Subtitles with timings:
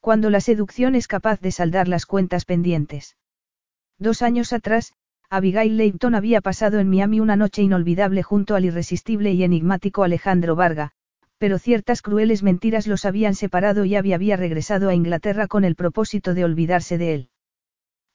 [0.00, 3.16] Cuando la seducción es capaz de saldar las cuentas pendientes.
[3.98, 4.94] Dos años atrás,
[5.28, 10.56] Abigail Leighton había pasado en Miami una noche inolvidable junto al irresistible y enigmático Alejandro
[10.56, 10.92] Varga,
[11.36, 15.76] pero ciertas crueles mentiras los habían separado y Abby había regresado a Inglaterra con el
[15.76, 17.28] propósito de olvidarse de él.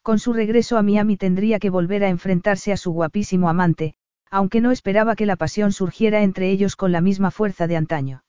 [0.01, 3.95] Con su regreso a Miami tendría que volver a enfrentarse a su guapísimo amante,
[4.29, 8.24] aunque no esperaba que la pasión surgiera entre ellos con la misma fuerza de antaño.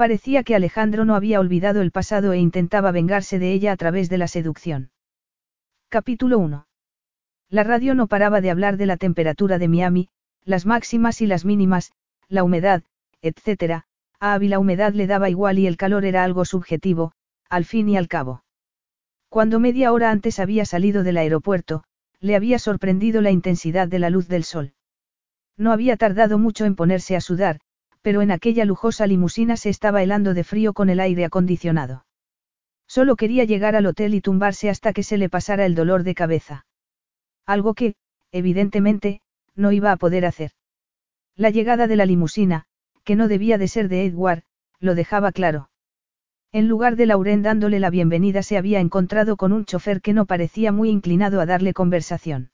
[0.00, 4.08] Parecía que Alejandro no había olvidado el pasado e intentaba vengarse de ella a través
[4.08, 4.92] de la seducción.
[5.90, 6.66] Capítulo 1.
[7.50, 10.08] La radio no paraba de hablar de la temperatura de Miami,
[10.42, 11.92] las máximas y las mínimas,
[12.28, 12.82] la humedad,
[13.20, 13.84] etc.
[14.18, 17.12] A Abby la humedad le daba igual y el calor era algo subjetivo,
[17.50, 18.42] al fin y al cabo.
[19.28, 21.84] Cuando media hora antes había salido del aeropuerto,
[22.20, 24.72] le había sorprendido la intensidad de la luz del sol.
[25.58, 27.60] No había tardado mucho en ponerse a sudar,
[28.02, 32.06] pero en aquella lujosa limusina se estaba helando de frío con el aire acondicionado.
[32.86, 36.14] Solo quería llegar al hotel y tumbarse hasta que se le pasara el dolor de
[36.14, 36.66] cabeza.
[37.46, 37.94] Algo que,
[38.32, 39.20] evidentemente,
[39.54, 40.52] no iba a poder hacer.
[41.36, 42.64] La llegada de la limusina,
[43.04, 44.42] que no debía de ser de Edward,
[44.80, 45.70] lo dejaba claro.
[46.52, 50.26] En lugar de Lauren dándole la bienvenida se había encontrado con un chofer que no
[50.26, 52.50] parecía muy inclinado a darle conversación.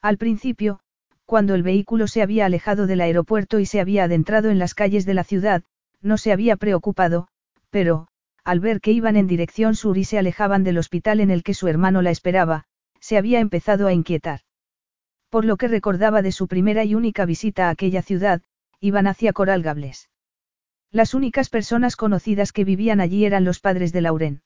[0.00, 0.80] Al principio,
[1.28, 5.04] cuando el vehículo se había alejado del aeropuerto y se había adentrado en las calles
[5.04, 5.62] de la ciudad,
[6.00, 7.28] no se había preocupado,
[7.68, 8.08] pero,
[8.44, 11.52] al ver que iban en dirección sur y se alejaban del hospital en el que
[11.52, 12.64] su hermano la esperaba,
[12.98, 14.40] se había empezado a inquietar.
[15.28, 18.40] Por lo que recordaba de su primera y única visita a aquella ciudad,
[18.80, 20.08] iban hacia Coral Gables.
[20.90, 24.40] Las únicas personas conocidas que vivían allí eran los padres de Lauren.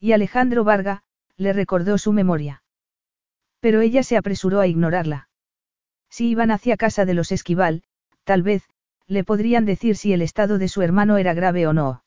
[0.00, 1.04] Y Alejandro Varga,
[1.36, 2.64] le recordó su memoria.
[3.60, 5.28] Pero ella se apresuró a ignorarla.
[6.12, 7.84] Si iban hacia casa de los Esquival,
[8.24, 8.68] tal vez,
[9.06, 12.04] le podrían decir si el estado de su hermano era grave o no.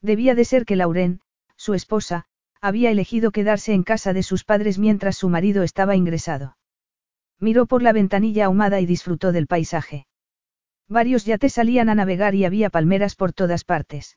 [0.00, 1.20] Debía de ser que Lauren,
[1.54, 2.24] su esposa,
[2.62, 6.56] había elegido quedarse en casa de sus padres mientras su marido estaba ingresado.
[7.38, 10.06] Miró por la ventanilla ahumada y disfrutó del paisaje.
[10.88, 14.16] Varios yates salían a navegar y había palmeras por todas partes.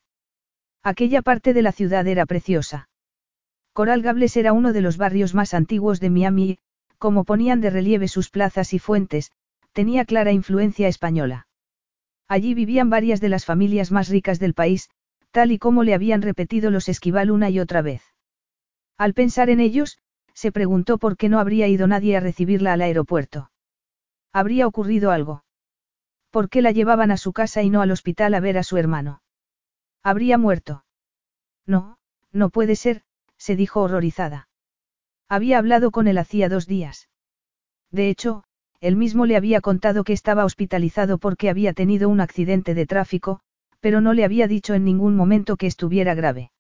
[0.84, 2.88] Aquella parte de la ciudad era preciosa.
[3.74, 6.60] Coral Gables era uno de los barrios más antiguos de Miami
[7.02, 9.32] como ponían de relieve sus plazas y fuentes,
[9.74, 11.48] tenía clara influencia española.
[12.28, 14.88] Allí vivían varias de las familias más ricas del país,
[15.32, 18.04] tal y como le habían repetido los esquival una y otra vez.
[19.00, 19.98] Al pensar en ellos,
[20.36, 23.50] se preguntó por qué no habría ido nadie a recibirla al aeropuerto.
[24.32, 25.44] ¿Habría ocurrido algo?
[26.30, 28.78] ¿Por qué la llevaban a su casa y no al hospital a ver a su
[28.78, 29.24] hermano?
[30.04, 30.86] ¿Habría muerto?
[31.66, 31.98] No,
[32.32, 33.02] no puede ser,
[33.38, 34.50] se dijo horrorizada.
[35.32, 37.08] Había hablado con él hacía dos días.
[37.90, 38.44] De hecho,
[38.82, 43.40] él mismo le había contado que estaba hospitalizado porque había tenido un accidente de tráfico,
[43.80, 46.52] pero no le había dicho en ningún momento que estuviera grave.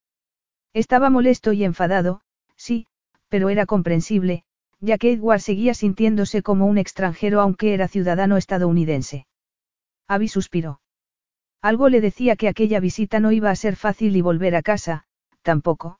[0.71, 2.21] Estaba molesto y enfadado,
[2.55, 2.87] sí,
[3.27, 4.45] pero era comprensible,
[4.79, 9.27] ya que Edward seguía sintiéndose como un extranjero aunque era ciudadano estadounidense.
[10.07, 10.79] Abby suspiró.
[11.61, 15.03] Algo le decía que aquella visita no iba a ser fácil y volver a casa,
[15.41, 15.99] tampoco.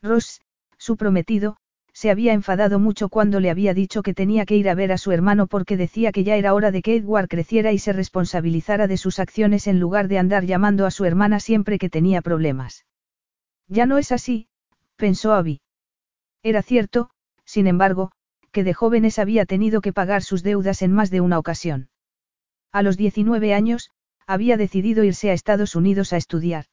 [0.00, 0.40] Ross,
[0.78, 1.58] su prometido,
[1.92, 4.98] se había enfadado mucho cuando le había dicho que tenía que ir a ver a
[4.98, 8.86] su hermano porque decía que ya era hora de que Edward creciera y se responsabilizara
[8.86, 12.86] de sus acciones en lugar de andar llamando a su hermana siempre que tenía problemas.
[13.68, 14.48] Ya no es así,
[14.96, 15.60] pensó Abby.
[16.42, 17.10] Era cierto,
[17.44, 18.12] sin embargo,
[18.50, 21.88] que de jóvenes había tenido que pagar sus deudas en más de una ocasión.
[22.72, 23.90] A los 19 años,
[24.26, 26.66] había decidido irse a Estados Unidos a estudiar.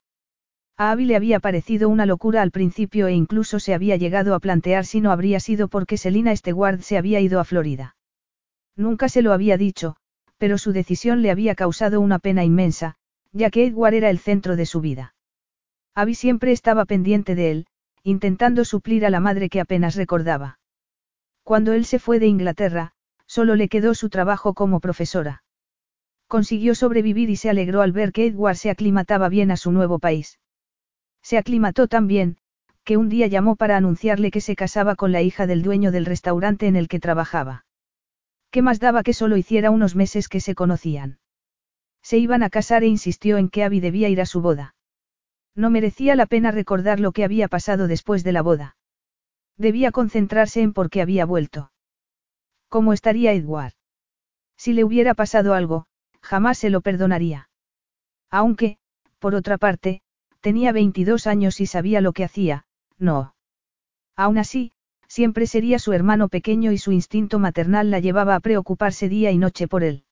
[0.80, 4.40] A Abby le había parecido una locura al principio e incluso se había llegado a
[4.40, 7.98] plantear si no habría sido porque Selina Stewart se había ido a Florida.
[8.78, 9.98] Nunca se lo había dicho,
[10.38, 12.96] pero su decisión le había causado una pena inmensa,
[13.34, 15.16] ya que Edward era el centro de su vida.
[15.96, 17.68] Abby siempre estaba pendiente de él,
[18.04, 20.60] intentando suplir a la madre que apenas recordaba.
[21.44, 22.94] Cuando él se fue de Inglaterra,
[23.26, 25.44] solo le quedó su trabajo como profesora.
[26.30, 30.00] Consiguió sobrevivir y se alegró al ver que Edward se aclimataba bien a su nuevo
[30.00, 30.40] país.
[31.30, 32.38] Se aclimató tan bien,
[32.84, 36.08] que un día llamó para anunciarle que se casaba con la hija del dueño del
[36.08, 37.66] restaurante en el que trabajaba.
[38.50, 41.20] ¿Qué más daba que solo hiciera unos meses que se conocían?
[42.02, 44.74] Se iban a casar e insistió en que Abby debía ir a su boda.
[45.54, 48.76] No merecía la pena recordar lo que había pasado después de la boda.
[49.56, 51.72] Debía concentrarse en por qué había vuelto.
[52.70, 53.74] ¿Cómo estaría Edward?
[54.58, 55.86] Si le hubiera pasado algo,
[56.22, 57.52] jamás se lo perdonaría.
[58.32, 58.80] Aunque,
[59.20, 60.02] por otra parte,
[60.42, 62.66] tenía 22 años y sabía lo que hacía,
[62.98, 63.36] no.
[64.16, 64.72] Aún así,
[65.08, 69.38] siempre sería su hermano pequeño y su instinto maternal la llevaba a preocuparse día y
[69.38, 70.04] noche por él.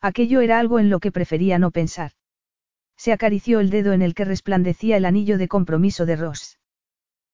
[0.00, 2.12] Aquello era algo en lo que prefería no pensar.
[2.96, 6.58] Se acarició el dedo en el que resplandecía el anillo de compromiso de Ross.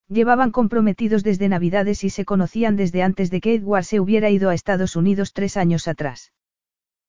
[0.09, 4.49] Llevaban comprometidos desde Navidades y se conocían desde antes de que Edward se hubiera ido
[4.49, 6.33] a Estados Unidos tres años atrás.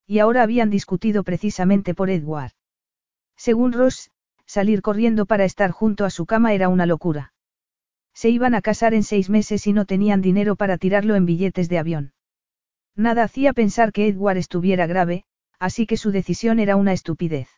[0.06, 2.52] Y ahora habían discutido precisamente por Edward.
[3.36, 4.10] Según Ross,
[4.50, 7.32] salir corriendo para estar junto a su cama era una locura.
[8.12, 11.68] Se iban a casar en seis meses y no tenían dinero para tirarlo en billetes
[11.68, 12.12] de avión.
[12.96, 15.22] Nada hacía pensar que Edward estuviera grave,
[15.60, 17.48] así que su decisión era una estupidez.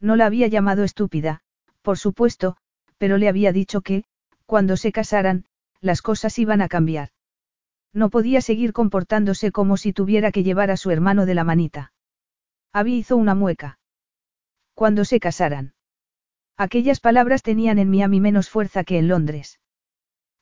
[0.00, 1.40] No la había llamado estúpida,
[1.82, 2.56] por supuesto,
[2.98, 4.04] pero le había dicho que,
[4.46, 5.46] cuando se casaran,
[5.80, 7.10] las cosas iban a cambiar.
[7.92, 11.92] No podía seguir comportándose como si tuviera que llevar a su hermano de la manita.
[12.72, 13.80] Abby hizo una mueca.
[14.74, 15.75] Cuando se casaran.
[16.58, 19.60] Aquellas palabras tenían en Miami menos fuerza que en Londres.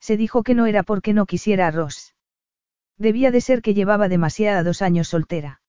[0.00, 2.14] Se dijo que no era porque no quisiera a Ross.
[2.98, 5.60] Debía de ser que llevaba demasiados años soltera.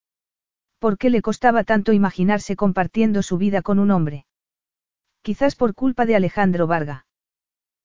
[0.78, 4.26] ¿Por qué le costaba tanto imaginarse compartiendo su vida con un hombre?
[5.22, 7.06] Quizás por culpa de Alejandro Varga.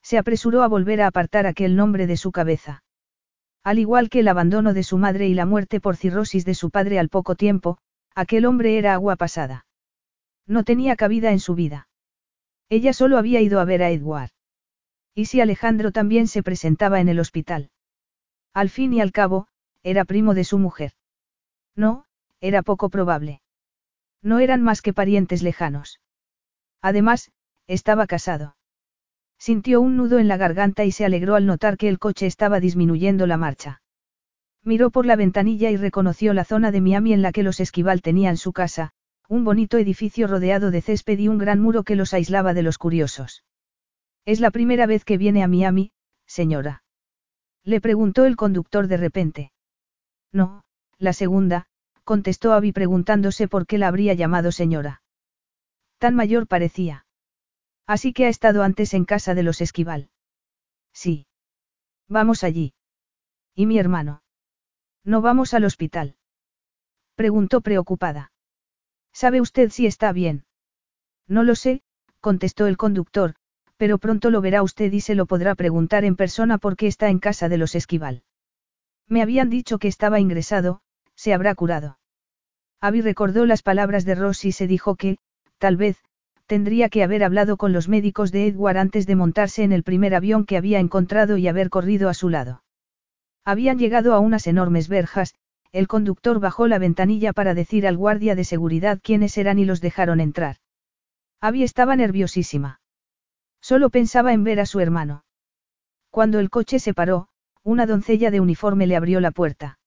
[0.03, 2.83] Se apresuró a volver a apartar aquel nombre de su cabeza.
[3.63, 6.69] Al igual que el abandono de su madre y la muerte por cirrosis de su
[6.69, 7.77] padre al poco tiempo,
[8.13, 9.65] aquel hombre era agua pasada.
[10.45, 11.87] No tenía cabida en su vida.
[12.71, 14.29] Ella solo había ido a ver a Edward.
[15.13, 17.69] ¿Y si Alejandro también se presentaba en el hospital?
[18.53, 19.47] Al fin y al cabo,
[19.83, 20.93] era primo de su mujer.
[21.75, 22.05] No,
[22.39, 23.41] era poco probable.
[24.21, 25.99] No eran más que parientes lejanos.
[26.81, 27.33] Además,
[27.67, 28.55] estaba casado.
[29.37, 32.61] Sintió un nudo en la garganta y se alegró al notar que el coche estaba
[32.61, 33.81] disminuyendo la marcha.
[34.63, 38.01] Miró por la ventanilla y reconoció la zona de Miami en la que los Esquival
[38.01, 38.93] tenían su casa,
[39.31, 42.77] un bonito edificio rodeado de césped y un gran muro que los aislaba de los
[42.77, 43.45] curiosos.
[44.25, 45.93] Es la primera vez que viene a Miami,
[46.25, 46.83] señora.
[47.63, 49.53] Le preguntó el conductor de repente.
[50.33, 50.65] No,
[50.97, 51.67] la segunda,
[52.03, 55.01] contestó Abby preguntándose por qué la habría llamado señora.
[55.97, 57.05] Tan mayor parecía.
[57.87, 60.09] Así que ha estado antes en casa de los Esquival.
[60.91, 61.25] Sí.
[62.09, 62.73] Vamos allí.
[63.55, 64.23] ¿Y mi hermano?
[65.05, 66.17] ¿No vamos al hospital?
[67.15, 68.30] Preguntó preocupada.
[69.13, 70.45] ¿Sabe usted si está bien?
[71.27, 71.81] No lo sé,
[72.19, 73.35] contestó el conductor,
[73.77, 77.19] pero pronto lo verá usted y se lo podrá preguntar en persona porque está en
[77.19, 78.23] casa de los Esquival.
[79.07, 80.81] Me habían dicho que estaba ingresado,
[81.15, 81.97] se habrá curado.
[82.79, 85.17] Abby recordó las palabras de Ross y se dijo que,
[85.57, 85.97] tal vez,
[86.47, 90.15] tendría que haber hablado con los médicos de Edward antes de montarse en el primer
[90.15, 92.63] avión que había encontrado y haber corrido a su lado.
[93.45, 95.33] Habían llegado a unas enormes verjas,
[95.71, 99.81] el conductor bajó la ventanilla para decir al guardia de seguridad quiénes eran y los
[99.81, 100.57] dejaron entrar.
[101.39, 102.81] Abby estaba nerviosísima.
[103.61, 105.23] Solo pensaba en ver a su hermano.
[106.09, 107.29] Cuando el coche se paró,
[107.63, 109.79] una doncella de uniforme le abrió la puerta.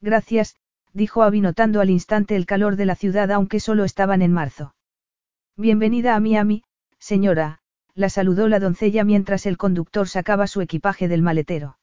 [0.00, 0.56] Gracias,
[0.92, 4.74] dijo Abby notando al instante el calor de la ciudad aunque solo estaban en marzo.
[5.56, 6.64] Bienvenida a Miami,
[6.98, 7.60] señora,
[7.94, 11.76] la saludó la doncella mientras el conductor sacaba su equipaje del maletero.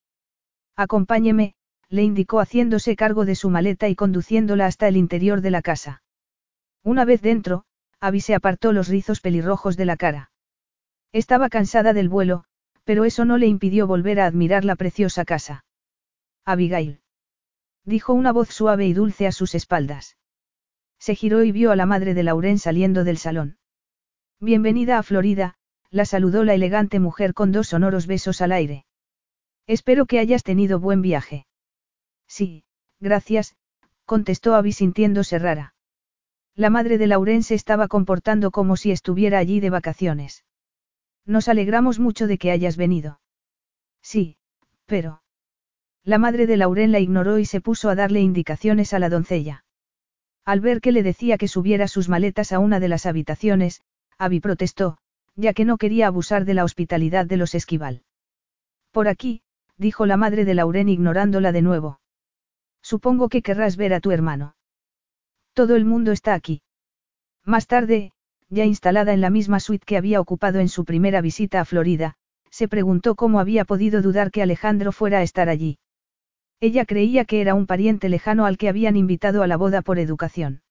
[0.75, 1.55] Acompáñeme,
[1.89, 6.03] le indicó haciéndose cargo de su maleta y conduciéndola hasta el interior de la casa.
[6.83, 7.65] Una vez dentro,
[7.99, 10.31] Abby se apartó los rizos pelirrojos de la cara.
[11.11, 12.45] Estaba cansada del vuelo,
[12.83, 15.65] pero eso no le impidió volver a admirar la preciosa casa.
[16.45, 17.01] Abigail.
[17.85, 20.17] Dijo una voz suave y dulce a sus espaldas.
[20.99, 23.57] Se giró y vio a la madre de Lauren saliendo del salón.
[24.39, 25.55] Bienvenida a Florida,
[25.89, 28.85] la saludó la elegante mujer con dos sonoros besos al aire.
[29.65, 31.45] Espero que hayas tenido buen viaje.
[32.29, 32.63] Sí,
[32.99, 33.55] gracias,
[34.05, 35.73] contestó Abby sintiéndose rara.
[36.55, 40.45] La madre de Lauren se estaba comportando como si estuviera allí de vacaciones.
[41.25, 43.19] Nos alegramos mucho de que hayas venido.
[44.01, 44.37] Sí,
[44.85, 45.21] pero...
[46.03, 49.65] La madre de Lauren la ignoró y se puso a darle indicaciones a la doncella.
[50.45, 53.81] Al ver que le decía que subiera sus maletas a una de las habitaciones,
[54.17, 54.97] Abby protestó,
[55.35, 58.03] ya que no quería abusar de la hospitalidad de los esquival.
[58.91, 59.41] Por aquí,
[59.77, 61.99] dijo la madre de Lauren ignorándola de nuevo.
[62.91, 64.55] Supongo que querrás ver a tu hermano.
[65.53, 66.63] Todo el mundo está aquí.
[67.45, 68.13] Más tarde,
[68.49, 72.15] ya instalada en la misma suite que había ocupado en su primera visita a Florida,
[72.49, 75.77] se preguntó cómo había podido dudar que Alejandro fuera a estar allí.
[76.59, 79.99] Ella creía que era un pariente lejano al que habían invitado a la boda por
[79.99, 80.63] educación.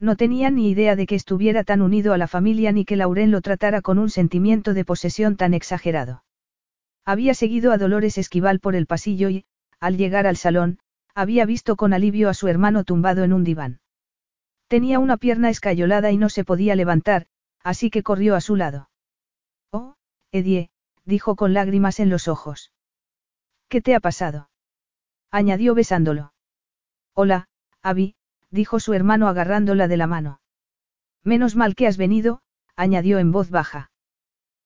[0.00, 3.30] No tenía ni idea de que estuviera tan unido a la familia ni que Lauren
[3.30, 6.24] lo tratara con un sentimiento de posesión tan exagerado.
[7.04, 9.44] Había seguido a Dolores Esquival por el pasillo y,
[9.78, 10.78] al llegar al salón,
[11.14, 13.80] había visto con alivio a su hermano tumbado en un diván.
[14.68, 17.26] Tenía una pierna escayolada y no se podía levantar,
[17.62, 18.90] así que corrió a su lado.
[19.70, 19.94] Oh,
[20.32, 20.70] Edie,
[21.04, 22.72] dijo con lágrimas en los ojos.
[23.68, 24.50] ¿Qué te ha pasado?
[25.30, 26.32] añadió besándolo.
[27.12, 27.48] Hola,
[27.82, 28.16] Abby,
[28.50, 30.40] dijo su hermano agarrándola de la mano.
[31.22, 32.40] Menos mal que has venido,
[32.76, 33.90] añadió en voz baja.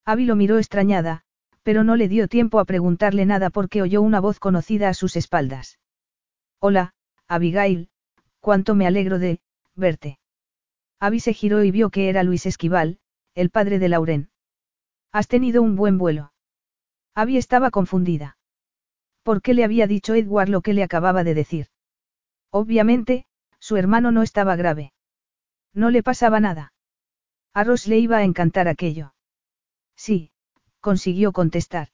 [0.05, 1.23] Abby lo miró extrañada,
[1.63, 5.17] pero no le dio tiempo a preguntarle nada porque oyó una voz conocida a sus
[5.17, 5.79] espaldas.
[6.61, 6.93] Hola,
[7.29, 7.89] Abigail,
[8.41, 9.41] cuánto me alegro de,
[9.77, 10.19] verte.
[10.99, 12.99] Abby se giró y vio que era Luis Esquival,
[13.35, 14.31] el padre de Lauren.
[15.13, 16.33] Has tenido un buen vuelo.
[17.15, 18.39] Abby estaba confundida.
[19.23, 21.69] ¿Por qué le había dicho Edward lo que le acababa de decir?
[22.51, 23.27] Obviamente,
[23.61, 24.93] su hermano no estaba grave.
[25.73, 26.73] No le pasaba nada.
[27.55, 29.15] A Ross le iba a encantar aquello.
[29.95, 30.33] Sí,
[30.81, 31.91] consiguió contestar.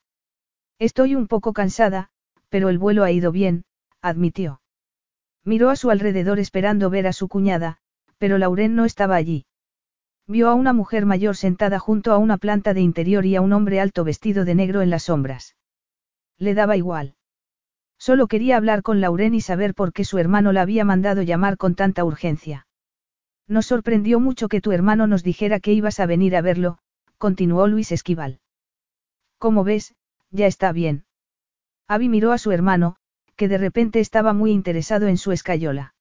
[0.79, 2.11] Estoy un poco cansada,
[2.49, 3.65] pero el vuelo ha ido bien,
[4.05, 4.61] admitió.
[5.45, 7.79] Miró a su alrededor esperando ver a su cuñada,
[8.19, 9.47] pero Lauren no estaba allí.
[10.27, 13.53] Vio a una mujer mayor sentada junto a una planta de interior y a un
[13.55, 15.57] hombre alto vestido de negro en las sombras.
[16.39, 17.15] Le daba igual.
[17.99, 21.57] Solo quería hablar con Lauren y saber por qué su hermano la había mandado llamar
[21.57, 22.67] con tanta urgencia.
[23.49, 26.79] Nos sorprendió mucho que tu hermano nos dijera que ibas a venir a verlo,
[27.17, 28.41] continuó Luis Esquival.
[29.39, 29.95] Como ves,
[30.31, 31.05] ya está bien.
[31.87, 32.97] Abby miró a su hermano,
[33.37, 35.95] que de repente estaba muy interesado en su escayola.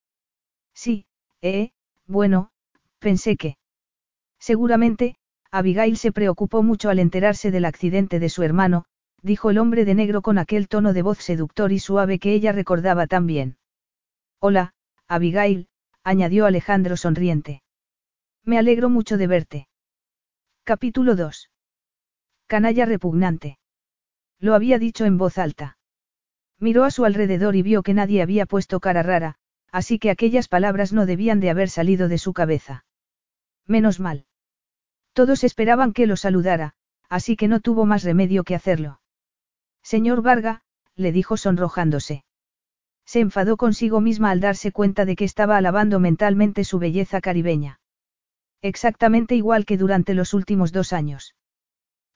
[0.74, 1.06] Sí,
[1.42, 1.72] eh,
[2.06, 2.52] bueno,
[3.00, 3.58] pensé que.
[4.40, 5.16] Seguramente,
[5.52, 8.86] Abigail se preocupó mucho al enterarse del accidente de su hermano,
[9.22, 12.52] dijo el hombre de negro con aquel tono de voz seductor y suave que ella
[12.52, 13.58] recordaba tan bien.
[14.40, 14.74] Hola,
[15.08, 15.68] Abigail,
[16.04, 17.64] añadió Alejandro sonriente.
[18.44, 19.68] Me alegro mucho de verte.
[20.66, 21.50] Capítulo 2.
[22.48, 23.58] Canalla repugnante.
[24.40, 25.78] Lo había dicho en voz alta.
[26.60, 29.36] Miró a su alrededor y vio que nadie había puesto cara rara,
[29.72, 32.86] así que aquellas palabras no debían de haber salido de su cabeza.
[33.68, 34.26] Menos mal.
[35.14, 36.74] Todos esperaban que lo saludara,
[37.10, 39.02] así que no tuvo más remedio que hacerlo.
[39.82, 40.62] Señor Varga,
[40.96, 42.24] le dijo sonrojándose.
[43.06, 47.80] Se enfadó consigo misma al darse cuenta de que estaba alabando mentalmente su belleza caribeña.
[48.62, 51.36] Exactamente igual que durante los últimos dos años.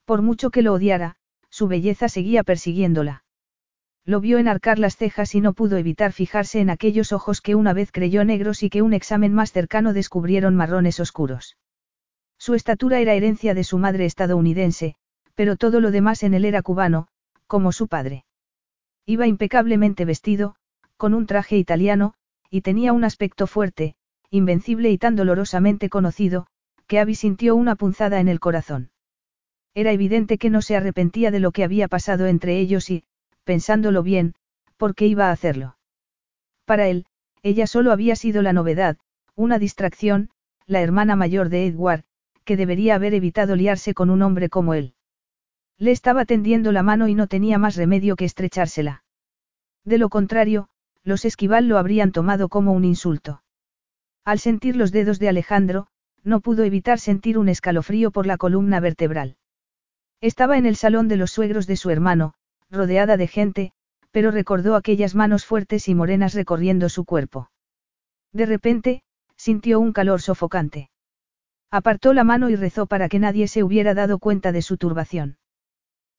[0.05, 1.17] Por mucho que lo odiara,
[1.49, 3.25] su belleza seguía persiguiéndola.
[4.07, 7.73] Lo vio enarcar las cejas y no pudo evitar fijarse en aquellos ojos que una
[7.73, 11.57] vez creyó negros y que un examen más cercano descubrieron marrones oscuros.
[12.37, 14.95] Su estatura era herencia de su madre estadounidense,
[15.35, 17.09] pero todo lo demás en él era cubano,
[17.47, 18.23] como su padre.
[19.05, 20.55] Iba impecablemente vestido,
[20.95, 22.13] con un traje italiano,
[22.49, 23.95] y tenía un aspecto fuerte,
[24.29, 26.47] invencible y tan dolorosamente conocido,
[26.87, 28.89] que Abby sintió una punzada en el corazón.
[29.73, 33.03] Era evidente que no se arrepentía de lo que había pasado entre ellos y,
[33.47, 34.35] pensándolo bien,
[34.75, 35.77] ¿por qué iba a hacerlo?
[36.65, 37.05] Para él,
[37.41, 38.97] ella solo había sido la novedad,
[39.35, 40.29] una distracción,
[40.65, 42.03] la hermana mayor de Edward,
[42.43, 44.93] que debería haber evitado liarse con un hombre como él.
[45.77, 49.03] Le estaba tendiendo la mano y no tenía más remedio que estrechársela.
[49.85, 50.67] De lo contrario,
[51.03, 53.43] los esquival lo habrían tomado como un insulto.
[54.25, 55.87] Al sentir los dedos de Alejandro,
[56.23, 59.37] no pudo evitar sentir un escalofrío por la columna vertebral.
[60.19, 62.33] Estaba en el salón de los suegros de su hermano,
[62.69, 63.71] rodeada de gente,
[64.11, 67.51] pero recordó aquellas manos fuertes y morenas recorriendo su cuerpo.
[68.33, 69.03] De repente,
[69.35, 70.89] sintió un calor sofocante.
[71.69, 75.37] Apartó la mano y rezó para que nadie se hubiera dado cuenta de su turbación.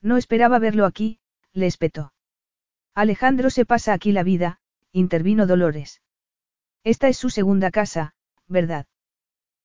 [0.01, 1.19] No esperaba verlo aquí,
[1.53, 2.13] le espetó.
[2.95, 4.61] Alejandro se pasa aquí la vida,
[4.93, 6.03] intervino Dolores.
[6.85, 8.15] Esta es su segunda casa,
[8.47, 8.87] ¿verdad?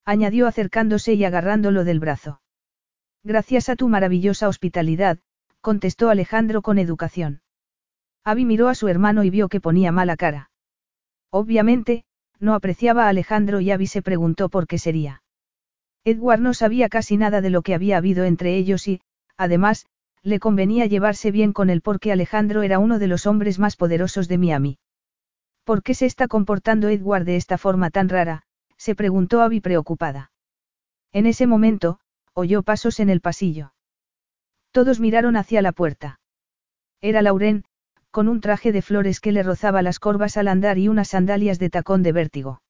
[0.05, 2.41] añadió acercándose y agarrándolo del brazo.
[3.23, 5.19] Gracias a tu maravillosa hospitalidad,
[5.63, 7.41] contestó Alejandro con educación.
[8.25, 10.51] Abby miró a su hermano y vio que ponía mala cara.
[11.31, 12.03] Obviamente,
[12.37, 15.23] no apreciaba a Alejandro y Abby se preguntó por qué sería.
[16.03, 18.99] Edward no sabía casi nada de lo que había habido entre ellos y,
[19.37, 19.85] además,
[20.21, 24.27] le convenía llevarse bien con él porque Alejandro era uno de los hombres más poderosos
[24.27, 24.79] de Miami.
[25.63, 28.43] ¿Por qué se está comportando Edward de esta forma tan rara?
[28.75, 30.33] se preguntó Abby preocupada.
[31.13, 32.01] En ese momento,
[32.33, 33.73] oyó pasos en el pasillo.
[34.73, 36.19] Todos miraron hacia la puerta.
[36.99, 37.63] Era Lauren,
[38.09, 41.59] con un traje de flores que le rozaba las corvas al andar y unas sandalias
[41.59, 42.63] de tacón de vértigo.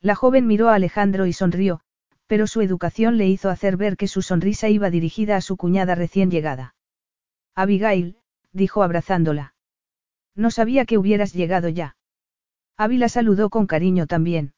[0.00, 1.82] La joven miró a Alejandro y sonrió,
[2.26, 5.94] pero su educación le hizo hacer ver que su sonrisa iba dirigida a su cuñada
[5.94, 6.74] recién llegada.
[7.54, 8.16] Abigail,
[8.52, 9.54] dijo abrazándola.
[10.34, 11.96] No sabía que hubieras llegado ya.
[12.76, 14.54] Abby la saludó con cariño también.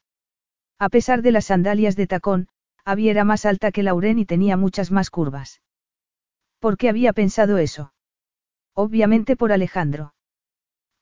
[0.79, 2.49] A pesar de las sandalias de tacón,
[2.87, 5.61] Abby era más alta que Lauren y tenía muchas más curvas.
[6.63, 7.93] ¿Por qué había pensado eso?
[8.73, 10.15] Obviamente por Alejandro.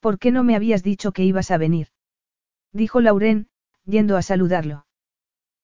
[0.01, 1.89] ¿Por qué no me habías dicho que ibas a venir?
[2.73, 3.51] Dijo Lauren,
[3.85, 4.87] yendo a saludarlo.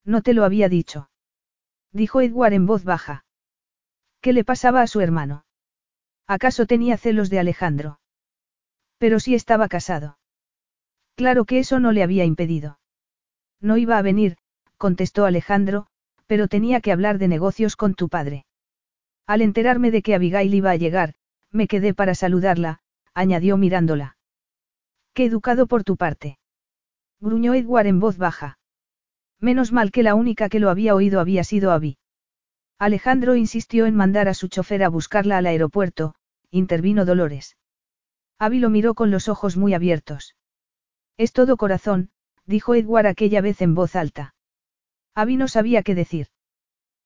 [0.05, 1.09] No te lo había dicho.
[1.91, 3.25] Dijo Edward en voz baja.
[4.21, 5.45] ¿Qué le pasaba a su hermano?
[6.27, 7.99] ¿Acaso tenía celos de Alejandro?
[8.99, 10.19] Pero si estaba casado.
[11.15, 12.77] Claro que eso no le había impedido.
[13.59, 14.37] No iba a venir,
[14.77, 15.87] contestó Alejandro,
[16.27, 18.46] pero tenía que hablar de negocios con tu padre.
[19.27, 21.13] Al enterarme de que Abigail iba a llegar,
[21.51, 22.79] me quedé para saludarla,
[23.13, 24.17] añadió mirándola.
[25.13, 26.39] Qué educado por tu parte.
[27.19, 28.57] Gruñó Edward en voz baja.
[29.39, 31.97] Menos mal que la única que lo había oído había sido Abby.
[32.79, 36.15] Alejandro insistió en mandar a su chofer a buscarla al aeropuerto,
[36.49, 37.57] intervino Dolores.
[38.39, 40.35] Abby lo miró con los ojos muy abiertos.
[41.17, 42.11] Es todo corazón,
[42.45, 44.35] dijo Edward aquella vez en voz alta.
[45.15, 46.27] Abby no sabía qué decir.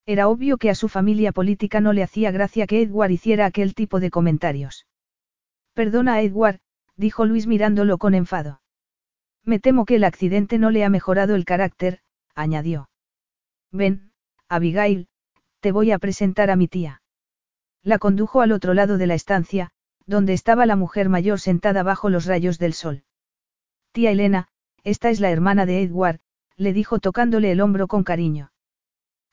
[0.06, 3.76] Era obvio que a su familia política no le hacía gracia que Edward hiciera aquel
[3.76, 4.88] tipo de comentarios.
[5.74, 6.60] Perdona Edward,
[6.96, 8.62] dijo Luis mirándolo con enfado.
[9.44, 12.00] Me temo que el accidente no le ha mejorado el carácter,
[12.36, 12.90] añadió.
[13.72, 14.12] Ven,
[14.50, 15.08] Abigail,
[15.60, 17.02] te voy a presentar a mi tía.
[17.84, 19.72] La condujo al otro lado de la estancia,
[20.06, 23.04] donde estaba la mujer mayor sentada bajo los rayos del sol.
[23.92, 24.48] Tía Elena,
[24.84, 26.20] esta es la hermana de Edward,
[26.58, 28.51] le dijo tocándole el hombro con cariño.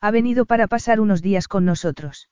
[0.01, 2.29] Ha venido para pasar unos días con nosotros.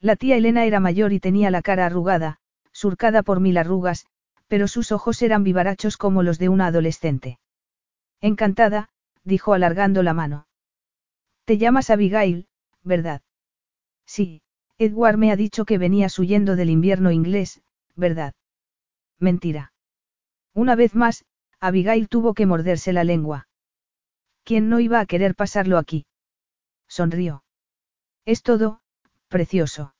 [0.00, 2.38] La tía Elena era mayor y tenía la cara arrugada,
[2.72, 4.06] surcada por mil arrugas,
[4.46, 7.38] pero sus ojos eran vivarachos como los de una adolescente.
[8.20, 8.88] Encantada,
[9.24, 10.46] dijo alargando la mano.
[11.44, 12.46] Te llamas Abigail,
[12.82, 13.22] ¿verdad?
[14.06, 14.42] Sí,
[14.78, 17.60] Edward me ha dicho que venías huyendo del invierno inglés,
[17.94, 18.34] ¿verdad?
[19.18, 19.72] Mentira.
[20.54, 21.24] Una vez más,
[21.60, 23.48] Abigail tuvo que morderse la lengua.
[24.44, 26.06] ¿Quién no iba a querer pasarlo aquí?
[26.88, 27.44] Sonrió.
[28.24, 28.80] Es todo,
[29.28, 29.94] precioso.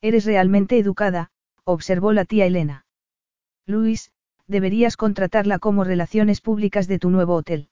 [0.00, 1.30] Eres realmente educada,
[1.64, 2.86] observó la tía Elena.
[3.66, 4.12] Luis,
[4.46, 7.68] deberías contratarla como relaciones públicas de tu nuevo hotel.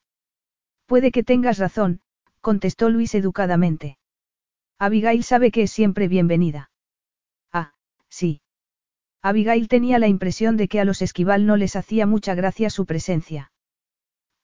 [0.86, 2.00] Puede que tengas razón,
[2.40, 3.98] contestó Luis educadamente.
[4.78, 6.70] Abigail sabe que es siempre bienvenida.
[7.52, 7.74] Ah,
[8.08, 8.40] sí.
[9.22, 12.86] Abigail tenía la impresión de que a los esquival no les hacía mucha gracia su
[12.86, 13.52] presencia.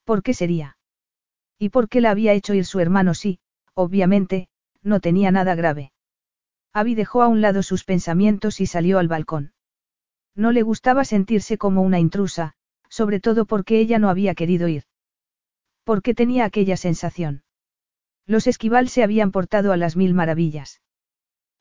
[0.04, 0.76] ¿Por qué sería?
[1.59, 3.40] ¿Y por qué la había hecho ir su hermano sí,
[3.76, 4.48] obviamente,
[4.82, 5.92] no tenía nada grave?
[6.72, 9.52] Abby dejó a un lado sus pensamientos y salió al balcón.
[10.34, 12.54] No le gustaba sentirse como una intrusa,
[12.88, 14.84] sobre todo porque ella no había querido ir.
[15.84, 17.44] ¿Por qué tenía aquella sensación?
[18.26, 20.82] Los esquival se habían portado a las mil maravillas.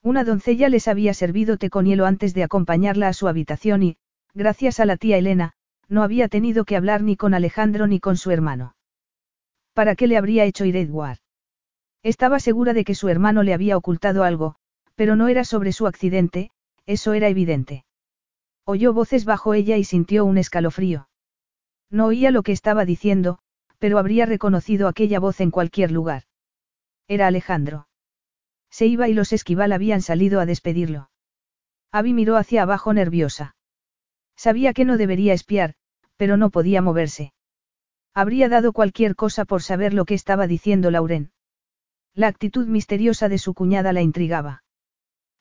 [0.02, 3.98] Una doncella les había servido té con hielo antes de acompañarla a su habitación y,
[4.34, 5.54] gracias a la tía Elena,
[5.88, 8.76] no había tenido que hablar ni con Alejandro ni con su hermano.
[9.74, 11.20] ¿Para qué le habría hecho ir Edward?
[12.06, 14.58] Estaba segura de que su hermano le había ocultado algo,
[14.94, 16.52] pero no era sobre su accidente,
[16.86, 17.84] eso era evidente.
[18.64, 21.10] Oyó voces bajo ella y sintió un escalofrío.
[21.90, 23.40] No oía lo que estaba diciendo,
[23.80, 26.26] pero habría reconocido aquella voz en cualquier lugar.
[27.08, 27.88] Era Alejandro.
[28.70, 31.10] Se iba y los esquival habían salido a despedirlo.
[31.92, 33.56] Abby miró hacia abajo nerviosa.
[34.36, 35.74] Sabía que no debería espiar,
[36.18, 37.34] pero no podía moverse.
[38.14, 41.32] Habría dado cualquier cosa por saber lo que estaba diciendo Lauren.
[42.18, 44.64] La actitud misteriosa de su cuñada la intrigaba.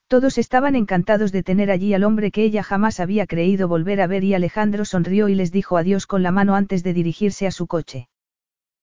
[0.08, 4.08] Todos estaban encantados de tener allí al hombre que ella jamás había creído volver a
[4.08, 7.52] ver y Alejandro sonrió y les dijo adiós con la mano antes de dirigirse a
[7.52, 8.08] su coche.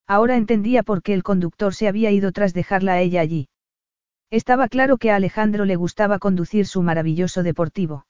[0.08, 3.49] Ahora entendía por qué el conductor se había ido tras dejarla a ella allí.
[4.30, 8.06] Estaba claro que a Alejandro le gustaba conducir su maravilloso deportivo.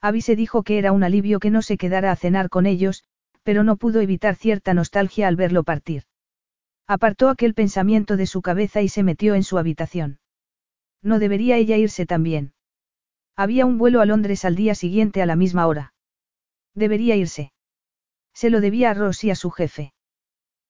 [0.00, 3.04] Abby se dijo que era un alivio que no se quedara a cenar con ellos,
[3.42, 6.04] pero no pudo evitar cierta nostalgia al verlo partir.
[6.86, 10.18] Apartó aquel pensamiento de su cabeza y se metió en su habitación.
[11.02, 12.52] No debería ella irse también.
[13.36, 15.94] Había un vuelo a Londres al día siguiente a la misma hora.
[16.74, 17.52] Debería irse.
[18.34, 19.94] Se lo debía a Ross y a su jefe.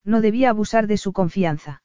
[0.04, 1.82] No debía abusar de su confianza.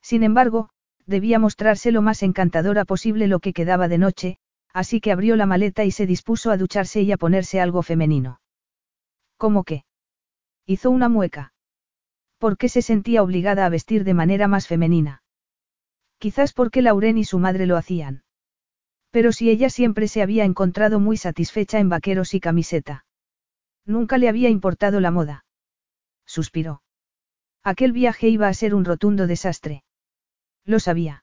[0.00, 0.70] Sin embargo,
[1.06, 4.38] debía mostrarse lo más encantadora posible lo que quedaba de noche,
[4.72, 8.40] así que abrió la maleta y se dispuso a ducharse y a ponerse algo femenino.
[9.36, 9.84] ¿Cómo qué?
[10.66, 11.52] Hizo una mueca.
[12.42, 15.22] ¿Por qué se sentía obligada a vestir de manera más femenina?
[16.18, 18.24] Quizás porque Lauren y su madre lo hacían.
[19.12, 23.06] Pero si ella siempre se había encontrado muy satisfecha en vaqueros y camiseta.
[23.86, 25.44] Nunca le había importado la moda.
[26.26, 26.82] Suspiró.
[27.62, 29.84] Aquel viaje iba a ser un rotundo desastre.
[30.64, 31.22] Lo sabía.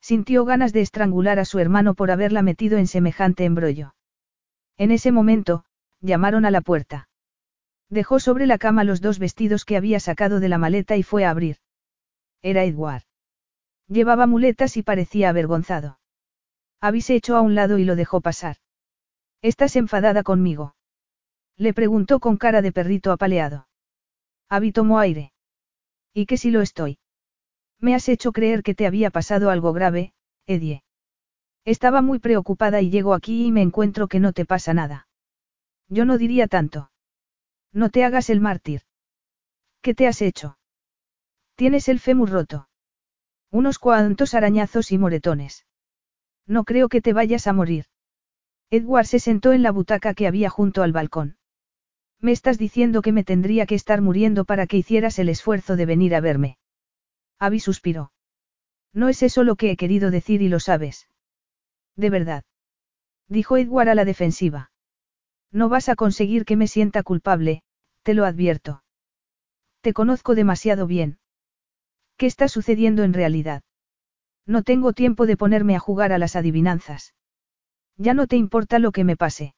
[0.00, 3.96] Sintió ganas de estrangular a su hermano por haberla metido en semejante embrollo.
[4.76, 5.64] En ese momento,
[6.00, 7.07] llamaron a la puerta.
[7.90, 11.24] Dejó sobre la cama los dos vestidos que había sacado de la maleta y fue
[11.24, 11.56] a abrir.
[12.42, 13.02] Era Edward.
[13.88, 15.98] Llevaba muletas y parecía avergonzado.
[16.80, 18.56] Abby se echó a un lado y lo dejó pasar.
[19.40, 20.74] ¿Estás enfadada conmigo?
[21.56, 23.68] Le preguntó con cara de perrito apaleado.
[24.48, 25.32] Abby tomó aire.
[26.12, 26.98] ¿Y qué si lo estoy?
[27.80, 30.12] Me has hecho creer que te había pasado algo grave,
[30.46, 30.82] Edie.
[31.64, 35.08] Estaba muy preocupada y llego aquí y me encuentro que no te pasa nada.
[35.88, 36.90] Yo no diría tanto.
[37.72, 38.82] No te hagas el mártir.
[39.82, 40.58] ¿Qué te has hecho?
[41.54, 42.68] Tienes el fémur roto.
[43.50, 45.66] Unos cuantos arañazos y moretones.
[46.46, 47.86] No creo que te vayas a morir.
[48.70, 51.38] Edward se sentó en la butaca que había junto al balcón.
[52.20, 55.86] Me estás diciendo que me tendría que estar muriendo para que hicieras el esfuerzo de
[55.86, 56.58] venir a verme.
[57.38, 58.12] Abby suspiró.
[58.92, 61.08] No es eso lo que he querido decir y lo sabes.
[61.96, 62.44] De verdad.
[63.28, 64.72] Dijo Edward a la defensiva.
[65.52, 67.62] No vas a conseguir que me sienta culpable,
[68.02, 68.82] te lo advierto.
[69.80, 71.18] Te conozco demasiado bien.
[72.16, 73.62] ¿Qué está sucediendo en realidad?
[74.46, 77.14] No tengo tiempo de ponerme a jugar a las adivinanzas.
[77.96, 79.54] Ya no te importa lo que me pase.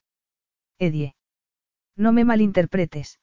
[0.79, 1.15] Edie.
[1.97, 3.21] No me malinterpretes.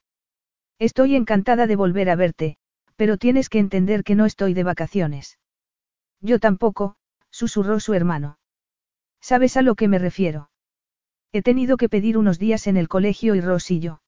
[0.80, 2.58] Estoy encantada de volver a verte,
[2.96, 5.40] pero tienes que entender que no estoy de vacaciones.
[6.22, 6.96] Yo tampoco,
[7.32, 8.40] susurró su hermano.
[9.22, 10.50] ¿Sabes a lo que me refiero?
[11.32, 14.02] He tenido que pedir unos días en el colegio y yo.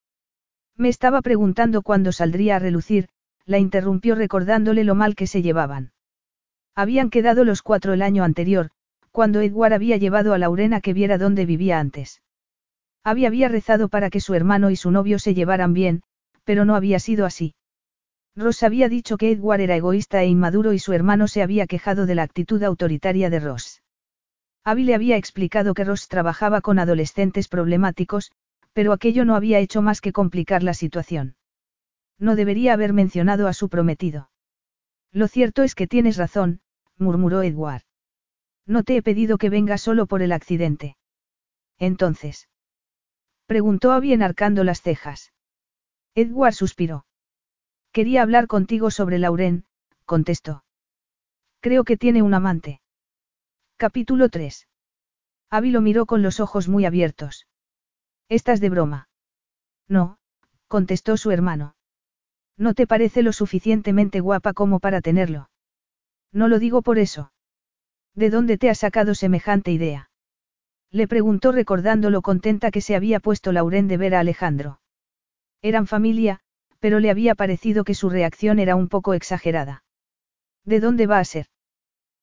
[0.75, 3.10] Me estaba preguntando cuándo saldría a relucir,
[3.45, 5.91] la interrumpió recordándole lo mal que se llevaban.
[6.75, 8.69] Habían quedado los cuatro el año anterior,
[9.12, 12.21] cuando Edward había llevado a Laurena que viera dónde vivía antes.
[13.03, 16.03] Había había rezado para que su hermano y su novio se llevaran bien,
[16.43, 17.55] pero no había sido así.
[18.36, 22.05] Ross había dicho que Edward era egoísta e inmaduro y su hermano se había quejado
[22.05, 23.82] de la actitud autoritaria de Ross.
[24.63, 28.32] Abby le había explicado que Ross trabajaba con adolescentes problemáticos,
[28.74, 31.36] pero aquello no había hecho más que complicar la situación.
[32.17, 34.30] No debería haber mencionado a su prometido.
[35.12, 36.62] Lo cierto es que tienes razón,
[36.98, 37.84] murmuró Edward.
[38.65, 40.98] No te he pedido que vengas solo por el accidente.
[41.80, 42.50] Entonces.
[43.48, 45.34] Preguntó Abby enarcando las cejas.
[46.13, 47.06] Edward suspiró.
[47.91, 49.65] Quería hablar contigo sobre Lauren,
[50.06, 50.63] contestó.
[51.62, 52.82] Creo que tiene un amante.
[53.81, 54.67] Capítulo 3.
[55.49, 57.47] Abby lo miró con los ojos muy abiertos.
[58.27, 59.07] ¿Estás de broma?
[59.87, 60.17] No,
[60.67, 61.77] contestó su hermano.
[62.57, 65.49] ¿No te parece lo suficientemente guapa como para tenerlo?
[66.33, 67.31] No lo digo por eso.
[68.15, 70.11] ¿De dónde te has sacado semejante idea?
[70.91, 74.81] Le preguntó recordando lo contenta que se había puesto Lauren de ver a Alejandro.
[75.61, 76.41] Eran familia,
[76.79, 79.85] pero le había parecido que su reacción era un poco exagerada.
[80.65, 81.47] ¿De dónde va a ser?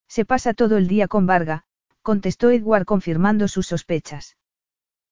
[0.08, 1.64] Se pasa todo el día con Varga,
[2.02, 4.36] contestó Edward confirmando sus sospechas.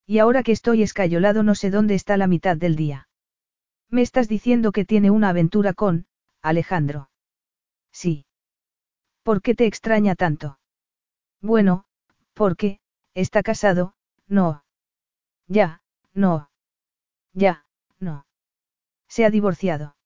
[0.07, 3.09] Y ahora que estoy escayolado no sé dónde está la mitad del día.
[3.90, 6.07] Me estás diciendo que tiene una aventura con,
[6.42, 7.11] Alejandro.
[7.92, 8.26] Sí.
[9.22, 10.59] ¿Por qué te extraña tanto?
[11.40, 11.87] Bueno,
[12.35, 12.80] porque,
[13.14, 13.94] está casado,
[14.26, 14.64] no.
[15.46, 16.50] Ya, no.
[17.33, 17.66] Ya,
[17.98, 18.26] no.
[19.09, 19.96] ¿Se ha divorciado?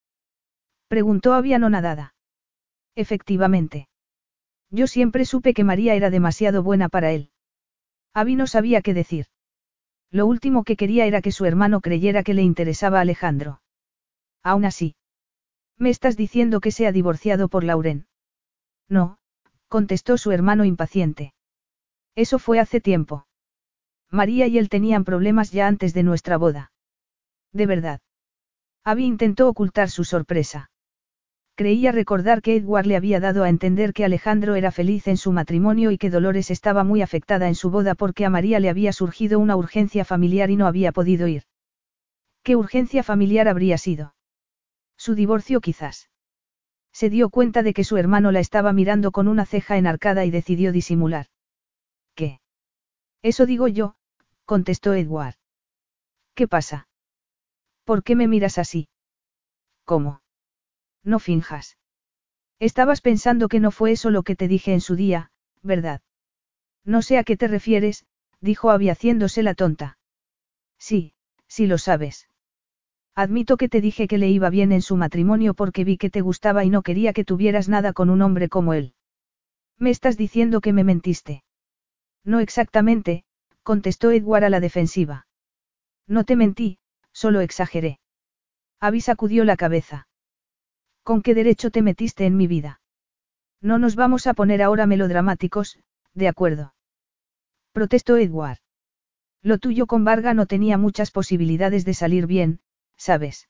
[0.89, 2.15] Preguntó Abby nadada.
[2.95, 3.89] Efectivamente.
[4.71, 7.31] Yo siempre supe que María era demasiado buena para él.
[8.15, 9.27] Abby no sabía qué decir.
[10.11, 13.61] Lo último que quería era que su hermano creyera que le interesaba a Alejandro.
[14.43, 14.97] Aún así.
[15.77, 18.07] ¿Me estás diciendo que se ha divorciado por Lauren?
[18.89, 19.19] No,
[19.69, 21.35] contestó su hermano impaciente.
[22.15, 23.27] Eso fue hace tiempo.
[24.11, 26.73] María y él tenían problemas ya antes de nuestra boda.
[27.53, 28.01] De verdad.
[28.83, 30.71] Abby intentó ocultar su sorpresa.
[31.59, 35.33] Creía recordar que Edward le había dado a entender que Alejandro era feliz en su
[35.33, 38.93] matrimonio y que Dolores estaba muy afectada en su boda porque a María le había
[38.93, 41.43] surgido una urgencia familiar y no había podido ir.
[42.45, 44.15] ¿Qué urgencia familiar habría sido?
[44.97, 46.11] Su divorcio quizás.
[46.93, 50.31] Se dio cuenta de que su hermano la estaba mirando con una ceja enarcada y
[50.31, 51.27] decidió disimular.
[52.15, 52.39] ¿Qué?
[53.21, 53.97] Eso digo yo,
[54.45, 55.35] contestó Edward.
[56.37, 56.87] ¿Qué pasa?
[57.83, 58.89] ¿Por qué me miras así?
[59.85, 60.21] ¿Cómo?
[61.05, 61.77] No finjas.
[62.59, 65.31] Estabas pensando que no fue eso lo que te dije en su día,
[65.63, 66.01] ¿verdad?
[66.85, 68.07] No sé a qué te refieres,
[68.41, 69.99] dijo Abby haciéndose la tonta.
[70.79, 71.15] Sí,
[71.47, 72.29] sí lo sabes.
[73.15, 76.21] Admito que te dije que le iba bien en su matrimonio porque vi que te
[76.21, 78.95] gustaba y no quería que tuvieras nada con un hombre como él.
[79.79, 81.45] Me estás diciendo que me mentiste.
[82.25, 83.25] No exactamente,
[83.63, 85.27] contestó Edward a la defensiva.
[86.07, 86.79] No te mentí,
[87.13, 88.01] solo exageré.
[88.81, 90.08] Abby sacudió la cabeza.
[91.09, 92.83] ¿Con qué derecho te metiste en mi vida?
[93.63, 95.79] No nos vamos a poner ahora melodramáticos,
[96.13, 96.75] de acuerdo.
[97.73, 98.59] Protestó Edward.
[99.41, 102.61] Lo tuyo con Varga no tenía muchas posibilidades de salir bien,
[102.99, 103.49] ¿sabes?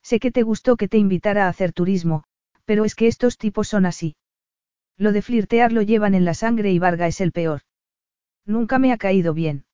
[0.00, 2.24] Sé que te gustó que te invitara a hacer turismo,
[2.64, 4.16] pero es que estos tipos son así.
[4.96, 7.60] Lo de flirtear lo llevan en la sangre y Varga es el peor.
[8.46, 9.66] Nunca me ha caído bien.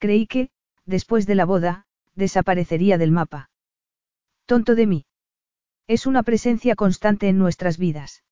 [0.00, 0.50] Creí que,
[0.86, 1.86] después de la boda,
[2.16, 3.48] desaparecería del mapa.
[4.46, 5.06] Tonto de mí.
[5.88, 8.24] Es una presencia constante en nuestras vidas.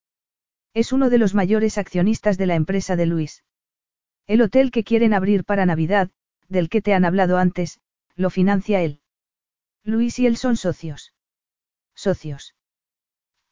[0.73, 3.45] Es uno de los mayores accionistas de la empresa de Luis.
[4.27, 6.11] El hotel que quieren abrir para Navidad,
[6.49, 7.81] del que te han hablado antes,
[8.17, 9.01] lo financia él.
[9.85, 11.15] Luis y él son socios.
[11.95, 12.57] Socios.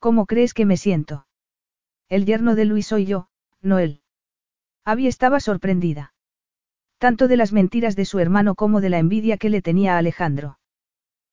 [0.01, 1.29] ¿Cómo crees que me siento?
[2.09, 3.29] El yerno de Luis soy yo,
[3.61, 4.03] no él.
[4.85, 6.13] Abby estaba sorprendida.
[6.99, 9.99] Tanto de las mentiras de su hermano como de la envidia que le tenía a
[9.99, 10.59] Alejandro.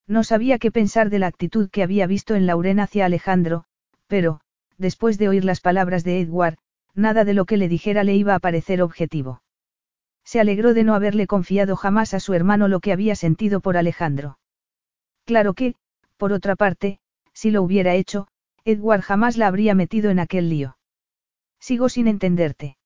[0.10, 3.65] No sabía qué pensar de la actitud que había visto en Lauren hacia Alejandro,
[4.08, 4.41] pero,
[4.80, 6.58] después de oír las palabras de Edward,
[6.95, 9.43] nada de lo que le dijera le iba a parecer objetivo.
[10.26, 13.78] Se alegró de no haberle confiado jamás a su hermano lo que había sentido por
[13.78, 14.39] Alejandro.
[15.26, 15.76] Claro que,
[16.17, 17.00] por otra parte,
[17.34, 18.28] si lo hubiera hecho,
[18.65, 20.78] Edward jamás la habría metido en aquel lío.
[21.60, 22.78] Sigo sin entenderte.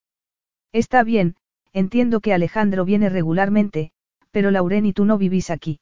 [0.74, 1.38] Está bien,
[1.72, 3.94] entiendo que Alejandro viene regularmente,
[4.32, 5.80] pero Lauren y tú no vivís aquí.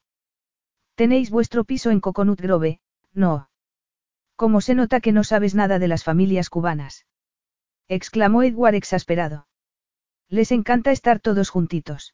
[1.01, 2.79] Tenéis vuestro piso en Coconut Grove,
[3.11, 3.49] no.
[4.35, 7.07] ¿Cómo se nota que no sabes nada de las familias cubanas?
[7.87, 9.47] exclamó Edward exasperado.
[10.29, 12.13] Les encanta estar todos juntitos.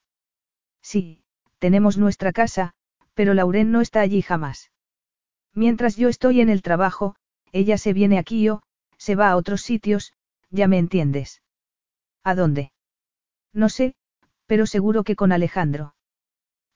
[0.81, 1.21] Sí,
[1.59, 2.75] tenemos nuestra casa,
[3.13, 4.71] pero Lauren no está allí jamás.
[5.53, 7.17] Mientras yo estoy en el trabajo,
[7.51, 8.63] ella se viene aquí o,
[8.97, 10.13] se va a otros sitios,
[10.49, 11.41] ya me entiendes.
[12.23, 12.71] ¿A dónde?
[13.51, 13.95] No sé,
[14.45, 15.93] pero seguro que con Alejandro.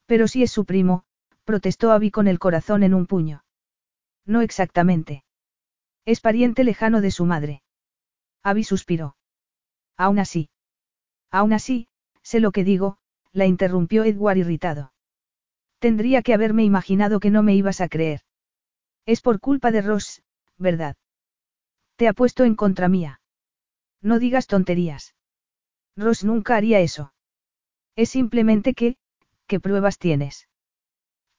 [0.08, 1.06] Pero si es su primo,
[1.52, 3.44] protestó Abby con el corazón en un puño.
[4.26, 5.26] No exactamente.
[6.06, 7.62] Es pariente lejano de su madre.
[8.42, 9.18] Abby suspiró.
[9.98, 10.50] Aún así.
[11.30, 11.90] Aún así,
[12.22, 13.00] sé lo que digo,
[13.34, 14.94] la interrumpió Edward irritado.
[15.80, 18.22] Tendría que haberme imaginado que no me ibas a creer.
[19.06, 20.24] Es por culpa de Ross,
[20.58, 20.96] ¿verdad?
[21.98, 23.20] Te ha puesto en contra mía.
[24.02, 25.16] No digas tonterías.
[25.98, 27.14] Ross nunca haría eso.
[27.98, 28.96] Es simplemente que,
[29.48, 30.48] ¿qué pruebas tienes?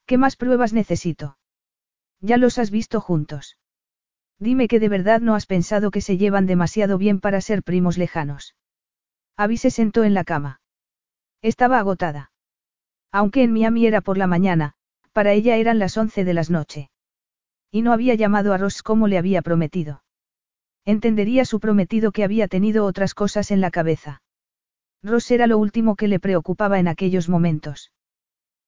[0.06, 1.38] ¿Qué más pruebas necesito?
[2.20, 3.58] Ya los has visto juntos.
[4.38, 7.96] Dime que de verdad no has pensado que se llevan demasiado bien para ser primos
[7.96, 8.56] lejanos.
[9.36, 10.60] Abby se sentó en la cama.
[11.42, 12.32] Estaba agotada.
[13.12, 14.74] Aunque en Miami era por la mañana,
[15.12, 16.90] para ella eran las once de la noche.
[17.70, 20.02] Y no había llamado a Ross como le había prometido.
[20.84, 24.22] Entendería su prometido que había tenido otras cosas en la cabeza.
[25.02, 27.92] Ross era lo último que le preocupaba en aquellos momentos.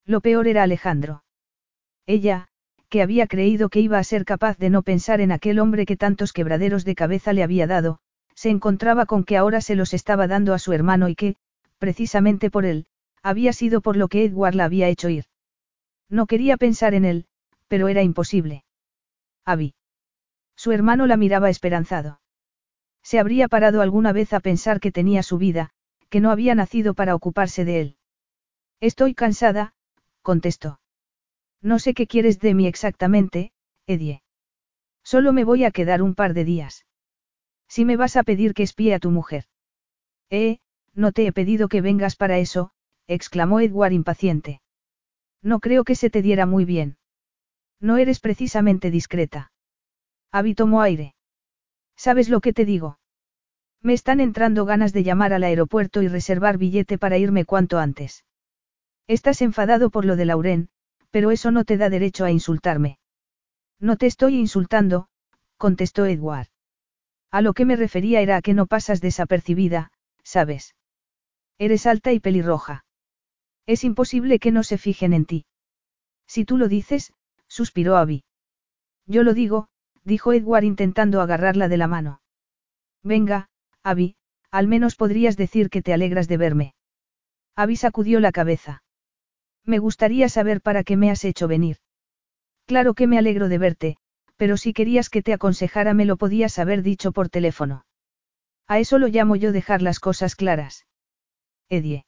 [0.05, 1.24] Lo peor era Alejandro.
[2.07, 2.49] Ella,
[2.89, 5.97] que había creído que iba a ser capaz de no pensar en aquel hombre que
[5.97, 7.99] tantos quebraderos de cabeza le había dado,
[8.35, 11.37] se encontraba con que ahora se los estaba dando a su hermano y que,
[11.79, 12.87] precisamente por él,
[13.23, 15.25] había sido por lo que Edward la había hecho ir.
[16.11, 17.27] No quería pensar en él,
[17.69, 18.65] pero era imposible.
[19.45, 19.75] Abby.
[20.57, 22.21] Su hermano la miraba esperanzado.
[23.03, 25.71] Se habría parado alguna vez a pensar que tenía su vida,
[26.11, 27.97] que no había nacido para ocuparse de él.
[28.81, 29.75] Estoy cansada,
[30.23, 30.81] contestó.
[31.65, 33.51] No sé qué quieres de mí exactamente,
[33.87, 34.23] Edie.
[35.03, 36.85] Solo me voy a quedar un par de días.
[37.69, 39.47] Si me vas a pedir que espíe a tu mujer.
[40.29, 40.59] Eh,
[40.93, 42.71] no te he pedido que vengas para eso,
[43.07, 44.61] exclamó Edward impaciente.
[45.41, 46.99] No creo que se te diera muy bien.
[47.81, 49.51] No eres precisamente discreta.
[50.31, 51.15] Abby tomó aire.
[51.97, 52.99] ¿Sabes lo que te digo?
[53.81, 58.23] Me están entrando ganas de llamar al aeropuerto y reservar billete para irme cuanto antes.
[59.07, 60.69] Estás enfadado por lo de Lauren,
[61.15, 62.99] pero eso no te da derecho a insultarme.
[63.79, 65.07] No te estoy insultando,
[65.59, 66.49] contestó Edward.
[67.31, 69.93] A lo que me refería era a que no pasas desapercibida,
[70.25, 70.75] ¿sabes?
[71.57, 72.85] Eres alta y pelirroja.
[73.65, 75.47] Es imposible que no se fijen en ti.
[76.27, 77.13] Si tú lo dices,
[77.47, 78.25] suspiró Abby.
[79.07, 79.69] Yo lo digo,
[80.03, 82.23] dijo Edward intentando agarrarla de la mano.
[83.05, 83.51] Venga,
[83.85, 84.17] Abby,
[84.51, 86.75] al menos podrías decir que te alegras de verme.
[87.55, 88.83] Abby sacudió la cabeza.
[89.65, 91.79] Me gustaría saber para qué me has hecho venir.
[92.67, 93.97] Claro que me alegro de verte,
[94.37, 97.87] pero si querías que te aconsejara me lo podías haber dicho por teléfono.
[98.67, 100.87] A eso lo llamo yo dejar las cosas claras.
[101.69, 102.07] Edie.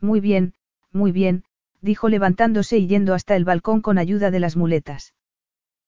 [0.00, 0.54] Muy bien,
[0.92, 1.44] muy bien,
[1.80, 5.14] dijo levantándose y yendo hasta el balcón con ayuda de las muletas.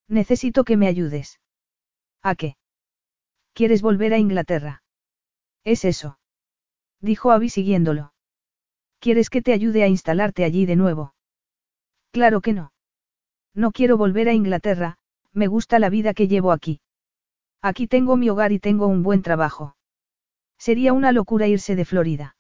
[0.07, 1.40] Necesito que me ayudes.
[2.22, 2.57] ¿A qué?
[3.53, 4.83] ¿Quieres volver a Inglaterra?
[5.64, 6.18] Es eso.
[7.01, 8.12] Dijo Abby siguiéndolo.
[9.00, 11.14] ¿Quieres que te ayude a instalarte allí de nuevo?
[12.11, 12.72] Claro que no.
[13.54, 14.98] No quiero volver a Inglaterra,
[15.32, 16.80] me gusta la vida que llevo aquí.
[17.62, 19.76] Aquí tengo mi hogar y tengo un buen trabajo.
[20.58, 22.37] Sería una locura irse de Florida.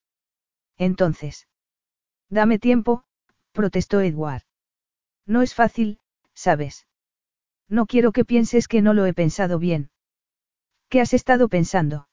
[0.76, 1.48] Entonces.
[2.28, 3.04] Dame tiempo,
[3.52, 4.42] protestó Edward.
[5.26, 5.98] No es fácil,
[6.34, 6.86] ¿sabes?
[7.68, 9.90] No quiero que pienses que no lo he pensado bien.
[10.88, 12.08] ¿Qué has estado pensando?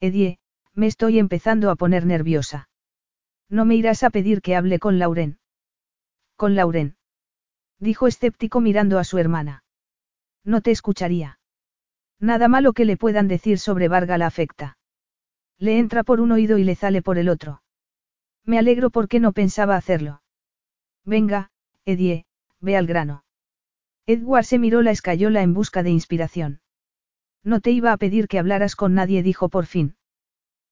[0.00, 0.38] Edie,
[0.72, 2.68] me estoy empezando a poner nerviosa.
[3.48, 5.38] No me irás a pedir que hable con Lauren.
[6.36, 6.96] Con Lauren.
[7.78, 9.64] Dijo escéptico mirando a su hermana.
[10.44, 11.38] No te escucharía.
[12.20, 14.78] Nada malo que le puedan decir sobre Varga la afecta.
[15.58, 17.62] Le entra por un oído y le sale por el otro.
[18.44, 20.22] Me alegro porque no pensaba hacerlo.
[21.04, 21.50] Venga,
[21.84, 22.26] Edie,
[22.60, 23.24] ve al grano.
[24.06, 26.60] Edward se miró la escayola en busca de inspiración.
[27.44, 29.97] No te iba a pedir que hablaras con nadie, dijo por fin.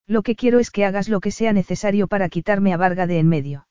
[0.07, 3.19] Lo que quiero es que hagas lo que sea necesario para quitarme a Varga de
[3.19, 3.67] en medio.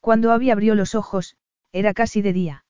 [0.00, 1.36] Cuando Abby abrió los ojos,
[1.72, 2.64] era casi de día.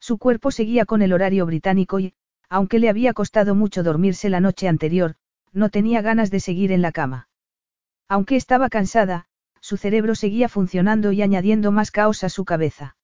[0.00, 2.14] Su cuerpo seguía con el horario británico y,
[2.48, 5.16] aunque le había costado mucho dormirse la noche anterior,
[5.52, 7.28] no tenía ganas de seguir en la cama.
[8.08, 9.26] Aunque estaba cansada,
[9.60, 12.96] su cerebro seguía funcionando y añadiendo más caos a su cabeza.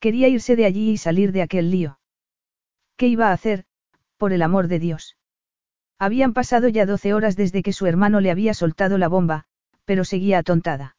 [0.00, 2.00] Quería irse de allí y salir de aquel lío.
[2.96, 3.66] ¿Qué iba a hacer,
[4.16, 5.15] por el amor de Dios?
[5.98, 9.44] Habían pasado ya doce horas desde que su hermano le había soltado la bomba,
[9.84, 10.96] pero seguía atontada.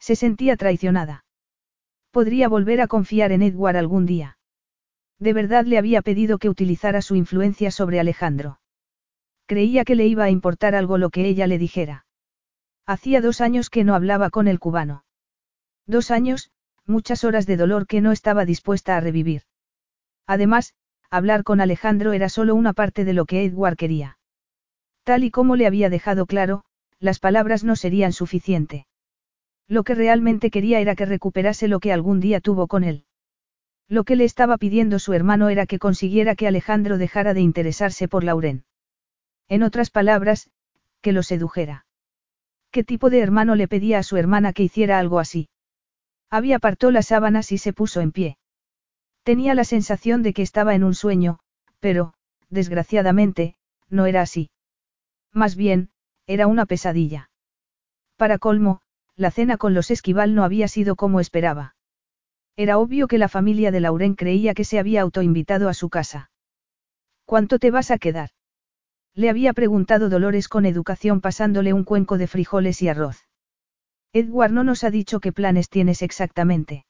[0.00, 1.24] Se sentía traicionada.
[2.10, 4.38] Podría volver a confiar en Edward algún día.
[5.18, 8.60] De verdad le había pedido que utilizara su influencia sobre Alejandro.
[9.46, 12.06] Creía que le iba a importar algo lo que ella le dijera.
[12.86, 15.04] Hacía dos años que no hablaba con el cubano.
[15.86, 16.50] Dos años,
[16.86, 19.42] muchas horas de dolor que no estaba dispuesta a revivir.
[20.26, 20.74] Además,
[21.10, 24.18] hablar con Alejandro era solo una parte de lo que Edward quería.
[25.04, 26.64] Tal y como le había dejado claro,
[27.00, 28.86] las palabras no serían suficiente.
[29.66, 33.04] Lo que realmente quería era que recuperase lo que algún día tuvo con él.
[33.88, 38.08] Lo que le estaba pidiendo su hermano era que consiguiera que Alejandro dejara de interesarse
[38.08, 38.64] por Lauren.
[39.48, 40.50] En otras palabras,
[41.00, 41.86] que lo sedujera.
[42.70, 45.48] ¿Qué tipo de hermano le pedía a su hermana que hiciera algo así?
[46.28, 48.36] Había apartó las sábanas y se puso en pie.
[49.28, 51.38] Tenía la sensación de que estaba en un sueño,
[51.80, 52.14] pero,
[52.48, 53.56] desgraciadamente,
[53.90, 54.48] no era así.
[55.34, 55.90] Más bien,
[56.26, 57.28] era una pesadilla.
[58.16, 58.80] Para colmo,
[59.16, 61.76] la cena con los esquival no había sido como esperaba.
[62.56, 66.30] Era obvio que la familia de Lauren creía que se había autoinvitado a su casa.
[67.26, 68.30] ¿Cuánto te vas a quedar?
[69.12, 73.26] Le había preguntado Dolores con educación pasándole un cuenco de frijoles y arroz.
[74.14, 76.86] Edward no nos ha dicho qué planes tienes exactamente.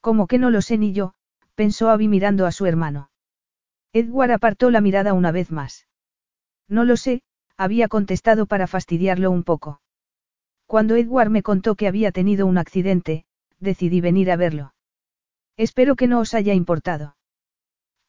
[0.00, 1.14] Como que no lo sé ni yo,
[1.58, 3.10] pensó Abby mirando a su hermano.
[3.92, 5.88] Edward apartó la mirada una vez más.
[6.68, 7.22] No lo sé,
[7.56, 9.80] había contestado para fastidiarlo un poco.
[10.66, 13.24] Cuando Edward me contó que había tenido un accidente,
[13.58, 14.72] decidí venir a verlo.
[15.56, 17.16] Espero que no os haya importado.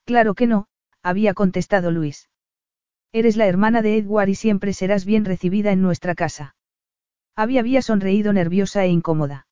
[0.06, 0.68] Claro que no,
[1.02, 2.30] había contestado Luis.
[3.12, 6.56] Eres la hermana de Edward y siempre serás bien recibida en nuestra casa.
[7.36, 9.48] Abby había sonreído nerviosa e incómoda.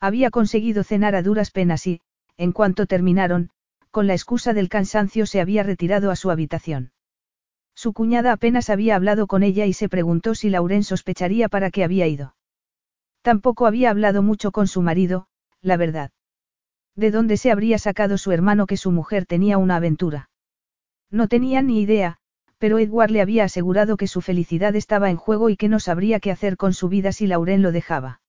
[0.00, 2.00] Había conseguido cenar a duras penas y,
[2.42, 3.50] en cuanto terminaron,
[3.92, 6.90] con la excusa del cansancio se había retirado a su habitación.
[7.72, 11.84] Su cuñada apenas había hablado con ella y se preguntó si Lauren sospecharía para qué
[11.84, 12.34] había ido.
[13.22, 15.28] Tampoco había hablado mucho con su marido,
[15.60, 16.10] la verdad.
[16.96, 20.28] ¿De dónde se habría sacado su hermano que su mujer tenía una aventura?
[21.12, 22.16] No tenía ni idea,
[22.58, 26.18] pero Edward le había asegurado que su felicidad estaba en juego y que no sabría
[26.18, 28.20] qué hacer con su vida si Lauren lo dejaba.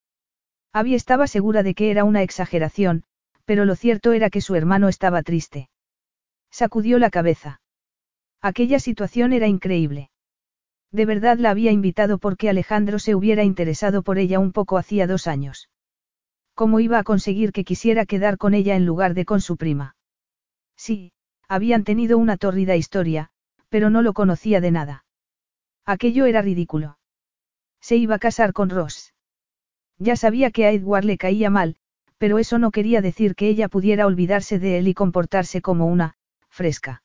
[0.71, 3.05] Abby estaba segura de que era una exageración,
[3.45, 5.69] pero lo cierto era que su hermano estaba triste.
[6.51, 7.61] Sacudió la cabeza.
[8.41, 10.09] Aquella situación era increíble.
[10.91, 15.07] De verdad la había invitado porque Alejandro se hubiera interesado por ella un poco hacía
[15.07, 15.69] dos años.
[16.53, 19.95] ¿Cómo iba a conseguir que quisiera quedar con ella en lugar de con su prima?
[20.75, 21.13] Sí,
[21.47, 23.31] habían tenido una tórrida historia,
[23.69, 25.05] pero no lo conocía de nada.
[25.85, 26.99] Aquello era ridículo.
[27.81, 29.13] Se iba a casar con Ross.
[29.97, 31.77] Ya sabía que a Edward le caía mal,
[32.23, 36.15] pero eso no quería decir que ella pudiera olvidarse de él y comportarse como una,
[36.47, 37.03] fresca.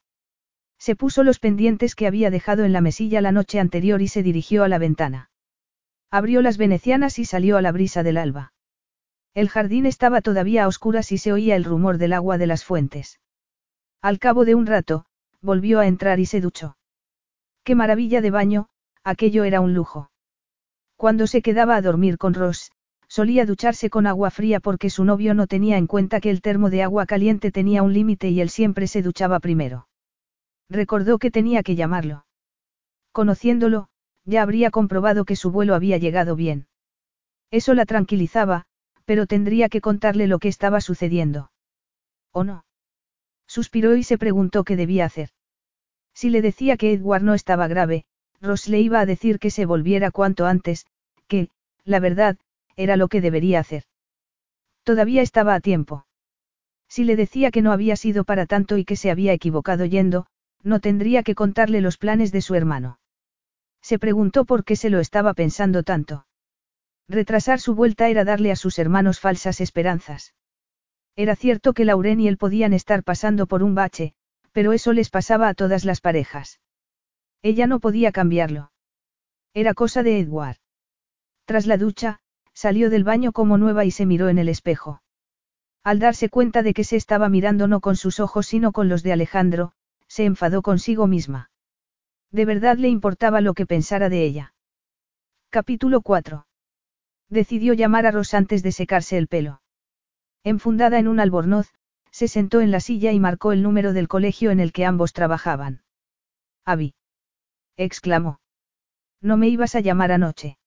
[0.78, 4.22] Se puso los pendientes que había dejado en la mesilla la noche anterior y se
[4.22, 5.32] dirigió a la ventana.
[6.08, 8.52] Abrió las venecianas y salió a la brisa del alba.
[9.34, 12.62] El jardín estaba todavía a oscuras y se oía el rumor del agua de las
[12.62, 13.18] fuentes.
[14.00, 15.04] Al cabo de un rato,
[15.40, 16.76] volvió a entrar y se duchó.
[17.64, 18.68] Qué maravilla de baño,
[19.02, 20.12] aquello era un lujo.
[20.94, 22.70] Cuando se quedaba a dormir con Ross,
[23.08, 26.68] Solía ducharse con agua fría porque su novio no tenía en cuenta que el termo
[26.68, 29.88] de agua caliente tenía un límite y él siempre se duchaba primero.
[30.68, 32.26] Recordó que tenía que llamarlo.
[33.12, 33.88] Conociéndolo,
[34.24, 36.66] ya habría comprobado que su vuelo había llegado bien.
[37.50, 38.66] Eso la tranquilizaba,
[39.06, 41.50] pero tendría que contarle lo que estaba sucediendo.
[42.32, 42.66] ¿O no?
[43.46, 45.30] Suspiró y se preguntó qué debía hacer.
[46.12, 48.04] Si le decía que Edward no estaba grave,
[48.42, 50.84] Ross le iba a decir que se volviera cuanto antes,
[51.26, 51.48] que,
[51.84, 52.36] la verdad,
[52.78, 53.82] era lo que debería hacer.
[54.84, 56.06] Todavía estaba a tiempo.
[56.88, 60.26] Si le decía que no había sido para tanto y que se había equivocado yendo,
[60.62, 63.00] no tendría que contarle los planes de su hermano.
[63.82, 66.26] Se preguntó por qué se lo estaba pensando tanto.
[67.08, 70.34] Retrasar su vuelta era darle a sus hermanos falsas esperanzas.
[71.16, 74.14] Era cierto que Lauren y él podían estar pasando por un bache,
[74.52, 76.60] pero eso les pasaba a todas las parejas.
[77.42, 78.70] Ella no podía cambiarlo.
[79.52, 80.58] Era cosa de Edward.
[81.44, 82.20] Tras la ducha,
[82.58, 85.00] salió del baño como nueva y se miró en el espejo.
[85.84, 89.04] Al darse cuenta de que se estaba mirando no con sus ojos sino con los
[89.04, 89.74] de Alejandro,
[90.08, 91.52] se enfadó consigo misma.
[92.32, 94.54] De verdad le importaba lo que pensara de ella.
[95.50, 96.48] Capítulo 4.
[97.28, 99.62] Decidió llamar a Ross antes de secarse el pelo.
[100.42, 101.72] Enfundada en un albornoz,
[102.10, 105.12] se sentó en la silla y marcó el número del colegio en el que ambos
[105.12, 105.84] trabajaban.
[106.64, 106.96] Abby.
[107.76, 108.40] exclamó.
[109.20, 110.58] No me ibas a llamar anoche.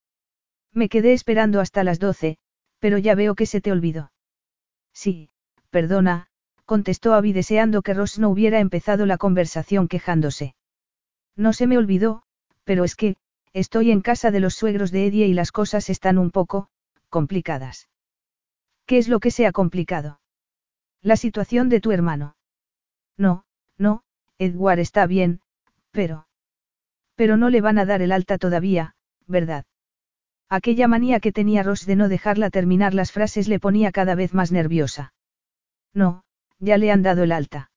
[0.74, 2.38] Me quedé esperando hasta las doce,
[2.80, 4.12] pero ya veo que se te olvidó.
[4.94, 5.30] Sí,
[5.70, 6.28] perdona,
[6.66, 10.56] contestó Abby deseando que Ross no hubiera empezado la conversación quejándose.
[11.36, 12.24] No se me olvidó,
[12.64, 13.18] pero es que,
[13.54, 16.70] estoy en casa de los suegros de Eddie y las cosas están un poco,
[17.10, 17.90] complicadas.
[18.86, 20.20] ¿Qué es lo que se ha complicado?
[21.02, 22.36] La situación de tu hermano.
[23.18, 23.44] No,
[23.78, 24.04] no,
[24.38, 25.42] Edward está bien,
[25.92, 26.28] pero...
[27.16, 28.96] Pero no le van a dar el alta todavía,
[29.28, 29.66] ¿verdad?
[30.52, 34.34] Aquella manía que tenía Ross de no dejarla terminar las frases le ponía cada vez
[34.34, 35.14] más nerviosa.
[35.94, 36.26] No,
[36.60, 37.72] ya le han dado el alta.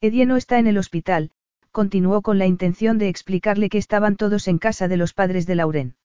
[0.00, 1.30] Eddie no está en el hospital,
[1.72, 5.56] continuó con la intención de explicarle que estaban todos en casa de los padres de
[5.56, 5.96] Lauren.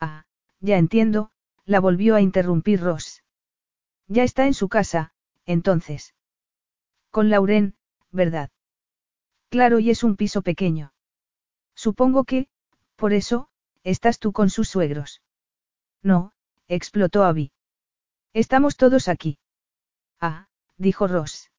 [0.00, 0.24] Ah,
[0.58, 1.32] ya entiendo,
[1.66, 3.22] la volvió a interrumpir Ross.
[4.08, 5.12] Ya está en su casa,
[5.44, 6.14] entonces.
[7.10, 7.74] Con Lauren,
[8.10, 8.48] ¿verdad?
[9.50, 10.94] Claro, y es un piso pequeño.
[11.74, 12.48] Supongo que,
[12.96, 13.49] por eso,
[13.84, 15.22] estás tú con sus suegros.
[16.02, 16.32] No,
[16.68, 17.52] explotó Abby.
[18.32, 19.38] Estamos todos aquí.
[20.20, 21.50] Ah, dijo Ross.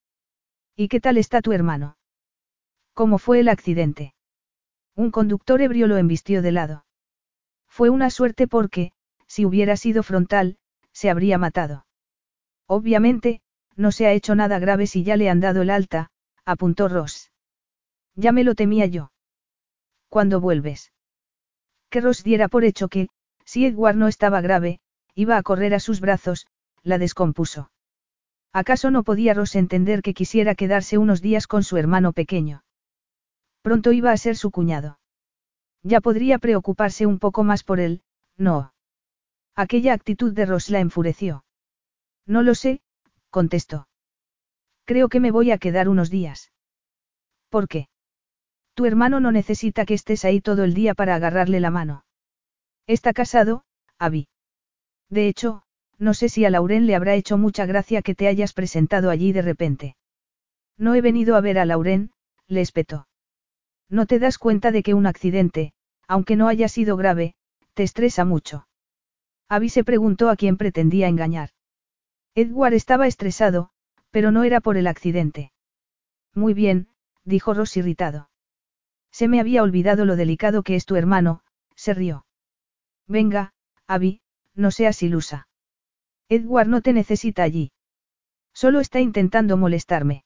[0.76, 1.96] ¿Y qué tal está tu hermano?
[2.94, 4.14] ¿Cómo fue el accidente?
[4.94, 6.84] Un conductor ebrio lo embistió de lado.
[7.68, 8.92] Fue una suerte porque,
[9.26, 10.58] si hubiera sido frontal,
[10.92, 11.86] se habría matado.
[12.66, 13.40] Obviamente,
[13.76, 16.10] no se ha hecho nada grave si ya le han dado el alta,
[16.44, 17.30] apuntó Ross.
[18.14, 19.12] Ya me lo temía yo.
[20.08, 20.92] ¿Cuándo vuelves?
[21.92, 23.10] Que Ross diera por hecho que,
[23.44, 24.80] si Edward no estaba grave,
[25.14, 26.46] iba a correr a sus brazos,
[26.82, 27.70] la descompuso.
[28.50, 32.64] ¿Acaso no podía Ross entender que quisiera quedarse unos días con su hermano pequeño?
[33.60, 35.00] Pronto iba a ser su cuñado.
[35.82, 38.02] Ya podría preocuparse un poco más por él,
[38.38, 38.72] no.
[39.54, 41.44] Aquella actitud de Ross la enfureció.
[42.26, 42.80] No lo sé,
[43.28, 43.86] contestó.
[44.86, 46.52] Creo que me voy a quedar unos días.
[47.50, 47.88] ¿Por qué?
[48.74, 52.04] Tu hermano no necesita que estés ahí todo el día para agarrarle la mano.
[52.86, 53.64] Está casado,
[53.98, 54.28] Abby.
[55.08, 55.62] De hecho,
[55.98, 59.32] no sé si a Lauren le habrá hecho mucha gracia que te hayas presentado allí
[59.32, 59.96] de repente.
[60.78, 62.12] No he venido a ver a Lauren,
[62.48, 63.06] le espetó.
[63.88, 65.74] No te das cuenta de que un accidente,
[66.08, 67.34] aunque no haya sido grave,
[67.74, 68.66] te estresa mucho.
[69.48, 71.50] Abby se preguntó a quién pretendía engañar.
[72.34, 73.70] Edward estaba estresado,
[74.10, 75.52] pero no era por el accidente.
[76.34, 76.88] Muy bien,
[77.24, 78.31] dijo Ross irritado.
[79.12, 81.42] Se me había olvidado lo delicado que es tu hermano,
[81.76, 82.26] se rió.
[83.06, 83.52] Venga,
[83.86, 84.22] Abby,
[84.54, 85.48] no seas ilusa.
[86.28, 87.72] Edward no te necesita allí.
[88.54, 90.24] Solo está intentando molestarme.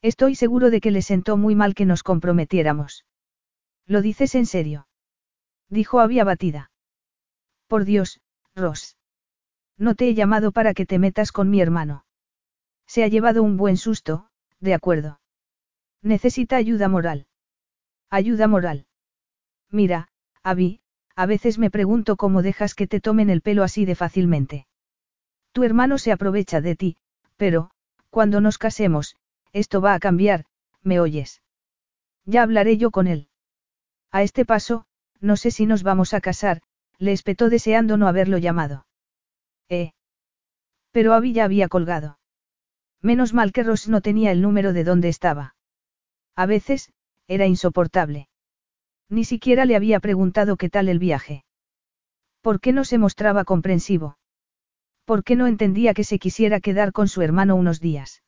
[0.00, 3.04] Estoy seguro de que le sentó muy mal que nos comprometiéramos.
[3.86, 4.88] ¿Lo dices en serio?
[5.68, 6.70] Dijo Abby abatida.
[7.66, 8.20] Por Dios,
[8.54, 8.96] Ross.
[9.76, 12.04] No te he llamado para que te metas con mi hermano.
[12.86, 14.30] Se ha llevado un buen susto,
[14.60, 15.20] de acuerdo.
[16.02, 17.27] Necesita ayuda moral.
[18.10, 18.86] Ayuda moral.
[19.70, 20.08] Mira,
[20.42, 20.80] Abby,
[21.14, 24.66] a veces me pregunto cómo dejas que te tomen el pelo así de fácilmente.
[25.52, 26.96] Tu hermano se aprovecha de ti,
[27.36, 27.70] pero,
[28.10, 29.16] cuando nos casemos,
[29.52, 30.44] esto va a cambiar,
[30.82, 31.42] ¿me oyes?
[32.24, 33.28] Ya hablaré yo con él.
[34.10, 34.86] A este paso,
[35.20, 36.62] no sé si nos vamos a casar,
[36.98, 38.86] le espetó deseando no haberlo llamado.
[39.68, 39.92] Eh.
[40.92, 42.18] Pero Abby ya había colgado.
[43.02, 45.54] Menos mal que Ross no tenía el número de dónde estaba.
[46.34, 46.92] A veces,
[47.28, 48.28] era insoportable.
[49.08, 51.44] Ni siquiera le había preguntado qué tal el viaje.
[52.40, 54.18] ¿Por qué no se mostraba comprensivo?
[55.04, 58.22] ¿Por qué no entendía que se quisiera quedar con su hermano unos días?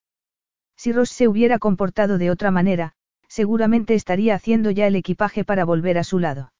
[0.76, 2.92] Si Ross se hubiera comportado de otra manera,
[3.28, 6.52] seguramente estaría haciendo ya el equipaje para volver a su lado.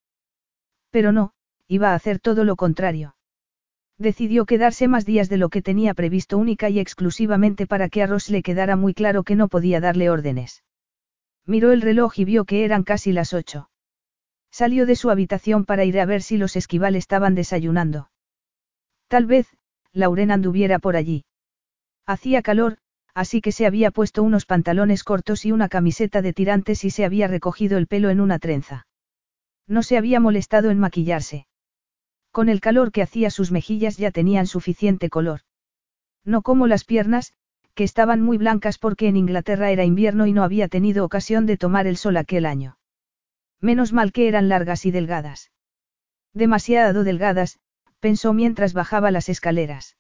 [0.91, 1.33] Pero no,
[1.69, 3.17] iba a hacer todo lo contrario.
[3.97, 8.07] Decidió quedarse más días de lo que tenía previsto única y exclusivamente para que a
[8.07, 10.63] Ross le quedara muy claro que no podía darle órdenes.
[11.51, 13.69] Miró el reloj y vio que eran casi las ocho.
[14.53, 18.09] Salió de su habitación para ir a ver si los esquival estaban desayunando.
[19.09, 19.49] Tal vez,
[19.93, 21.25] Lauren anduviera por allí.
[22.07, 22.79] Hacía calor,
[23.15, 27.05] así que se había puesto unos pantalones cortos y una camiseta de tirantes y se
[27.05, 28.87] había recogido el pelo en una trenza.
[29.67, 31.49] No se había molestado en maquillarse.
[32.31, 35.41] Con el calor que hacía sus mejillas ya tenían suficiente color.
[36.25, 37.33] No como las piernas,
[37.81, 41.57] que estaban muy blancas porque en Inglaterra era invierno y no había tenido ocasión de
[41.57, 42.77] tomar el sol aquel año.
[43.59, 45.51] Menos mal que eran largas y delgadas.
[46.35, 47.59] Demasiado delgadas,
[47.99, 49.97] pensó mientras bajaba las escaleras.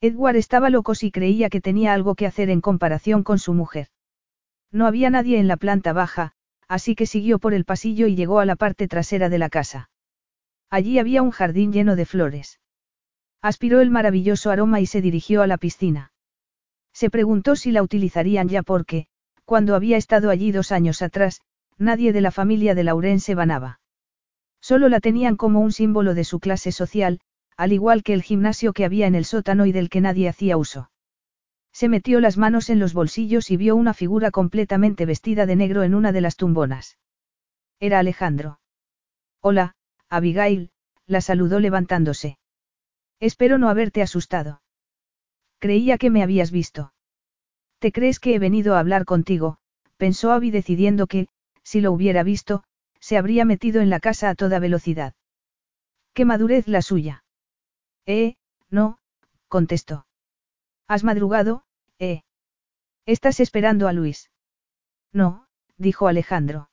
[0.00, 3.88] Edward estaba loco si creía que tenía algo que hacer en comparación con su mujer.
[4.70, 6.34] No había nadie en la planta baja,
[6.68, 9.90] así que siguió por el pasillo y llegó a la parte trasera de la casa.
[10.70, 12.60] Allí había un jardín lleno de flores.
[13.40, 16.11] Aspiró el maravilloso aroma y se dirigió a la piscina.
[16.92, 19.06] Se preguntó si la utilizarían ya porque,
[19.44, 21.40] cuando había estado allí dos años atrás,
[21.78, 23.80] nadie de la familia de Lauren se banaba.
[24.60, 27.20] Solo la tenían como un símbolo de su clase social,
[27.56, 30.56] al igual que el gimnasio que había en el sótano y del que nadie hacía
[30.56, 30.90] uso.
[31.72, 35.82] Se metió las manos en los bolsillos y vio una figura completamente vestida de negro
[35.82, 36.98] en una de las tumbonas.
[37.80, 38.60] Era Alejandro.
[39.40, 39.74] Hola,
[40.08, 40.70] Abigail,
[41.06, 42.38] la saludó levantándose.
[43.18, 44.60] Espero no haberte asustado.
[45.62, 46.92] Creía que me habías visto.
[47.78, 49.58] ¿Te crees que he venido a hablar contigo?
[49.96, 51.28] pensó Abby decidiendo que,
[51.62, 52.64] si lo hubiera visto,
[52.98, 55.14] se habría metido en la casa a toda velocidad.
[56.14, 57.22] ¡Qué madurez la suya!
[58.06, 58.34] Eh,
[58.70, 58.98] no,
[59.46, 60.04] contestó.
[60.88, 61.62] ¿Has madrugado,
[62.00, 62.22] eh?
[63.06, 64.32] ¿Estás esperando a Luis?
[65.12, 65.46] No,
[65.76, 66.70] dijo Alejandro.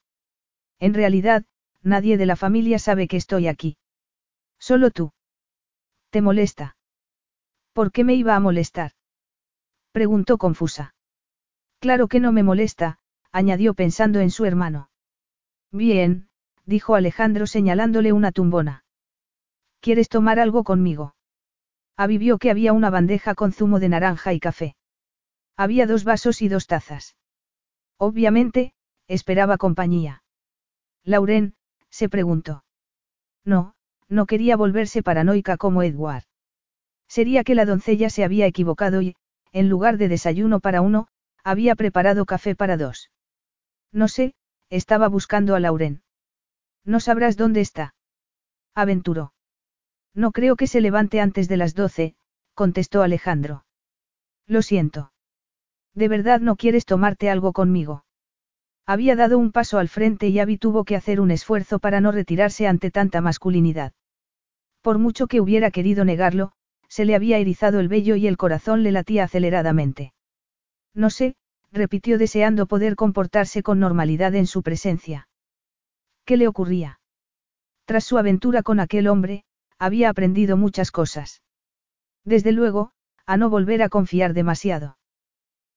[0.79, 1.45] En realidad,
[1.83, 3.77] nadie de la familia sabe que estoy aquí.
[4.57, 5.13] Solo tú.
[6.09, 6.75] ¿Te molesta?
[7.73, 8.91] ¿Por qué me iba a molestar?
[9.91, 10.95] Preguntó confusa.
[11.79, 12.99] Claro que no me molesta,
[13.31, 14.89] añadió pensando en su hermano.
[15.71, 16.29] Bien,
[16.65, 18.83] dijo Alejandro señalándole una tumbona.
[19.79, 21.15] ¿Quieres tomar algo conmigo?
[21.95, 24.75] Avivió que había una bandeja con zumo de naranja y café.
[25.55, 27.15] Había dos vasos y dos tazas.
[27.97, 28.73] Obviamente,
[29.07, 30.23] esperaba compañía.
[31.03, 31.55] Lauren,
[31.89, 32.63] se preguntó.
[33.43, 33.73] No,
[34.07, 36.23] no quería volverse paranoica como Edward.
[37.09, 39.15] Sería que la doncella se había equivocado y,
[39.51, 41.07] en lugar de desayuno para uno,
[41.43, 43.11] había preparado café para dos.
[43.91, 44.35] No sé,
[44.69, 46.03] estaba buscando a Lauren.
[46.85, 47.95] No sabrás dónde está.
[48.75, 49.33] Aventuró.
[50.13, 52.15] No creo que se levante antes de las doce,
[52.53, 53.65] contestó Alejandro.
[54.45, 55.11] Lo siento.
[55.95, 58.05] ¿De verdad no quieres tomarte algo conmigo?
[58.85, 62.11] Había dado un paso al frente y Abby tuvo que hacer un esfuerzo para no
[62.11, 63.93] retirarse ante tanta masculinidad.
[64.81, 66.53] Por mucho que hubiera querido negarlo,
[66.89, 70.13] se le había erizado el vello y el corazón le latía aceleradamente.
[70.93, 71.35] No sé,
[71.71, 75.27] repitió deseando poder comportarse con normalidad en su presencia.
[76.25, 76.99] ¿Qué le ocurría?
[77.85, 79.43] Tras su aventura con aquel hombre,
[79.77, 81.41] había aprendido muchas cosas.
[82.25, 82.91] Desde luego,
[83.25, 84.97] a no volver a confiar demasiado.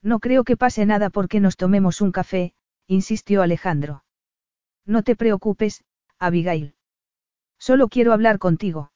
[0.02, 2.54] No creo que pase nada porque nos tomemos un café,
[2.86, 4.04] insistió Alejandro.
[4.84, 5.84] No te preocupes,
[6.18, 6.74] Abigail.
[7.58, 8.91] Solo quiero hablar contigo.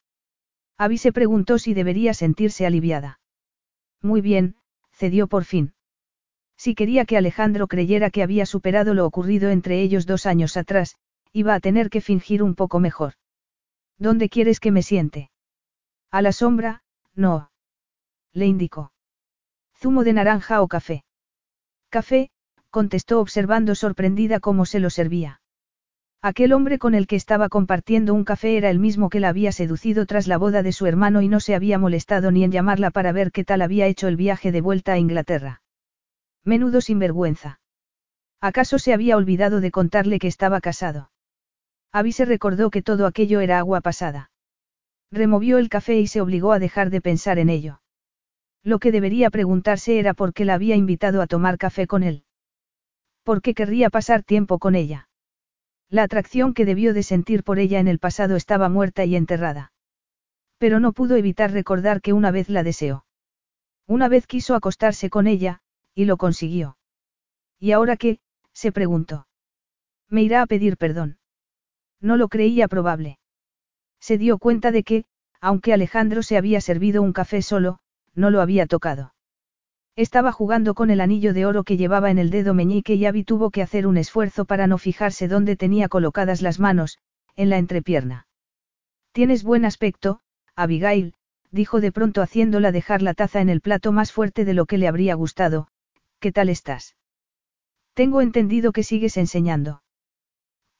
[0.78, 3.20] Abby se preguntó si debería sentirse aliviada.
[4.02, 4.56] Muy bien,
[4.92, 5.74] cedió por fin.
[6.56, 10.96] Si quería que Alejandro creyera que había superado lo ocurrido entre ellos dos años atrás,
[11.32, 13.14] iba a tener que fingir un poco mejor.
[13.98, 15.30] ¿Dónde quieres que me siente?
[16.10, 16.82] A la sombra,
[17.14, 17.50] no.
[18.32, 18.92] Le indicó.
[19.74, 21.04] Zumo de naranja o café.
[21.90, 22.30] Café,
[22.70, 25.40] contestó observando sorprendida cómo se lo servía.
[26.28, 29.52] Aquel hombre con el que estaba compartiendo un café era el mismo que la había
[29.52, 32.90] seducido tras la boda de su hermano y no se había molestado ni en llamarla
[32.90, 35.62] para ver qué tal había hecho el viaje de vuelta a Inglaterra.
[36.42, 37.60] Menudo sinvergüenza.
[38.40, 41.12] ¿Acaso se había olvidado de contarle que estaba casado?
[41.92, 44.32] Abby se recordó que todo aquello era agua pasada.
[45.12, 47.82] Removió el café y se obligó a dejar de pensar en ello.
[48.64, 52.24] Lo que debería preguntarse era por qué la había invitado a tomar café con él.
[53.22, 55.06] ¿Por qué querría pasar tiempo con ella?
[55.88, 59.72] La atracción que debió de sentir por ella en el pasado estaba muerta y enterrada.
[60.58, 63.04] Pero no pudo evitar recordar que una vez la deseó.
[63.86, 65.60] Una vez quiso acostarse con ella,
[65.94, 66.76] y lo consiguió.
[67.58, 68.18] ¿Y ahora qué?
[68.52, 69.26] se preguntó.
[70.08, 71.18] Me irá a pedir perdón.
[72.00, 73.18] No lo creía probable.
[74.00, 75.04] Se dio cuenta de que,
[75.40, 77.78] aunque Alejandro se había servido un café solo,
[78.14, 79.14] no lo había tocado.
[79.96, 83.24] Estaba jugando con el anillo de oro que llevaba en el dedo meñique y Abby
[83.24, 86.98] tuvo que hacer un esfuerzo para no fijarse dónde tenía colocadas las manos,
[87.34, 88.26] en la entrepierna.
[89.12, 90.20] Tienes buen aspecto,
[90.54, 91.14] Abigail,
[91.50, 94.76] dijo de pronto haciéndola dejar la taza en el plato más fuerte de lo que
[94.76, 95.68] le habría gustado.
[96.20, 96.94] ¿Qué tal estás?
[97.94, 99.82] Tengo entendido que sigues enseñando.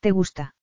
[0.01, 0.55] ¿Te gusta?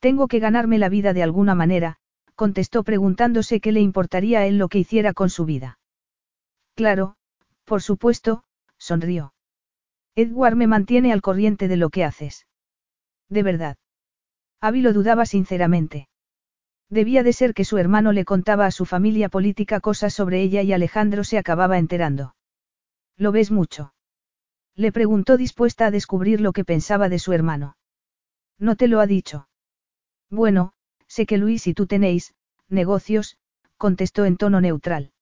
[0.00, 1.98] Tengo que ganarme la vida de alguna manera,
[2.34, 5.78] contestó preguntándose qué le importaría a él lo que hiciera con su vida.
[6.74, 7.16] Claro,
[7.66, 8.44] por supuesto,
[8.78, 9.34] sonrió.
[10.14, 12.46] Edward me mantiene al corriente de lo que haces.
[13.28, 13.76] De verdad.
[14.60, 16.08] Abby lo dudaba sinceramente.
[16.88, 20.62] Debía de ser que su hermano le contaba a su familia política cosas sobre ella
[20.62, 22.36] y Alejandro se acababa enterando.
[23.16, 23.92] ¿Lo ves mucho?
[24.76, 27.76] Le preguntó dispuesta a descubrir lo que pensaba de su hermano.
[28.58, 29.48] No te lo ha dicho.
[30.30, 30.72] Bueno,
[31.08, 32.34] sé que Luis y tú tenéis,
[32.68, 33.36] negocios,
[33.76, 35.12] contestó en tono neutral.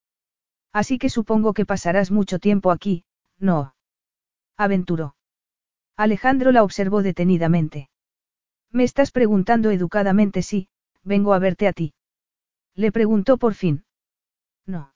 [0.75, 3.05] Así que supongo que pasarás mucho tiempo aquí,
[3.39, 3.77] ¿no?
[4.57, 5.15] Aventuró.
[5.97, 7.89] Alejandro la observó detenidamente.
[8.73, 10.69] Me estás preguntando educadamente si,
[11.05, 11.95] vengo a verte a ti.
[12.75, 13.85] Le preguntó por fin.
[14.67, 14.93] No.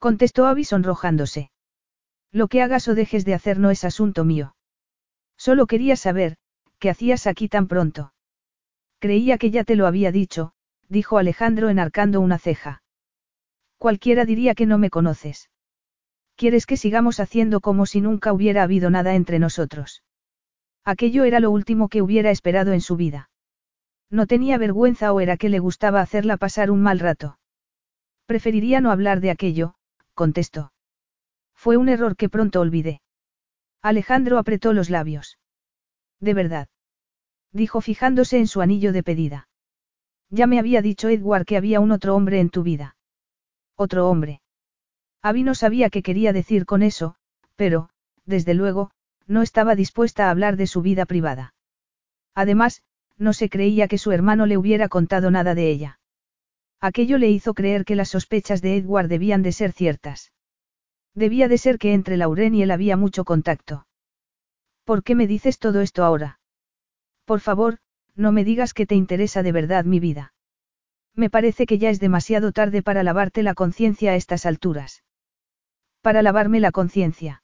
[0.00, 1.52] Contestó Abby sonrojándose.
[2.32, 4.56] Lo que hagas o dejes de hacer no es asunto mío.
[5.36, 6.38] Solo quería saber,
[6.80, 8.14] ¿qué hacías aquí tan pronto?
[8.98, 10.54] Creía que ya te lo había dicho,
[10.88, 12.81] dijo Alejandro enarcando una ceja.
[13.82, 15.50] Cualquiera diría que no me conoces.
[16.36, 20.04] ¿Quieres que sigamos haciendo como si nunca hubiera habido nada entre nosotros?
[20.84, 23.28] Aquello era lo último que hubiera esperado en su vida.
[24.08, 27.40] No tenía vergüenza o era que le gustaba hacerla pasar un mal rato.
[28.26, 29.74] Preferiría no hablar de aquello,
[30.14, 30.72] contestó.
[31.52, 33.02] Fue un error que pronto olvidé.
[33.82, 35.40] Alejandro apretó los labios.
[36.20, 36.68] De verdad.
[37.50, 39.48] Dijo fijándose en su anillo de pedida.
[40.30, 42.94] Ya me había dicho Edward que había un otro hombre en tu vida.
[43.76, 44.40] Otro hombre.
[45.22, 47.14] Abby no sabía qué quería decir con eso,
[47.56, 47.90] pero,
[48.24, 48.90] desde luego,
[49.26, 51.54] no estaba dispuesta a hablar de su vida privada.
[52.34, 52.82] Además,
[53.18, 56.00] no se creía que su hermano le hubiera contado nada de ella.
[56.80, 60.32] Aquello le hizo creer que las sospechas de Edward debían de ser ciertas.
[61.14, 63.86] Debía de ser que entre Lauren y él había mucho contacto.
[64.84, 66.40] ¿Por qué me dices todo esto ahora?
[67.24, 67.78] Por favor,
[68.16, 70.34] no me digas que te interesa de verdad mi vida.
[71.14, 75.02] Me parece que ya es demasiado tarde para lavarte la conciencia a estas alturas.
[76.00, 77.42] Para lavarme la conciencia.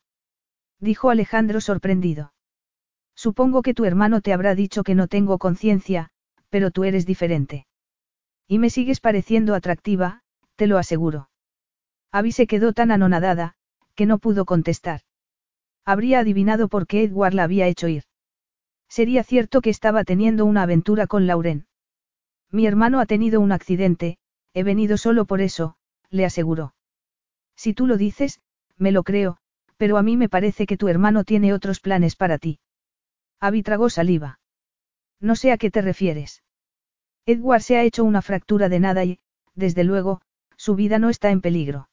[0.80, 2.32] Dijo Alejandro sorprendido.
[3.14, 6.10] Supongo que tu hermano te habrá dicho que no tengo conciencia,
[6.50, 7.66] pero tú eres diferente.
[8.46, 10.22] Y me sigues pareciendo atractiva,
[10.56, 11.28] te lo aseguro.
[12.10, 13.54] Abby se quedó tan anonadada,
[13.94, 15.02] que no pudo contestar.
[15.84, 18.04] Habría adivinado por qué Edward la había hecho ir.
[18.88, 21.67] Sería cierto que estaba teniendo una aventura con Lauren.
[22.50, 24.18] Mi hermano ha tenido un accidente,
[24.54, 25.76] he venido solo por eso,
[26.10, 26.74] le aseguró.
[27.56, 28.40] Si tú lo dices,
[28.76, 29.38] me lo creo,
[29.76, 32.60] pero a mí me parece que tu hermano tiene otros planes para ti.
[33.40, 34.40] Abby tragó saliva.
[35.20, 36.42] No sé a qué te refieres.
[37.26, 39.18] Edward se ha hecho una fractura de nada y,
[39.54, 40.20] desde luego,
[40.56, 41.90] su vida no está en peligro.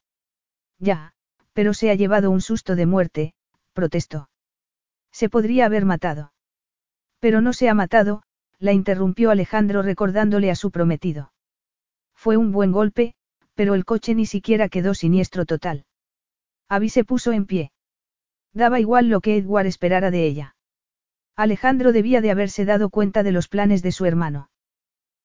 [0.80, 1.14] Ya,
[1.53, 3.34] pero se ha llevado un susto de muerte,
[3.74, 4.30] protestó.
[5.12, 6.34] Se podría haber matado.
[7.20, 8.24] Pero no se ha matado,
[8.60, 11.32] la interrumpió Alejandro recordándole a su prometido.
[12.14, 13.14] Fue un buen golpe,
[13.53, 15.86] pero el coche ni siquiera quedó siniestro total.
[16.68, 17.72] Abby se puso en pie.
[18.53, 20.56] Daba igual lo que Edward esperara de ella.
[21.36, 24.49] Alejandro debía de haberse dado cuenta de los planes de su hermano.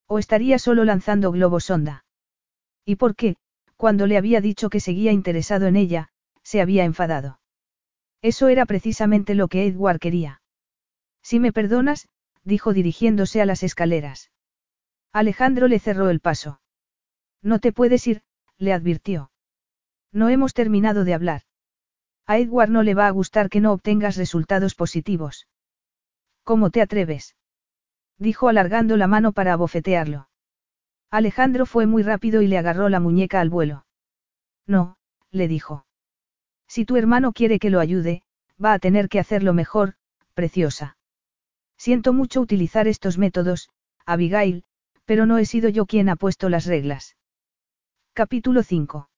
[0.07, 2.05] O estaría solo lanzando globos sonda.
[2.85, 3.37] ¿Y por qué,
[3.77, 6.09] cuando le había dicho que seguía interesado en ella,
[6.43, 7.39] se había enfadado?
[8.21, 10.41] Eso era precisamente lo que Edward quería.
[11.23, 12.07] Si me perdonas,
[12.43, 14.31] dijo dirigiéndose a las escaleras.
[15.13, 16.61] Alejandro le cerró el paso.
[17.41, 18.21] No te puedes ir,
[18.57, 19.31] le advirtió.
[20.11, 21.41] No hemos terminado de hablar.
[22.27, 25.47] A Edward no le va a gustar que no obtengas resultados positivos.
[26.43, 27.35] ¿Cómo te atreves?
[28.17, 30.29] Dijo alargando la mano para abofetearlo.
[31.09, 33.85] Alejandro fue muy rápido y le agarró la muñeca al vuelo.
[34.65, 34.97] No,
[35.31, 35.85] le dijo.
[36.67, 38.23] Si tu hermano quiere que lo ayude,
[38.63, 39.95] va a tener que hacerlo mejor,
[40.33, 40.97] preciosa.
[41.83, 43.69] Siento mucho utilizar estos métodos,
[44.05, 44.65] Abigail,
[45.05, 47.17] pero no he sido yo quien ha puesto las reglas.
[48.13, 49.09] Capítulo 5.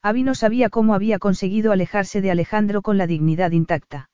[0.00, 4.08] Abby no sabía cómo había conseguido alejarse de Alejandro con la dignidad intacta.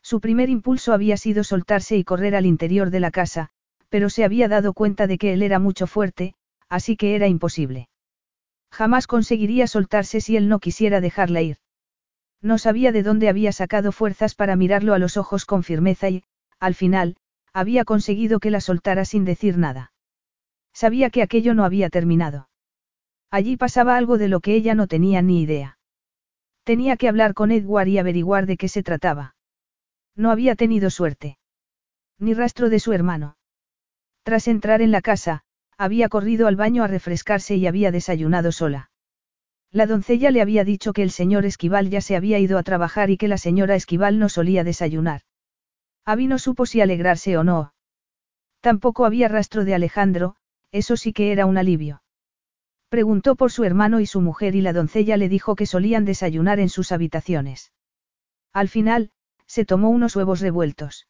[0.00, 3.50] Su primer impulso había sido soltarse y correr al interior de la casa,
[3.90, 6.34] pero se había dado cuenta de que él era mucho fuerte,
[6.70, 7.90] así que era imposible.
[8.70, 11.58] Jamás conseguiría soltarse si él no quisiera dejarla ir.
[12.40, 16.24] No sabía de dónde había sacado fuerzas para mirarlo a los ojos con firmeza y,
[16.60, 17.16] al final,
[17.52, 19.92] había conseguido que la soltara sin decir nada.
[20.72, 22.48] Sabía que aquello no había terminado.
[23.30, 25.78] Allí pasaba algo de lo que ella no tenía ni idea.
[26.64, 29.36] Tenía que hablar con Edward y averiguar de qué se trataba.
[30.16, 31.38] No había tenido suerte.
[32.18, 33.36] Ni rastro de su hermano.
[34.22, 35.42] Tras entrar en la casa,
[35.76, 38.90] había corrido al baño a refrescarse y había desayunado sola.
[39.70, 43.10] La doncella le había dicho que el señor Esquival ya se había ido a trabajar
[43.10, 45.22] y que la señora Esquival no solía desayunar.
[46.04, 47.74] Abby no supo si alegrarse o no.
[48.60, 50.36] Tampoco había rastro de Alejandro,
[50.72, 52.02] eso sí que era un alivio.
[52.88, 56.60] Preguntó por su hermano y su mujer y la doncella le dijo que solían desayunar
[56.60, 57.72] en sus habitaciones.
[58.52, 59.10] Al final,
[59.46, 61.06] se tomó unos huevos revueltos.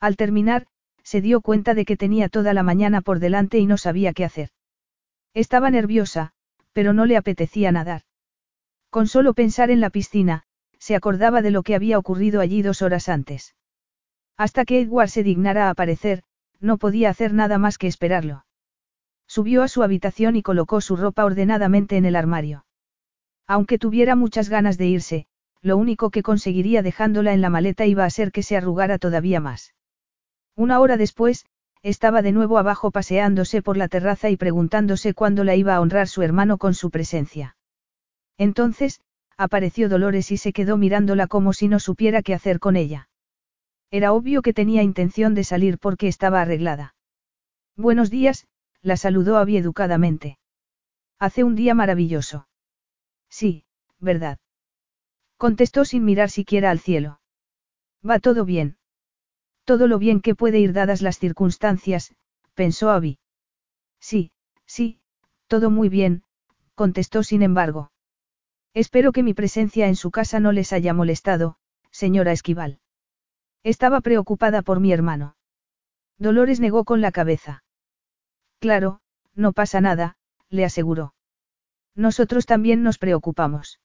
[0.00, 0.66] Al terminar,
[1.02, 4.24] se dio cuenta de que tenía toda la mañana por delante y no sabía qué
[4.24, 4.50] hacer.
[5.34, 6.32] Estaba nerviosa,
[6.72, 8.02] pero no le apetecía nadar.
[8.90, 10.44] Con solo pensar en la piscina,
[10.78, 13.55] se acordaba de lo que había ocurrido allí dos horas antes.
[14.36, 16.22] Hasta que Edward se dignara a aparecer,
[16.60, 18.44] no podía hacer nada más que esperarlo.
[19.26, 22.64] Subió a su habitación y colocó su ropa ordenadamente en el armario.
[23.46, 25.26] Aunque tuviera muchas ganas de irse,
[25.62, 29.40] lo único que conseguiría dejándola en la maleta iba a ser que se arrugara todavía
[29.40, 29.74] más.
[30.54, 31.46] Una hora después,
[31.82, 36.08] estaba de nuevo abajo paseándose por la terraza y preguntándose cuándo la iba a honrar
[36.08, 37.56] su hermano con su presencia.
[38.38, 39.00] Entonces,
[39.36, 43.08] apareció Dolores y se quedó mirándola como si no supiera qué hacer con ella.
[43.90, 46.94] Era obvio que tenía intención de salir porque estaba arreglada.
[47.76, 48.46] Buenos días,
[48.82, 50.38] la saludó Abby educadamente.
[51.18, 52.48] Hace un día maravilloso.
[53.28, 53.64] Sí,
[53.98, 54.38] verdad.
[55.36, 57.20] Contestó sin mirar siquiera al cielo.
[58.08, 58.76] Va todo bien.
[59.64, 62.14] Todo lo bien que puede ir dadas las circunstancias,
[62.54, 63.18] pensó Abby.
[64.00, 64.30] Sí,
[64.64, 65.00] sí,
[65.46, 66.22] todo muy bien,
[66.74, 67.90] contestó sin embargo.
[68.74, 71.56] Espero que mi presencia en su casa no les haya molestado,
[71.90, 72.80] señora Esquival.
[73.66, 75.34] Estaba preocupada por mi hermano.
[76.18, 77.64] Dolores negó con la cabeza.
[78.60, 79.00] Claro,
[79.34, 80.18] no pasa nada,
[80.50, 81.14] le aseguró.
[81.96, 83.80] Nosotros también nos preocupamos.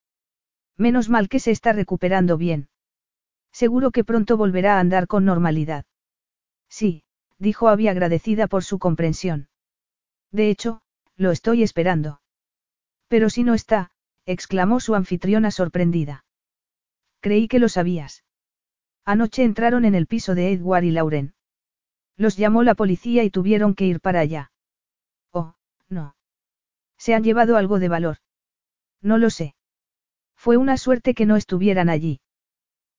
[0.77, 2.69] Menos mal que se está recuperando bien.
[3.51, 5.85] Seguro que pronto volverá a andar con normalidad.
[6.69, 7.03] Sí,
[7.39, 9.49] dijo Abby agradecida por su comprensión.
[10.31, 10.83] De hecho,
[11.15, 12.21] lo estoy esperando.
[13.07, 13.89] Pero si no está,
[14.27, 16.23] exclamó su anfitriona sorprendida.
[17.19, 18.23] Creí que lo sabías.
[19.05, 21.33] Anoche entraron en el piso de Edward y Lauren.
[22.17, 24.51] Los llamó la policía y tuvieron que ir para allá.
[25.31, 25.55] Oh,
[25.89, 26.15] no.
[26.97, 28.17] Se han llevado algo de valor.
[29.01, 29.55] No lo sé.
[30.35, 32.21] Fue una suerte que no estuvieran allí.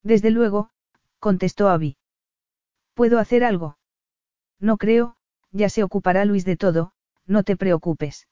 [0.03, 0.71] Desde luego,
[1.21, 1.97] contestó Abby.
[2.95, 3.79] ¿Puedo hacer algo?
[4.59, 5.17] No creo,
[5.51, 6.93] ya se ocupará Luis de todo,
[7.27, 8.27] no te preocupes.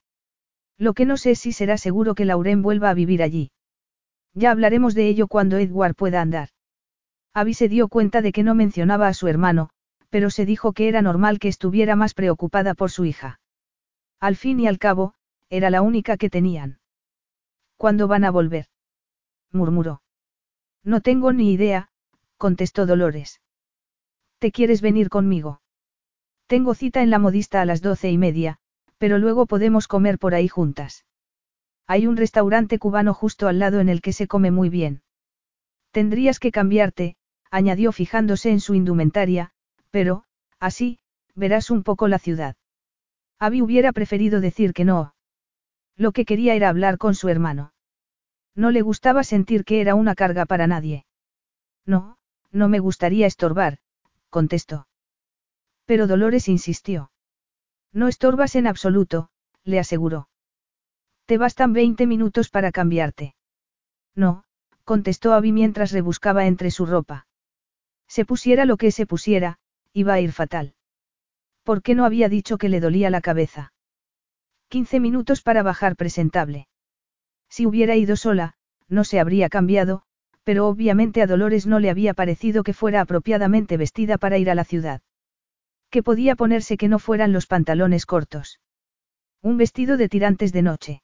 [0.77, 3.53] Lo que no sé es si será seguro que Lauren vuelva a vivir allí.
[4.35, 6.49] Ya hablaremos de ello cuando Edward pueda andar.
[7.33, 9.70] Abby se dio cuenta de que no mencionaba a su hermano,
[10.09, 13.41] pero se dijo que era normal que estuviera más preocupada por su hija.
[14.18, 15.14] Al fin y al cabo,
[15.49, 16.81] era la única que tenían.
[17.76, 18.66] ¿Cuándo van a volver?
[19.53, 20.03] murmuró.
[20.85, 21.89] No tengo ni idea,
[22.37, 23.41] contestó Dolores.
[24.39, 25.61] ¿Te quieres venir conmigo?
[26.47, 28.59] Tengo cita en la modista a las doce y media,
[28.99, 31.05] pero luego podemos comer por ahí juntas.
[31.87, 35.03] Hay un restaurante cubano justo al lado en el que se come muy bien.
[35.91, 37.16] Tendrías que cambiarte,
[37.51, 39.53] añadió fijándose en su indumentaria,
[39.90, 40.24] pero,
[40.59, 40.98] así,
[41.34, 42.57] verás un poco la ciudad.
[43.38, 45.14] Abby hubiera preferido decir que no.
[45.96, 47.72] Lo que quería era hablar con su hermano.
[48.55, 51.07] No le gustaba sentir que era una carga para nadie.
[51.86, 52.18] No,
[52.51, 53.78] no me gustaría estorbar,
[54.28, 54.86] contestó.
[55.86, 57.11] Pero Dolores insistió.
[57.92, 59.30] No estorbas en absoluto,
[59.64, 60.28] le aseguró.
[61.26, 63.34] Te bastan 20 minutos para cambiarte.
[64.14, 64.44] No,
[64.84, 67.26] contestó Abby mientras rebuscaba entre su ropa.
[68.11, 69.58] Se pusiera lo que se pusiera,
[69.92, 70.74] iba a ir fatal.
[71.62, 73.72] ¿Por qué no había dicho que le dolía la cabeza?
[74.68, 76.66] 15 minutos para bajar presentable.
[77.48, 78.54] Si hubiera ido sola,
[78.88, 80.02] no se habría cambiado,
[80.42, 84.56] pero obviamente a Dolores no le había parecido que fuera apropiadamente vestida para ir a
[84.56, 85.02] la ciudad.
[85.88, 88.61] Que podía ponerse que no fueran los pantalones cortos.
[89.40, 91.02] Un vestido de tirantes de noche.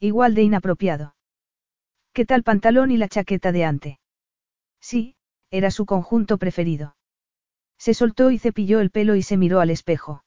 [0.00, 1.14] Igual de inapropiado.
[2.12, 4.00] ¿Qué tal pantalón y la chaqueta de ante?
[4.80, 5.16] Sí,
[5.50, 6.96] era su conjunto preferido.
[7.78, 10.24] Se soltó y cepilló el pelo y se miró al espejo.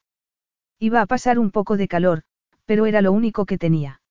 [0.79, 2.23] Iba a pasar un poco de calor,
[2.65, 4.01] pero era lo único que tenía.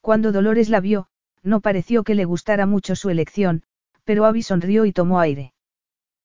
[0.00, 1.08] Cuando Dolores la vio,
[1.42, 3.62] no pareció que le gustara mucho su elección,
[4.04, 5.52] pero Abby sonrió y tomó aire.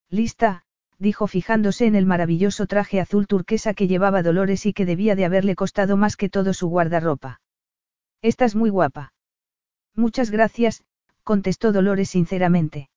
[0.10, 0.64] Lista,
[0.98, 5.26] dijo fijándose en el maravilloso traje azul turquesa que llevaba Dolores y que debía de
[5.26, 7.42] haberle costado más que todo su guardarropa.
[8.22, 9.14] Estás muy guapa.
[9.96, 10.84] Muchas gracias,
[11.24, 12.90] contestó Dolores sinceramente.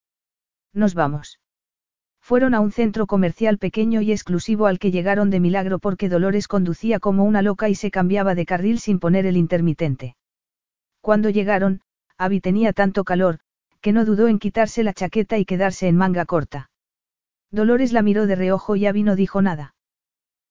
[0.74, 1.38] Nos vamos.
[2.20, 6.48] Fueron a un centro comercial pequeño y exclusivo al que llegaron de milagro porque Dolores
[6.48, 10.16] conducía como una loca y se cambiaba de carril sin poner el intermitente.
[11.00, 11.80] Cuando llegaron,
[12.16, 13.40] Abby tenía tanto calor,
[13.80, 16.70] que no dudó en quitarse la chaqueta y quedarse en manga corta.
[17.50, 19.74] Dolores la miró de reojo y Abby no dijo nada.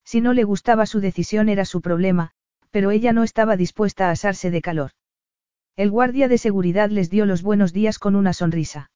[0.04, 2.32] Si no le gustaba su decisión era su problema,
[2.70, 4.92] pero ella no estaba dispuesta a asarse de calor.
[5.78, 8.91] El guardia de seguridad les dio los buenos días con una sonrisa.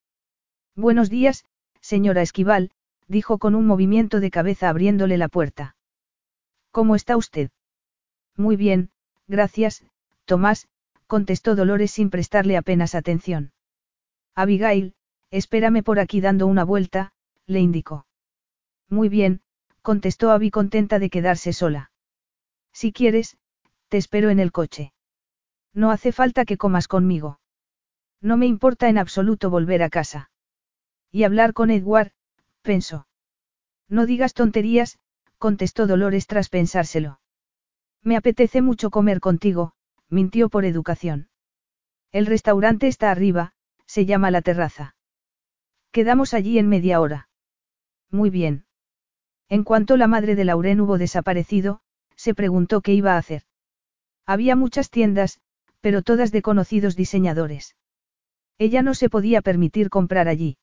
[0.77, 1.45] Buenos días,
[1.79, 2.69] señora Esquival,
[3.07, 5.77] dijo con un movimiento de cabeza abriéndole la puerta.
[6.71, 7.49] ¿Cómo está usted?
[8.35, 8.89] Muy bien,
[9.25, 9.85] gracias,
[10.25, 10.67] Tomás,
[11.07, 13.53] contestó Dolores sin prestarle apenas atención.
[14.35, 14.95] Abigail,
[15.31, 17.13] espérame por aquí dando una vuelta,
[17.45, 18.05] le indicó.
[18.89, 19.39] Muy bien,
[19.81, 21.91] contestó Abby contenta de quedarse sola.
[22.73, 23.37] Si quieres,
[23.87, 24.91] te espero en el coche.
[25.73, 27.39] No hace falta que comas conmigo.
[28.19, 30.31] No me importa en absoluto volver a casa.
[31.15, 32.11] Y hablar con Edward,
[32.61, 33.07] pensó.
[33.87, 34.99] No digas tonterías,
[35.37, 37.21] contestó Dolores tras pensárselo.
[38.01, 39.75] Me apetece mucho comer contigo,
[40.09, 41.29] mintió por educación.
[42.11, 43.53] El restaurante está arriba,
[43.85, 44.97] se llama La Terraza.
[45.93, 47.29] Quedamos allí en media hora.
[48.11, 48.65] Muy bien.
[49.47, 51.79] En cuanto la madre de Lauren hubo desaparecido,
[52.17, 53.43] se preguntó qué iba a hacer.
[54.25, 55.39] Había muchas tiendas,
[55.79, 57.77] pero todas de conocidos diseñadores.
[58.57, 60.57] Ella no se podía permitir comprar allí.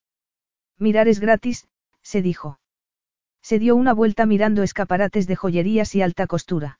[0.77, 1.67] Mirar es gratis,
[2.01, 2.59] se dijo.
[3.41, 6.79] Se dio una vuelta mirando escaparates de joyerías y alta costura.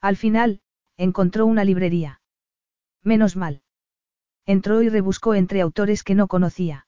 [0.00, 0.60] Al final,
[0.96, 2.20] encontró una librería.
[3.02, 3.62] Menos mal.
[4.46, 6.86] Entró y rebuscó entre autores que no conocía.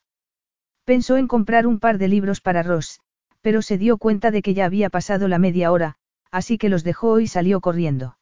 [0.85, 3.01] Pensó en comprar un par de libros para Ross,
[3.41, 5.97] pero se dio cuenta de que ya había pasado la media hora,
[6.31, 8.19] así que los dejó y salió corriendo.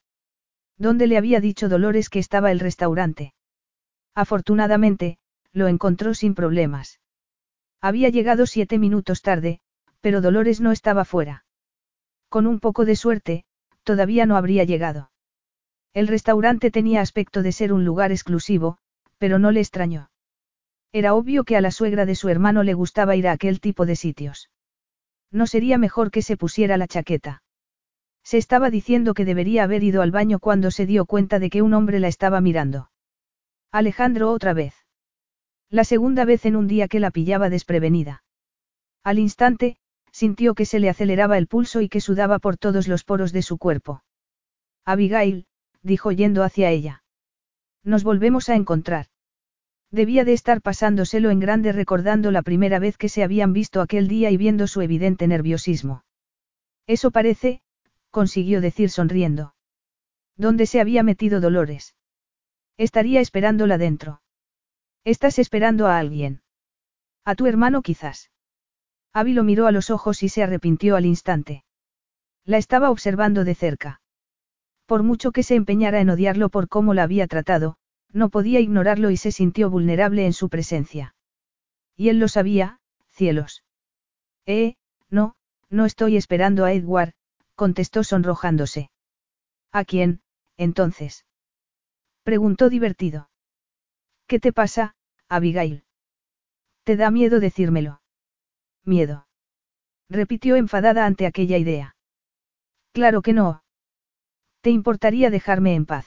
[0.76, 3.34] ¿Dónde le había dicho Dolores que estaba el restaurante?
[4.14, 5.18] Afortunadamente,
[5.52, 7.00] lo encontró sin problemas.
[7.85, 9.61] Había llegado siete minutos tarde,
[10.01, 11.45] pero Dolores no estaba fuera.
[12.30, 13.45] Con un poco de suerte,
[13.82, 15.11] todavía no habría llegado.
[15.93, 18.78] El restaurante tenía aspecto de ser un lugar exclusivo,
[19.18, 20.09] pero no le extrañó.
[20.93, 23.85] Era obvio que a la suegra de su hermano le gustaba ir a aquel tipo
[23.85, 24.49] de sitios.
[25.30, 27.43] ¿No sería mejor que se pusiera la chaqueta?
[28.22, 31.61] Se estaba diciendo que debería haber ido al baño cuando se dio cuenta de que
[31.61, 32.91] un hombre la estaba mirando.
[33.70, 34.84] Alejandro otra vez.
[35.75, 38.22] La segunda vez en un día que la pillaba desprevenida.
[39.03, 39.77] Al instante,
[40.12, 43.43] sintió que se le aceleraba el pulso y que sudaba por todos los poros de
[43.43, 44.05] su cuerpo.
[44.85, 45.47] Abigail,
[45.83, 47.03] dijo yendo hacia ella.
[47.83, 49.07] Nos volvemos a encontrar.
[49.91, 54.07] Debía de estar pasándoselo en grande recordando la primera vez que se habían visto aquel
[54.07, 56.05] día y viendo su evidente nerviosismo.
[56.87, 57.62] Eso parece,
[58.12, 59.57] consiguió decir sonriendo.
[60.37, 61.97] ¿Dónde se había metido Dolores?
[62.77, 64.20] Estaría esperándola dentro.
[65.05, 66.40] Estás esperando a alguien.
[67.24, 68.30] A tu hermano quizás.
[69.12, 71.64] Abby lo miró a los ojos y se arrepintió al instante.
[72.44, 74.00] La estaba observando de cerca.
[74.86, 77.76] Por mucho que se empeñara en odiarlo por cómo la había tratado,
[78.12, 81.14] no podía ignorarlo y se sintió vulnerable en su presencia.
[81.96, 82.80] Y él lo sabía,
[83.11, 83.62] cielos.
[84.46, 84.76] Eh,
[85.11, 85.36] no,
[85.68, 87.12] no estoy esperando a Edward,
[87.55, 88.90] contestó sonrojándose.
[89.70, 90.22] ¿A quién,
[90.57, 91.26] entonces?
[92.22, 93.28] Preguntó divertido.
[94.27, 94.97] ¿Qué te pasa,
[95.29, 95.85] Abigail?
[96.85, 98.01] ¿Te da miedo decírmelo?
[98.85, 99.27] Miedo.
[100.09, 101.97] Repitió enfadada ante aquella idea.
[102.93, 103.64] Claro que no.
[104.61, 106.07] ¿Te importaría dejarme en paz?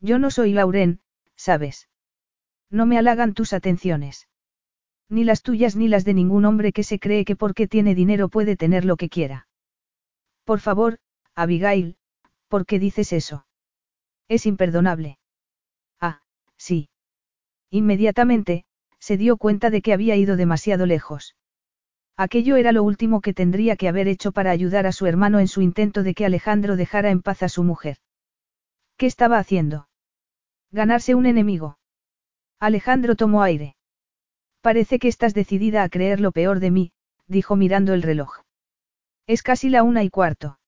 [0.00, 1.00] Yo no soy Lauren,
[1.36, 1.88] sabes.
[2.70, 4.28] No me halagan tus atenciones.
[5.08, 8.28] Ni las tuyas ni las de ningún hombre que se cree que porque tiene dinero
[8.28, 9.46] puede tener lo que quiera.
[10.44, 10.98] Por favor,
[11.34, 11.96] Abigail,
[12.48, 13.46] ¿por qué dices eso?
[14.28, 15.18] Es imperdonable.
[16.00, 16.22] Ah,
[16.56, 16.88] sí.
[17.72, 18.64] Inmediatamente,
[18.98, 21.36] se dio cuenta de que había ido demasiado lejos.
[22.18, 25.48] Aquello era lo último que tendría que haber hecho para ayudar a su hermano en
[25.48, 27.96] su intento de que Alejandro dejara en paz a su mujer.
[28.98, 29.88] ¿Qué estaba haciendo?
[30.70, 31.78] Ganarse un enemigo.
[32.60, 33.74] Alejandro tomó aire.
[34.60, 36.92] Parece que estás decidida a creer lo peor de mí,
[37.26, 38.42] dijo mirando el reloj.
[39.26, 40.58] Es casi la una y cuarto.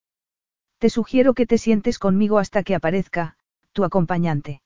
[0.79, 3.37] Te sugiero que te sientes conmigo hasta que aparezca,
[3.73, 4.63] tu acompañante.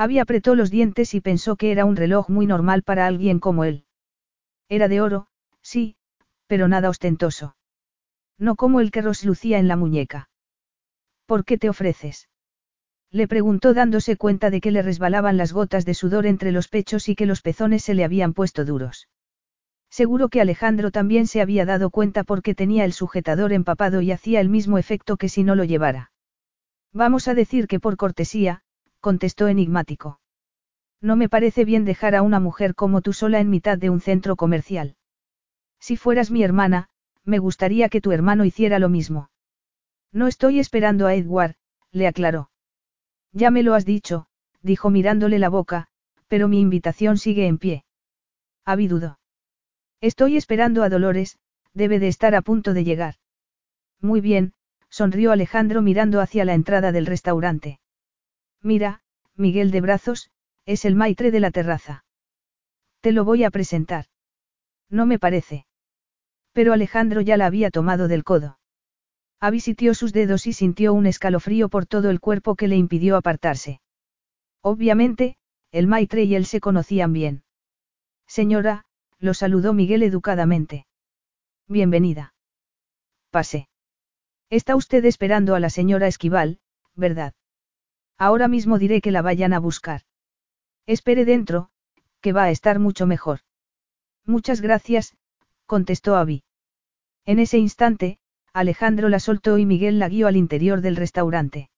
[0.00, 3.64] Abby apretó los dientes y pensó que era un reloj muy normal para alguien como
[3.64, 3.84] él.
[4.68, 5.26] Era de oro,
[5.60, 5.96] sí,
[6.46, 7.56] pero nada ostentoso.
[8.38, 10.30] No como el que Ross lucía en la muñeca.
[11.26, 12.28] ¿Por qué te ofreces?
[13.10, 17.08] Le preguntó dándose cuenta de que le resbalaban las gotas de sudor entre los pechos
[17.08, 19.08] y que los pezones se le habían puesto duros.
[19.90, 24.40] Seguro que Alejandro también se había dado cuenta porque tenía el sujetador empapado y hacía
[24.40, 26.12] el mismo efecto que si no lo llevara.
[26.92, 28.62] Vamos a decir que por cortesía,
[29.08, 30.20] contestó enigmático.
[31.00, 34.02] No me parece bien dejar a una mujer como tú sola en mitad de un
[34.02, 34.96] centro comercial.
[35.80, 36.90] Si fueras mi hermana,
[37.24, 39.30] me gustaría que tu hermano hiciera lo mismo.
[40.12, 41.54] No estoy esperando a Edward,
[41.90, 42.50] le aclaró.
[43.32, 44.26] Ya me lo has dicho,
[44.60, 45.86] dijo mirándole la boca,
[46.26, 47.86] pero mi invitación sigue en pie.
[48.66, 49.20] Avidudo.
[50.02, 51.38] Estoy esperando a Dolores,
[51.72, 53.14] debe de estar a punto de llegar.
[54.02, 54.52] Muy bien,
[54.90, 57.80] sonrió Alejandro mirando hacia la entrada del restaurante.
[58.62, 59.00] Mira,
[59.36, 60.30] Miguel de Brazos,
[60.66, 62.04] es el maitre de la terraza.
[63.00, 64.06] Te lo voy a presentar.
[64.90, 65.66] No me parece.
[66.52, 68.58] Pero Alejandro ya la había tomado del codo.
[69.40, 73.80] Avisitió sus dedos y sintió un escalofrío por todo el cuerpo que le impidió apartarse.
[74.62, 75.36] Obviamente,
[75.70, 77.44] el maitre y él se conocían bien.
[78.26, 78.84] Señora,
[79.18, 80.86] lo saludó Miguel educadamente.
[81.68, 82.34] Bienvenida.
[83.30, 83.68] Pase.
[84.50, 86.58] Está usted esperando a la señora Esquival,
[86.94, 87.34] ¿verdad?
[88.18, 90.02] Ahora mismo diré que la vayan a buscar.
[90.86, 91.70] Espere dentro,
[92.20, 93.40] que va a estar mucho mejor.
[94.24, 95.16] Muchas gracias,
[95.66, 96.42] contestó Abby.
[97.24, 98.18] En ese instante,
[98.52, 101.70] Alejandro la soltó y Miguel la guió al interior del restaurante.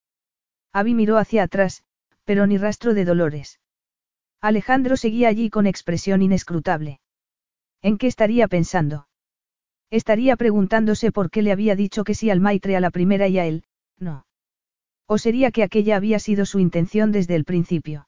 [0.72, 1.84] Abby miró hacia atrás,
[2.24, 3.60] pero ni rastro de Dolores.
[4.40, 7.00] Alejandro seguía allí con expresión inescrutable.
[7.82, 9.08] ¿En qué estaría pensando?
[9.90, 13.38] Estaría preguntándose por qué le había dicho que sí al Maitre a la primera y
[13.38, 13.64] a él,
[13.98, 14.24] no.
[15.12, 18.06] ¿O sería que aquella había sido su intención desde el principio?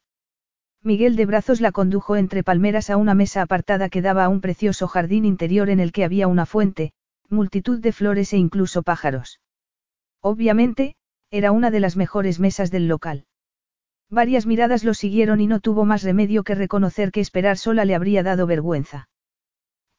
[0.85, 4.41] Miguel de Brazos la condujo entre palmeras a una mesa apartada que daba a un
[4.41, 6.93] precioso jardín interior en el que había una fuente,
[7.29, 9.41] multitud de flores e incluso pájaros.
[10.21, 10.95] Obviamente,
[11.33, 13.27] era una de las mejores mesas del local.
[14.09, 17.97] Varias miradas lo siguieron y no tuvo más remedio que reconocer que esperar sola le
[17.97, 19.09] habría dado vergüenza.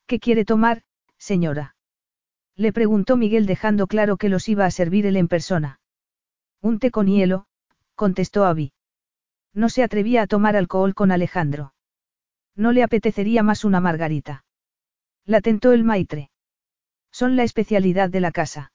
[0.08, 0.84] ¿Qué quiere tomar,
[1.18, 1.76] señora?
[2.56, 5.82] Le preguntó Miguel dejando claro que los iba a servir él en persona.
[6.64, 7.46] Un té con hielo,
[7.94, 8.72] contestó Abby.
[9.54, 11.74] No se atrevía a tomar alcohol con Alejandro.
[12.56, 14.46] No le apetecería más una margarita.
[15.26, 16.32] La tentó el maitre.
[17.12, 18.72] Son la especialidad de la casa.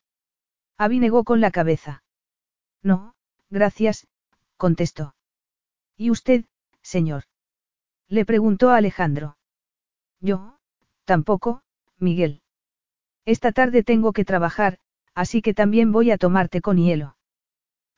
[0.76, 2.05] Abby negó con la cabeza.
[2.82, 3.14] No,
[3.49, 4.07] gracias,
[4.59, 5.14] contestó.
[5.97, 6.45] ¿Y usted,
[6.82, 7.24] señor?
[8.07, 9.39] Le preguntó a Alejandro.
[10.20, 10.59] Yo,
[11.07, 11.62] tampoco,
[11.97, 12.43] Miguel.
[13.24, 14.78] Esta tarde tengo que trabajar,
[15.14, 17.18] así que también voy a tomarte con hielo.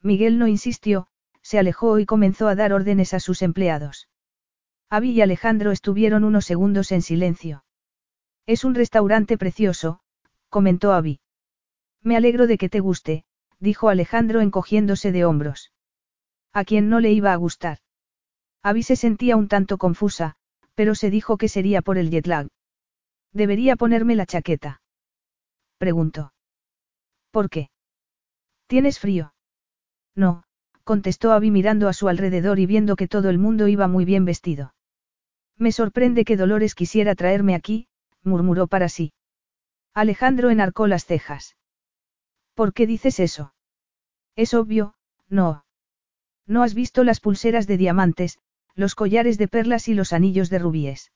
[0.02, 1.08] Miguel no insistió,
[1.42, 4.08] se alejó y comenzó a dar órdenes a sus empleados.
[4.88, 7.64] Abby y Alejandro estuvieron unos segundos en silencio.
[8.46, 10.00] Es un restaurante precioso,
[10.48, 11.20] comentó Abby.
[12.02, 13.24] Me alegro de que te guste,
[13.58, 15.72] dijo Alejandro encogiéndose de hombros.
[16.52, 17.78] ¿A quién no le iba a gustar?
[18.62, 20.36] Abby se sentía un tanto confusa,
[20.74, 22.48] pero se dijo que sería por el jet lag.
[23.32, 24.82] ¿Debería ponerme la chaqueta?
[25.78, 26.32] Preguntó.
[27.30, 27.70] ¿Por qué?
[28.66, 29.32] ¿Tienes frío?
[30.14, 30.42] No,
[30.84, 34.24] contestó Abby mirando a su alrededor y viendo que todo el mundo iba muy bien
[34.24, 34.74] vestido.
[35.56, 37.86] Me sorprende que Dolores quisiera traerme aquí,
[38.22, 39.12] murmuró para sí.
[39.94, 41.56] Alejandro enarcó las cejas.
[42.54, 43.54] ¿Por qué dices eso?
[44.36, 44.94] Es obvio,
[45.28, 45.64] no.
[46.46, 48.38] No has visto las pulseras de diamantes,
[48.74, 51.12] los collares de perlas y los anillos de rubíes.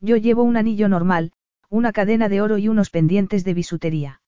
[0.00, 1.32] Yo llevo un anillo normal,
[1.68, 4.20] una cadena de oro y unos pendientes de bisutería.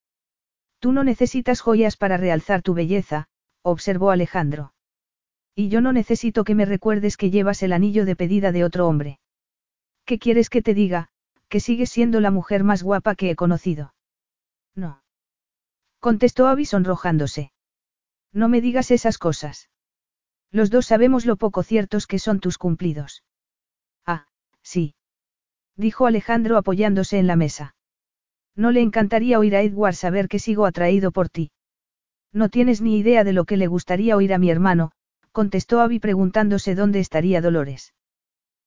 [0.78, 3.28] Tú no necesitas joyas para realzar tu belleza,
[3.62, 4.72] observó Alejandro.
[5.54, 8.86] Y yo no necesito que me recuerdes que llevas el anillo de pedida de otro
[8.86, 9.18] hombre.
[10.04, 11.10] ¿Qué quieres que te diga?
[11.48, 13.94] Que sigues siendo la mujer más guapa que he conocido.
[14.74, 15.02] No.
[15.98, 17.52] Contestó Abby sonrojándose.
[18.32, 19.68] No me digas esas cosas.
[20.50, 23.24] Los dos sabemos lo poco ciertos que son tus cumplidos.
[24.06, 24.28] Ah,
[24.62, 24.94] sí.
[25.76, 27.74] Dijo Alejandro apoyándose en la mesa.
[28.54, 31.50] No le encantaría oír a Edward saber que sigo atraído por ti.
[32.32, 34.92] No tienes ni idea de lo que le gustaría oír a mi hermano,
[35.32, 37.94] contestó Abby preguntándose dónde estaría Dolores.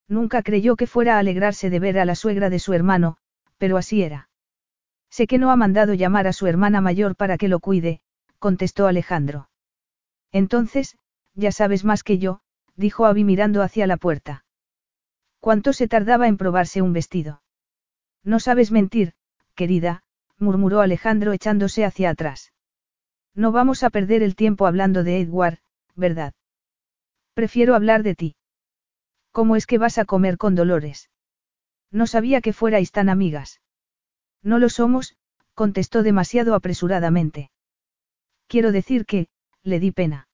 [0.08, 3.18] Nunca creyó que fuera a alegrarse de ver a la suegra de su hermano,
[3.58, 4.30] pero así era.
[5.10, 8.02] Sé que no ha mandado llamar a su hermana mayor para que lo cuide,
[8.40, 9.50] contestó Alejandro.
[10.32, 10.98] Entonces,
[11.34, 12.42] ya sabes más que yo,
[12.76, 14.46] dijo Abby mirando hacia la puerta.
[15.40, 17.42] ¿Cuánto se tardaba en probarse un vestido?
[18.24, 19.14] No sabes mentir,
[19.56, 20.04] querida,
[20.38, 22.51] murmuró Alejandro echándose hacia atrás.
[23.36, 25.60] No vamos a perder el tiempo hablando de Edward,
[25.96, 26.34] ¿verdad?
[27.34, 28.36] Prefiero hablar de ti.
[29.32, 31.10] ¿Cómo es que vas a comer con Dolores?
[31.92, 33.62] No sabía que fuerais tan amigas.
[34.44, 35.16] No lo somos,
[35.54, 37.52] contestó demasiado apresuradamente.
[38.48, 39.28] Quiero decir que,
[39.64, 40.28] le di pena.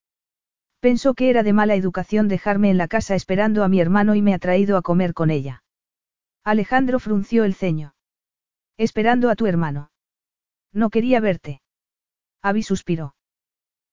[0.80, 4.22] Pensó que era de mala educación dejarme en la casa esperando a mi hermano y
[4.22, 5.64] me ha traído a comer con ella.
[6.44, 7.94] Alejandro frunció el ceño.
[8.78, 9.92] Esperando a tu hermano.
[10.72, 11.62] No quería verte.
[12.48, 13.16] Abby suspiró.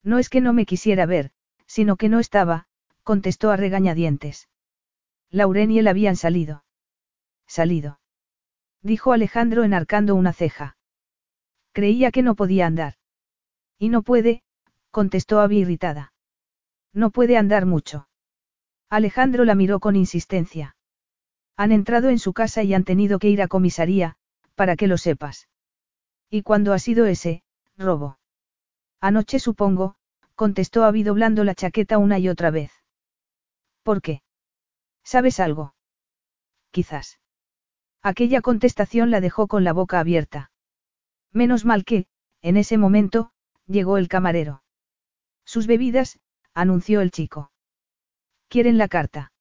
[0.02, 1.32] No es que no me quisiera ver,
[1.66, 2.66] sino que no estaba,
[3.02, 4.48] contestó a regañadientes.
[5.30, 6.64] Lauren y él habían salido.
[7.46, 8.00] Salido.
[8.82, 10.76] Dijo Alejandro enarcando una ceja.
[11.72, 12.94] Creía que no podía andar.
[13.78, 14.42] Y no puede,
[14.90, 16.12] contestó Abby irritada.
[16.92, 18.08] No puede andar mucho.
[18.88, 20.76] Alejandro la miró con insistencia.
[21.56, 24.16] Han entrado en su casa y han tenido que ir a comisaría,
[24.54, 25.48] para que lo sepas.
[26.30, 27.42] ¿Y cuándo ha sido ese,
[27.76, 28.18] robo?
[29.00, 29.96] Anoche supongo,
[30.34, 32.72] contestó Abby doblando la chaqueta una y otra vez.
[33.82, 34.22] ¿Por qué?
[35.02, 35.74] ¿Sabes algo?
[36.70, 37.20] Quizás.
[38.02, 40.50] Aquella contestación la dejó con la boca abierta.
[41.32, 42.06] Menos mal que,
[42.42, 43.32] en ese momento,
[43.66, 44.62] llegó el camarero.
[45.44, 46.18] Sus bebidas,
[46.54, 47.50] anunció el chico.
[48.48, 49.32] ¿Quieren la carta?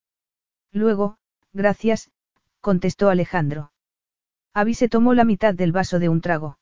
[0.71, 1.17] Luego,
[1.53, 2.11] gracias,
[2.61, 3.71] contestó Alejandro.
[4.53, 6.57] Abby se tomó la mitad del vaso de un trago.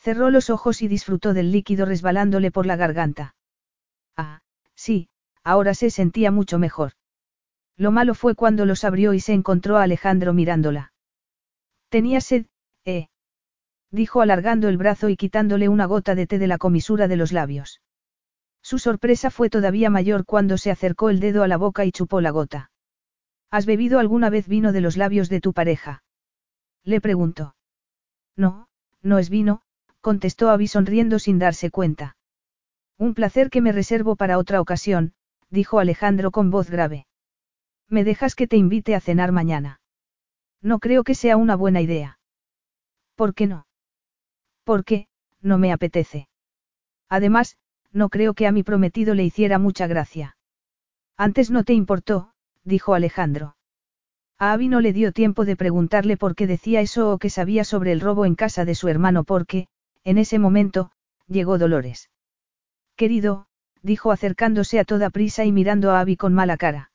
[0.00, 3.34] Cerró los ojos y disfrutó del líquido resbalándole por la garganta.
[4.16, 4.40] Ah,
[4.74, 5.10] sí,
[5.44, 6.92] ahora se sentía mucho mejor.
[7.76, 10.92] Lo malo fue cuando los abrió y se encontró a Alejandro mirándola.
[11.90, 12.46] Tenía sed,
[12.86, 13.08] eh.
[13.90, 17.32] Dijo alargando el brazo y quitándole una gota de té de la comisura de los
[17.32, 17.82] labios.
[18.62, 22.20] Su sorpresa fue todavía mayor cuando se acercó el dedo a la boca y chupó
[22.20, 22.70] la gota.
[23.50, 26.04] ¿Has bebido alguna vez vino de los labios de tu pareja?
[26.84, 27.56] Le preguntó.
[28.36, 28.68] No,
[29.02, 29.62] no es vino,
[30.00, 32.16] contestó Abby sonriendo sin darse cuenta.
[32.98, 35.14] Un placer que me reservo para otra ocasión,
[35.50, 37.06] dijo Alejandro con voz grave.
[37.88, 39.80] ¿Me dejas que te invite a cenar mañana?
[40.62, 42.18] No creo que sea una buena idea.
[43.14, 43.66] ¿Por qué no?
[44.64, 45.08] Porque,
[45.40, 46.28] no me apetece.
[47.08, 47.56] Además,
[47.92, 50.36] no creo que a mi prometido le hiciera mucha gracia.
[51.16, 52.32] Antes no te importó,
[52.64, 53.56] dijo Alejandro.
[54.38, 57.64] A Abby no le dio tiempo de preguntarle por qué decía eso o qué sabía
[57.64, 59.68] sobre el robo en casa de su hermano porque,
[60.04, 60.90] en ese momento,
[61.26, 62.10] llegó Dolores.
[62.96, 63.46] Querido,
[63.82, 66.92] dijo acercándose a toda prisa y mirando a Abby con mala cara.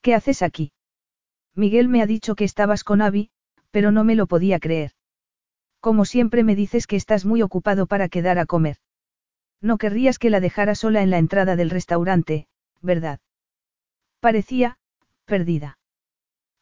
[0.00, 0.72] ¿Qué haces aquí?
[1.54, 3.30] Miguel me ha dicho que estabas con Abby,
[3.70, 4.92] pero no me lo podía creer.
[5.80, 8.78] Como siempre me dices que estás muy ocupado para quedar a comer.
[9.60, 12.48] No querrías que la dejara sola en la entrada del restaurante,
[12.82, 13.20] ¿verdad?
[14.20, 14.78] Parecía,
[15.24, 15.78] perdida.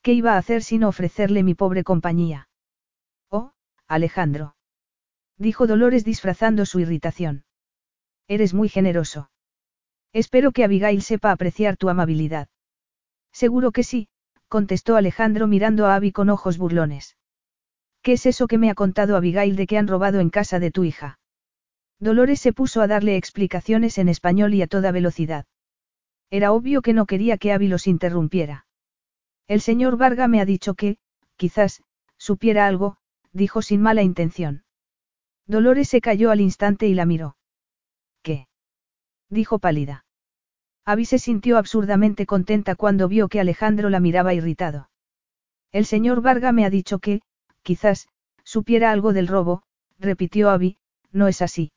[0.02, 2.48] ¿Qué iba a hacer sino ofrecerle mi pobre compañía?
[3.30, 3.52] Oh,
[3.86, 4.56] Alejandro.
[5.38, 7.44] Dijo Dolores disfrazando su irritación.
[8.28, 9.30] Eres muy generoso.
[10.12, 12.48] Espero que Abigail sepa apreciar tu amabilidad.
[13.32, 14.08] Seguro que sí,
[14.48, 17.16] contestó Alejandro mirando a Abby con ojos burlones.
[18.02, 20.70] ¿Qué es eso que me ha contado Abigail de que han robado en casa de
[20.70, 21.18] tu hija?
[21.98, 25.46] Dolores se puso a darle explicaciones en español y a toda velocidad.
[26.30, 28.66] Era obvio que no quería que Abby los interrumpiera.
[29.46, 30.98] El señor Varga me ha dicho que,
[31.36, 31.82] quizás,
[32.16, 32.96] supiera algo,
[33.32, 34.64] dijo sin mala intención.
[35.46, 37.36] Dolores se cayó al instante y la miró.
[38.22, 38.46] ¿Qué?
[39.28, 40.04] dijo pálida.
[40.84, 44.90] Abby se sintió absurdamente contenta cuando vio que Alejandro la miraba irritado.
[45.70, 47.22] El señor Varga me ha dicho que,
[47.62, 48.08] quizás,
[48.44, 49.62] supiera algo del robo,
[49.98, 50.78] repitió Abby,
[51.12, 51.72] no es así.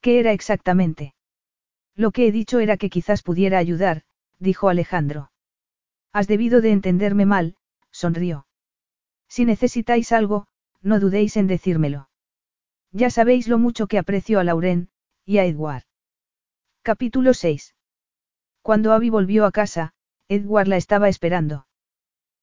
[0.00, 1.14] ¿Qué era exactamente?
[1.96, 4.02] Lo que he dicho era que quizás pudiera ayudar,
[4.38, 5.30] dijo Alejandro.
[6.12, 7.56] Has debido de entenderme mal,
[7.90, 8.46] sonrió.
[9.28, 10.46] Si necesitáis algo,
[10.80, 12.08] no dudéis en decírmelo.
[12.96, 14.88] Ya sabéis lo mucho que aprecio a Lauren,
[15.24, 15.82] y a Edward.
[16.82, 17.74] Capítulo 6.
[18.62, 19.94] Cuando Abby volvió a casa,
[20.28, 21.66] Edward la estaba esperando.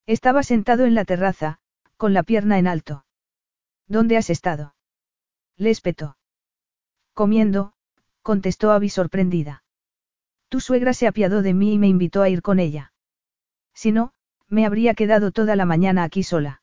[0.07, 1.59] Estaba sentado en la terraza,
[1.95, 3.05] con la pierna en alto.
[3.87, 4.75] ¿Dónde has estado?
[5.55, 6.17] Le espetó.
[7.13, 7.71] Comiendo,
[8.21, 9.63] contestó Abby sorprendida.
[10.49, 12.91] Tu suegra se apiadó de mí y me invitó a ir con ella.
[13.73, 14.11] Si no,
[14.49, 16.61] me habría quedado toda la mañana aquí sola.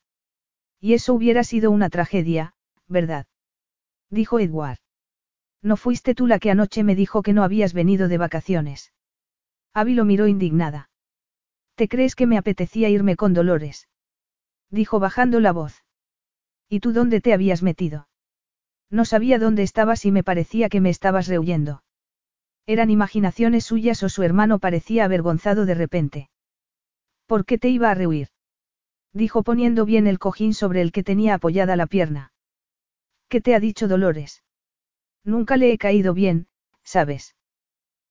[0.78, 2.55] Y eso hubiera sido una tragedia,
[2.86, 3.26] ¿verdad?
[4.11, 4.78] Dijo Edward.
[5.62, 8.92] No fuiste tú la que anoche me dijo que no habías venido de vacaciones.
[9.74, 10.90] Abby lo miró indignada.
[11.74, 13.88] ¿Te crees que me apetecía irme con Dolores?
[14.70, 15.84] Dijo bajando la voz.
[16.68, 18.09] ¿Y tú dónde te habías metido?
[18.90, 21.82] No sabía dónde estabas y me parecía que me estabas rehuyendo.
[22.66, 26.30] Eran imaginaciones suyas o su hermano parecía avergonzado de repente.
[27.26, 28.28] ¿Por qué te iba a rehuir?
[29.12, 32.33] Dijo poniendo bien el cojín sobre el que tenía apoyada la pierna.
[33.29, 34.42] ¿Qué te ha dicho Dolores?
[35.25, 36.49] Nunca le he caído bien,
[36.83, 37.37] ¿sabes?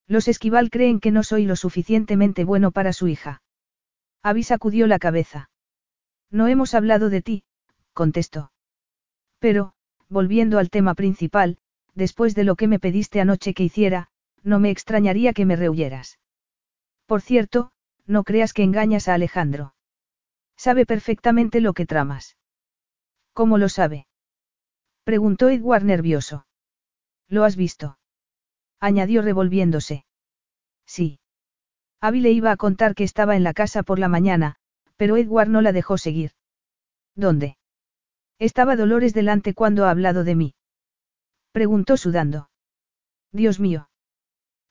[0.06, 3.42] Los esquival creen que no soy lo suficientemente bueno para su hija.
[4.22, 5.50] Abby sacudió la cabeza.
[6.30, 7.44] No hemos hablado de ti,
[7.92, 8.52] contestó.
[9.38, 9.74] Pero,
[10.08, 11.58] volviendo al tema principal,
[11.94, 14.08] después de lo que me pediste anoche que hiciera,
[14.42, 16.18] no me extrañaría que me rehuyeras.
[17.06, 17.72] Por cierto,
[18.06, 19.74] no creas que engañas a Alejandro.
[20.56, 22.36] Sabe perfectamente lo que tramas.
[23.32, 24.06] ¿Cómo lo sabe?
[25.08, 26.44] Preguntó Edward nervioso.
[27.28, 27.98] ¿Lo has visto?
[28.78, 30.04] Añadió revolviéndose.
[30.84, 31.18] Sí.
[31.98, 34.56] Abby le iba a contar que estaba en la casa por la mañana,
[34.98, 36.32] pero Edward no la dejó seguir.
[37.14, 37.56] ¿Dónde?
[38.38, 40.54] Estaba Dolores delante cuando ha hablado de mí.
[41.52, 42.50] Preguntó sudando.
[43.32, 43.88] Dios mío.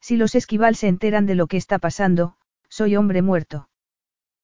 [0.02, 2.38] Si los esquival se enteran de lo que está pasando,
[2.70, 3.70] soy hombre muerto.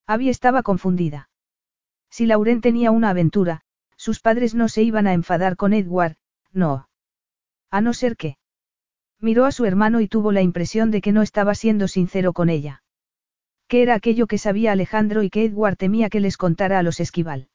[0.08, 1.30] Abby estaba confundida.
[2.10, 3.64] Si Lauren tenía una aventura,
[4.04, 6.18] sus padres no se iban a enfadar con Edward,
[6.52, 6.90] no.
[7.72, 8.36] A no ser que.
[9.22, 12.50] Miró a su hermano y tuvo la impresión de que no estaba siendo sincero con
[12.50, 12.84] ella.
[13.70, 17.00] ¿Qué era aquello que sabía Alejandro y que Edward temía que les contara a los
[17.00, 17.48] esquival?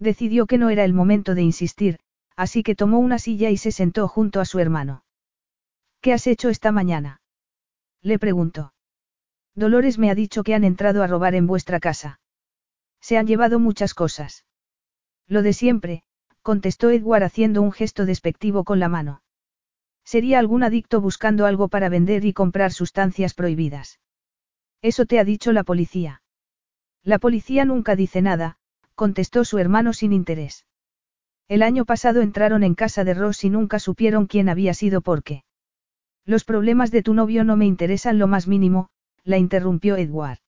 [0.00, 2.00] Decidió que no era el momento de insistir,
[2.34, 5.04] así que tomó una silla y se sentó junto a su hermano.
[6.00, 7.20] ¿Qué has hecho esta mañana?
[8.02, 8.74] Le preguntó.
[9.54, 12.18] Dolores me ha dicho que han entrado a robar en vuestra casa.
[13.00, 14.44] Se han llevado muchas cosas.
[15.30, 16.02] Lo de siempre,
[16.42, 19.22] contestó Edward haciendo un gesto despectivo con la mano.
[20.04, 24.00] Sería algún adicto buscando algo para vender y comprar sustancias prohibidas.
[24.82, 26.22] Eso te ha dicho la policía.
[27.04, 28.58] La policía nunca dice nada,
[28.96, 30.66] contestó su hermano sin interés.
[31.46, 35.22] El año pasado entraron en casa de Ross y nunca supieron quién había sido por
[35.22, 35.44] qué.
[36.24, 38.88] Los problemas de tu novio no me interesan lo más mínimo,
[39.22, 40.38] la interrumpió Edward.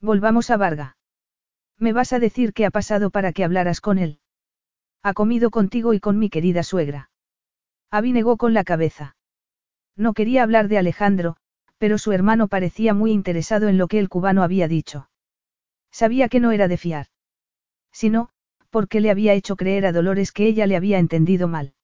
[0.00, 0.97] Volvamos a Varga.
[1.78, 4.18] ¿Me vas a decir qué ha pasado para que hablaras con él?
[5.02, 7.10] Ha comido contigo y con mi querida suegra.
[7.90, 9.16] Abby negó con la cabeza.
[9.96, 11.36] No quería hablar de Alejandro,
[11.78, 15.08] pero su hermano parecía muy interesado en lo que el cubano había dicho.
[15.90, 17.06] Sabía que no era de fiar.
[17.92, 18.30] Sino,
[18.70, 21.74] porque le había hecho creer a Dolores que ella le había entendido mal.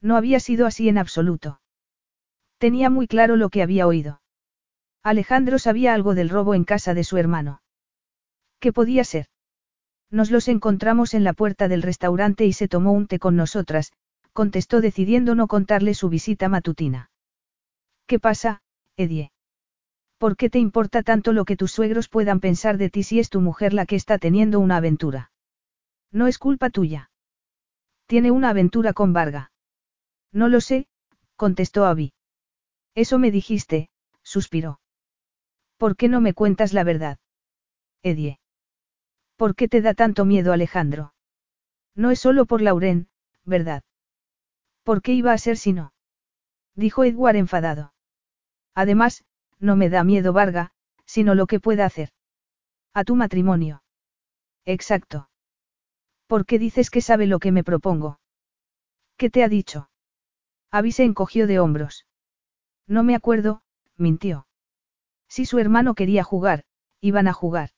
[0.00, 1.60] No había sido así en absoluto.
[2.58, 4.20] Tenía muy claro lo que había oído.
[5.02, 7.61] Alejandro sabía algo del robo en casa de su hermano.
[8.62, 9.26] ¿Qué podía ser?
[10.08, 13.90] Nos los encontramos en la puerta del restaurante y se tomó un té con nosotras,
[14.32, 17.10] contestó decidiendo no contarle su visita matutina.
[18.06, 18.62] ¿Qué pasa,
[18.96, 19.32] Edie?
[20.16, 23.30] ¿Por qué te importa tanto lo que tus suegros puedan pensar de ti si es
[23.30, 25.32] tu mujer la que está teniendo una aventura?
[26.12, 27.10] No es culpa tuya.
[28.06, 29.50] Tiene una aventura con Varga.
[30.30, 30.86] No lo sé,
[31.34, 32.12] contestó Abby.
[32.94, 33.90] Eso me dijiste,
[34.22, 34.78] suspiró.
[35.78, 37.18] ¿Por qué no me cuentas la verdad?
[38.04, 38.38] Edie.
[39.36, 41.14] ¿Por qué te da tanto miedo Alejandro?
[41.94, 43.08] No es solo por Lauren,
[43.44, 43.82] ¿verdad?
[44.82, 45.92] ¿Por qué iba a ser si no?
[46.74, 47.92] Dijo Edward enfadado.
[48.74, 49.24] Además,
[49.58, 50.72] no me da miedo Varga,
[51.04, 52.10] sino lo que pueda hacer.
[52.94, 53.82] A tu matrimonio.
[54.64, 55.28] Exacto.
[56.26, 58.20] ¿Por qué dices que sabe lo que me propongo?
[59.16, 59.90] ¿Qué te ha dicho?
[60.70, 62.06] Abby se encogió de hombros.
[62.86, 63.62] No me acuerdo,
[63.96, 64.46] mintió.
[65.28, 66.64] Si su hermano quería jugar,
[67.00, 67.70] iban a jugar.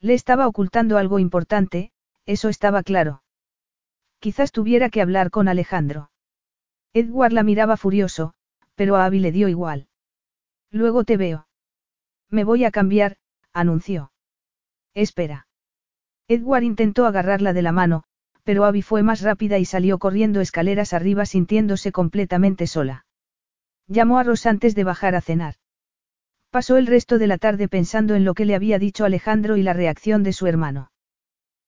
[0.00, 1.90] Le estaba ocultando algo importante,
[2.24, 3.22] eso estaba claro.
[4.20, 6.10] Quizás tuviera que hablar con Alejandro.
[6.92, 8.34] Edward la miraba furioso,
[8.74, 9.88] pero a Abby le dio igual.
[10.70, 11.48] Luego te veo.
[12.30, 13.16] Me voy a cambiar,
[13.52, 14.12] anunció.
[14.94, 15.46] Espera.
[16.28, 18.04] Edward intentó agarrarla de la mano,
[18.44, 23.06] pero Abby fue más rápida y salió corriendo escaleras arriba sintiéndose completamente sola.
[23.86, 25.54] Llamó a Ross antes de bajar a cenar.
[26.50, 29.62] Pasó el resto de la tarde pensando en lo que le había dicho Alejandro y
[29.62, 30.90] la reacción de su hermano.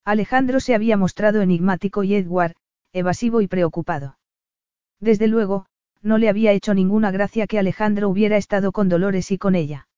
[0.04, 2.54] Alejandro se había mostrado enigmático y Edward,
[2.92, 4.18] evasivo y preocupado.
[4.98, 5.66] Desde luego,
[6.02, 9.88] no le había hecho ninguna gracia que Alejandro hubiera estado con Dolores y con ella.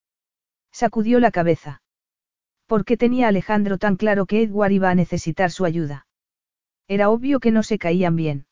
[0.73, 1.83] Sacudió la cabeza.
[2.67, 6.07] ¿Por qué tenía Alejandro tan claro que Edward iba a necesitar su ayuda?
[6.89, 8.47] Era obvio que no se caían bien.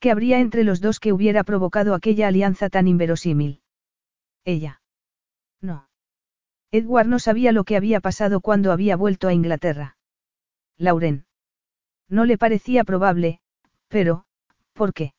[0.00, 3.62] ¿Qué habría entre los dos que hubiera provocado aquella alianza tan inverosímil?
[4.44, 4.80] Ella.
[5.60, 5.88] No.
[6.70, 9.96] Edward no sabía lo que había pasado cuando había vuelto a Inglaterra.
[10.76, 11.26] Lauren.
[12.08, 13.40] No le parecía probable,
[13.88, 14.24] pero,
[14.72, 15.14] ¿por qué?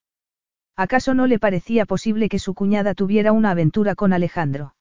[0.76, 4.76] ¿Acaso no le parecía posible que su cuñada tuviera una aventura con Alejandro?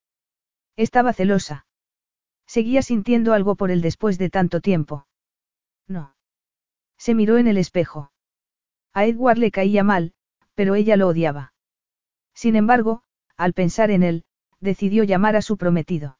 [0.76, 1.66] Estaba celosa.
[2.46, 5.06] Seguía sintiendo algo por él después de tanto tiempo.
[5.88, 6.14] No.
[6.96, 8.12] Se miró en el espejo.
[8.92, 10.12] A Edward le caía mal,
[10.54, 11.52] pero ella lo odiaba.
[12.34, 13.02] Sin embargo,
[13.36, 14.24] al pensar en él,
[14.60, 16.18] decidió llamar a su prometido.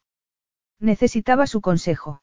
[0.81, 2.23] Necesitaba su consejo.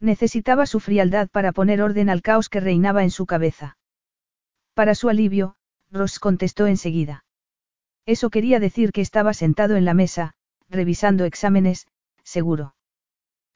[0.00, 3.76] Necesitaba su frialdad para poner orden al caos que reinaba en su cabeza.
[4.74, 5.56] Para su alivio,
[5.90, 7.24] Ross contestó enseguida.
[8.06, 10.34] Eso quería decir que estaba sentado en la mesa,
[10.68, 11.86] revisando exámenes,
[12.22, 12.74] seguro.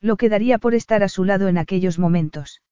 [0.01, 2.63] Lo quedaría por estar a su lado en aquellos momentos.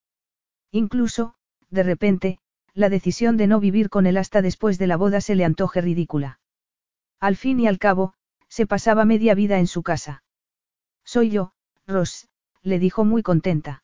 [0.70, 1.35] Incluso,
[1.70, 2.39] de repente,
[2.73, 5.81] la decisión de no vivir con él hasta después de la boda se le antoje
[5.81, 6.41] ridícula.
[7.19, 8.15] Al fin y al cabo,
[8.48, 10.23] se pasaba media vida en su casa.
[11.05, 11.52] Soy yo,
[11.86, 12.28] Ross,
[12.62, 13.82] le dijo muy contenta.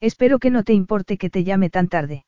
[0.00, 2.26] Espero que no te importe que te llame tan tarde.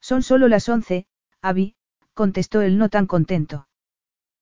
[0.00, 1.06] Son solo las once,
[1.42, 1.76] Abby,
[2.14, 3.68] contestó él no tan contento.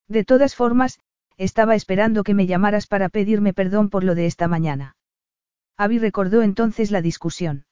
[0.09, 1.01] De todas formas,
[1.37, 4.97] estaba esperando que me llamaras para pedirme perdón por lo de esta mañana.
[5.77, 7.67] Abby recordó entonces la discusión.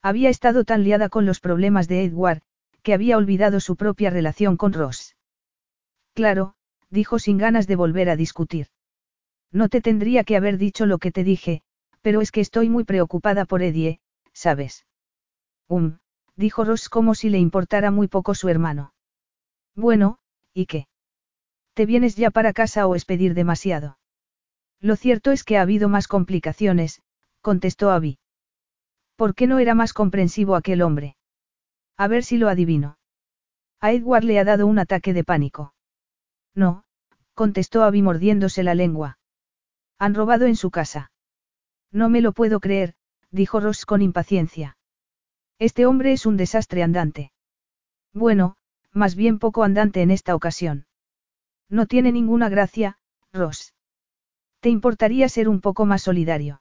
[0.00, 2.40] Había estado tan liada con los problemas de Edward,
[2.82, 5.16] que había olvidado su propia relación con Ross.
[6.14, 6.54] Claro,
[6.90, 8.68] dijo sin ganas de volver a discutir.
[9.50, 11.62] No te tendría que haber dicho lo que te dije,
[12.02, 14.00] pero es que estoy muy preocupada por Eddie,
[14.32, 14.86] ¿sabes?
[15.68, 15.98] Um,
[16.36, 18.92] dijo Ross como si le importara muy poco su hermano.
[19.74, 20.18] Bueno,
[20.54, 20.88] ¿y qué?
[21.74, 23.98] ¿Te vienes ya para casa o es pedir demasiado?
[24.80, 27.02] Lo cierto es que ha habido más complicaciones,
[27.40, 28.18] contestó Abby.
[29.16, 31.16] ¿Por qué no era más comprensivo aquel hombre?
[31.96, 32.98] A ver si lo adivino.
[33.80, 35.72] A Edward le ha dado un ataque de pánico.
[36.58, 36.82] No,
[37.34, 39.20] contestó Abby mordiéndose la lengua.
[39.96, 41.12] Han robado en su casa.
[41.92, 42.94] No me lo puedo creer,
[43.30, 44.76] dijo Ross con impaciencia.
[45.60, 47.30] Este hombre es un desastre andante.
[48.12, 48.56] Bueno,
[48.92, 50.86] más bien poco andante en esta ocasión.
[51.68, 52.98] No tiene ninguna gracia,
[53.32, 53.72] Ross.
[54.58, 56.60] ¿Te importaría ser un poco más solidario?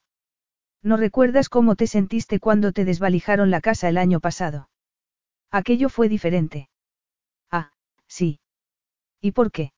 [0.84, 4.70] ¿No recuerdas cómo te sentiste cuando te desvalijaron la casa el año pasado?
[5.50, 6.70] Aquello fue diferente.
[7.50, 7.72] Ah,
[8.06, 8.40] sí.
[9.22, 9.72] ¿Y por qué?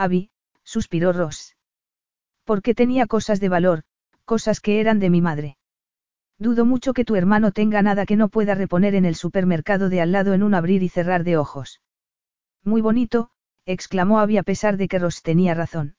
[0.00, 0.30] Abby,
[0.64, 1.56] suspiró Ross.
[2.44, 3.82] Porque tenía cosas de valor,
[4.24, 5.58] cosas que eran de mi madre.
[6.38, 10.00] Dudo mucho que tu hermano tenga nada que no pueda reponer en el supermercado de
[10.00, 11.82] al lado en un abrir y cerrar de ojos.
[12.64, 13.28] Muy bonito,
[13.66, 15.96] exclamó Abby a pesar de que Ross tenía razón.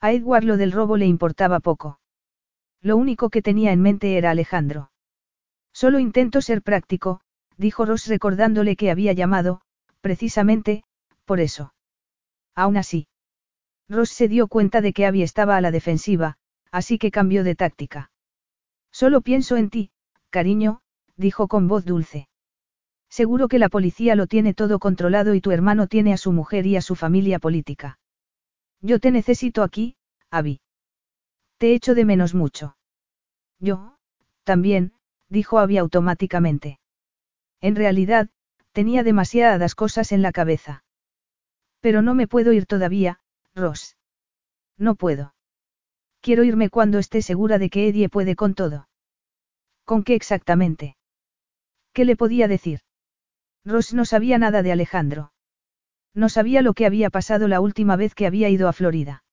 [0.00, 2.00] A Edward lo del robo le importaba poco.
[2.80, 4.90] Lo único que tenía en mente era Alejandro.
[5.72, 7.20] Solo intento ser práctico,
[7.56, 9.60] dijo Ross recordándole que había llamado,
[10.00, 10.82] precisamente,
[11.24, 11.72] por eso.
[12.56, 13.06] Aún así.
[13.92, 16.38] Ross se dio cuenta de que Abby estaba a la defensiva,
[16.70, 18.10] así que cambió de táctica.
[18.90, 19.90] Solo pienso en ti,
[20.30, 20.80] cariño,
[21.16, 22.28] dijo con voz dulce.
[23.10, 26.66] Seguro que la policía lo tiene todo controlado y tu hermano tiene a su mujer
[26.66, 27.98] y a su familia política.
[28.80, 29.96] Yo te necesito aquí,
[30.30, 30.62] Abby.
[31.58, 32.76] Te echo de menos mucho.
[33.60, 33.98] Yo,
[34.44, 34.94] también,
[35.28, 36.80] dijo Abby automáticamente.
[37.60, 38.30] En realidad,
[38.72, 40.82] tenía demasiadas cosas en la cabeza.
[41.80, 43.21] Pero no me puedo ir todavía,
[43.54, 43.96] Ross.
[44.78, 45.34] No puedo.
[46.20, 48.88] Quiero irme cuando esté segura de que Eddie puede con todo.
[49.84, 50.96] ¿Con qué exactamente?
[51.92, 52.80] ¿Qué le podía decir?
[53.64, 55.32] Ross no sabía nada de Alejandro.
[56.14, 59.24] No sabía lo que había pasado la última vez que había ido a Florida.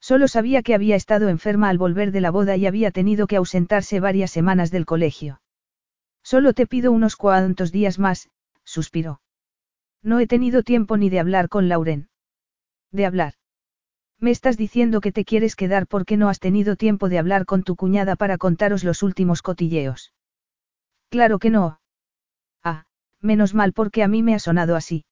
[0.00, 3.36] Solo sabía que había estado enferma al volver de la boda y había tenido que
[3.36, 5.40] ausentarse varias semanas del colegio.
[6.22, 8.28] Solo te pido unos cuantos días más,
[8.64, 9.20] suspiró.
[10.02, 12.08] No he tenido tiempo ni de hablar con Lauren.
[12.92, 13.34] De hablar.
[14.20, 17.62] Me estás diciendo que te quieres quedar porque no has tenido tiempo de hablar con
[17.62, 20.12] tu cuñada para contaros los últimos cotilleos.
[21.08, 21.80] Claro que no.
[22.64, 22.84] Ah,
[23.20, 25.04] menos mal porque a mí me ha sonado así.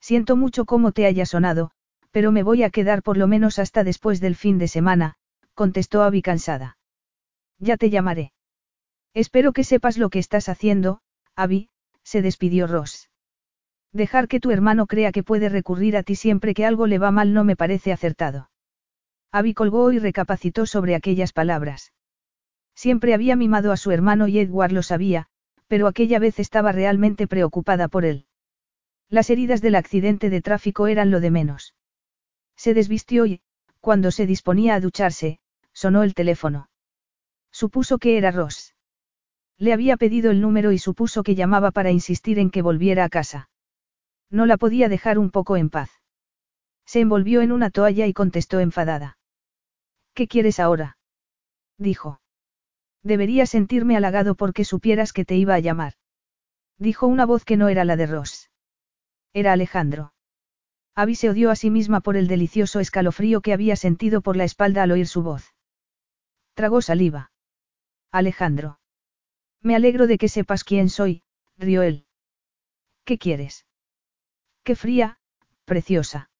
[0.00, 1.70] Siento mucho cómo te haya sonado,
[2.10, 5.14] pero me voy a quedar por lo menos hasta después del fin de semana,
[5.54, 6.78] contestó Abby cansada.
[7.58, 8.32] Ya te llamaré.
[9.14, 11.02] Espero que sepas lo que estás haciendo,
[11.36, 11.68] Abby,
[12.02, 13.10] se despidió Ross.
[13.92, 17.10] Dejar que tu hermano crea que puede recurrir a ti siempre que algo le va
[17.10, 18.50] mal no me parece acertado.
[19.30, 21.92] Abby colgó y recapacitó sobre aquellas palabras.
[22.74, 25.26] Siempre había mimado a su hermano y Edward lo sabía,
[25.68, 28.26] pero aquella vez estaba realmente preocupada por él.
[29.08, 31.74] Las heridas del accidente de tráfico eran lo de menos.
[32.56, 33.40] Se desvistió y,
[33.80, 35.38] cuando se disponía a ducharse,
[35.72, 36.70] sonó el teléfono.
[37.50, 38.74] Supuso que era Ross.
[39.58, 43.10] Le había pedido el número y supuso que llamaba para insistir en que volviera a
[43.10, 43.50] casa.
[44.32, 45.90] No la podía dejar un poco en paz.
[46.86, 49.18] Se envolvió en una toalla y contestó enfadada.
[50.14, 50.96] ¿Qué quieres ahora?
[51.76, 52.20] dijo.
[53.02, 55.94] Debería sentirme halagado porque supieras que te iba a llamar.
[56.78, 58.50] Dijo una voz que no era la de Ross.
[59.34, 60.14] Era Alejandro.
[60.94, 64.44] Abby se odió a sí misma por el delicioso escalofrío que había sentido por la
[64.44, 65.54] espalda al oír su voz.
[66.54, 67.32] Tragó saliva.
[68.10, 68.80] Alejandro.
[69.60, 71.22] Me alegro de que sepas quién soy,
[71.56, 72.06] rió él.
[73.04, 73.66] ¿Qué quieres?
[74.64, 75.18] Qué fría,
[75.64, 76.30] preciosa.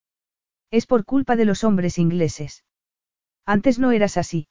[0.70, 2.64] Es por culpa de los hombres ingleses.
[3.44, 4.48] Antes no eras así.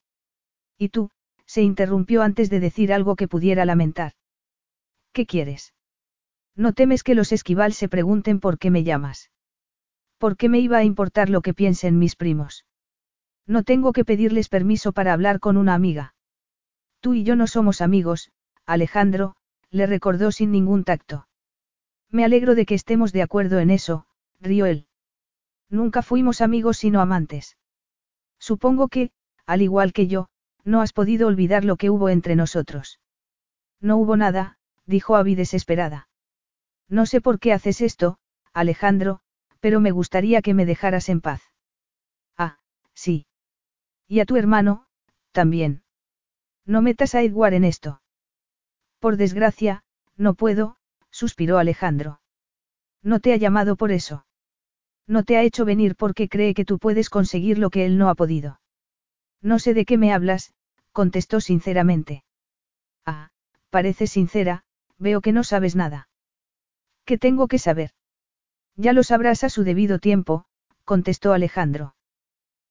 [0.78, 1.10] ¿Y tú?
[1.46, 4.14] se interrumpió antes de decir algo que pudiera lamentar.
[5.12, 5.74] ¿Qué quieres?
[6.56, 9.32] ¿No temes que los esquival se pregunten por qué me llamas?
[10.18, 12.66] ¿Por qué me iba a importar lo que piensen mis primos?
[13.48, 16.14] No tengo que pedirles permiso para hablar con una amiga.
[17.00, 18.32] Tú y yo no somos amigos,
[18.66, 19.36] Alejandro,
[19.72, 21.28] le recordó sin ningún tacto.
[22.12, 24.06] Me alegro de que estemos de acuerdo en eso,
[24.42, 24.88] rió él.
[25.70, 27.58] Nunca fuimos amigos sino amantes.
[28.38, 29.12] Supongo que,
[29.46, 30.28] al igual que yo,
[30.64, 33.00] no has podido olvidar lo que hubo entre nosotros.
[33.80, 36.10] No hubo nada, dijo Abby desesperada.
[36.90, 38.18] No sé por qué haces esto,
[38.54, 39.22] Alejandro,
[39.62, 41.42] pero me gustaría que me dejaras en paz.
[42.38, 42.60] Ah,
[42.94, 43.26] sí.
[44.08, 44.86] Y a tu hermano,
[45.32, 45.84] también.
[46.66, 48.02] No metas a Edward en esto.
[49.00, 49.84] Por desgracia,
[50.18, 50.78] no puedo,
[51.22, 52.20] suspiró Alejandro.
[53.04, 54.26] No te ha llamado por eso.
[55.06, 58.10] No te ha hecho venir porque cree que tú puedes conseguir lo que él no
[58.10, 58.60] ha podido.
[59.40, 60.52] No sé de qué me hablas,
[60.92, 62.24] contestó sinceramente.
[63.06, 63.30] Ah,
[63.70, 64.64] parece sincera,
[64.98, 66.10] veo que no sabes nada.
[67.06, 67.92] ¿Qué tengo que saber?
[68.76, 70.46] Ya lo sabrás a su debido tiempo,
[70.86, 71.94] contestó Alejandro.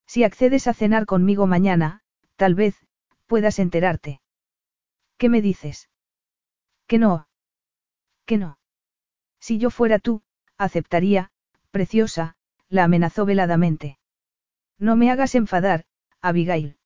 [0.09, 2.03] Si accedes a cenar conmigo mañana,
[2.35, 2.75] tal vez,
[3.29, 4.21] puedas enterarte.
[5.19, 5.89] ¿Qué me dices?
[6.89, 7.30] Que no.
[8.31, 8.61] Que no.
[9.40, 10.23] Si yo fuera tú,
[10.57, 11.32] aceptaría,
[11.73, 12.36] preciosa,
[12.69, 13.98] la amenazó veladamente.
[14.78, 15.85] No me hagas enfadar,
[16.20, 16.77] Abigail.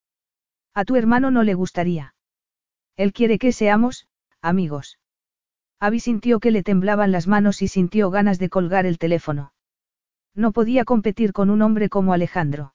[0.73, 2.15] A tu hermano no le gustaría.
[2.97, 4.09] Él quiere que seamos,
[4.41, 4.99] amigos.
[5.81, 9.53] Abby sintió que le temblaban las manos y sintió ganas de colgar el teléfono.
[10.35, 12.75] No podía competir con un hombre como Alejandro.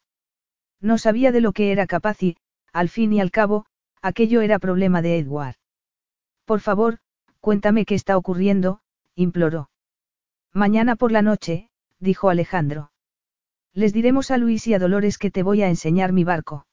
[0.80, 2.38] No sabía de lo que era capaz y,
[2.72, 3.66] al fin y al cabo,
[4.04, 5.56] aquello era problema de Edward.
[6.46, 7.00] Por favor,
[7.40, 8.82] cuéntame qué está ocurriendo,
[9.16, 9.70] imploró.
[10.54, 12.92] Mañana por la noche, dijo Alejandro.
[13.74, 16.66] Les diremos a Luis y a Dolores que te voy a enseñar mi barco.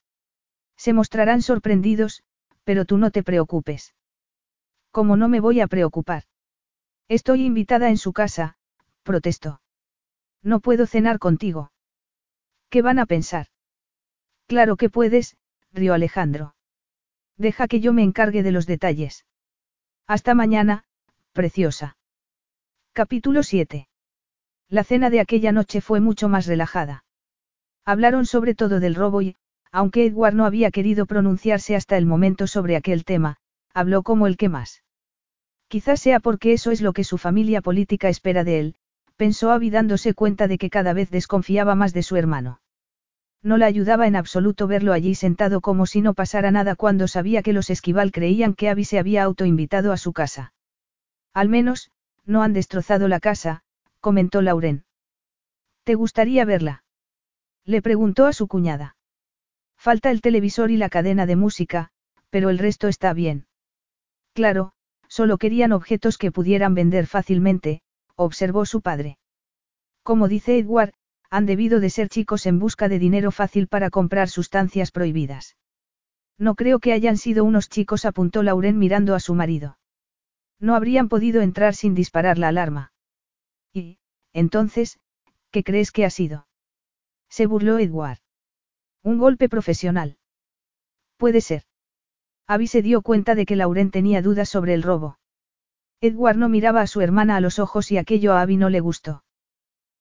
[0.75, 2.23] Se mostrarán sorprendidos,
[2.63, 3.95] pero tú no te preocupes.
[4.91, 6.23] ¿Cómo no me voy a preocupar?
[7.07, 8.57] Estoy invitada en su casa,
[9.03, 9.61] protestó.
[10.41, 11.71] No puedo cenar contigo.
[12.69, 13.47] ¿Qué van a pensar?
[14.47, 15.37] Claro que puedes,
[15.71, 16.55] rió Alejandro.
[17.37, 19.26] Deja que yo me encargue de los detalles.
[20.09, 20.85] Hasta mañana,
[21.33, 21.97] preciosa.
[22.93, 23.89] Capítulo 7.
[24.69, 27.03] La cena de aquella noche fue mucho más relajada.
[27.83, 29.35] Hablaron sobre todo del robo y,
[29.69, 33.35] aunque Edward no había querido pronunciarse hasta el momento sobre aquel tema,
[33.73, 34.81] habló como el que más.
[35.67, 38.75] Quizás sea porque eso es lo que su familia política espera de él,
[39.17, 42.61] pensó Abby dándose cuenta de que cada vez desconfiaba más de su hermano.
[43.43, 47.43] No le ayudaba en absoluto verlo allí sentado como si no pasara nada cuando sabía
[47.43, 50.53] que los esquival creían que Abby se había autoinvitado a su casa.
[51.33, 51.91] Al menos,
[52.25, 53.63] no han destrozado la casa,
[53.99, 54.85] comentó Lauren.
[55.83, 56.83] ¿Te gustaría verla?
[57.63, 58.95] Le preguntó a su cuñada.
[59.77, 61.91] Falta el televisor y la cadena de música,
[62.29, 63.45] pero el resto está bien.
[64.33, 64.73] Claro,
[65.07, 67.81] solo querían objetos que pudieran vender fácilmente,
[68.15, 69.17] observó su padre.
[70.03, 70.93] Como dice Edward,
[71.29, 75.57] han debido de ser chicos en busca de dinero fácil para comprar sustancias prohibidas.
[76.37, 79.77] No creo que hayan sido unos chicos, apuntó Lauren mirando a su marido.
[80.59, 82.91] No habrían podido entrar sin disparar la alarma.
[83.73, 83.99] Y,
[84.33, 84.99] entonces,
[85.51, 86.47] ¿qué crees que ha sido?
[87.29, 88.19] Se burló Edward.
[89.03, 90.17] Un golpe profesional.
[91.17, 91.63] Puede ser.
[92.47, 95.19] Abby se dio cuenta de que Lauren tenía dudas sobre el robo.
[95.99, 98.79] Edward no miraba a su hermana a los ojos y aquello a Abby no le
[98.79, 99.23] gustó.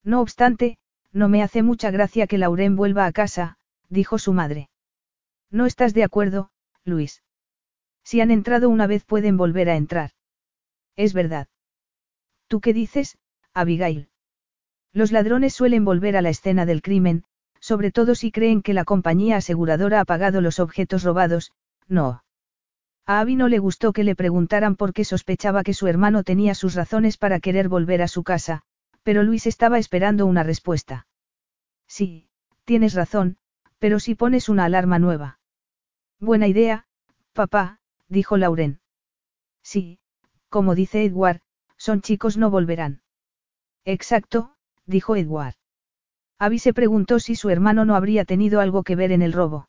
[0.04, 0.78] No obstante,
[1.16, 3.56] no me hace mucha gracia que Lauren vuelva a casa,
[3.88, 4.68] dijo su madre.
[5.50, 6.50] No estás de acuerdo,
[6.84, 7.22] Luis.
[8.04, 10.10] Si han entrado una vez pueden volver a entrar.
[10.94, 11.48] Es verdad.
[12.48, 13.16] ¿Tú qué dices,
[13.54, 14.10] Abigail?
[14.92, 17.24] Los ladrones suelen volver a la escena del crimen,
[17.60, 21.50] sobre todo si creen que la compañía aseguradora ha pagado los objetos robados,
[21.88, 22.24] no.
[23.06, 26.54] A Abby no le gustó que le preguntaran por qué sospechaba que su hermano tenía
[26.54, 28.64] sus razones para querer volver a su casa,
[29.06, 31.06] pero Luis estaba esperando una respuesta.
[31.86, 32.28] Sí,
[32.64, 33.36] tienes razón,
[33.78, 35.38] pero si pones una alarma nueva.
[36.18, 36.88] Buena idea,
[37.32, 37.78] papá,
[38.08, 38.80] dijo Lauren.
[39.62, 40.00] Sí,
[40.48, 41.40] como dice Edward,
[41.76, 43.00] son chicos no volverán.
[43.84, 44.56] Exacto,
[44.86, 45.54] dijo Edward.
[46.40, 49.68] Abby se preguntó si su hermano no habría tenido algo que ver en el robo.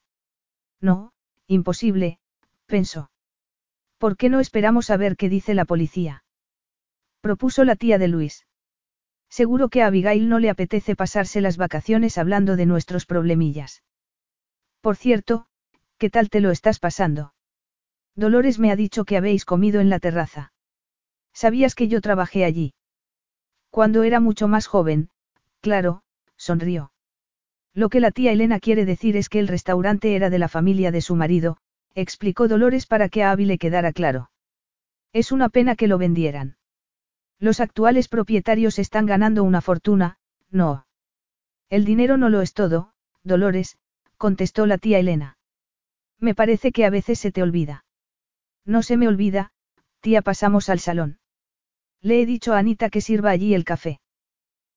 [0.81, 1.13] No,
[1.45, 2.17] imposible,
[2.65, 3.11] pensó.
[3.99, 6.23] ¿Por qué no esperamos a ver qué dice la policía?
[7.21, 8.46] Propuso la tía de Luis.
[9.29, 13.83] Seguro que a Abigail no le apetece pasarse las vacaciones hablando de nuestros problemillas.
[14.81, 15.47] Por cierto,
[15.97, 17.33] ¿qué tal te lo estás pasando?
[18.15, 20.53] Dolores me ha dicho que habéis comido en la terraza.
[21.33, 22.73] ¿Sabías que yo trabajé allí?
[23.69, 25.09] Cuando era mucho más joven,
[25.61, 26.01] claro,
[26.35, 26.91] sonrió.
[27.73, 30.91] Lo que la tía Elena quiere decir es que el restaurante era de la familia
[30.91, 31.57] de su marido,
[31.93, 34.31] explicó Dolores para que a Abby le quedara claro.
[35.13, 36.57] Es una pena que lo vendieran.
[37.39, 40.17] Los actuales propietarios están ganando una fortuna,
[40.49, 40.87] no.
[41.69, 42.93] El dinero no lo es todo,
[43.23, 43.77] Dolores,
[44.17, 45.37] contestó la tía Elena.
[46.19, 47.85] Me parece que a veces se te olvida.
[48.65, 49.51] No se me olvida,
[50.01, 51.19] tía, pasamos al salón.
[52.01, 53.99] Le he dicho a Anita que sirva allí el café.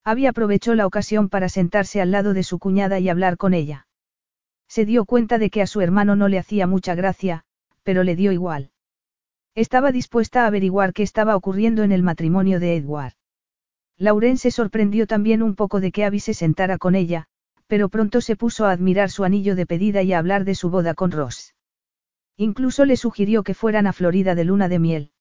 [0.05, 3.87] Abby aprovechó la ocasión para sentarse al lado de su cuñada y hablar con ella.
[4.69, 7.45] Se dio cuenta de que a su hermano no le hacía mucha gracia,
[7.83, 8.71] pero le dio igual.
[9.55, 13.15] Estaba dispuesta a averiguar qué estaba ocurriendo en el matrimonio de Edward.
[13.97, 17.27] Lauren se sorprendió también un poco de que Abby se sentara con ella,
[17.67, 20.71] pero pronto se puso a admirar su anillo de pedida y a hablar de su
[20.71, 21.55] boda con Ross.
[22.37, 25.13] Incluso le sugirió que fueran a Florida de luna de miel.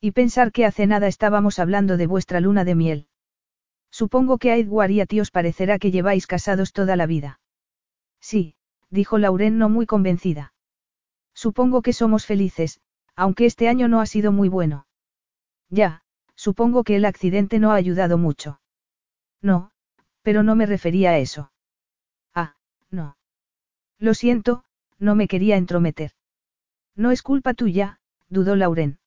[0.00, 3.08] Y pensar que hace nada estábamos hablando de vuestra luna de miel.
[3.90, 7.40] Supongo que a Edward y a ti os parecerá que lleváis casados toda la vida.
[8.20, 8.54] Sí,
[8.90, 10.52] dijo Lauren no muy convencida.
[11.34, 12.80] Supongo que somos felices,
[13.16, 14.86] aunque este año no ha sido muy bueno.
[15.70, 16.02] Ya,
[16.34, 18.60] supongo que el accidente no ha ayudado mucho.
[19.42, 19.72] No,
[20.22, 21.50] pero no me refería a eso.
[22.34, 22.56] Ah,
[22.90, 23.16] no.
[23.98, 24.64] Lo siento,
[24.98, 26.12] no me quería entrometer.
[26.94, 28.98] No es culpa tuya, dudó Lauren.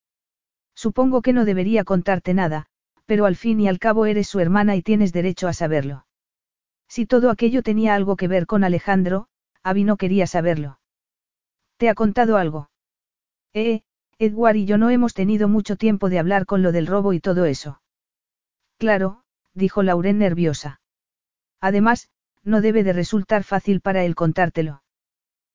[0.76, 2.68] Supongo que no debería contarte nada,
[3.06, 6.06] pero al fin y al cabo eres su hermana y tienes derecho a saberlo.
[6.88, 9.28] Si todo aquello tenía algo que ver con Alejandro,
[9.62, 10.80] Abby no quería saberlo.
[11.78, 12.70] ¿Te ha contado algo?
[13.54, 13.82] Eh,
[14.22, 17.22] Edward y yo no hemos tenido mucho tiempo de hablar con lo del robo y
[17.22, 17.82] todo eso.
[18.78, 19.24] Claro,
[19.54, 20.82] dijo Lauren nerviosa.
[21.62, 22.10] Además,
[22.44, 24.84] no debe de resultar fácil para él contártelo.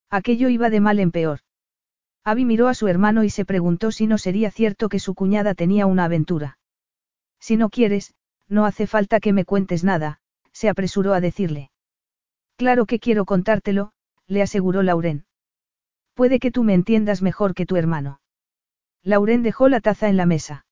[0.08, 1.40] Aquello iba de mal en peor.
[2.24, 5.54] Abby miró a su hermano y se preguntó si no sería cierto que su cuñada
[5.54, 6.58] tenía una aventura.
[7.38, 8.14] Si no quieres,
[8.48, 10.20] no hace falta que me cuentes nada,
[10.52, 11.70] se apresuró a decirle.
[12.56, 13.92] Claro que quiero contártelo,
[14.26, 15.26] le aseguró Lauren.
[16.14, 18.20] Puede que tú me entiendas mejor que tu hermano.
[19.04, 20.64] Lauren dejó la taza en la mesa.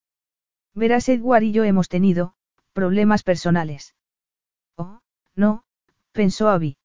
[0.74, 2.34] Verás, Edward y yo hemos tenido,
[2.72, 3.94] problemas personales.
[4.76, 5.00] Oh,
[5.36, 5.64] no,
[6.12, 6.78] pensó Abby.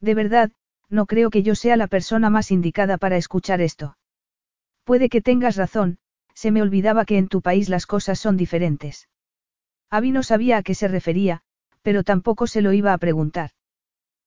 [0.00, 0.50] De verdad,
[0.90, 3.96] no creo que yo sea la persona más indicada para escuchar esto.
[4.82, 5.98] Puede que tengas razón,
[6.34, 9.08] se me olvidaba que en tu país las cosas son diferentes.
[9.90, 11.42] Abby no sabía a qué se refería,
[11.82, 13.50] pero tampoco se lo iba a preguntar.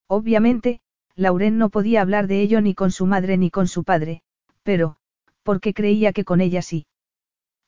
[0.07, 0.79] Obviamente,
[1.15, 4.21] Lauren no podía hablar de ello ni con su madre ni con su padre,
[4.63, 4.97] pero,
[5.47, 6.87] porque creía que con ella sí.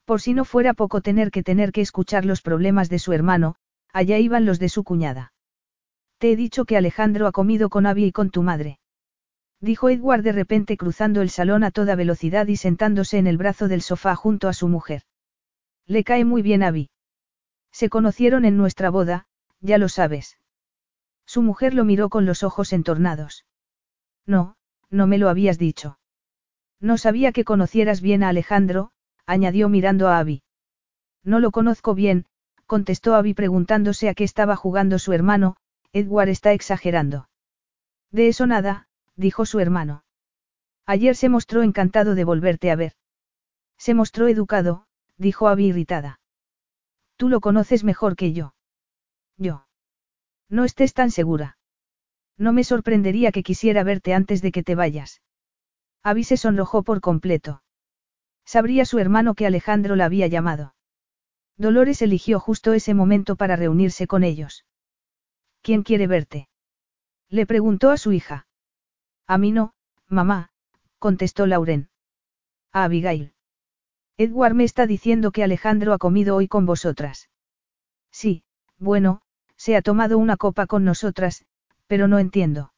[0.04, 3.56] Por si no fuera poco tener que tener que escuchar los problemas de su hermano,
[3.94, 5.32] allá iban los de su cuñada.
[6.18, 8.80] Te he dicho que Alejandro ha comido con Abby y con tu madre.
[9.62, 13.70] Dijo Edward de repente cruzando el salón a toda velocidad y sentándose en el brazo
[13.70, 15.04] del sofá junto a su mujer.
[15.86, 16.90] Le cae muy bien Abby.
[17.72, 19.26] Se conocieron en nuestra boda,
[19.62, 20.38] ya lo sabes.
[21.26, 23.46] Su mujer lo miró con los ojos entornados.
[24.26, 24.58] No,
[24.90, 25.99] no me lo habías dicho.
[26.80, 28.92] No sabía que conocieras bien a Alejandro,
[29.26, 30.44] añadió mirando a Abby.
[31.24, 32.26] No lo conozco bien,
[32.66, 35.58] contestó Abby preguntándose a qué estaba jugando su hermano,
[35.92, 37.30] Edward está exagerando.
[38.12, 40.04] De eso nada, dijo su hermano.
[40.86, 42.94] Ayer se mostró encantado de volverte a ver.
[43.78, 44.86] Se mostró educado,
[45.18, 46.20] dijo Abby irritada.
[47.18, 48.54] Tú lo conoces mejor que yo.
[49.38, 49.68] Yo.
[50.50, 51.58] No estés tan segura.
[52.38, 55.22] No me sorprendería que quisiera verte antes de que te vayas.
[56.04, 57.62] Abby se sonrojó por completo.
[58.46, 60.76] Sabría su hermano que Alejandro la había llamado.
[61.58, 64.66] Dolores eligió justo ese momento para reunirse con ellos.
[65.62, 66.48] ¿Quién quiere verte?
[67.30, 68.48] Le preguntó a su hija.
[69.28, 69.74] A mí no,
[70.08, 70.52] mamá,
[70.98, 71.90] contestó Lauren.
[72.72, 73.34] A Abigail.
[74.18, 77.30] Edward me está diciendo que Alejandro ha comido hoy con vosotras.
[78.12, 78.44] Sí,
[78.78, 79.22] bueno,
[79.56, 81.46] se ha tomado una copa con nosotras,
[81.88, 82.74] pero no entiendo.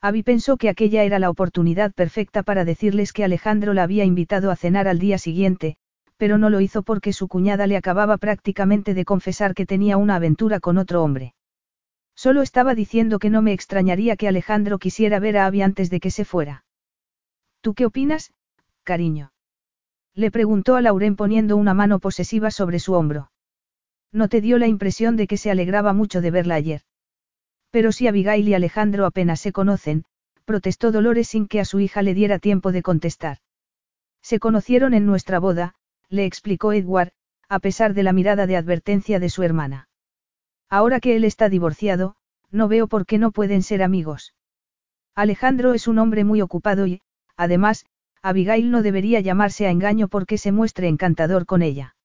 [0.00, 4.50] Abby pensó que aquella era la oportunidad perfecta para decirles que Alejandro la había invitado
[4.50, 5.76] a cenar al día siguiente,
[6.16, 10.16] pero no lo hizo porque su cuñada le acababa prácticamente de confesar que tenía una
[10.16, 11.34] aventura con otro hombre.
[12.14, 16.00] Solo estaba diciendo que no me extrañaría que Alejandro quisiera ver a Abby antes de
[16.00, 16.64] que se fuera.
[17.60, 18.32] ¿Tú qué opinas,
[18.84, 19.32] cariño?
[20.14, 23.30] Le preguntó a Lauren poniendo una mano posesiva sobre su hombro.
[24.12, 26.82] No te dio la impresión de que se alegraba mucho de verla ayer.
[27.70, 30.04] Pero si Abigail y Alejandro apenas se conocen,
[30.44, 33.38] protestó Dolores sin que a su hija le diera tiempo de contestar.
[34.22, 35.74] Se conocieron en nuestra boda,
[36.08, 37.12] le explicó Edward,
[37.48, 39.88] a pesar de la mirada de advertencia de su hermana.
[40.68, 42.16] Ahora que él está divorciado,
[42.50, 44.34] no veo por qué no pueden ser amigos.
[45.14, 47.00] Alejandro es un hombre muy ocupado y,
[47.36, 47.86] además,
[48.22, 51.96] Abigail no debería llamarse a engaño porque se muestre encantador con ella.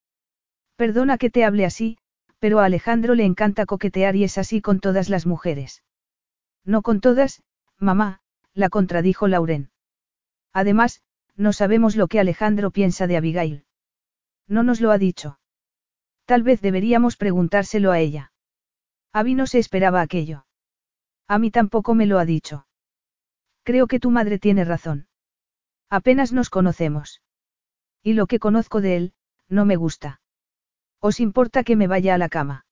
[0.75, 1.97] Perdona que te hable así,
[2.41, 5.83] pero a Alejandro le encanta coquetear y es así con todas las mujeres.
[6.65, 7.43] No con todas,
[7.77, 8.21] mamá,
[8.55, 9.69] la contradijo Lauren.
[10.51, 11.03] Además,
[11.35, 13.65] no sabemos lo que Alejandro piensa de Abigail.
[14.47, 15.37] No nos lo ha dicho.
[16.25, 18.33] Tal vez deberíamos preguntárselo a ella.
[19.13, 20.47] Abby no se esperaba aquello.
[21.27, 22.65] A mí tampoco me lo ha dicho.
[23.61, 25.07] Creo que tu madre tiene razón.
[25.91, 27.21] Apenas nos conocemos.
[28.01, 29.13] Y lo que conozco de él,
[29.47, 30.20] no me gusta.
[31.01, 32.65] ¿Os importa que me vaya a la cama?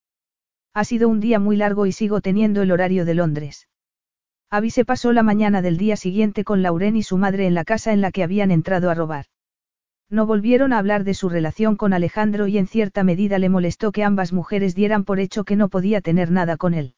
[0.76, 3.68] Ha sido un día muy largo y sigo teniendo el horario de Londres.
[4.52, 7.66] Abby se pasó la mañana del día siguiente con Lauren y su madre en la
[7.66, 9.26] casa en la que habían entrado a robar.
[10.12, 13.92] No volvieron a hablar de su relación con Alejandro y en cierta medida le molestó
[13.92, 16.96] que ambas mujeres dieran por hecho que no podía tener nada con él.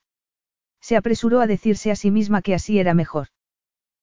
[0.82, 3.28] Se apresuró a decirse a sí misma que así era mejor.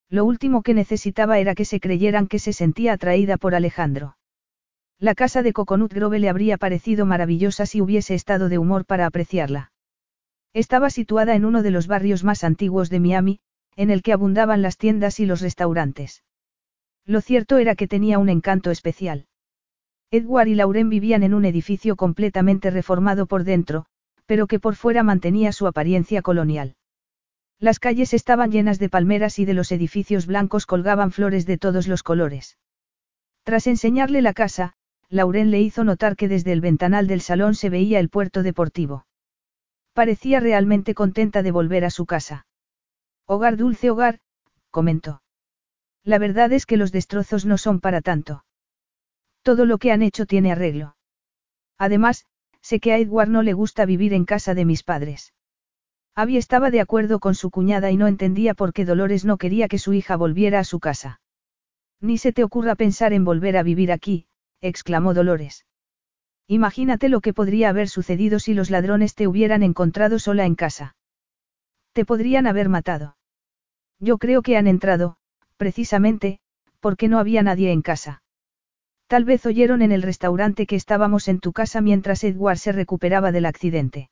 [0.08, 4.16] Lo último que necesitaba era que se creyeran que se sentía atraída por Alejandro.
[5.00, 9.06] La casa de Coconut Grove le habría parecido maravillosa si hubiese estado de humor para
[9.06, 9.70] apreciarla.
[10.52, 13.38] Estaba situada en uno de los barrios más antiguos de Miami,
[13.76, 16.24] en el que abundaban las tiendas y los restaurantes.
[17.04, 19.26] Lo cierto era que tenía un encanto especial.
[20.10, 23.86] Edward y Lauren vivían en un edificio completamente reformado por dentro,
[24.26, 26.74] pero que por fuera mantenía su apariencia colonial.
[27.60, 31.86] Las calles estaban llenas de palmeras y de los edificios blancos colgaban flores de todos
[31.86, 32.58] los colores.
[33.44, 34.74] Tras enseñarle la casa,
[35.10, 39.06] Lauren le hizo notar que desde el ventanal del salón se veía el puerto deportivo.
[39.94, 42.46] Parecía realmente contenta de volver a su casa.
[43.26, 44.20] Hogar dulce hogar,
[44.70, 45.22] comentó.
[46.04, 48.44] La verdad es que los destrozos no son para tanto.
[49.42, 50.96] Todo lo que han hecho tiene arreglo.
[51.78, 52.26] Además,
[52.60, 55.32] sé que a Edward no le gusta vivir en casa de mis padres.
[56.14, 59.68] Abby estaba de acuerdo con su cuñada y no entendía por qué Dolores no quería
[59.68, 61.20] que su hija volviera a su casa.
[62.00, 64.27] Ni se te ocurra pensar en volver a vivir aquí,
[64.60, 65.66] exclamó Dolores.
[66.46, 70.96] Imagínate lo que podría haber sucedido si los ladrones te hubieran encontrado sola en casa.
[71.92, 73.16] Te podrían haber matado.
[73.98, 75.16] Yo creo que han entrado,
[75.56, 76.40] precisamente,
[76.80, 78.22] porque no había nadie en casa.
[79.08, 83.32] Tal vez oyeron en el restaurante que estábamos en tu casa mientras Edward se recuperaba
[83.32, 84.10] del accidente.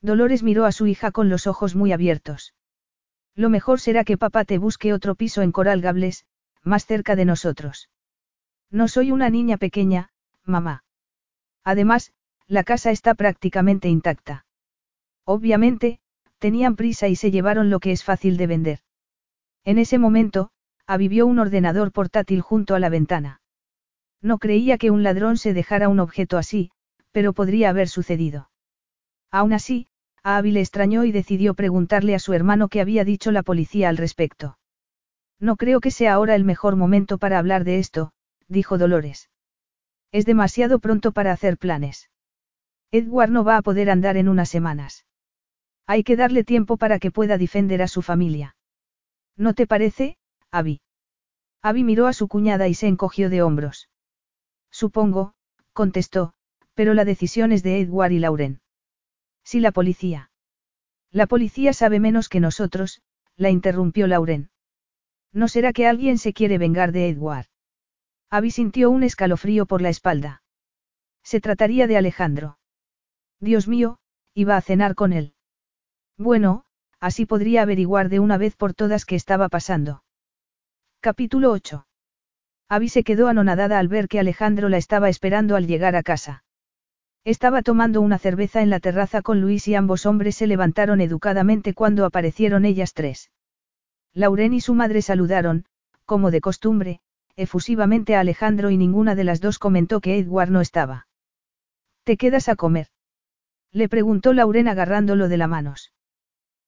[0.00, 2.54] Dolores miró a su hija con los ojos muy abiertos.
[3.34, 6.24] Lo mejor será que papá te busque otro piso en Coral Gables,
[6.62, 7.88] más cerca de nosotros.
[8.70, 10.10] No soy una niña pequeña,
[10.44, 10.84] mamá.
[11.64, 12.12] Además,
[12.46, 14.46] la casa está prácticamente intacta.
[15.24, 16.00] Obviamente,
[16.38, 18.78] tenían prisa y se llevaron lo que es fácil de vender.
[19.64, 20.50] En ese momento,
[20.86, 23.40] avivió un ordenador portátil junto a la ventana.
[24.22, 26.70] No creía que un ladrón se dejara un objeto así,
[27.12, 28.50] pero podría haber sucedido.
[29.30, 29.86] Aún así,
[30.22, 33.88] a Abby le extrañó y decidió preguntarle a su hermano qué había dicho la policía
[33.88, 34.58] al respecto.
[35.38, 38.12] No creo que sea ahora el mejor momento para hablar de esto,
[38.48, 39.30] dijo Dolores.
[40.10, 42.10] Es demasiado pronto para hacer planes.
[42.90, 45.04] Edward no va a poder andar en unas semanas.
[45.86, 48.56] Hay que darle tiempo para que pueda defender a su familia.
[49.36, 50.16] ¿No te parece,
[50.50, 50.80] Abby?
[51.62, 53.88] Abby miró a su cuñada y se encogió de hombros.
[54.70, 55.34] Supongo,
[55.72, 56.34] contestó,
[56.74, 58.60] pero la decisión es de Edward y Lauren.
[59.44, 60.30] Si la policía.
[61.10, 63.02] La policía sabe menos que nosotros,
[63.36, 64.50] la interrumpió Lauren.
[65.32, 67.46] ¿No será que alguien se quiere vengar de Edward?
[68.30, 70.42] Abby sintió un escalofrío por la espalda.
[71.22, 72.58] Se trataría de Alejandro.
[73.40, 73.98] Dios mío,
[74.34, 75.34] iba a cenar con él.
[76.18, 76.64] Bueno,
[77.00, 80.02] así podría averiguar de una vez por todas qué estaba pasando.
[81.00, 81.86] Capítulo 8.
[82.68, 86.44] Abby se quedó anonadada al ver que Alejandro la estaba esperando al llegar a casa.
[87.24, 91.72] Estaba tomando una cerveza en la terraza con Luis y ambos hombres se levantaron educadamente
[91.72, 93.30] cuando aparecieron ellas tres.
[94.12, 95.64] Lauren y su madre saludaron,
[96.04, 97.00] como de costumbre,
[97.38, 101.06] efusivamente a Alejandro y ninguna de las dos comentó que Edward no estaba.
[102.02, 102.88] ¿Te quedas a comer?
[103.72, 105.92] Le preguntó Lauren agarrándolo de las manos.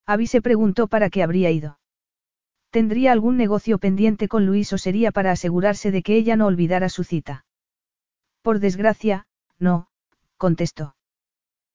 [0.05, 1.77] Abby se preguntó para qué habría ido.
[2.69, 6.87] ¿Tendría algún negocio pendiente con Luis o sería para asegurarse de que ella no olvidara
[6.87, 7.45] su cita?
[8.41, 9.27] Por desgracia,
[9.59, 9.87] no,
[10.37, 10.95] contestó.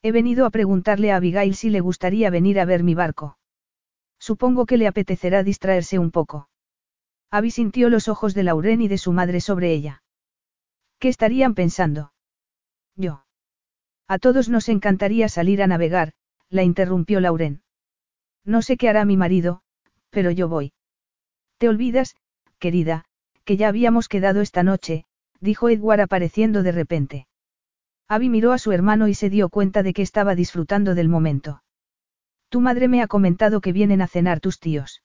[0.00, 3.36] He venido a preguntarle a Abigail si le gustaría venir a ver mi barco.
[4.18, 6.48] Supongo que le apetecerá distraerse un poco.
[7.36, 10.02] Abby sintió los ojos de Lauren y de su madre sobre ella.
[10.98, 12.14] ¿Qué estarían pensando?
[12.94, 13.26] Yo.
[14.08, 16.14] A todos nos encantaría salir a navegar,
[16.48, 17.60] la interrumpió Lauren.
[18.46, 19.60] No sé qué hará mi marido,
[20.08, 20.72] pero yo voy.
[21.58, 22.16] Te olvidas,
[22.58, 23.04] querida,
[23.44, 25.04] que ya habíamos quedado esta noche,
[25.38, 27.26] dijo Edward apareciendo de repente.
[28.08, 31.62] Abby miró a su hermano y se dio cuenta de que estaba disfrutando del momento.
[32.48, 35.02] Tu madre me ha comentado que vienen a cenar tus tíos.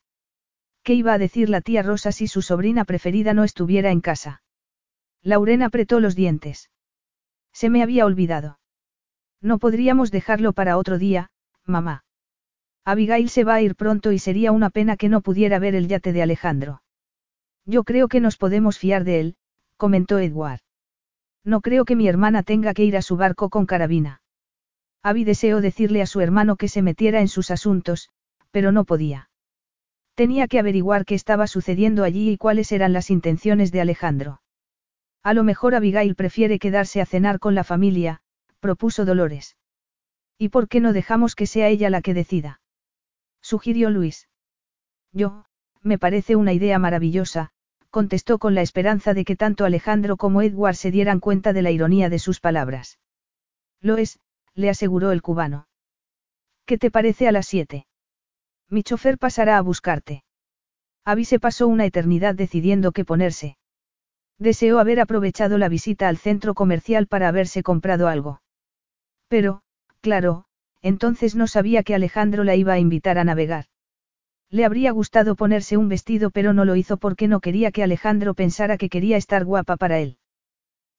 [0.83, 4.41] ¿Qué iba a decir la tía Rosa si su sobrina preferida no estuviera en casa?
[5.21, 6.71] Lauren apretó los dientes.
[7.53, 8.59] Se me había olvidado.
[9.41, 11.29] No podríamos dejarlo para otro día,
[11.65, 12.03] mamá.
[12.83, 15.87] Abigail se va a ir pronto y sería una pena que no pudiera ver el
[15.87, 16.81] yate de Alejandro.
[17.65, 19.35] Yo creo que nos podemos fiar de él,
[19.77, 20.61] comentó Edward.
[21.43, 24.21] No creo que mi hermana tenga que ir a su barco con carabina.
[25.03, 28.09] Abby deseó decirle a su hermano que se metiera en sus asuntos,
[28.51, 29.30] pero no podía.
[30.15, 34.41] Tenía que averiguar qué estaba sucediendo allí y cuáles eran las intenciones de Alejandro.
[35.23, 38.21] A lo mejor Abigail prefiere quedarse a cenar con la familia,
[38.59, 39.55] propuso Dolores.
[40.37, 42.61] ¿Y por qué no dejamos que sea ella la que decida?
[43.41, 44.27] Sugirió Luis.
[45.11, 45.45] Yo,
[45.81, 47.51] me parece una idea maravillosa,
[47.89, 51.71] contestó con la esperanza de que tanto Alejandro como Edward se dieran cuenta de la
[51.71, 52.99] ironía de sus palabras.
[53.81, 54.19] Lo es,
[54.55, 55.67] le aseguró el cubano.
[56.65, 57.85] ¿Qué te parece a las siete?
[58.71, 60.23] Mi chofer pasará a buscarte.
[61.05, 63.57] Abby se pasó una eternidad decidiendo qué ponerse.
[64.39, 68.41] Deseó haber aprovechado la visita al centro comercial para haberse comprado algo.
[69.27, 69.61] Pero,
[69.99, 70.45] claro,
[70.81, 73.65] entonces no sabía que Alejandro la iba a invitar a navegar.
[74.49, 78.33] Le habría gustado ponerse un vestido pero no lo hizo porque no quería que Alejandro
[78.33, 80.17] pensara que quería estar guapa para él.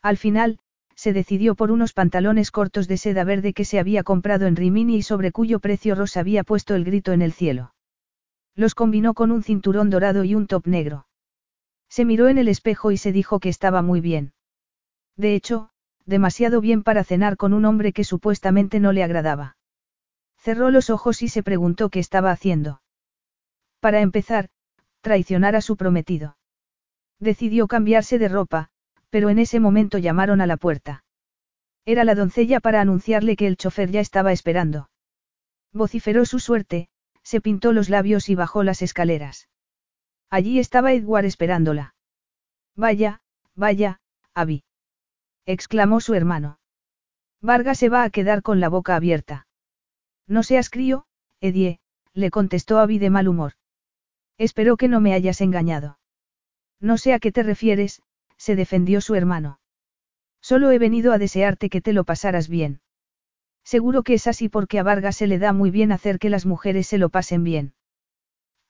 [0.03, 0.59] Al final,
[1.03, 4.99] se decidió por unos pantalones cortos de seda verde que se había comprado en Rimini
[4.99, 7.75] y sobre cuyo precio Rosa había puesto el grito en el cielo.
[8.55, 11.09] Los combinó con un cinturón dorado y un top negro.
[11.89, 14.33] Se miró en el espejo y se dijo que estaba muy bien.
[15.17, 15.71] De hecho,
[16.07, 19.57] demasiado bien para cenar con un hombre que supuestamente no le agradaba.
[20.39, 22.81] Cerró los ojos y se preguntó qué estaba haciendo.
[23.81, 24.51] Para empezar,
[25.01, 26.37] traicionar a su prometido.
[27.19, 28.71] Decidió cambiarse de ropa,
[29.13, 31.05] Pero en ese momento llamaron a la puerta.
[31.85, 34.89] Era la doncella para anunciarle que el chofer ya estaba esperando.
[35.71, 36.89] Vociferó su suerte,
[37.23, 39.51] se pintó los labios y bajó las escaleras.
[40.31, 41.95] Allí estaba Edward esperándola.
[42.75, 43.21] Vaya,
[43.55, 44.01] vaya,
[44.33, 44.65] Abby.
[45.45, 46.59] exclamó su hermano.
[47.43, 49.47] Vargas se va a quedar con la boca abierta.
[50.27, 51.05] No seas crío,
[51.43, 51.81] Edie,
[52.15, 53.53] le contestó Abby de mal humor.
[54.39, 55.99] Espero que no me hayas engañado.
[56.81, 58.01] No sé a qué te refieres,
[58.43, 59.61] se defendió su hermano.
[60.41, 62.81] Solo he venido a desearte que te lo pasaras bien.
[63.63, 66.45] Seguro que es así porque a Vargas se le da muy bien hacer que las
[66.45, 67.75] mujeres se lo pasen bien.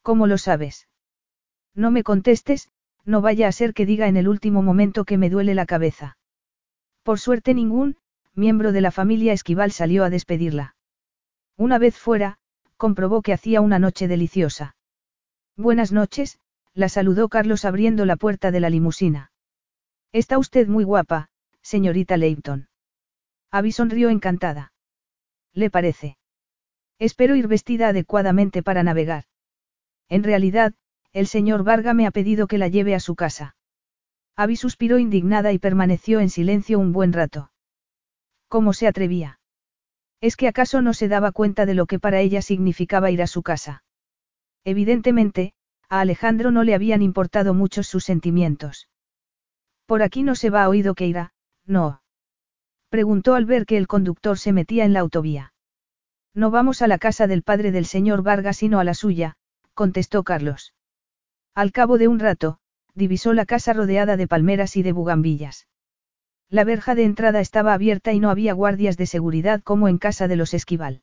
[0.02, 0.88] ¿Cómo lo sabes?
[1.74, 2.68] No me contestes,
[3.06, 6.18] no vaya a ser que diga en el último momento que me duele la cabeza.
[7.02, 7.96] Por suerte ningún,
[8.34, 10.76] miembro de la familia Esquival salió a despedirla.
[11.56, 12.36] Una vez fuera,
[12.76, 14.76] comprobó que hacía una noche deliciosa.
[15.56, 16.38] Buenas noches,
[16.74, 19.31] la saludó Carlos abriendo la puerta de la limusina.
[20.12, 21.28] Está usted muy guapa,
[21.62, 22.68] señorita Leighton.
[23.50, 24.74] Abby sonrió encantada.
[25.54, 26.18] ¿Le parece?
[26.98, 29.24] Espero ir vestida adecuadamente para navegar.
[30.10, 30.74] En realidad,
[31.14, 33.56] el señor Varga me ha pedido que la lleve a su casa.
[34.36, 37.50] Abby suspiró indignada y permaneció en silencio un buen rato.
[38.48, 39.40] ¿Cómo se atrevía?
[40.20, 43.26] ¿Es que acaso no se daba cuenta de lo que para ella significaba ir a
[43.26, 43.82] su casa?
[44.62, 45.54] Evidentemente,
[45.88, 48.88] a Alejandro no le habían importado muchos sus sentimientos.
[49.86, 51.32] Por aquí no se va a oído que irá,
[51.66, 52.02] no.
[52.88, 55.52] Preguntó al ver que el conductor se metía en la autovía.
[56.34, 59.36] No vamos a la casa del padre del señor Vargas sino a la suya,
[59.74, 60.74] contestó Carlos.
[61.54, 62.58] Al cabo de un rato,
[62.94, 65.66] divisó la casa rodeada de palmeras y de bugambillas.
[66.48, 70.28] La verja de entrada estaba abierta y no había guardias de seguridad como en casa
[70.28, 71.02] de los Esquival.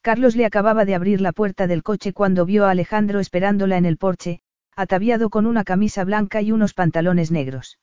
[0.00, 3.86] Carlos le acababa de abrir la puerta del coche cuando vio a Alejandro esperándola en
[3.86, 4.40] el porche,
[4.76, 7.78] ataviado con una camisa blanca y unos pantalones negros.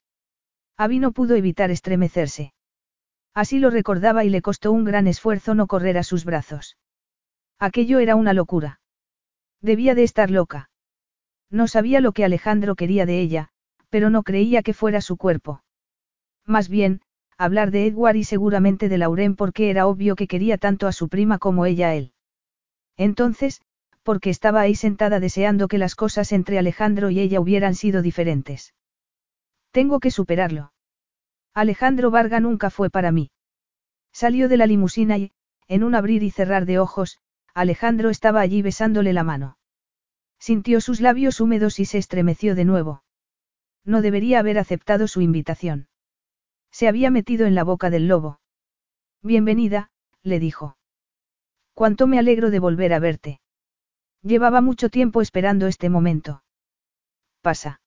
[0.77, 2.53] Abby no pudo evitar estremecerse.
[3.34, 6.77] Así lo recordaba y le costó un gran esfuerzo no correr a sus brazos.
[7.60, 8.81] Aquello era una locura.
[9.61, 10.69] Debía de estar loca.
[11.49, 13.49] No sabía lo que Alejandro quería de ella,
[13.89, 15.64] pero no creía que fuera su cuerpo.
[16.45, 17.02] Más bien,
[17.38, 21.10] hablar de Edward y seguramente de Lauren porque era obvio que quería tanto a su
[21.10, 22.14] prima como ella a él.
[22.98, 23.61] Entonces,
[24.03, 28.73] porque estaba ahí sentada deseando que las cosas entre Alejandro y ella hubieran sido diferentes.
[29.72, 30.73] Tengo que superarlo.
[31.53, 33.31] Alejandro Varga nunca fue para mí.
[34.14, 35.31] Salió de la limusina y,
[35.68, 37.19] en un abrir y cerrar de ojos,
[37.53, 39.57] Alejandro estaba allí besándole la mano.
[40.39, 43.03] Sintió sus labios húmedos y se estremeció de nuevo.
[43.85, 45.88] No debería haber aceptado su invitación.
[46.72, 48.39] Se había metido en la boca del lobo.
[49.22, 49.91] Bienvenida,
[50.23, 50.77] le dijo.
[51.73, 53.39] Cuánto me alegro de volver a verte.
[54.23, 56.43] Llevaba mucho tiempo esperando este momento.
[57.41, 57.81] Pasa.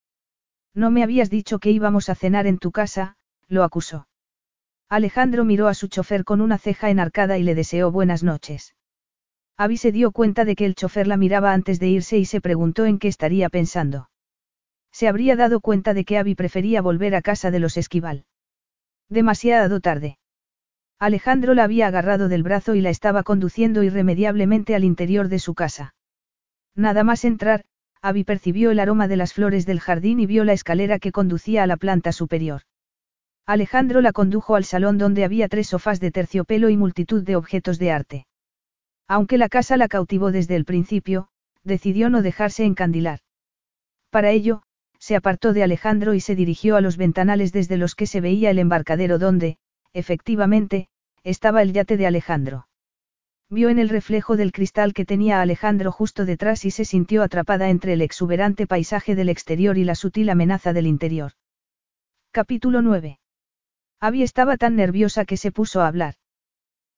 [0.75, 3.17] No me habías dicho que íbamos a cenar en tu casa,
[3.49, 4.09] lo acusó.
[4.89, 8.75] Alejandro miró a su chofer con una ceja enarcada y le deseó buenas noches.
[9.57, 12.41] Abby se dio cuenta de que el chofer la miraba antes de irse y se
[12.41, 14.11] preguntó en qué estaría pensando.
[14.91, 18.25] Se habría dado cuenta de que Abby prefería volver a casa de los Esquival.
[19.09, 20.19] Demasiado tarde.
[20.99, 25.55] Alejandro la había agarrado del brazo y la estaba conduciendo irremediablemente al interior de su
[25.55, 25.95] casa.
[26.75, 27.65] Nada más entrar,
[28.05, 31.63] Abby percibió el aroma de las flores del jardín y vio la escalera que conducía
[31.63, 32.61] a la planta superior.
[33.47, 37.79] Alejandro la condujo al salón donde había tres sofás de terciopelo y multitud de objetos
[37.79, 38.27] de arte.
[39.09, 41.29] Aunque la casa la cautivó desde el principio,
[41.63, 43.21] decidió no dejarse encandilar.
[44.11, 44.61] Para ello,
[44.99, 48.51] se apartó de Alejandro y se dirigió a los ventanales desde los que se veía
[48.51, 49.57] el embarcadero donde,
[49.95, 50.89] efectivamente,
[51.23, 52.67] estaba el yate de Alejandro.
[53.51, 57.23] Vio en el reflejo del cristal que tenía a Alejandro justo detrás y se sintió
[57.23, 61.33] atrapada entre el exuberante paisaje del exterior y la sutil amenaza del interior.
[62.31, 63.21] Capítulo 9.
[64.01, 66.15] Abby estaba tan nerviosa que se puso a hablar.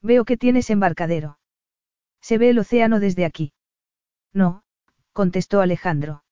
[0.02, 1.38] Veo que tienes embarcadero.
[2.20, 3.52] Se ve el océano desde aquí.
[4.32, 4.62] No,
[5.12, 6.22] contestó Alejandro.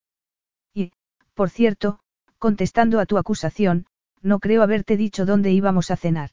[1.34, 1.98] Por cierto,
[2.38, 3.86] contestando a tu acusación,
[4.22, 6.30] no creo haberte dicho dónde íbamos a cenar.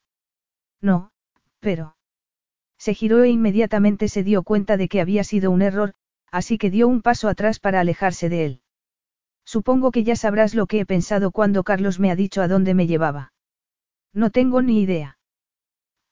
[0.80, 1.12] No,
[1.60, 1.96] pero...
[2.82, 5.94] Se giró e inmediatamente se dio cuenta de que había sido un error,
[6.32, 8.62] así que dio un paso atrás para alejarse de él.
[9.46, 12.74] Supongo que ya sabrás lo que he pensado cuando Carlos me ha dicho a dónde
[12.74, 13.34] me llevaba.
[14.14, 15.20] No tengo ni idea.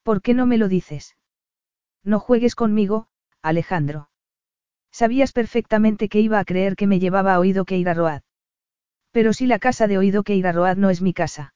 [0.04, 1.18] ¿Por qué no me lo dices?
[2.04, 3.08] No juegues conmigo,
[3.41, 4.12] Alejandro.
[4.91, 8.22] Sabías perfectamente que iba a creer que me llevaba a oído que ir a Road.
[9.10, 11.56] Pero si la casa de oído que a Road no es mi casa.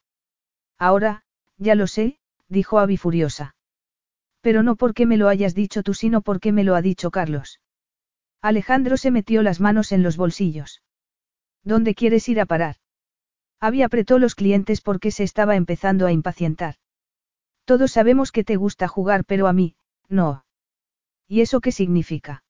[0.80, 1.23] Ahora,
[1.57, 2.18] ya lo sé,
[2.48, 3.56] dijo Abby furiosa.
[4.43, 7.61] Pero no porque me lo hayas dicho tú, sino porque me lo ha dicho Carlos.
[8.41, 10.83] Alejandro se metió las manos en los bolsillos.
[11.63, 12.75] ¿Dónde quieres ir a parar?
[13.61, 16.75] Había apretó los clientes porque se estaba empezando a impacientar.
[17.63, 19.77] Todos sabemos que te gusta jugar, pero a mí,
[20.09, 20.43] no.
[21.25, 22.43] ¿Y eso qué significa?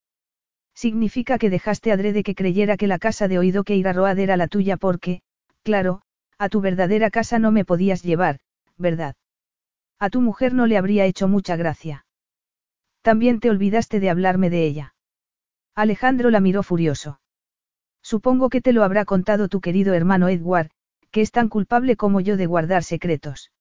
[0.74, 4.36] Significa que dejaste adrede que creyera que la casa de oído que irá Road era
[4.36, 5.22] la tuya porque,
[5.62, 6.02] claro,
[6.40, 8.40] a tu verdadera casa no me podías llevar,
[8.80, 9.14] ¿verdad?
[10.00, 12.06] A tu mujer no le habría hecho mucha gracia.
[13.02, 14.96] También te olvidaste de hablarme de ella.
[15.76, 17.20] Alejandro la miró furioso.
[18.02, 20.70] Supongo que te lo habrá contado tu querido hermano Edward,
[21.12, 23.52] que es tan culpable como yo de guardar secretos.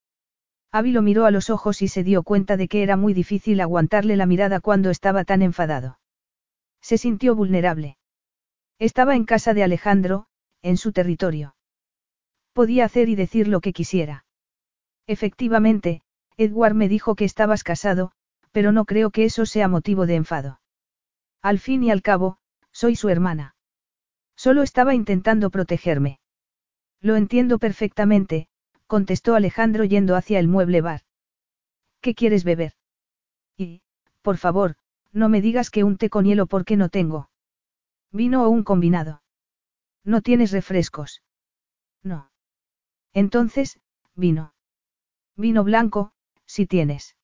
[0.72, 3.60] Abby lo miró a los ojos y se dio cuenta de que era muy difícil
[3.60, 5.98] aguantarle la mirada cuando estaba tan enfadado.
[6.80, 7.98] Se sintió vulnerable.
[8.78, 10.26] Estaba en casa de Alejandro,
[10.62, 11.54] en su territorio.
[12.52, 14.24] Podía hacer y decir lo que quisiera.
[15.06, 16.02] Efectivamente,
[16.42, 18.12] Edward me dijo que estabas casado,
[18.52, 20.60] pero no creo que eso sea motivo de enfado.
[21.40, 22.38] Al fin y al cabo,
[22.70, 23.56] soy su hermana.
[24.36, 26.20] Solo estaba intentando protegerme.
[27.00, 28.48] Lo entiendo perfectamente,
[28.86, 31.02] contestó Alejandro yendo hacia el mueble bar.
[32.00, 32.72] ¿Qué quieres beber?
[33.56, 33.82] Y,
[34.22, 34.76] por favor,
[35.12, 37.30] no me digas que un té con hielo porque no tengo.
[38.10, 39.22] ¿Vino o un combinado?
[40.04, 41.22] ¿No tienes refrescos?
[42.02, 42.30] No.
[43.12, 43.80] Entonces,
[44.14, 44.54] vino.
[45.36, 46.12] Vino blanco,
[46.52, 47.16] si tienes.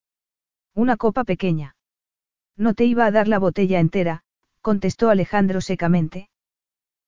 [0.74, 1.76] Una copa pequeña.
[2.56, 4.22] No te iba a dar la botella entera,
[4.62, 6.30] contestó Alejandro secamente.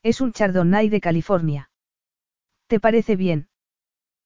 [0.03, 1.71] Es un chardonnay de California.
[2.67, 3.49] ¿Te parece bien?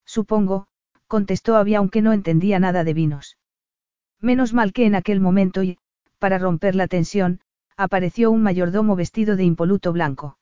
[0.04, 0.66] Supongo,
[1.06, 3.38] contestó Abby aunque no entendía nada de vinos.
[4.20, 5.78] Menos mal que en aquel momento y,
[6.18, 7.40] para romper la tensión,
[7.76, 10.36] apareció un mayordomo vestido de impoluto blanco.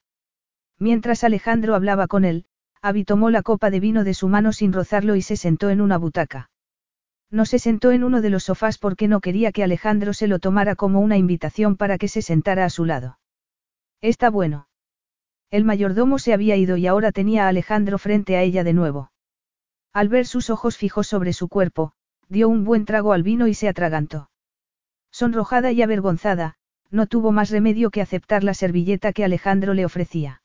[0.79, 2.47] Mientras Alejandro hablaba con él,
[2.81, 5.83] Abby tomó la copa de vino de su mano sin rozarlo y se sentó en
[5.83, 6.49] una butaca.
[7.33, 10.39] No se sentó en uno de los sofás porque no quería que Alejandro se lo
[10.39, 13.19] tomara como una invitación para que se sentara a su lado.
[14.03, 14.69] Está bueno.
[15.51, 19.13] El mayordomo se había ido y ahora tenía a Alejandro frente a ella de nuevo.
[19.95, 21.95] Al ver sus ojos fijos sobre su cuerpo,
[22.29, 24.31] dio un buen trago al vino y se atragantó.
[25.11, 26.57] Sonrojada y avergonzada,
[26.91, 30.43] no tuvo más remedio que aceptar la servilleta que Alejandro le ofrecía.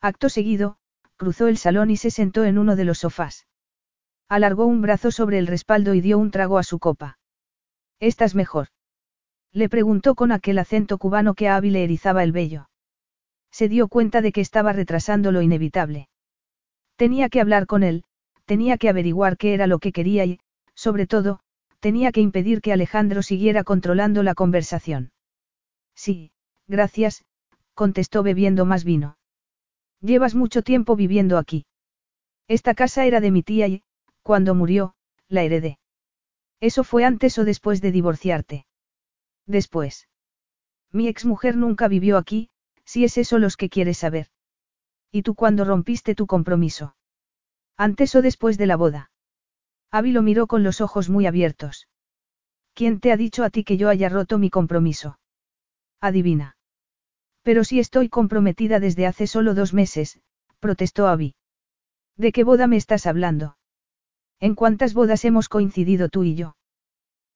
[0.00, 0.76] Acto seguido,
[1.16, 3.46] cruzó el salón y se sentó en uno de los sofás.
[4.30, 7.18] Alargó un brazo sobre el respaldo y dio un trago a su copa.
[7.98, 8.68] ¿Estás mejor?
[9.52, 12.70] Le preguntó con aquel acento cubano que a le erizaba el vello.
[13.50, 16.08] Se dio cuenta de que estaba retrasando lo inevitable.
[16.94, 18.04] Tenía que hablar con él,
[18.44, 20.38] tenía que averiguar qué era lo que quería y,
[20.76, 21.40] sobre todo,
[21.80, 25.10] tenía que impedir que Alejandro siguiera controlando la conversación.
[25.96, 26.30] Sí,
[26.68, 27.24] gracias,
[27.74, 29.18] contestó bebiendo más vino.
[30.00, 31.66] Llevas mucho tiempo viviendo aquí.
[32.46, 33.82] Esta casa era de mi tía y,
[34.22, 34.94] cuando murió,
[35.28, 35.78] la heredé.
[36.60, 38.66] ¿Eso fue antes o después de divorciarte?
[39.46, 40.08] Después.
[40.92, 42.50] Mi exmujer nunca vivió aquí,
[42.84, 44.28] si es eso los que quieres saber.
[45.10, 46.96] ¿Y tú cuándo rompiste tu compromiso?
[47.76, 49.10] ¿Antes o después de la boda?
[49.90, 51.88] Abby lo miró con los ojos muy abiertos.
[52.74, 55.18] ¿Quién te ha dicho a ti que yo haya roto mi compromiso?
[56.00, 56.56] Adivina.
[57.42, 60.20] Pero si estoy comprometida desde hace solo dos meses,
[60.60, 61.34] protestó Abby.
[62.16, 63.56] ¿De qué boda me estás hablando?
[64.40, 66.56] ¿En cuántas bodas hemos coincidido tú y yo?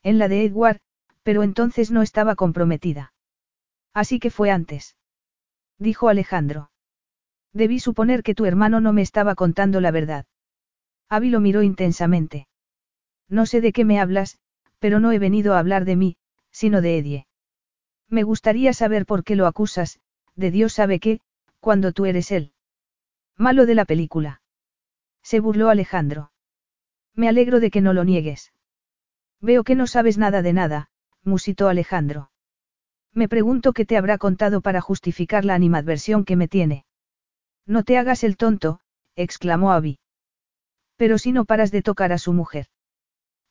[0.02, 0.80] En la de Edward,
[1.22, 3.12] pero entonces no estaba comprometida.
[3.92, 4.96] Así que fue antes.
[5.78, 6.70] Dijo Alejandro.
[7.52, 10.26] Debí suponer que tu hermano no me estaba contando la verdad.
[11.08, 12.48] Abby lo miró intensamente.
[13.28, 14.38] No sé de qué me hablas,
[14.78, 16.16] pero no he venido a hablar de mí,
[16.50, 17.26] sino de Edie.
[18.08, 20.00] Me gustaría saber por qué lo acusas,
[20.34, 21.20] de Dios sabe qué,
[21.60, 22.52] cuando tú eres él.
[23.36, 24.42] Malo de la película.
[25.22, 26.30] Se burló Alejandro.
[27.16, 28.52] Me alegro de que no lo niegues.
[29.40, 30.88] Veo que no sabes nada de nada,
[31.22, 32.30] musitó Alejandro.
[33.12, 36.84] Me pregunto qué te habrá contado para justificar la animadversión que me tiene.
[37.66, 38.80] No te hagas el tonto,
[39.14, 40.00] exclamó Abby.
[40.96, 42.66] Pero si no paras de tocar a su mujer.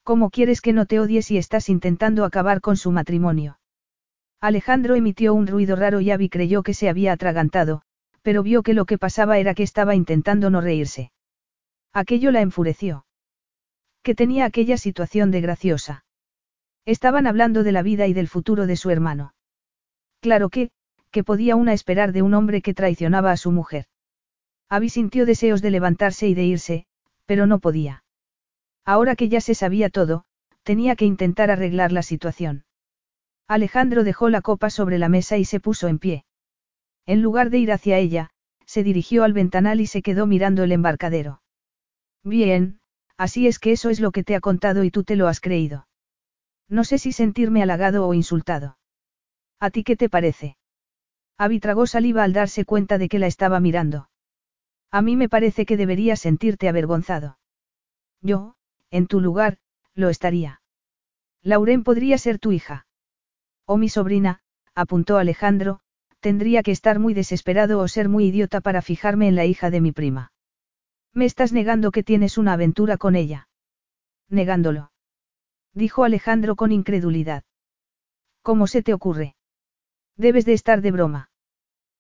[0.04, 3.60] ¿Cómo quieres que no te odie si estás intentando acabar con su matrimonio?
[4.42, 7.84] Alejandro emitió un ruido raro y Abby creyó que se había atragantado,
[8.22, 11.14] pero vio que lo que pasaba era que estaba intentando no reírse.
[11.94, 13.06] Aquello la enfureció
[14.04, 16.06] que tenía aquella situación de graciosa.
[16.86, 19.34] Estaban hablando de la vida y del futuro de su hermano.
[20.20, 20.72] Claro que,
[21.12, 23.86] que podía una esperar de un hombre que traicionaba a su mujer.
[24.70, 26.86] Abby sintió deseos de levantarse y de irse,
[27.26, 28.04] pero no podía.
[28.86, 30.26] Ahora que ya se sabía todo,
[30.64, 32.66] tenía que intentar arreglar la situación.
[33.48, 36.26] Alejandro dejó la copa sobre la mesa y se puso en pie.
[37.06, 38.30] En lugar de ir hacia ella,
[38.66, 41.42] se dirigió al ventanal y se quedó mirando el embarcadero.
[42.24, 42.80] Bien,
[43.18, 45.40] Así es que eso es lo que te ha contado y tú te lo has
[45.40, 45.88] creído.
[46.68, 48.78] No sé si sentirme halagado o insultado.
[49.60, 50.58] ¿A ti qué te parece?
[51.38, 54.10] Abby tragó saliva al darse cuenta de que la estaba mirando.
[54.92, 57.38] A mí me parece que deberías sentirte avergonzado.
[58.22, 58.56] Yo,
[58.90, 59.58] en tu lugar,
[59.96, 60.62] lo estaría.
[61.42, 62.88] Lauren podría ser tu hija.
[63.66, 64.42] O mi sobrina,
[64.76, 65.80] apuntó Alejandro,
[66.20, 69.82] tendría que estar muy desesperado o ser muy idiota para fijarme en la hija de
[69.82, 70.33] mi prima.
[71.14, 73.48] Me estás negando que tienes una aventura con ella.
[74.30, 74.92] Negándolo.
[75.74, 77.44] Dijo Alejandro con incredulidad.
[78.42, 79.36] ¿Cómo se te ocurre?
[80.18, 81.30] Debes de estar de broma.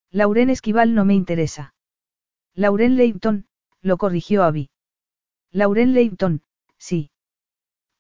[0.10, 1.73] Lauren Esquival no me interesa.
[2.53, 3.48] Lauren Leighton,
[3.81, 4.69] lo corrigió Abby.
[5.52, 6.44] Lauren Leighton,
[6.77, 7.11] sí.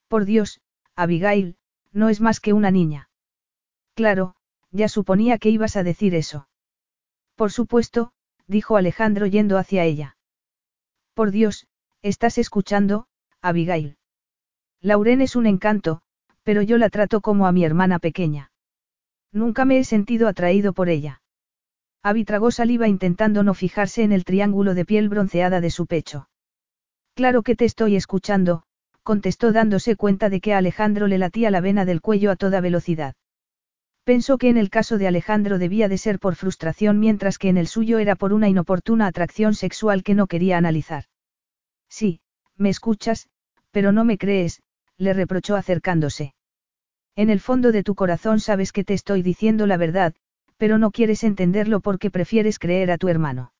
[0.07, 0.61] Por Dios,
[0.95, 1.57] Abigail,
[1.91, 3.09] no es más que una niña.
[3.95, 4.35] Claro,
[4.71, 6.47] ya suponía que ibas a decir eso.
[7.35, 8.13] Por supuesto,
[8.47, 10.17] dijo Alejandro yendo hacia ella.
[11.13, 11.67] Por Dios,
[12.01, 13.05] ¿estás escuchando,
[13.41, 13.97] Abigail?
[14.81, 16.01] Lauren es un encanto,
[16.41, 18.51] pero yo la trato como a mi hermana pequeña.
[19.31, 21.21] Nunca me he sentido atraído por ella.
[22.01, 26.29] Abby tragó saliva intentando no fijarse en el triángulo de piel bronceada de su pecho.
[27.13, 28.63] Claro que te estoy escuchando,
[29.03, 32.59] contestó dándose cuenta de que a Alejandro le latía la vena del cuello a toda
[32.59, 33.15] velocidad.
[34.03, 37.57] Pensó que en el caso de Alejandro debía de ser por frustración mientras que en
[37.57, 41.05] el suyo era por una inoportuna atracción sexual que no quería analizar.
[41.89, 42.19] Sí,
[42.57, 43.29] me escuchas,
[43.71, 44.61] pero no me crees,
[44.97, 46.33] le reprochó acercándose.
[47.15, 50.13] En el fondo de tu corazón sabes que te estoy diciendo la verdad,
[50.57, 53.53] pero no quieres entenderlo porque prefieres creer a tu hermano.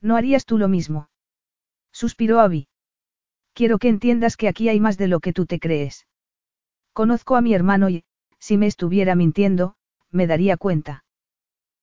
[0.00, 1.08] ¿No harías tú lo mismo?
[1.92, 2.68] Suspiró Abby.
[3.52, 6.06] Quiero que entiendas que aquí hay más de lo que tú te crees.
[6.92, 8.04] Conozco a mi hermano y,
[8.40, 9.76] si me estuviera mintiendo,
[10.10, 11.04] me daría cuenta.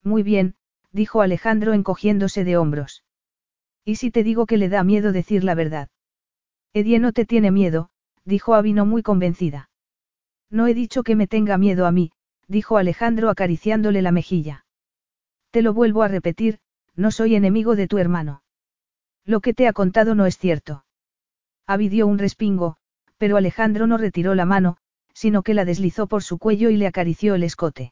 [0.03, 0.55] Muy bien,
[0.91, 3.03] dijo Alejandro encogiéndose de hombros.
[3.85, 5.89] ¿Y si te digo que le da miedo decir la verdad?
[6.73, 7.89] Edie no te tiene miedo,
[8.25, 9.69] dijo Avino muy convencida.
[10.49, 12.11] No he dicho que me tenga miedo a mí,
[12.47, 14.65] dijo Alejandro acariciándole la mejilla.
[15.51, 16.59] Te lo vuelvo a repetir,
[16.95, 18.43] no soy enemigo de tu hermano.
[19.23, 20.85] Lo que te ha contado no es cierto.
[21.65, 22.77] Avi dio un respingo,
[23.17, 24.77] pero Alejandro no retiró la mano,
[25.18, 27.91] sino que la deslizó por su cuello y le acarició el escote.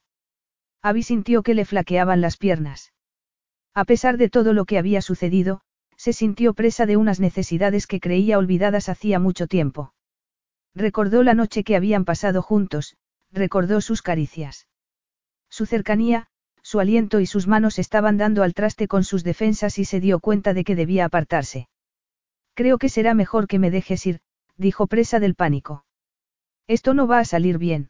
[0.84, 2.93] Abby sintió que le flaqueaban las piernas.
[3.73, 5.61] A pesar de todo lo que había sucedido,
[5.97, 9.91] se sintió presa de unas necesidades que creía olvidadas hacía mucho tiempo.
[10.76, 12.95] Recordó la noche que habían pasado juntos,
[13.31, 14.68] recordó sus caricias.
[15.49, 16.27] Su cercanía,
[16.61, 20.19] su aliento y sus manos estaban dando al traste con sus defensas y se dio
[20.19, 21.69] cuenta de que debía apartarse.
[22.53, 24.19] Creo que será mejor que me dejes ir,
[24.57, 25.85] dijo presa del pánico.
[26.67, 27.89] Esto no va a salir bien.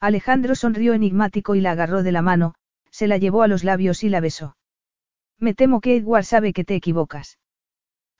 [0.00, 2.54] Alejandro sonrió enigmático y la agarró de la mano,
[2.90, 4.56] se la llevó a los labios y la besó.
[5.38, 7.38] Me temo que Edward sabe que te equivocas.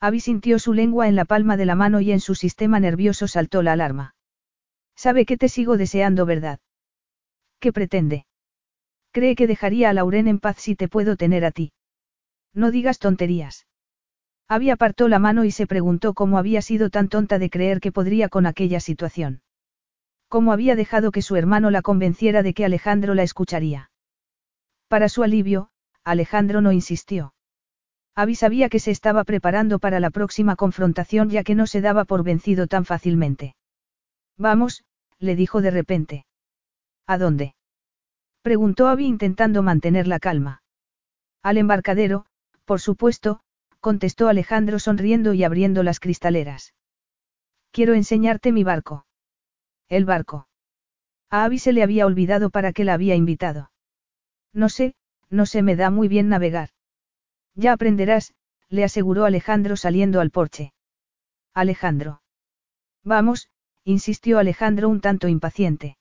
[0.01, 3.29] Abby sintió su lengua en la palma de la mano y en su sistema nervioso
[3.29, 4.15] saltó la alarma.
[4.97, 6.59] Sabe que te sigo deseando, ¿verdad?
[7.61, 8.27] ¿Qué pretende?
[9.13, 11.73] Cree que dejaría a Lauren en paz si te puedo tener a ti.
[12.53, 13.67] No digas tonterías.
[14.49, 17.93] Abby apartó la mano y se preguntó cómo había sido tan tonta de creer que
[17.93, 19.42] podría con aquella situación.
[20.33, 23.91] Cómo había dejado que su hermano la convenciera de que Alejandro la escucharía.
[24.89, 25.69] Para su alivio,
[26.05, 27.35] Alejandro no insistió.
[28.15, 32.07] Abby sabía que se estaba preparando para la próxima confrontación ya que no se daba
[32.07, 33.57] por vencido tan fácilmente.
[34.39, 34.85] Vamos,
[35.19, 36.25] le dijo de repente.
[37.07, 37.55] ¿A dónde?
[38.41, 40.63] Preguntó Abby intentando mantener la calma.
[41.43, 42.25] Al embarcadero,
[42.65, 43.41] por supuesto,
[43.81, 46.73] contestó Alejandro sonriendo y abriendo las cristaleras.
[47.71, 49.05] Quiero enseñarte mi barco.
[49.93, 50.49] El barco.
[51.29, 53.73] A Abby se le había olvidado para qué la había invitado.
[54.55, 54.95] No sé,
[55.29, 56.71] no se me da muy bien navegar.
[57.55, 58.33] Ya aprenderás,
[58.71, 60.73] le aseguró Alejandro saliendo al porche.
[61.53, 62.23] Alejandro.
[63.05, 63.51] Vamos,
[63.85, 65.99] insistió Alejandro un tanto impaciente.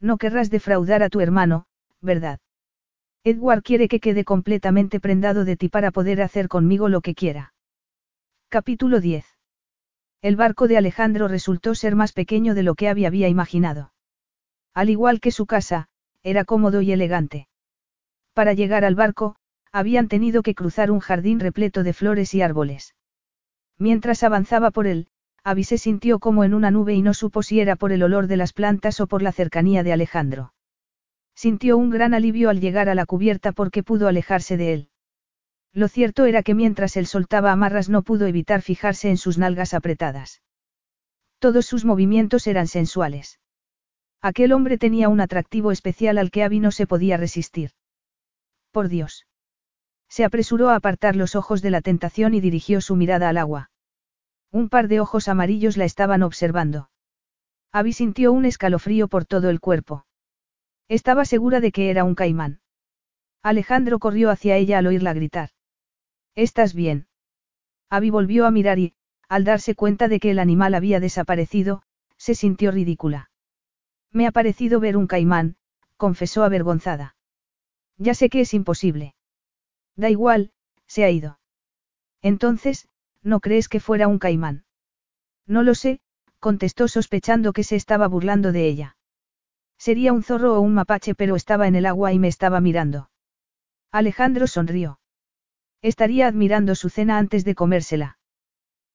[0.00, 1.66] No querrás defraudar a tu hermano,
[2.00, 2.40] ¿verdad?
[3.22, 7.54] Edward quiere que quede completamente prendado de ti para poder hacer conmigo lo que quiera.
[8.48, 9.33] Capítulo 10.
[10.24, 13.92] El barco de Alejandro resultó ser más pequeño de lo que había, había imaginado.
[14.72, 15.88] Al igual que su casa,
[16.22, 17.46] era cómodo y elegante.
[18.32, 19.36] Para llegar al barco,
[19.70, 22.94] habían tenido que cruzar un jardín repleto de flores y árboles.
[23.76, 25.08] Mientras avanzaba por él,
[25.42, 28.26] Abby se sintió como en una nube y no supo si era por el olor
[28.26, 30.54] de las plantas o por la cercanía de Alejandro.
[31.34, 34.88] Sintió un gran alivio al llegar a la cubierta porque pudo alejarse de él.
[35.74, 39.74] Lo cierto era que mientras él soltaba amarras no pudo evitar fijarse en sus nalgas
[39.74, 40.40] apretadas.
[41.40, 43.40] Todos sus movimientos eran sensuales.
[44.22, 47.72] Aquel hombre tenía un atractivo especial al que Abby no se podía resistir.
[48.70, 49.26] Por Dios.
[50.08, 53.70] Se apresuró a apartar los ojos de la tentación y dirigió su mirada al agua.
[54.52, 56.88] Un par de ojos amarillos la estaban observando.
[57.72, 60.06] Abby sintió un escalofrío por todo el cuerpo.
[60.86, 62.60] Estaba segura de que era un caimán.
[63.42, 65.50] Alejandro corrió hacia ella al oírla gritar.
[66.34, 67.06] ¿Estás bien?
[67.90, 68.94] Abby volvió a mirar y,
[69.28, 71.82] al darse cuenta de que el animal había desaparecido,
[72.16, 73.30] se sintió ridícula.
[74.10, 75.56] Me ha parecido ver un caimán,
[75.96, 77.16] confesó avergonzada.
[77.98, 79.14] Ya sé que es imposible.
[79.96, 80.52] Da igual,
[80.86, 81.38] se ha ido.
[82.22, 82.88] Entonces,
[83.22, 84.64] ¿no crees que fuera un caimán?
[85.46, 86.00] No lo sé,
[86.40, 88.96] contestó sospechando que se estaba burlando de ella.
[89.78, 93.10] Sería un zorro o un mapache, pero estaba en el agua y me estaba mirando.
[93.90, 94.98] Alejandro sonrió.
[95.84, 98.16] Estaría admirando su cena antes de comérsela.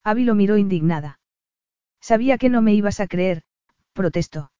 [0.03, 1.19] Abby lo miró indignada.
[2.01, 3.43] Sabía que no me ibas a creer,
[3.93, 4.51] protestó.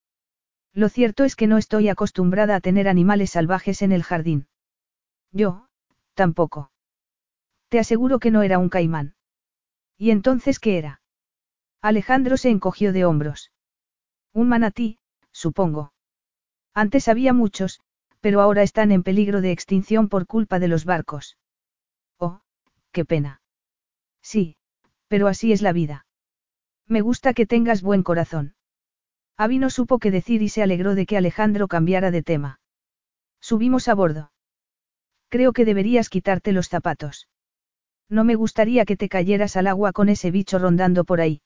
[0.72, 4.47] Lo cierto es que no estoy acostumbrada a tener animales salvajes en el jardín.
[5.31, 5.69] Yo,
[6.14, 6.72] tampoco.
[7.68, 9.15] Te aseguro que no era un caimán.
[9.97, 11.01] ¿Y entonces qué era?
[11.81, 13.51] Alejandro se encogió de hombros.
[14.34, 14.99] Un manatí,
[15.31, 15.93] supongo.
[16.76, 17.80] Antes había muchos,
[18.22, 21.35] pero ahora están en peligro de extinción por culpa de los barcos.
[22.91, 23.41] Qué pena.
[24.21, 24.57] Sí,
[25.07, 26.05] pero así es la vida.
[26.87, 28.55] Me gusta que tengas buen corazón.
[29.37, 32.59] Abby no supo qué decir y se alegró de que Alejandro cambiara de tema.
[33.39, 34.31] Subimos a bordo.
[35.29, 37.29] Creo que deberías quitarte los zapatos.
[38.09, 41.41] No me gustaría que te cayeras al agua con ese bicho rondando por ahí.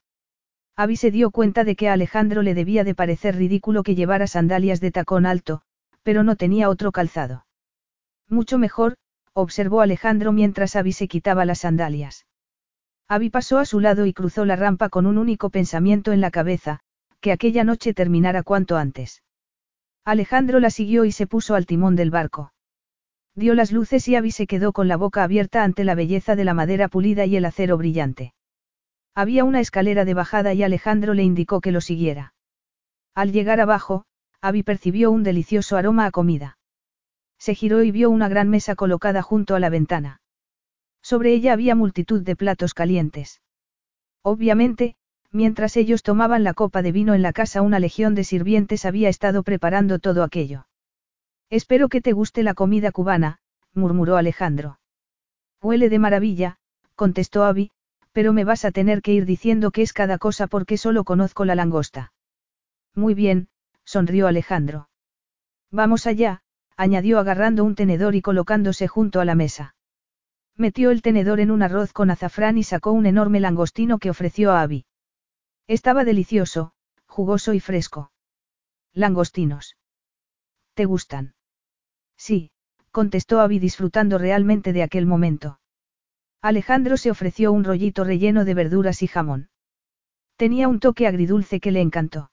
[0.76, 4.26] Abby se dio cuenta de que a Alejandro le debía de parecer ridículo que llevara
[4.26, 5.62] sandalias de tacón alto,
[6.02, 7.46] pero no tenía otro calzado.
[8.28, 8.96] Mucho mejor,
[9.34, 12.26] observó Alejandro mientras Abby se quitaba las sandalias.
[13.08, 16.32] Abby pasó a su lado y cruzó la rampa con un único pensamiento en la
[16.32, 16.80] cabeza,
[17.20, 19.24] que aquella noche terminara cuanto antes.
[20.06, 22.54] Alejandro la siguió y se puso al timón del barco.
[23.36, 26.44] Dio las luces y Abby se quedó con la boca abierta ante la belleza de
[26.44, 28.34] la madera pulida y el acero brillante.
[29.16, 32.34] Había una escalera de bajada y Alejandro le indicó que lo siguiera.
[33.16, 34.06] Al llegar abajo,
[34.42, 36.58] Abby percibió un delicioso aroma a comida.
[37.44, 40.22] Se giró y vio una gran mesa colocada junto a la ventana.
[41.02, 43.42] Sobre ella había multitud de platos calientes.
[44.22, 44.96] Obviamente,
[45.30, 49.10] mientras ellos tomaban la copa de vino en la casa una legión de sirvientes había
[49.10, 50.68] estado preparando todo aquello.
[51.50, 53.40] Espero que te guste la comida cubana,
[53.74, 54.80] murmuró Alejandro.
[55.62, 56.60] Huele de maravilla,
[56.96, 57.72] contestó Abby,
[58.14, 61.44] pero me vas a tener que ir diciendo qué es cada cosa porque solo conozco
[61.44, 62.14] la langosta.
[62.96, 63.50] Muy bien,
[63.84, 64.88] sonrió Alejandro.
[65.72, 66.43] Vamos allá,
[66.78, 69.76] añadió agarrando un tenedor y colocándose junto a la mesa.
[70.56, 74.52] Metió el tenedor en un arroz con azafrán y sacó un enorme langostino que ofreció
[74.52, 74.86] a Abby.
[75.68, 76.74] Estaba delicioso,
[77.06, 78.12] jugoso y fresco.
[78.94, 79.76] Langostinos.
[80.76, 81.36] ¿Te gustan?
[82.18, 82.52] Sí,
[82.92, 85.60] contestó Abby disfrutando realmente de aquel momento.
[86.42, 89.50] Alejandro se ofreció un rollito relleno de verduras y jamón.
[90.36, 92.32] Tenía un toque agridulce que le encantó.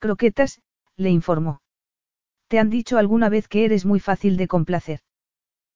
[0.00, 0.60] Croquetas,
[0.96, 1.62] le informó.
[2.48, 5.00] ¿Te han dicho alguna vez que eres muy fácil de complacer?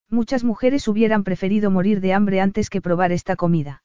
[0.08, 3.82] Muchas mujeres hubieran preferido morir de hambre antes que probar esta comida.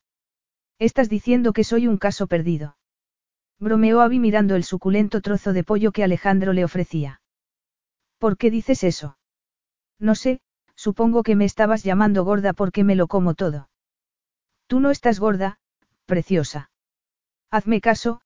[0.80, 2.77] Estás diciendo que soy un caso perdido.
[3.60, 7.22] Bromeó Abby mirando el suculento trozo de pollo que Alejandro le ofrecía.
[8.18, 9.18] ¿Por qué dices eso?
[9.99, 10.41] No sé,
[10.76, 13.69] Supongo que me estabas llamando gorda porque me lo como todo.
[14.68, 15.60] Tú no estás gorda,
[16.05, 16.72] preciosa.
[17.51, 18.22] Hazme caso,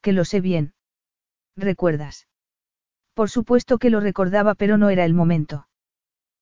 [0.00, 0.74] que lo sé bien.
[1.56, 2.26] ¿Recuerdas?
[3.14, 5.68] Por supuesto que lo recordaba, pero no era el momento.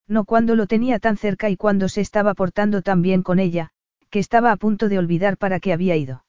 [0.06, 3.70] No cuando lo tenía tan cerca y cuando se estaba portando tan bien con ella,
[4.10, 6.24] que estaba a punto de olvidar para qué había ido.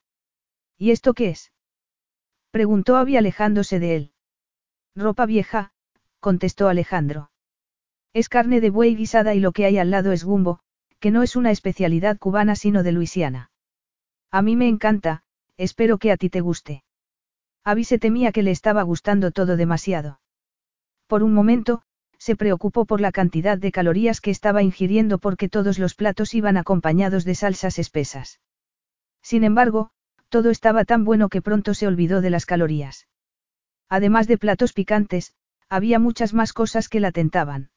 [0.77, 1.51] ¿Y esto qué es?
[2.51, 4.11] Preguntó Abby alejándose de él.
[4.95, 5.72] Ropa vieja,
[6.19, 7.31] contestó Alejandro.
[8.13, 10.59] Es carne de buey guisada y lo que hay al lado es gumbo,
[10.99, 13.51] que no es una especialidad cubana sino de Luisiana.
[14.30, 15.23] A mí me encanta,
[15.57, 16.84] espero que a ti te guste.
[17.63, 20.20] Abby se temía que le estaba gustando todo demasiado.
[21.11, 21.81] Por un momento,
[22.19, 26.55] se preocupó por la cantidad de calorías que estaba ingiriendo porque todos los platos iban
[26.55, 28.39] acompañados de salsas espesas.
[29.21, 29.91] Sin embargo,
[30.29, 33.09] todo estaba tan bueno que pronto se olvidó de las calorías.
[33.89, 35.35] Además de platos picantes,
[35.67, 37.71] había muchas más cosas que la tentaban.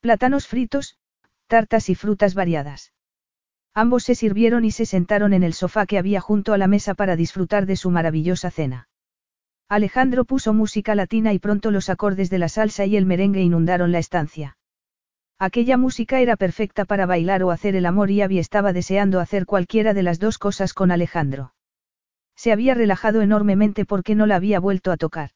[0.00, 0.98] Plátanos fritos,
[1.46, 2.92] tartas y frutas variadas.
[3.72, 6.94] Ambos se sirvieron y se sentaron en el sofá que había junto a la mesa
[6.94, 8.88] para disfrutar de su maravillosa cena.
[9.72, 13.90] Alejandro puso música latina y pronto los acordes de la salsa y el merengue inundaron
[13.90, 14.58] la estancia.
[15.38, 19.46] Aquella música era perfecta para bailar o hacer el amor y Abby estaba deseando hacer
[19.46, 21.54] cualquiera de las dos cosas con Alejandro.
[22.36, 25.30] Se había relajado enormemente porque no la había vuelto a tocar.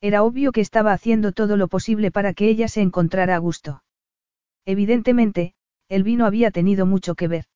[0.00, 3.82] Era obvio que estaba haciendo todo lo posible para que ella se encontrara a gusto.
[4.66, 5.54] Evidentemente,
[5.88, 7.46] el vino había tenido mucho que ver.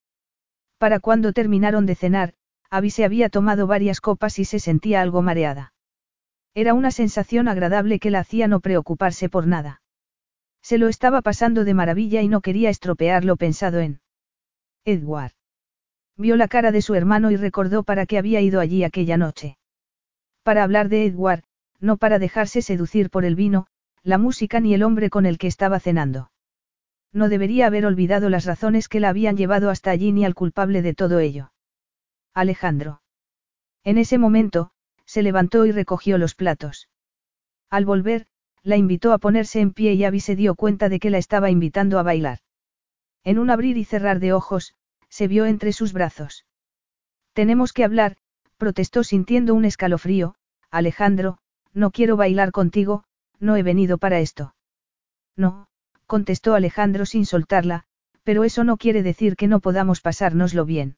[0.78, 2.34] Para cuando terminaron de cenar,
[2.70, 5.71] Abby se había tomado varias copas y se sentía algo mareada.
[6.54, 9.80] Era una sensación agradable que la hacía no preocuparse por nada.
[10.62, 14.00] Se lo estaba pasando de maravilla y no quería estropear lo pensado en.
[14.84, 15.32] Edward.
[16.16, 19.56] Vio la cara de su hermano y recordó para qué había ido allí aquella noche.
[20.42, 21.44] Para hablar de Edward,
[21.80, 23.66] no para dejarse seducir por el vino,
[24.02, 26.30] la música ni el hombre con el que estaba cenando.
[27.12, 30.82] No debería haber olvidado las razones que la habían llevado hasta allí ni al culpable
[30.82, 31.52] de todo ello.
[32.34, 33.02] Alejandro.
[33.84, 34.71] En ese momento,
[35.12, 36.89] se levantó y recogió los platos.
[37.68, 38.28] Al volver,
[38.62, 41.51] la invitó a ponerse en pie y Abby se dio cuenta de que la estaba
[41.51, 42.39] invitando a bailar.
[43.22, 44.74] En un abrir y cerrar de ojos,
[45.10, 46.47] se vio entre sus brazos.
[47.34, 48.16] Tenemos que hablar,
[48.56, 50.34] protestó sintiendo un escalofrío,
[50.70, 51.36] Alejandro,
[51.74, 53.05] no quiero bailar contigo,
[53.39, 54.55] no he venido para esto.
[55.36, 55.68] No,
[56.06, 57.84] contestó Alejandro sin soltarla,
[58.22, 60.97] pero eso no quiere decir que no podamos pasárnoslo bien.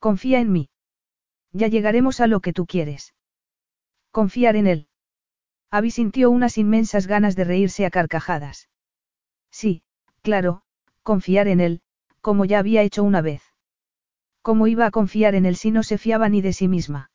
[0.00, 0.68] Confía en mí.
[1.52, 3.14] Ya llegaremos a lo que tú quieres.
[4.10, 4.88] Confiar en él.
[5.70, 8.68] Abby sintió unas inmensas ganas de reírse a carcajadas.
[9.50, 9.82] Sí,
[10.22, 10.62] claro,
[11.02, 11.80] confiar en él,
[12.20, 13.42] como ya había hecho una vez.
[14.42, 17.10] ¿Cómo iba a confiar en él si no se fiaba ni de sí misma?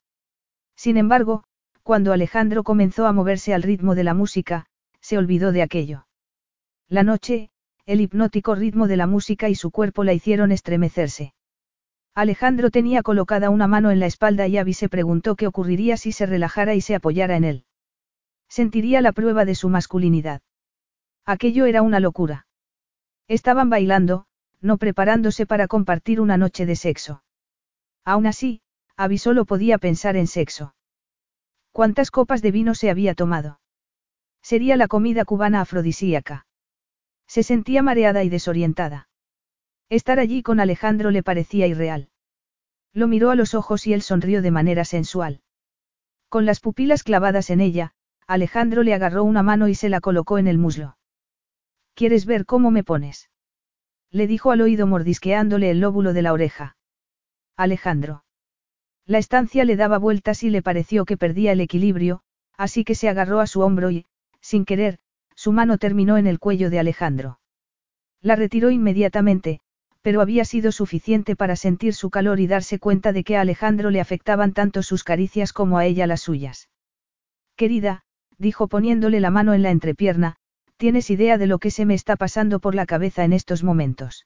[0.76, 1.44] Sin embargo,
[1.84, 4.66] cuando Alejandro comenzó a moverse al ritmo de la música,
[5.00, 6.08] se olvidó de aquello.
[6.88, 7.50] La noche,
[7.86, 11.34] el hipnótico ritmo de la música y su cuerpo la hicieron estremecerse.
[12.14, 16.12] Alejandro tenía colocada una mano en la espalda y Abby se preguntó qué ocurriría si
[16.12, 17.66] se relajara y se apoyara en él.
[18.50, 20.42] Sentiría la prueba de su masculinidad.
[21.26, 22.48] Aquello era una locura.
[23.30, 24.26] Estaban bailando,
[24.60, 27.24] no preparándose para compartir una noche de sexo.
[28.04, 28.62] Aún así,
[28.98, 30.76] Abby solo podía pensar en sexo.
[31.72, 33.62] ¿Cuántas copas de vino se había tomado?
[34.42, 36.46] Sería la comida cubana afrodisíaca.
[37.26, 39.08] Se sentía mareada y desorientada.
[39.92, 42.08] Estar allí con Alejandro le parecía irreal.
[42.94, 45.42] Lo miró a los ojos y él sonrió de manera sensual.
[46.30, 47.92] Con las pupilas clavadas en ella,
[48.26, 50.98] Alejandro le agarró una mano y se la colocó en el muslo.
[51.94, 53.30] ¿Quieres ver cómo me pones?
[54.12, 56.78] Le dijo al oído mordisqueándole el lóbulo de la oreja.
[57.58, 58.24] Alejandro.
[59.06, 62.22] La estancia le daba vueltas y le pareció que perdía el equilibrio,
[62.56, 64.06] así que se agarró a su hombro y,
[64.40, 65.00] sin querer,
[65.36, 67.42] su mano terminó en el cuello de Alejandro.
[68.22, 69.60] La retiró inmediatamente,
[70.02, 73.92] pero había sido suficiente para sentir su calor y darse cuenta de que a Alejandro
[73.92, 76.70] le afectaban tanto sus caricias como a ella las suyas.
[77.56, 78.04] Querida,
[78.38, 80.38] dijo poniéndole la mano en la entrepierna,
[80.78, 84.26] ¿tienes idea de lo que se me está pasando por la cabeza en estos momentos?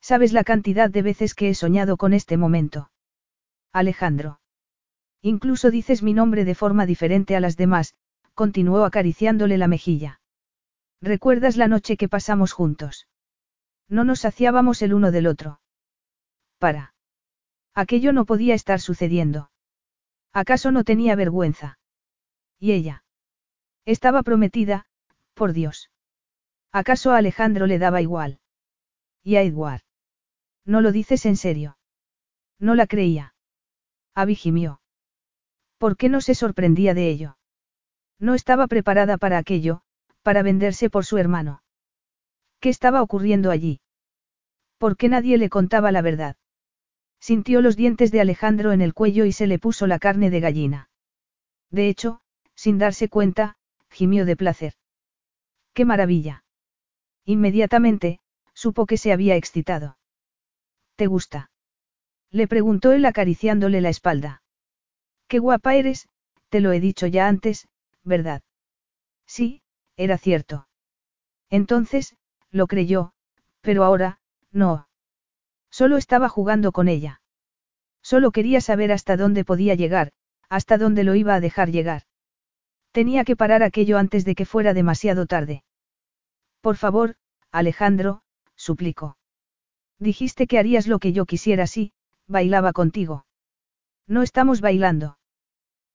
[0.00, 2.90] ¿Sabes la cantidad de veces que he soñado con este momento?
[3.72, 4.40] Alejandro.
[5.22, 7.94] Incluso dices mi nombre de forma diferente a las demás,
[8.34, 10.20] continuó acariciándole la mejilla.
[11.00, 13.08] ¿Recuerdas la noche que pasamos juntos?
[13.88, 15.60] No nos saciábamos el uno del otro.
[16.58, 16.94] Para.
[17.74, 19.50] Aquello no podía estar sucediendo.
[20.32, 21.78] ¿Acaso no tenía vergüenza?
[22.58, 23.04] ¿Y ella?
[23.84, 24.86] Estaba prometida,
[25.34, 25.90] por Dios.
[26.72, 28.40] ¿Acaso a Alejandro le daba igual?
[29.22, 29.82] ¿Y a Edward?
[30.64, 31.78] ¿No lo dices en serio?
[32.58, 33.34] No la creía.
[34.14, 34.80] Abby gimió.
[35.78, 37.36] ¿Por qué no se sorprendía de ello?
[38.18, 39.82] No estaba preparada para aquello,
[40.22, 41.63] para venderse por su hermano.
[42.64, 43.82] ¿Qué estaba ocurriendo allí?
[44.78, 46.36] ¿Por qué nadie le contaba la verdad?
[47.20, 50.40] Sintió los dientes de Alejandro en el cuello y se le puso la carne de
[50.40, 50.88] gallina.
[51.70, 52.22] De hecho,
[52.54, 53.58] sin darse cuenta,
[53.90, 54.72] gimió de placer.
[55.74, 56.46] ¡Qué maravilla!
[57.26, 58.20] Inmediatamente,
[58.54, 59.98] supo que se había excitado.
[60.96, 61.50] ¿Te gusta?
[62.30, 64.42] Le preguntó él acariciándole la espalda.
[65.28, 66.08] Qué guapa eres,
[66.48, 67.68] te lo he dicho ya antes,
[68.04, 68.40] ¿verdad?
[69.26, 69.60] Sí,
[69.98, 70.66] era cierto.
[71.50, 72.16] Entonces,
[72.54, 73.12] lo creyó,
[73.62, 74.20] pero ahora,
[74.52, 74.88] no.
[75.70, 77.20] Solo estaba jugando con ella.
[78.00, 80.12] Solo quería saber hasta dónde podía llegar,
[80.48, 82.02] hasta dónde lo iba a dejar llegar.
[82.92, 85.64] Tenía que parar aquello antes de que fuera demasiado tarde.
[86.60, 87.16] Por favor,
[87.50, 88.22] Alejandro,
[88.54, 89.18] suplicó.
[89.98, 91.92] Dijiste que harías lo que yo quisiera si,
[92.28, 93.26] bailaba contigo.
[94.06, 95.18] No estamos bailando.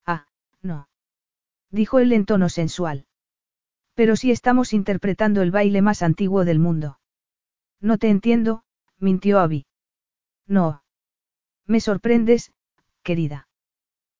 [0.05, 0.27] Ah,
[0.61, 0.89] no.
[1.71, 3.05] Dijo él en tono sensual.
[3.99, 7.01] Pero sí estamos interpretando el baile más antiguo del mundo.
[7.81, 8.63] No te entiendo,
[8.97, 9.65] mintió Abby.
[10.47, 10.83] No.
[11.65, 12.53] Me sorprendes,
[13.03, 13.49] querida.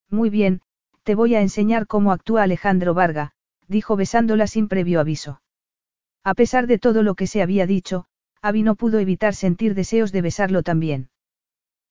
[0.09, 0.59] Muy bien,
[1.03, 3.31] te voy a enseñar cómo actúa Alejandro Varga,
[3.69, 5.41] dijo besándola sin previo aviso.
[6.25, 8.05] A pesar de todo lo que se había dicho,
[8.41, 11.09] Abby no pudo evitar sentir deseos de besarlo también.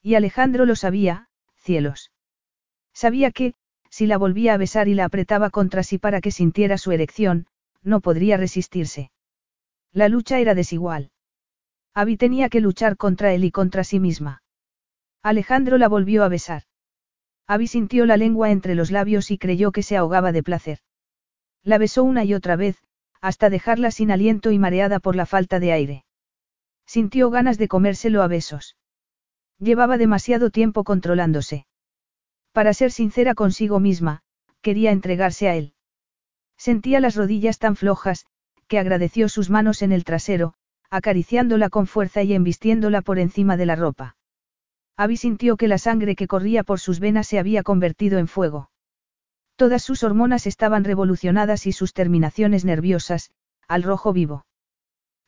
[0.02, 2.12] Y Alejandro lo sabía, cielos.
[2.92, 3.54] Sabía que,
[3.88, 7.46] si la volvía a besar y la apretaba contra sí para que sintiera su erección,
[7.82, 9.10] no podría resistirse.
[9.92, 11.10] La lucha era desigual.
[11.94, 14.42] Abby tenía que luchar contra él y contra sí misma.
[15.22, 16.62] Alejandro la volvió a besar.
[17.46, 20.78] Abby sintió la lengua entre los labios y creyó que se ahogaba de placer.
[21.64, 22.76] La besó una y otra vez,
[23.20, 26.04] hasta dejarla sin aliento y mareada por la falta de aire.
[26.86, 28.76] Sintió ganas de comérselo a besos.
[29.58, 31.66] Llevaba demasiado tiempo controlándose.
[32.52, 34.22] Para ser sincera consigo misma,
[34.62, 35.74] quería entregarse a él.
[36.58, 38.26] Sentía las rodillas tan flojas,
[38.66, 40.54] que agradeció sus manos en el trasero,
[40.90, 44.16] acariciándola con fuerza y embistiéndola por encima de la ropa.
[44.96, 48.70] Abby sintió que la sangre que corría por sus venas se había convertido en fuego.
[49.54, 53.30] Todas sus hormonas estaban revolucionadas y sus terminaciones nerviosas,
[53.68, 54.44] al rojo vivo.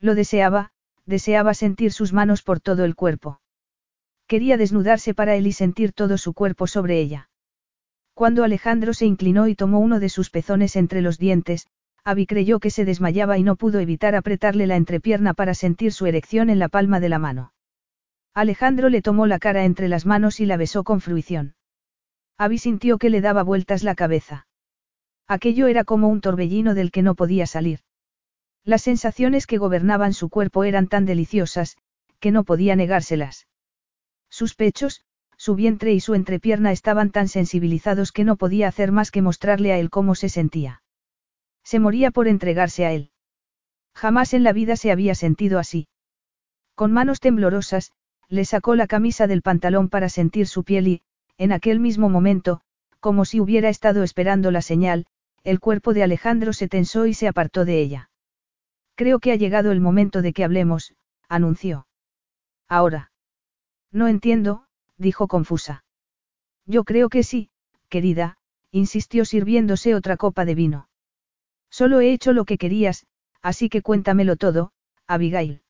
[0.01, 0.73] Lo deseaba,
[1.07, 3.41] deseaba sentir sus manos por todo el cuerpo.
[4.27, 7.30] Quería desnudarse para él y sentir todo su cuerpo sobre ella.
[8.21, 11.67] Cuando Alejandro se inclinó y tomó uno de sus pezones entre los dientes,
[12.05, 16.05] Abby creyó que se desmayaba y no pudo evitar apretarle la entrepierna para sentir su
[16.05, 17.55] erección en la palma de la mano.
[18.35, 21.55] Alejandro le tomó la cara entre las manos y la besó con fruición.
[22.37, 24.47] Abby sintió que le daba vueltas la cabeza.
[25.27, 27.81] Aquello era como un torbellino del que no podía salir.
[28.65, 31.79] Las sensaciones que gobernaban su cuerpo eran tan deliciosas,
[32.19, 33.49] que no podía negárselas.
[34.29, 35.07] Sus pechos,
[35.41, 39.73] su vientre y su entrepierna estaban tan sensibilizados que no podía hacer más que mostrarle
[39.73, 40.83] a él cómo se sentía.
[41.65, 43.11] Se moría por entregarse a él.
[43.95, 45.89] Jamás en la vida se había sentido así.
[46.75, 47.93] Con manos temblorosas,
[48.29, 51.03] le sacó la camisa del pantalón para sentir su piel y,
[51.39, 52.61] en aquel mismo momento,
[53.01, 55.07] como si hubiera estado esperando la señal,
[55.43, 58.11] el cuerpo de Alejandro se tensó y se apartó de ella.
[58.95, 60.93] Creo que ha llegado el momento de que hablemos,
[61.31, 61.87] anunció.
[62.69, 63.11] Ahora.
[63.91, 64.67] No entiendo,
[65.01, 65.85] dijo confusa.
[66.67, 67.51] Yo creo que sí,
[67.89, 68.37] querida,
[68.71, 70.89] insistió sirviéndose otra copa de vino.
[71.71, 73.07] Solo he hecho lo que querías,
[73.43, 74.73] así que cuéntamelo todo,
[75.07, 75.63] Abigail.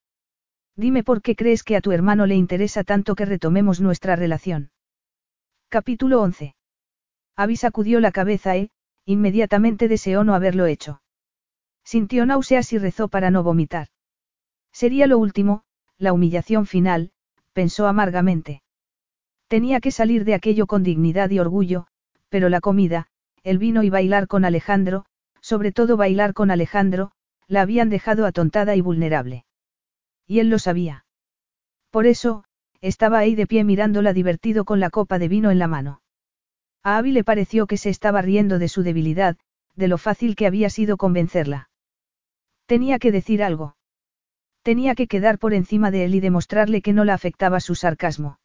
[0.77, 4.70] Dime por qué crees que a tu hermano le interesa tanto que retomemos nuestra relación.
[5.69, 6.55] Capítulo 11.
[7.36, 8.70] Abby sacudió la cabeza e,
[9.05, 11.02] inmediatamente deseó no haberlo hecho.
[11.85, 13.89] Sintió náuseas y rezó para no vomitar.
[14.73, 15.62] Sería lo último,
[15.98, 17.12] la humillación final,
[17.52, 18.62] pensó amargamente.
[19.51, 21.89] Tenía que salir de aquello con dignidad y orgullo,
[22.28, 23.09] pero la comida,
[23.43, 25.06] el vino y bailar con Alejandro,
[25.40, 27.10] sobre todo bailar con Alejandro,
[27.48, 29.44] la habían dejado atontada y vulnerable.
[30.24, 31.05] Y él lo sabía.
[31.90, 32.44] Por eso,
[32.81, 36.01] estaba ahí de pie mirándola divertido con la copa de vino en la mano.
[36.85, 39.36] A Abby le pareció que se estaba riendo de su debilidad,
[39.74, 41.70] de lo fácil que había sido convencerla.
[42.66, 43.74] Tenía que decir algo.
[44.62, 48.39] Tenía que quedar por encima de él y demostrarle que no la afectaba su sarcasmo.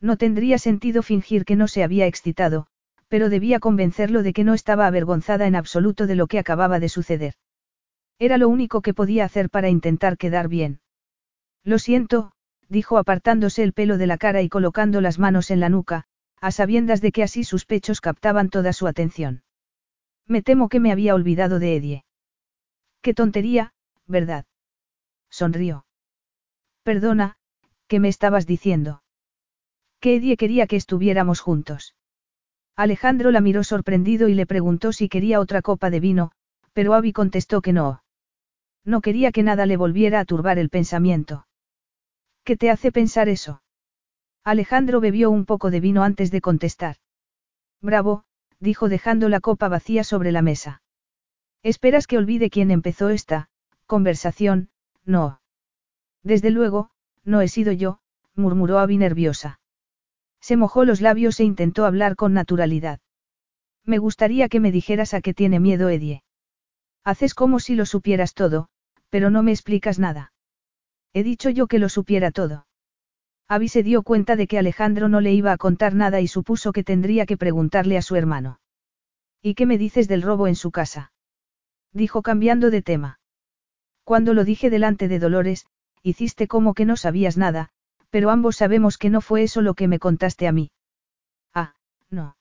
[0.00, 2.66] No tendría sentido fingir que no se había excitado,
[3.08, 6.88] pero debía convencerlo de que no estaba avergonzada en absoluto de lo que acababa de
[6.88, 7.34] suceder.
[8.18, 10.80] Era lo único que podía hacer para intentar quedar bien.
[11.64, 12.32] Lo siento,
[12.68, 16.04] dijo apartándose el pelo de la cara y colocando las manos en la nuca,
[16.40, 19.42] a sabiendas de que así sus pechos captaban toda su atención.
[20.26, 22.04] Me temo que me había olvidado de Edie.
[23.02, 23.74] Qué tontería,
[24.06, 24.46] ¿verdad?
[25.28, 25.84] Sonrió.
[26.82, 27.36] Perdona,
[27.88, 28.99] ¿qué me estabas diciendo?
[30.00, 31.94] Que Edie quería que estuviéramos juntos.
[32.74, 36.32] Alejandro la miró sorprendido y le preguntó si quería otra copa de vino,
[36.72, 38.02] pero Abby contestó que no.
[38.84, 41.46] No quería que nada le volviera a turbar el pensamiento.
[42.44, 43.62] ¿Qué te hace pensar eso?
[44.42, 46.96] Alejandro bebió un poco de vino antes de contestar.
[47.82, 48.24] Bravo,
[48.58, 50.82] dijo dejando la copa vacía sobre la mesa.
[51.62, 53.50] ¿Esperas que olvide quién empezó esta
[53.84, 54.70] conversación?
[55.04, 55.42] No.
[56.22, 56.90] Desde luego,
[57.22, 58.00] no he sido yo,
[58.34, 59.59] murmuró Abby nerviosa.
[60.40, 63.00] Se mojó los labios e intentó hablar con naturalidad.
[63.84, 66.22] Me gustaría que me dijeras a qué tiene miedo Edie.
[67.04, 68.68] Haces como si lo supieras todo,
[69.08, 70.32] pero no me explicas nada.
[71.12, 72.66] He dicho yo que lo supiera todo.
[73.48, 76.72] Abby se dio cuenta de que Alejandro no le iba a contar nada y supuso
[76.72, 78.60] que tendría que preguntarle a su hermano.
[79.42, 81.12] ¿Y qué me dices del robo en su casa?
[81.92, 83.18] Dijo cambiando de tema.
[84.04, 85.66] Cuando lo dije delante de Dolores,
[86.02, 87.70] hiciste como que no sabías nada,
[88.10, 90.70] pero ambos sabemos que no fue eso lo que me contaste a mí.
[91.54, 91.74] Ah,
[92.10, 92.36] no.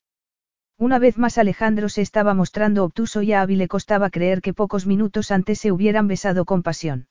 [0.77, 4.53] Una vez más Alejandro se estaba mostrando obtuso y a Abby le costaba creer que
[4.53, 7.07] pocos minutos antes se hubieran besado con pasión.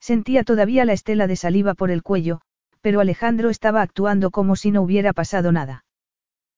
[0.00, 2.40] Sentía todavía la estela de saliva por el cuello,
[2.80, 5.84] pero Alejandro estaba actuando como si no hubiera pasado nada.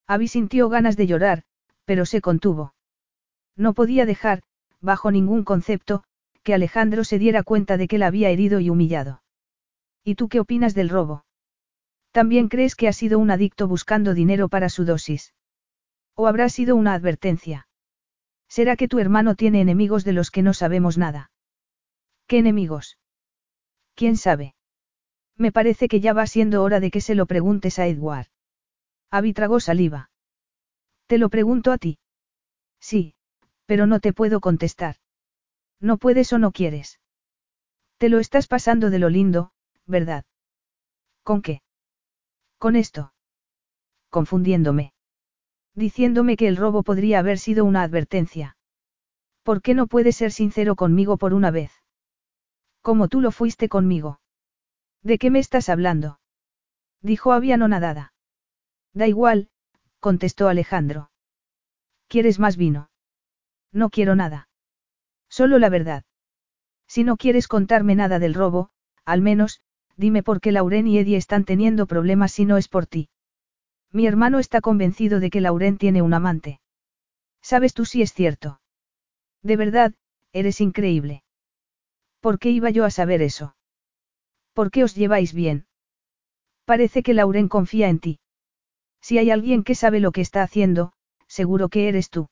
[0.06, 1.42] Abby sintió ganas de llorar,
[1.84, 2.74] pero se contuvo.
[3.56, 4.42] No podía dejar,
[4.80, 6.04] bajo ningún concepto,
[6.42, 9.22] que Alejandro se diera cuenta de que la había herido y humillado.
[10.04, 11.24] ¿Y tú qué opinas del robo?
[12.10, 15.34] ¿También crees que ha sido un adicto buscando dinero para su dosis?
[16.14, 17.68] ¿O habrá sido una advertencia?
[18.48, 21.30] ¿Será que tu hermano tiene enemigos de los que no sabemos nada?
[22.26, 22.98] ¿Qué enemigos?
[23.94, 24.54] ¿Quién sabe?
[25.36, 28.26] Me parece que ya va siendo hora de que se lo preguntes a Edward.
[29.10, 30.10] Abby tragó saliva.
[31.06, 31.98] Te lo pregunto a ti.
[32.80, 33.14] Sí,
[33.66, 34.96] pero no te puedo contestar.
[35.80, 37.00] No puedes o no quieres.
[37.98, 39.52] Te lo estás pasando de lo lindo,
[39.90, 40.24] ¿verdad?
[41.22, 41.62] ¿Con qué?
[42.58, 43.12] Con esto.
[44.08, 44.94] Confundiéndome.
[45.74, 48.56] Diciéndome que el robo podría haber sido una advertencia.
[49.42, 51.72] ¿Por qué no puedes ser sincero conmigo por una vez?
[52.82, 54.20] Como tú lo fuiste conmigo.
[55.02, 56.20] ¿De qué me estás hablando?
[57.02, 58.12] Dijo Abia nadada.
[58.92, 59.50] Da igual,
[60.00, 61.10] contestó Alejandro.
[62.08, 62.90] ¿Quieres más vino?
[63.72, 64.48] No quiero nada.
[65.28, 66.04] Solo la verdad.
[66.86, 68.70] Si no quieres contarme nada del robo,
[69.04, 69.62] al menos,
[70.00, 73.10] dime por qué Lauren y Eddie están teniendo problemas si no es por ti.
[73.92, 76.60] Mi hermano está convencido de que Lauren tiene un amante.
[77.42, 78.60] ¿Sabes tú si es cierto?
[79.42, 79.94] De verdad,
[80.32, 81.22] eres increíble.
[82.20, 83.56] ¿Por qué iba yo a saber eso?
[84.54, 85.66] ¿Por qué os lleváis bien?
[86.64, 88.20] Parece que Lauren confía en ti.
[89.00, 90.92] Si hay alguien que sabe lo que está haciendo,
[91.26, 92.28] seguro que eres tú.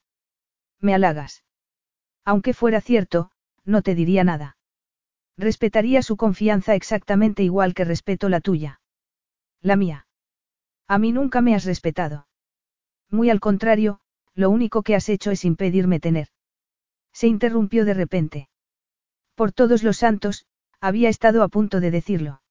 [0.81, 1.45] Me halagas.
[2.25, 3.31] Aunque fuera cierto,
[3.65, 4.58] no te diría nada.
[5.39, 8.81] Respetaría su confianza exactamente igual que respeto la tuya.
[9.63, 10.07] La mía.
[10.89, 12.27] A mí nunca me has respetado.
[13.09, 14.01] Muy al contrario,
[14.35, 16.29] lo único que has hecho es impedirme tener.
[17.13, 18.49] Se interrumpió de repente.
[19.37, 20.47] Por todos los santos,
[20.81, 22.43] había estado a punto de decirlo.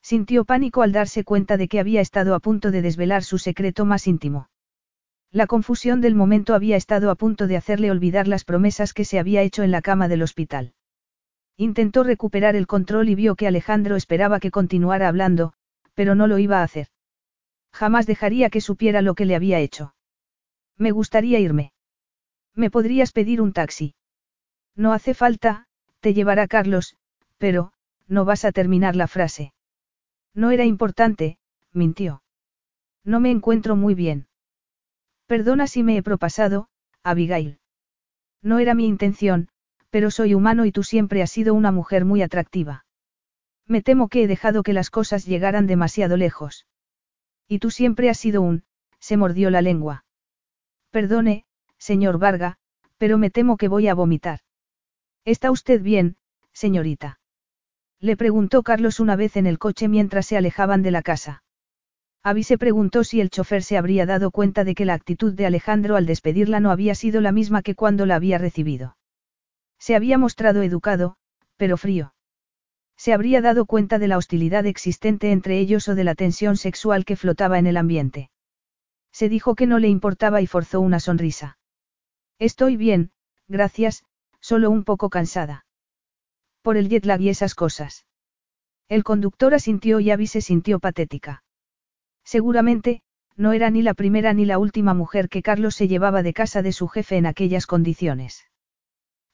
[0.00, 3.84] Sintió pánico al darse cuenta de que había estado a punto de desvelar su secreto
[3.84, 4.48] más íntimo.
[5.32, 9.18] La confusión del momento había estado a punto de hacerle olvidar las promesas que se
[9.18, 10.75] había hecho en la cama del hospital.
[11.56, 15.54] Intentó recuperar el control y vio que Alejandro esperaba que continuara hablando,
[15.94, 16.88] pero no lo iba a hacer.
[17.72, 19.94] Jamás dejaría que supiera lo que le había hecho.
[20.76, 21.72] Me gustaría irme.
[22.54, 23.94] ¿Me podrías pedir un taxi?
[24.74, 25.66] No hace falta,
[26.00, 26.96] te llevará Carlos,
[27.38, 27.72] pero,
[28.06, 29.52] no vas a terminar la frase.
[30.34, 31.38] No era importante,
[31.72, 32.22] mintió.
[33.04, 34.28] No me encuentro muy bien.
[35.26, 36.68] Perdona si me he propasado,
[37.02, 37.58] Abigail.
[38.42, 39.48] No era mi intención,
[39.96, 42.84] pero soy humano y tú siempre has sido una mujer muy atractiva.
[43.66, 46.66] Me temo que he dejado que las cosas llegaran demasiado lejos.
[47.48, 48.64] Y tú siempre has sido un,
[49.00, 50.04] se mordió la lengua.
[50.90, 51.46] Perdone,
[51.78, 52.58] señor Varga,
[52.98, 54.40] pero me temo que voy a vomitar.
[55.24, 56.18] ¿Está usted bien,
[56.52, 57.18] señorita?
[57.98, 61.42] Le preguntó Carlos una vez en el coche mientras se alejaban de la casa.
[62.22, 65.46] Abby se preguntó si el chofer se habría dado cuenta de que la actitud de
[65.46, 68.95] Alejandro al despedirla no había sido la misma que cuando la había recibido.
[69.86, 71.14] Se había mostrado educado,
[71.56, 72.12] pero frío.
[72.96, 77.04] Se habría dado cuenta de la hostilidad existente entre ellos o de la tensión sexual
[77.04, 78.32] que flotaba en el ambiente.
[79.12, 81.58] Se dijo que no le importaba y forzó una sonrisa.
[82.40, 83.12] Estoy bien,
[83.46, 84.02] gracias,
[84.40, 85.66] solo un poco cansada.
[86.62, 88.06] Por el jet lag y esas cosas.
[88.88, 91.44] El conductor asintió y Abby se sintió patética.
[92.24, 93.02] Seguramente,
[93.36, 96.60] no era ni la primera ni la última mujer que Carlos se llevaba de casa
[96.62, 98.46] de su jefe en aquellas condiciones.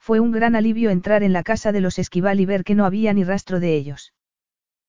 [0.02, 2.86] Fue un gran alivio entrar en la casa de los Esquival y ver que no
[2.86, 4.12] había ni rastro de ellos.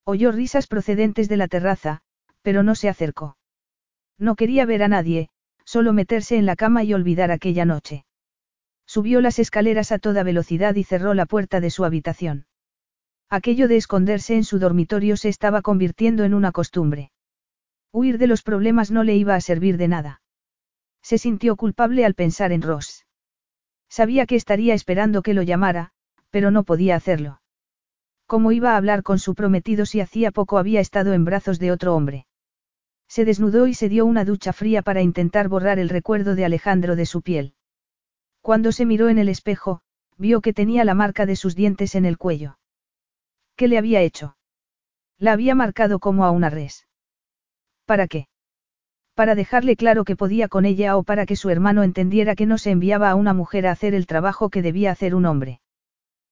[0.05, 2.01] Oyó risas procedentes de la terraza,
[2.41, 3.37] pero no se acercó.
[4.17, 5.29] No quería ver a nadie,
[5.65, 8.05] solo meterse en la cama y olvidar aquella noche.
[8.87, 12.47] Subió las escaleras a toda velocidad y cerró la puerta de su habitación.
[13.29, 17.11] Aquello de esconderse en su dormitorio se estaba convirtiendo en una costumbre.
[17.91, 20.21] Huir de los problemas no le iba a servir de nada.
[21.03, 23.05] Se sintió culpable al pensar en Ross.
[23.97, 25.91] Sabía que estaría esperando que lo llamara,
[26.31, 27.41] pero no podía hacerlo.
[28.25, 31.71] ¿Cómo iba a hablar con su prometido si hacía poco había estado en brazos de
[31.71, 32.25] otro hombre?
[33.07, 36.95] Se desnudó y se dio una ducha fría para intentar borrar el recuerdo de Alejandro
[36.95, 37.53] de su piel.
[38.41, 39.81] Cuando se miró en el espejo,
[40.17, 42.57] vio que tenía la marca de sus dientes en el cuello.
[43.55, 44.37] ¿Qué le había hecho?
[45.19, 46.87] La había marcado como a una res.
[47.85, 48.25] ¿Para qué?
[49.15, 52.57] Para dejarle claro que podía con ella o para que su hermano entendiera que no
[52.57, 55.61] se enviaba a una mujer a hacer el trabajo que debía hacer un hombre.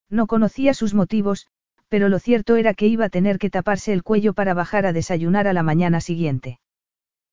[0.10, 1.48] No conocía sus motivos,
[1.90, 4.94] pero lo cierto era que iba a tener que taparse el cuello para bajar a
[4.94, 6.60] desayunar a la mañana siguiente.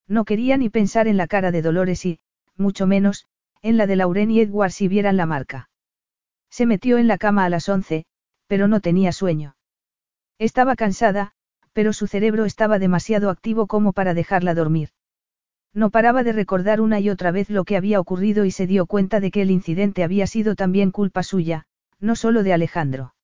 [0.07, 2.19] No quería ni pensar en la cara de Dolores y,
[2.57, 3.27] mucho menos,
[3.63, 5.71] en la de Lauren y Edward si vieran la marca.
[6.51, 8.05] Se metió en la cama a las once,
[8.47, 9.57] pero no tenía sueño.
[10.39, 11.33] Estaba cansada,
[11.73, 14.91] pero su cerebro estaba demasiado activo como para dejarla dormir.
[15.75, 18.87] No paraba de recordar una y otra vez lo que había ocurrido y se dio
[18.87, 21.67] cuenta de que el incidente había sido también culpa suya,
[22.01, 23.15] no solo de Alejandro.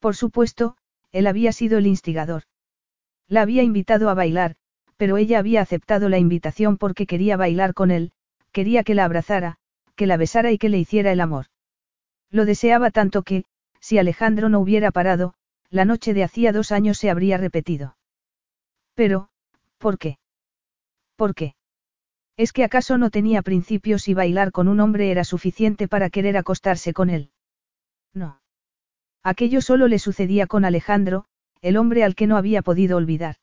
[0.00, 0.76] Por supuesto,
[1.12, 2.44] él había sido el instigador.
[3.28, 4.56] La había invitado a bailar,
[4.96, 8.12] pero ella había aceptado la invitación porque quería bailar con él,
[8.52, 9.58] quería que la abrazara,
[9.96, 11.46] que la besara y que le hiciera el amor.
[12.30, 13.44] Lo deseaba tanto que,
[13.80, 15.34] si Alejandro no hubiera parado,
[15.70, 17.96] la noche de hacía dos años se habría repetido.
[18.94, 19.28] Pero,
[19.78, 20.18] ¿por qué?
[21.16, 21.54] ¿Por qué?
[22.36, 26.36] ¿Es que acaso no tenía principios y bailar con un hombre era suficiente para querer
[26.36, 27.30] acostarse con él?
[28.12, 28.42] No.
[29.22, 31.24] Aquello solo le sucedía con Alejandro,
[31.62, 33.36] el hombre al que no había podido olvidar.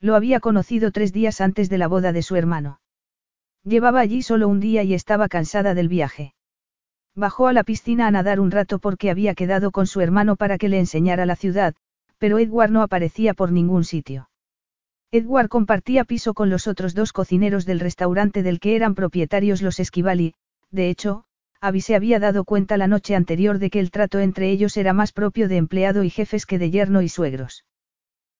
[0.00, 2.80] Lo había conocido tres días antes de la boda de su hermano.
[3.62, 6.34] Llevaba allí solo un día y estaba cansada del viaje.
[7.14, 10.58] Bajó a la piscina a nadar un rato porque había quedado con su hermano para
[10.58, 11.74] que le enseñara la ciudad,
[12.18, 14.28] pero Edward no aparecía por ningún sitio.
[15.12, 19.78] Edward compartía piso con los otros dos cocineros del restaurante del que eran propietarios los
[19.78, 20.34] Esquivali,
[20.70, 21.24] de hecho,
[21.60, 24.92] Abby se había dado cuenta la noche anterior de que el trato entre ellos era
[24.92, 27.64] más propio de empleado y jefes que de yerno y suegros.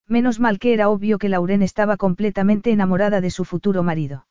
[0.09, 4.26] Menos mal que era obvio que Lauren estaba completamente enamorada de su futuro marido.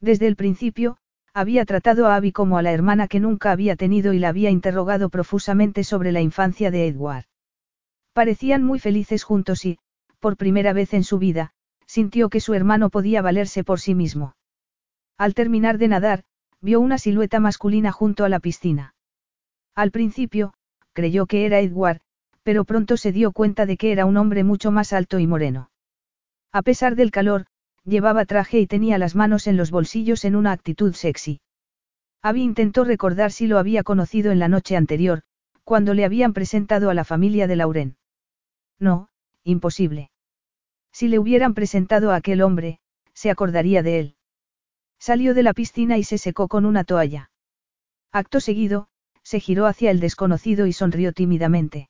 [0.00, 0.98] Desde el principio,
[1.34, 4.50] había tratado a Abby como a la hermana que nunca había tenido y la había
[4.50, 7.26] interrogado profusamente sobre la infancia de Edward.
[8.12, 9.78] Parecían muy felices juntos y,
[10.18, 11.52] por primera vez en su vida,
[11.86, 14.36] sintió que su hermano podía valerse por sí mismo.
[15.16, 16.24] Al terminar de nadar,
[16.60, 18.94] vio una silueta masculina junto a la piscina.
[19.74, 20.54] Al principio,
[20.92, 22.00] creyó que era Edward,
[22.42, 25.70] pero pronto se dio cuenta de que era un hombre mucho más alto y moreno.
[26.52, 27.46] A pesar del calor,
[27.84, 31.40] llevaba traje y tenía las manos en los bolsillos en una actitud sexy.
[32.22, 35.22] Abby intentó recordar si lo había conocido en la noche anterior,
[35.64, 37.96] cuando le habían presentado a la familia de Lauren.
[38.78, 39.08] No,
[39.48, 40.10] imposible.
[40.92, 42.80] Si le hubieran presentado a aquel hombre,
[43.14, 44.16] se acordaría de él.
[44.98, 47.30] Salió de la piscina y se secó con una toalla.
[48.12, 48.88] Acto seguido,
[49.22, 51.88] se giró hacia el desconocido y sonrió tímidamente.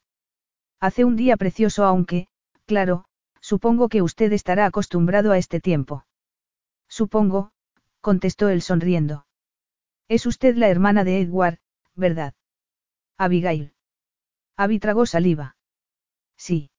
[0.80, 2.28] Hace un día precioso aunque,
[2.66, 3.04] claro,
[3.40, 6.04] supongo que usted estará acostumbrado a este tiempo.
[6.88, 7.50] Supongo,
[8.00, 9.26] contestó él sonriendo.
[10.08, 11.58] Es usted la hermana de Edward,
[11.94, 12.34] ¿verdad?
[13.16, 13.72] Abigail.
[14.56, 15.56] Abby tragó saliva.
[16.36, 16.70] Sí.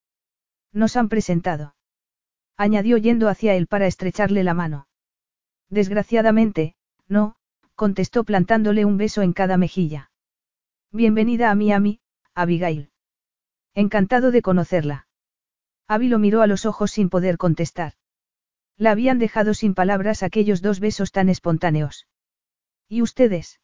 [0.72, 1.76] Nos han presentado.
[2.58, 4.88] Añadió yendo hacia él para estrecharle la mano.
[5.70, 6.76] Desgraciadamente,
[7.08, 7.36] no,
[7.76, 10.12] contestó plantándole un beso en cada mejilla.
[10.92, 12.02] Bienvenida a Miami,
[12.34, 12.92] Abigail.
[13.74, 15.08] Encantado de conocerla.
[15.88, 17.94] Abby lo miró a los ojos sin poder contestar.
[18.78, 22.08] La habían dejado sin palabras aquellos dos besos tan espontáneos.
[22.88, 23.60] ¿Y ustedes?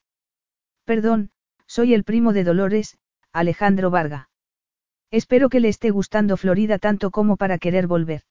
[0.86, 1.32] Perdón,
[1.68, 2.98] soy el primo de Dolores,
[3.32, 4.30] Alejandro Varga.
[5.16, 8.24] Espero que le esté gustando Florida tanto como para querer volver.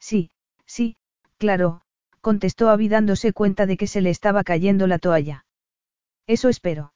[0.00, 0.30] Sí,
[0.64, 0.96] sí,
[1.36, 1.82] claro,
[2.22, 5.44] contestó Abby dándose cuenta de que se le estaba cayendo la toalla.
[6.26, 6.94] Eso espero.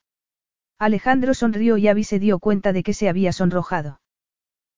[0.78, 4.00] Alejandro sonrió y Abby se dio cuenta de que se había sonrojado.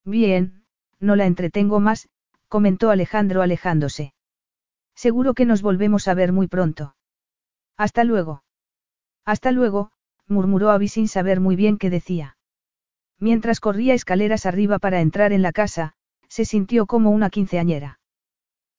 [0.05, 0.65] Bien,
[0.99, 2.09] no la entretengo más,
[2.49, 4.15] comentó Alejandro alejándose.
[4.97, 6.97] Seguro que nos volvemos a ver muy pronto.
[7.77, 8.43] Hasta luego.
[9.25, 9.93] Hasta luego,
[10.27, 12.34] murmuró Abby sin saber muy bien qué decía.
[13.19, 15.95] Mientras corría escaleras arriba para entrar en la casa,
[16.29, 18.01] se sintió como una quinceañera.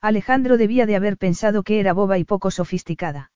[0.02, 3.32] Alejandro debía de haber pensado que era boba y poco sofisticada.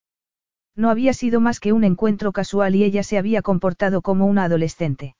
[0.75, 4.45] No había sido más que un encuentro casual y ella se había comportado como una
[4.45, 5.15] adolescente.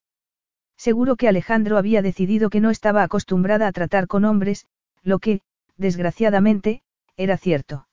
[0.78, 4.66] Seguro que Alejandro había decidido que no estaba acostumbrada a tratar con hombres,
[5.04, 5.42] lo que,
[5.76, 6.84] desgraciadamente,
[7.18, 7.88] era cierto.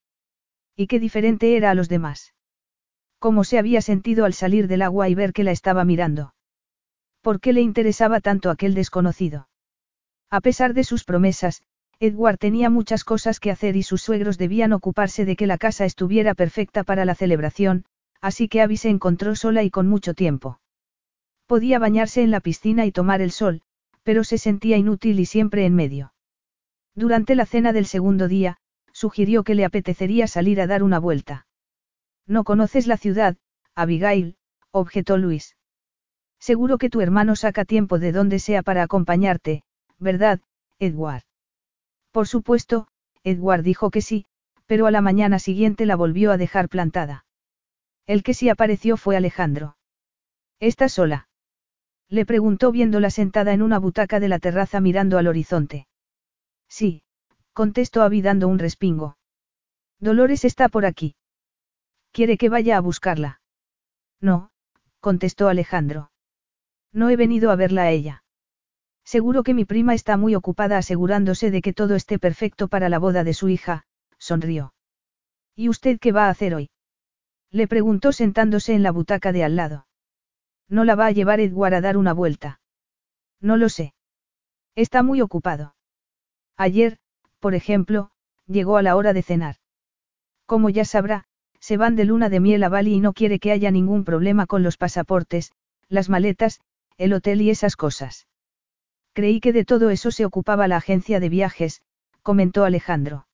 [0.76, 2.34] Y qué diferente era a los demás.
[3.18, 6.35] Cómo se había sentido al salir del agua y ver que la estaba mirando.
[7.26, 9.48] ¿Por qué le interesaba tanto aquel desconocido?
[10.30, 11.60] A pesar de sus promesas,
[11.98, 15.84] Edward tenía muchas cosas que hacer y sus suegros debían ocuparse de que la casa
[15.86, 17.84] estuviera perfecta para la celebración,
[18.20, 20.60] así que Abby se encontró sola y con mucho tiempo.
[21.48, 23.62] Podía bañarse en la piscina y tomar el sol,
[24.04, 26.14] pero se sentía inútil y siempre en medio.
[26.94, 28.58] Durante la cena del segundo día,
[28.92, 31.48] sugirió que le apetecería salir a dar una vuelta.
[32.24, 33.36] No conoces la ciudad,
[33.74, 34.36] Abigail,
[34.70, 35.55] objetó Luis.
[36.38, 39.62] Seguro que tu hermano saca tiempo de donde sea para acompañarte,
[39.98, 40.40] ¿verdad,
[40.78, 41.22] Edward?
[42.12, 42.88] Por supuesto,
[43.24, 44.26] Edward dijo que sí,
[44.66, 47.24] pero a la mañana siguiente la volvió a dejar plantada.
[48.06, 49.76] El que sí apareció fue Alejandro.
[50.60, 51.28] ¿Estás sola?
[52.08, 55.88] Le preguntó viéndola sentada en una butaca de la terraza mirando al horizonte.
[56.68, 57.02] Sí,
[57.52, 59.16] contestó Abby dando un respingo.
[59.98, 61.16] Dolores está por aquí.
[62.12, 63.40] ¿Quiere que vaya a buscarla?
[64.20, 64.50] No,
[65.00, 66.10] contestó Alejandro.
[66.96, 68.24] No he venido a verla a ella.
[69.04, 72.98] Seguro que mi prima está muy ocupada asegurándose de que todo esté perfecto para la
[72.98, 73.84] boda de su hija,
[74.16, 74.72] sonrió.
[75.54, 76.70] ¿Y usted qué va a hacer hoy?
[77.50, 79.86] Le preguntó sentándose en la butaca de al lado.
[80.70, 82.60] ¿No la va a llevar Edward a dar una vuelta?
[83.42, 83.92] No lo sé.
[84.74, 85.74] Está muy ocupado.
[86.56, 86.96] Ayer,
[87.40, 88.10] por ejemplo,
[88.46, 89.56] llegó a la hora de cenar.
[90.46, 91.26] Como ya sabrá,
[91.60, 94.46] se van de luna de miel a Bali y no quiere que haya ningún problema
[94.46, 95.52] con los pasaportes,
[95.90, 96.60] las maletas,
[96.98, 98.26] el hotel y esas cosas.
[99.12, 101.82] Creí que de todo eso se ocupaba la agencia de viajes,
[102.22, 103.26] comentó Alejandro.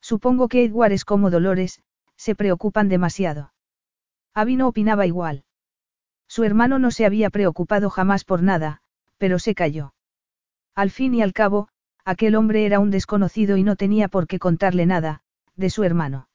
[0.00, 1.80] Supongo que Edward es como Dolores,
[2.16, 3.52] se preocupan demasiado.
[4.34, 5.44] Abby no opinaba igual.
[6.28, 8.82] Su hermano no se había preocupado jamás por nada,
[9.16, 9.94] pero se calló.
[10.74, 11.68] Al fin y al cabo,
[12.04, 15.22] aquel hombre era un desconocido y no tenía por qué contarle nada,
[15.56, 16.28] de su hermano.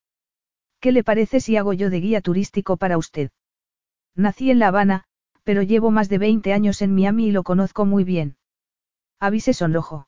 [0.80, 3.32] ¿Qué le parece si hago yo de guía turístico para usted?
[4.16, 5.06] Nací en La Habana,
[5.44, 8.38] pero llevo más de 20 años en Miami y lo conozco muy bien.
[9.20, 10.08] Abby se sonrojó.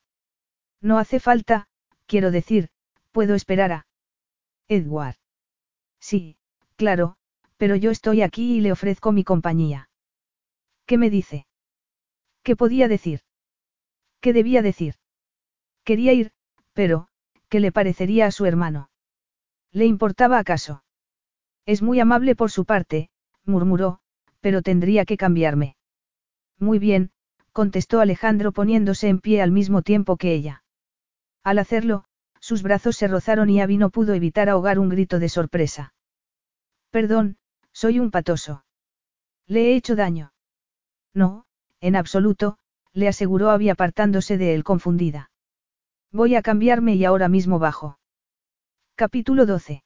[0.81, 1.67] No hace falta,
[2.05, 2.69] quiero decir,
[3.11, 3.87] puedo esperar a.
[4.67, 5.15] Edward.
[5.99, 6.37] Sí,
[6.75, 7.17] claro,
[7.57, 9.89] pero yo estoy aquí y le ofrezco mi compañía.
[10.85, 11.47] ¿Qué me dice?
[12.43, 13.21] ¿Qué podía decir?
[14.21, 14.95] ¿Qué debía decir?
[15.83, 16.31] Quería ir,
[16.73, 17.07] pero,
[17.49, 18.89] ¿qué le parecería a su hermano?
[19.71, 20.83] ¿Le importaba acaso?
[21.65, 23.09] Es muy amable por su parte,
[23.45, 23.99] murmuró,
[24.45, 25.76] pero tendría que cambiarme.
[26.59, 27.09] Muy bien,
[27.51, 30.63] contestó Alejandro poniéndose en pie al mismo tiempo que ella.
[31.43, 32.03] Al hacerlo,
[32.39, 35.95] sus brazos se rozaron y Abby no pudo evitar ahogar un grito de sorpresa.
[36.91, 37.38] Perdón,
[37.73, 38.63] soy un patoso.
[39.47, 40.31] ¿Le he hecho daño?
[41.11, 41.47] No,
[41.81, 42.59] en absoluto,
[42.93, 45.31] le aseguró Abby apartándose de él confundida.
[46.11, 47.97] Voy a cambiarme y ahora mismo bajo.
[48.93, 49.84] Capítulo 12.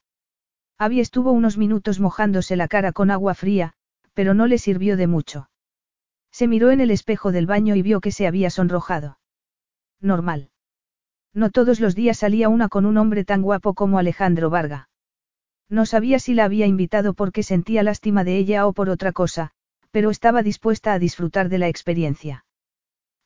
[0.78, 3.76] Abby estuvo unos minutos mojándose la cara con agua fría,
[4.20, 5.50] pero no le sirvió de mucho.
[6.30, 9.18] Se miró en el espejo del baño y vio que se había sonrojado.
[10.02, 10.50] Normal.
[11.34, 14.90] No todos los días salía una con un hombre tan guapo como Alejandro Varga.
[15.70, 19.52] No sabía si la había invitado porque sentía lástima de ella o por otra cosa,
[19.90, 22.44] pero estaba dispuesta a disfrutar de la experiencia.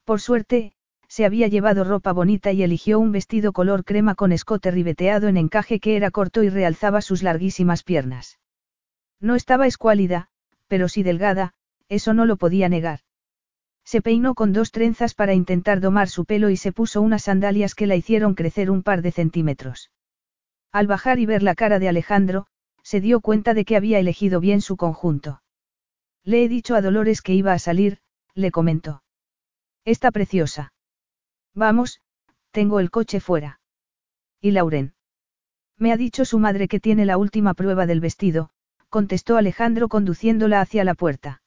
[0.04, 0.74] Por suerte,
[1.08, 5.38] se había llevado ropa bonita y eligió un vestido color crema con escote ribeteado en
[5.38, 8.38] encaje que era corto y realzaba sus larguísimas piernas.
[9.20, 10.30] No estaba escuálida,
[10.74, 11.54] pero sí delgada,
[11.88, 13.02] eso no lo podía negar.
[13.86, 17.76] Se peinó con dos trenzas para intentar domar su pelo y se puso unas sandalias
[17.76, 19.92] que la hicieron crecer un par de centímetros.
[20.72, 22.48] Al bajar y ver la cara de Alejandro,
[22.82, 25.44] se dio cuenta de que había elegido bien su conjunto.
[26.24, 28.00] Le he dicho a Dolores que iba a salir,
[28.34, 29.04] le comentó.
[29.86, 30.74] Está preciosa.
[31.54, 32.02] Vamos,
[32.50, 33.60] tengo el coche fuera.
[34.42, 34.96] ¿Y Lauren?
[35.78, 38.50] Me ha dicho su madre que tiene la última prueba del vestido,
[38.94, 41.42] contestó Alejandro conduciéndola hacia la puerta.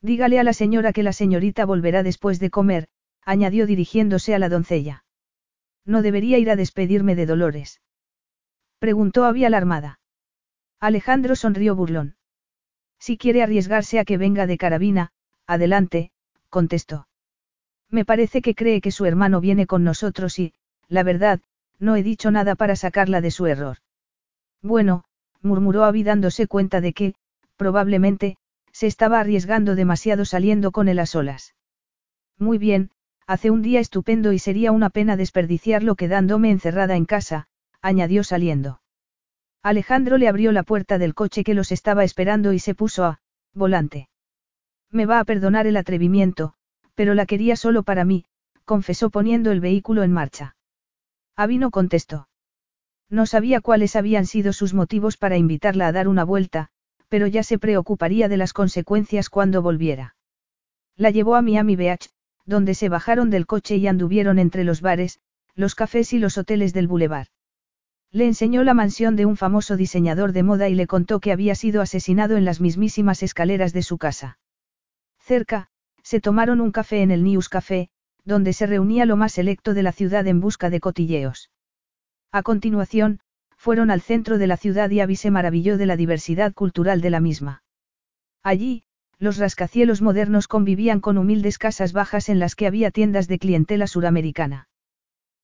[0.00, 2.88] Dígale a la señora que la señorita volverá después de comer,
[3.26, 5.04] añadió dirigiéndose a la doncella.
[5.84, 7.82] No debería ir a despedirme de Dolores.
[8.78, 10.00] Preguntó había alarmada.
[10.80, 12.16] Alejandro sonrió burlón.
[12.98, 15.12] Si quiere arriesgarse a que venga de carabina,
[15.46, 16.10] adelante,
[16.48, 17.06] contestó.
[17.90, 20.54] Me parece que cree que su hermano viene con nosotros y,
[20.88, 21.42] la verdad,
[21.78, 23.76] no he dicho nada para sacarla de su error.
[24.62, 25.04] Bueno,
[25.42, 27.14] murmuró Abby dándose cuenta de que,
[27.56, 28.36] probablemente,
[28.72, 31.54] se estaba arriesgando demasiado saliendo con él a solas.
[32.38, 32.90] Muy bien,
[33.26, 37.48] hace un día estupendo y sería una pena desperdiciarlo quedándome encerrada en casa,
[37.80, 38.80] añadió saliendo.
[39.62, 43.20] Alejandro le abrió la puerta del coche que los estaba esperando y se puso a,
[43.52, 44.08] volante.
[44.90, 46.54] Me va a perdonar el atrevimiento,
[46.94, 48.24] pero la quería solo para mí,
[48.64, 50.56] confesó poniendo el vehículo en marcha.
[51.36, 52.28] Abby no contestó.
[53.12, 56.70] No sabía cuáles habían sido sus motivos para invitarla a dar una vuelta,
[57.10, 60.16] pero ya se preocuparía de las consecuencias cuando volviera.
[60.96, 62.08] La llevó a Miami Beach,
[62.46, 65.20] donde se bajaron del coche y anduvieron entre los bares,
[65.54, 67.26] los cafés y los hoteles del boulevard.
[68.12, 71.54] Le enseñó la mansión de un famoso diseñador de moda y le contó que había
[71.54, 74.38] sido asesinado en las mismísimas escaleras de su casa.
[75.18, 75.68] Cerca,
[76.02, 77.90] se tomaron un café en el News Café,
[78.24, 81.50] donde se reunía lo más selecto de la ciudad en busca de cotilleos.
[82.32, 83.20] A continuación,
[83.58, 87.10] fueron al centro de la ciudad y Abby se maravilló de la diversidad cultural de
[87.10, 87.62] la misma.
[88.42, 88.84] Allí,
[89.18, 93.86] los rascacielos modernos convivían con humildes casas bajas en las que había tiendas de clientela
[93.86, 94.66] suramericana.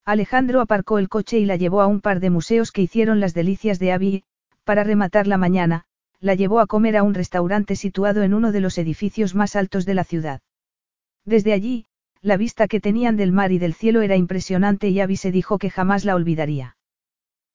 [0.06, 3.34] Alejandro aparcó el coche y la llevó a un par de museos que hicieron las
[3.34, 4.24] delicias de Abby
[4.64, 5.84] para rematar la mañana,
[6.20, 9.84] la llevó a comer a un restaurante situado en uno de los edificios más altos
[9.84, 10.40] de la ciudad.
[11.26, 11.84] Desde allí,
[12.22, 15.58] la vista que tenían del mar y del cielo era impresionante y Abby se dijo
[15.58, 16.77] que jamás la olvidaría.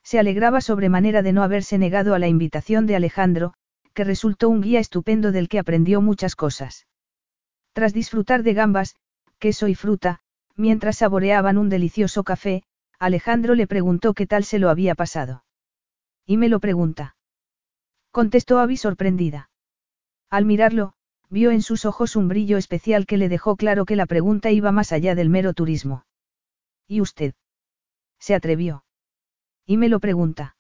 [0.04, 3.54] Se alegraba sobremanera de no haberse negado a la invitación de Alejandro,
[3.94, 6.88] que resultó un guía estupendo del que aprendió muchas cosas.
[7.74, 8.96] Tras disfrutar de gambas,
[9.40, 10.20] queso y fruta,
[10.56, 12.64] mientras saboreaban un delicioso café,
[13.00, 15.44] Alejandro le preguntó qué tal se lo había pasado.
[16.26, 17.16] Y me lo pregunta.
[18.12, 19.50] Contestó Abby sorprendida.
[20.30, 20.94] Al mirarlo,
[21.30, 24.72] vio en sus ojos un brillo especial que le dejó claro que la pregunta iba
[24.72, 26.06] más allá del mero turismo.
[26.88, 27.34] ¿Y usted?
[28.20, 28.86] Se atrevió.
[29.66, 30.56] Y me lo pregunta.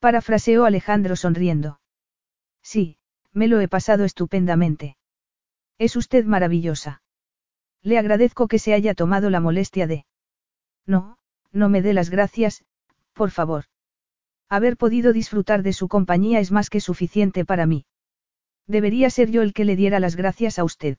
[0.00, 1.80] Parafraseó Alejandro sonriendo.
[2.62, 2.98] Sí,
[3.32, 4.96] me lo he pasado estupendamente.
[5.78, 7.02] Es usted maravillosa.
[7.82, 10.04] Le agradezco que se haya tomado la molestia de...
[10.86, 11.18] No,
[11.52, 12.64] no me dé las gracias,
[13.12, 13.64] por favor.
[14.48, 17.86] Haber podido disfrutar de su compañía es más que suficiente para mí.
[18.66, 20.98] Debería ser yo el que le diera las gracias a usted.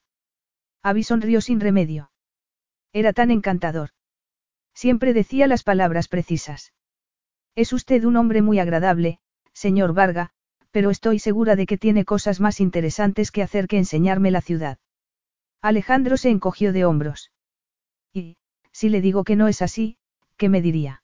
[0.82, 2.12] Abby sonrió sin remedio.
[2.94, 3.90] Era tan encantador.
[4.74, 6.74] Siempre decía las palabras precisas.
[7.56, 9.20] Es usted un hombre muy agradable,
[9.54, 10.32] señor Varga,
[10.72, 14.80] pero estoy segura de que tiene cosas más interesantes que hacer que enseñarme la ciudad.
[15.62, 17.32] Alejandro se encogió de hombros.
[18.14, 18.38] Y,
[18.72, 19.98] si le digo que no es así,
[20.38, 21.04] ¿qué me diría?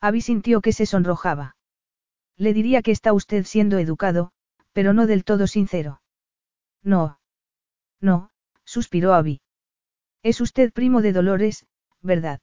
[0.00, 1.56] Abby sintió que se sonrojaba.
[2.36, 4.32] Le diría que está usted siendo educado,
[4.72, 6.00] pero no del todo sincero.
[6.82, 7.20] No.
[8.00, 8.30] No,
[8.64, 9.40] suspiró Abby.
[10.22, 11.66] Es usted primo de Dolores,
[12.00, 12.40] ¿verdad?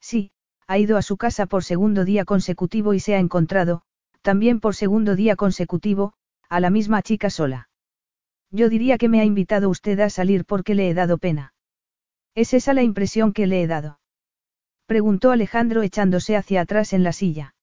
[0.00, 0.32] Sí,
[0.66, 3.82] ha ido a su casa por segundo día consecutivo y se ha encontrado,
[4.22, 6.14] también por segundo día consecutivo,
[6.48, 7.68] a la misma chica sola.
[8.50, 11.52] Yo diría que me ha invitado usted a salir porque le he dado pena.
[12.34, 14.00] ¿Es esa la impresión que le he dado?
[14.86, 17.54] Preguntó Alejandro echándose hacia atrás en la silla.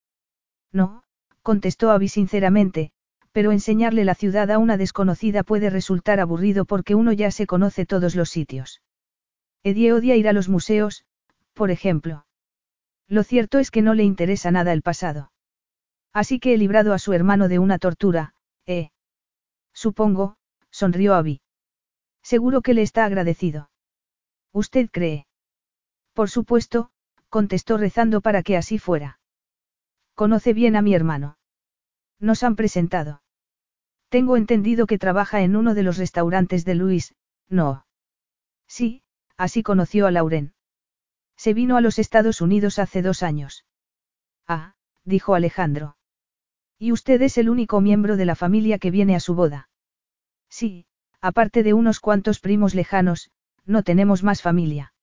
[0.71, 1.03] No,
[1.41, 2.91] contestó Abby sinceramente,
[3.31, 7.85] pero enseñarle la ciudad a una desconocida puede resultar aburrido porque uno ya se conoce
[7.85, 8.81] todos los sitios.
[9.63, 11.05] Edie odia ir a los museos,
[11.53, 12.25] por ejemplo.
[13.11, 15.33] Lo cierto es que no le interesa nada el pasado.
[16.13, 18.33] Así que he librado a su hermano de una tortura,
[18.65, 18.91] ¿eh?
[19.73, 20.37] Supongo,
[20.69, 21.41] sonrió Abby.
[22.23, 23.69] Seguro que le está agradecido.
[24.53, 25.27] ¿Usted cree?
[26.13, 26.89] Por supuesto,
[27.27, 29.19] contestó rezando para que así fuera.
[30.15, 31.37] Conoce bien a mi hermano.
[32.17, 33.23] Nos han presentado.
[34.07, 37.13] Tengo entendido que trabaja en uno de los restaurantes de Luis,
[37.49, 37.85] no.
[38.67, 39.03] Sí,
[39.35, 40.53] así conoció a Lauren.
[41.43, 43.65] Se vino a los Estados Unidos hace dos años.
[44.47, 45.97] Ah, dijo Alejandro.
[46.77, 49.67] Y usted es el único miembro de la familia que viene a su boda.
[50.51, 50.85] Sí,
[51.19, 53.31] aparte de unos cuantos primos lejanos,
[53.65, 54.93] no tenemos más familia.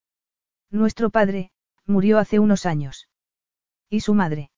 [0.70, 1.50] Nuestro padre,
[1.86, 3.08] murió hace unos años.
[3.91, 4.52] ¿Y su madre?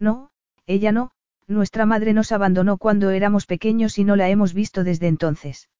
[0.00, 0.32] No,
[0.66, 1.12] ella no,
[1.46, 5.70] nuestra madre nos abandonó cuando éramos pequeños y no la hemos visto desde entonces.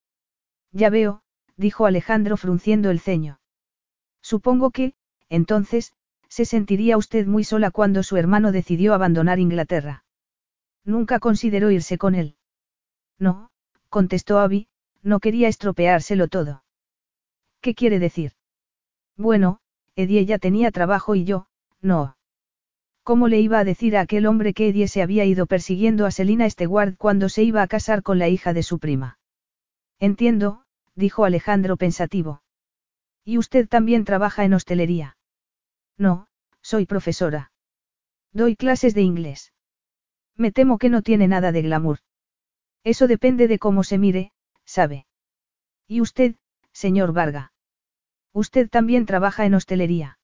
[0.71, 1.25] Ya veo,
[1.57, 3.41] dijo Alejandro frunciendo el ceño.
[4.23, 4.95] Supongo que,
[5.29, 5.93] entonces,
[6.29, 10.05] se sentiría usted muy sola cuando su hermano decidió abandonar Inglaterra.
[10.85, 12.37] Nunca consideró irse con él.
[13.19, 13.51] No,
[13.89, 14.69] contestó Abby,
[15.03, 16.63] no quería estropeárselo todo.
[17.61, 18.33] ¿Qué quiere decir?
[19.17, 19.61] Bueno,
[19.95, 21.47] Eddie ya tenía trabajo y yo,
[21.81, 22.17] no.
[23.03, 26.11] ¿Cómo le iba a decir a aquel hombre que Eddie se había ido persiguiendo a
[26.11, 29.19] Selina Stewart cuando se iba a casar con la hija de su prima?
[29.99, 30.65] Entiendo,
[30.95, 32.43] dijo Alejandro pensativo.
[33.25, 35.16] ¿Y usted también trabaja en hostelería?
[35.99, 36.27] No,
[36.61, 37.53] soy profesora.
[38.33, 39.53] Doy clases de inglés.
[40.37, 41.99] Me temo que no tiene nada de glamour.
[42.85, 44.33] Eso depende de cómo se mire,
[44.65, 45.07] sabe.
[45.87, 46.37] ¿Y usted,
[46.73, 47.53] señor Varga?
[48.33, 50.19] Usted también trabaja en hostelería.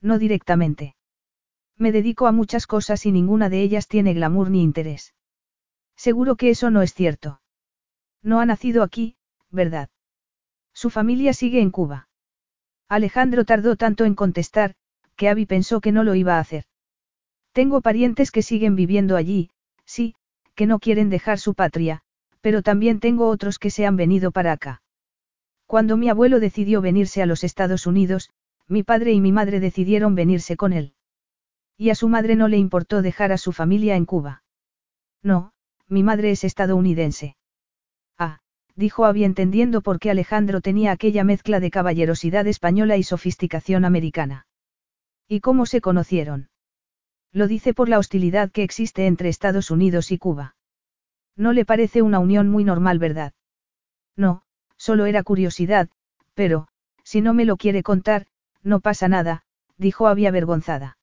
[0.00, 0.96] No directamente.
[1.76, 5.14] Me dedico a muchas cosas y ninguna de ellas tiene glamour ni interés.
[5.96, 7.40] Seguro que eso no es cierto.
[8.22, 9.16] No ha nacido aquí,
[9.50, 9.90] ¿verdad?
[10.72, 12.08] Su familia sigue en Cuba.
[12.88, 14.74] Alejandro tardó tanto en contestar,
[15.18, 16.64] que Abby pensó que no lo iba a hacer.
[17.52, 19.50] Tengo parientes que siguen viviendo allí,
[19.84, 20.14] sí,
[20.54, 22.00] que no quieren dejar su patria,
[22.40, 24.80] pero también tengo otros que se han venido para acá.
[25.66, 28.30] Cuando mi abuelo decidió venirse a los Estados Unidos,
[28.68, 30.94] mi padre y mi madre decidieron venirse con él.
[31.76, 34.42] Y a su madre no le importó dejar a su familia en Cuba.
[35.22, 35.52] No,
[35.88, 37.36] mi madre es estadounidense.
[38.18, 38.38] Ah,
[38.76, 44.47] dijo Abby entendiendo por qué Alejandro tenía aquella mezcla de caballerosidad española y sofisticación americana.
[45.28, 46.48] ¿Y cómo se conocieron?
[47.32, 50.56] Lo dice por la hostilidad que existe entre Estados Unidos y Cuba.
[51.36, 53.34] No le parece una unión muy normal, ¿verdad?
[54.16, 54.42] No,
[54.76, 55.90] solo era curiosidad,
[56.34, 56.68] pero,
[57.04, 58.26] si no me lo quiere contar,
[58.62, 59.44] no pasa nada,
[59.76, 60.98] dijo Abby avergonzada.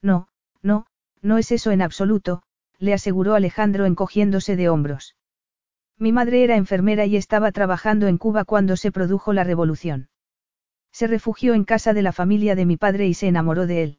[0.00, 0.28] No,
[0.62, 0.86] no,
[1.20, 2.42] no es eso en absoluto,
[2.78, 5.14] le aseguró Alejandro encogiéndose de hombros.
[5.98, 10.08] Mi madre era enfermera y estaba trabajando en Cuba cuando se produjo la revolución.
[10.92, 13.98] Se refugió en casa de la familia de mi padre y se enamoró de él.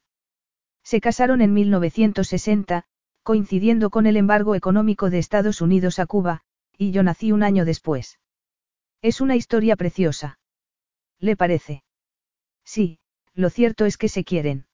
[0.83, 2.85] Se casaron en 1960,
[3.23, 6.41] coincidiendo con el embargo económico de Estados Unidos a Cuba,
[6.77, 8.19] y yo nací un año después.
[9.01, 10.39] Es una historia preciosa.
[11.19, 11.83] ¿Le parece?
[12.65, 12.99] Sí,
[13.33, 14.65] lo cierto es que se quieren.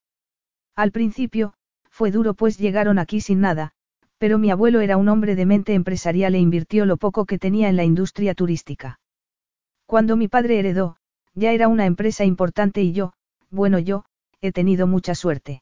[0.76, 1.54] Al principio,
[1.90, 3.72] fue duro pues llegaron aquí sin nada,
[4.18, 7.70] pero mi abuelo era un hombre de mente empresarial e invirtió lo poco que tenía
[7.70, 9.00] en la industria turística.
[9.86, 10.98] Cuando mi padre heredó,
[11.34, 13.14] ya era una empresa importante y yo,
[13.50, 14.06] bueno yo,
[14.42, 15.62] he tenido mucha suerte.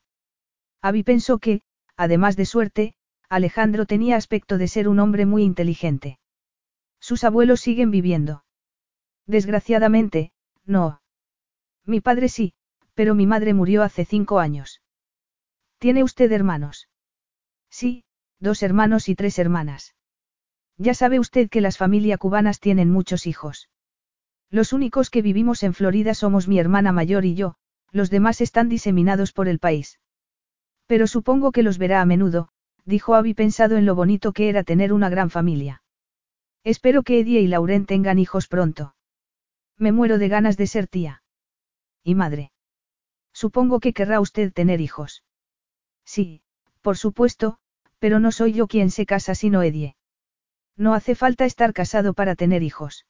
[0.81, 1.61] Abby pensó que,
[1.95, 2.93] además de suerte,
[3.29, 6.19] Alejandro tenía aspecto de ser un hombre muy inteligente.
[6.99, 8.43] Sus abuelos siguen viviendo.
[9.25, 10.31] Desgraciadamente,
[10.65, 11.01] no.
[11.85, 12.53] Mi padre sí,
[12.93, 14.81] pero mi madre murió hace cinco años.
[15.77, 16.87] ¿Tiene usted hermanos?
[17.69, 18.03] Sí,
[18.39, 19.95] dos hermanos y tres hermanas.
[20.77, 23.69] Ya sabe usted que las familias cubanas tienen muchos hijos.
[24.49, 27.55] Los únicos que vivimos en Florida somos mi hermana mayor y yo,
[27.91, 29.99] los demás están diseminados por el país.
[30.85, 32.49] Pero supongo que los verá a menudo,
[32.85, 35.83] dijo Abby pensado en lo bonito que era tener una gran familia.
[36.63, 38.95] Espero que Eddie y Lauren tengan hijos pronto.
[39.77, 41.23] Me muero de ganas de ser tía.
[42.03, 42.51] Y madre.
[43.33, 45.23] Supongo que querrá usted tener hijos.
[46.05, 46.41] Sí,
[46.81, 47.59] por supuesto,
[47.99, 49.95] pero no soy yo quien se casa sino Eddie.
[50.77, 53.05] No hace falta estar casado para tener hijos.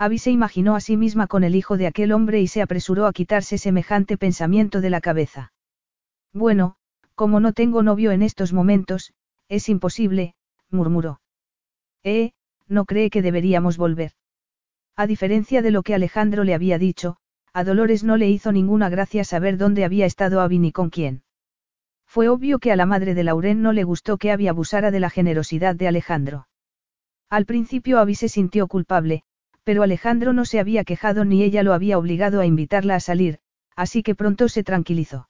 [0.00, 3.06] Abby se imaginó a sí misma con el hijo de aquel hombre y se apresuró
[3.06, 5.52] a quitarse semejante pensamiento de la cabeza.
[6.32, 6.76] Bueno,
[7.16, 9.12] como no tengo novio en estos momentos,
[9.48, 10.34] es imposible,
[10.70, 11.20] murmuró.
[12.04, 12.30] Eh,
[12.68, 14.12] no cree que deberíamos volver.
[14.94, 17.16] A diferencia de lo que Alejandro le había dicho,
[17.52, 21.22] a Dolores no le hizo ninguna gracia saber dónde había estado Abby ni con quién.
[22.06, 25.00] Fue obvio que a la madre de Lauren no le gustó que Abby abusara de
[25.00, 26.46] la generosidad de Alejandro.
[27.28, 29.24] Al principio Abby se sintió culpable,
[29.68, 33.38] pero Alejandro no se había quejado ni ella lo había obligado a invitarla a salir,
[33.76, 35.28] así que pronto se tranquilizó.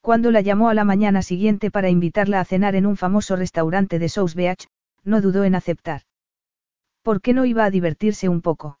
[0.00, 3.98] Cuando la llamó a la mañana siguiente para invitarla a cenar en un famoso restaurante
[3.98, 4.68] de South Beach,
[5.02, 6.02] no dudó en aceptar.
[7.02, 8.78] ¿Por qué no iba a divertirse un poco?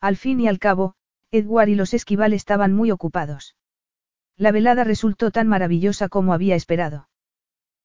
[0.00, 0.94] Al fin y al cabo,
[1.32, 3.56] Edward y los Esquival estaban muy ocupados.
[4.36, 7.08] La velada resultó tan maravillosa como había esperado.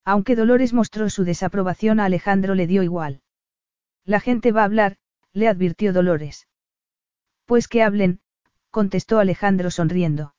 [0.03, 3.22] Aunque Dolores mostró su desaprobación a Alejandro le dio igual.
[4.06, 4.98] La gente va a hablar,
[5.36, 6.48] le advirtió Dolores.
[7.46, 8.22] Pues que hablen,
[8.72, 10.34] contestó Alejandro sonriendo.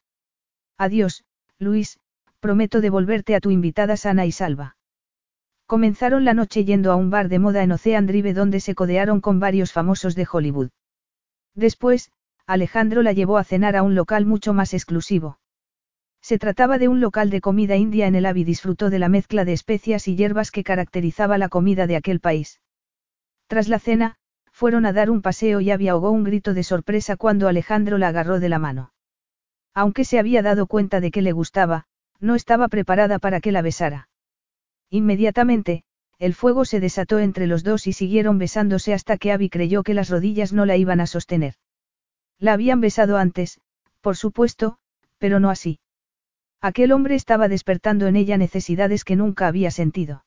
[0.78, 1.24] Adiós,
[1.58, 2.00] Luis,
[2.40, 4.76] prometo devolverte a tu invitada sana y salva.
[5.66, 9.20] Comenzaron la noche yendo a un bar de moda en Ocean Drive donde se codearon
[9.20, 10.70] con varios famosos de Hollywood.
[11.54, 12.10] Después,
[12.46, 15.38] Alejandro la llevó a cenar a un local mucho más exclusivo.
[16.22, 19.44] Se trataba de un local de comida india en el Avi disfrutó de la mezcla
[19.44, 22.60] de especias y hierbas que caracterizaba la comida de aquel país.
[23.46, 24.16] Tras la cena,
[24.56, 28.08] fueron a dar un paseo y Abby ahogó un grito de sorpresa cuando Alejandro la
[28.08, 28.90] agarró de la mano.
[29.74, 31.84] Aunque se había dado cuenta de que le gustaba,
[32.20, 34.08] no estaba preparada para que la besara.
[34.88, 35.84] Inmediatamente,
[36.18, 39.92] el fuego se desató entre los dos y siguieron besándose hasta que Abby creyó que
[39.92, 41.56] las rodillas no la iban a sostener.
[42.38, 43.60] La habían besado antes,
[44.00, 44.78] por supuesto,
[45.18, 45.80] pero no así.
[46.62, 50.24] Aquel hombre estaba despertando en ella necesidades que nunca había sentido.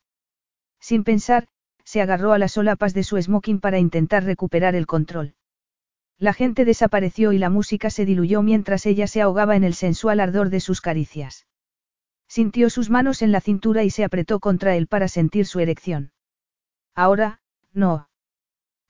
[0.79, 1.47] Sin pensar,
[1.89, 5.33] se agarró a las solapas de su smoking para intentar recuperar el control.
[6.19, 10.19] La gente desapareció y la música se diluyó mientras ella se ahogaba en el sensual
[10.19, 11.47] ardor de sus caricias.
[12.27, 16.11] Sintió sus manos en la cintura y se apretó contra él para sentir su erección.
[16.93, 17.41] Ahora,
[17.73, 18.07] no.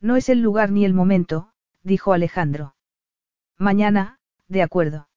[0.01, 1.53] No es el lugar ni el momento,
[1.83, 2.75] dijo Alejandro.
[3.57, 4.19] Mañana,
[4.49, 5.07] de acuerdo.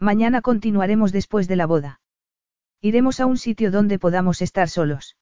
[0.00, 2.00] Mañana continuaremos después de la boda.
[2.80, 5.16] Iremos a un sitio donde podamos estar solos.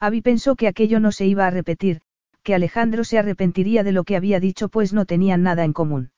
[0.00, 2.00] Abby pensó que aquello no se iba a repetir,
[2.42, 6.12] que Alejandro se arrepentiría de lo que había dicho pues no tenían nada en común.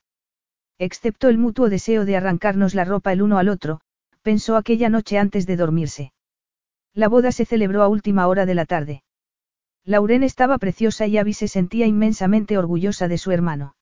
[0.77, 3.81] Excepto el mutuo deseo de arrancarnos la ropa el uno al otro,
[4.21, 6.13] pensó aquella noche antes de dormirse.
[6.93, 9.03] La boda se celebró a última hora de la tarde.
[9.83, 13.75] Lauren estaba preciosa y Abby se sentía inmensamente orgullosa de su hermano.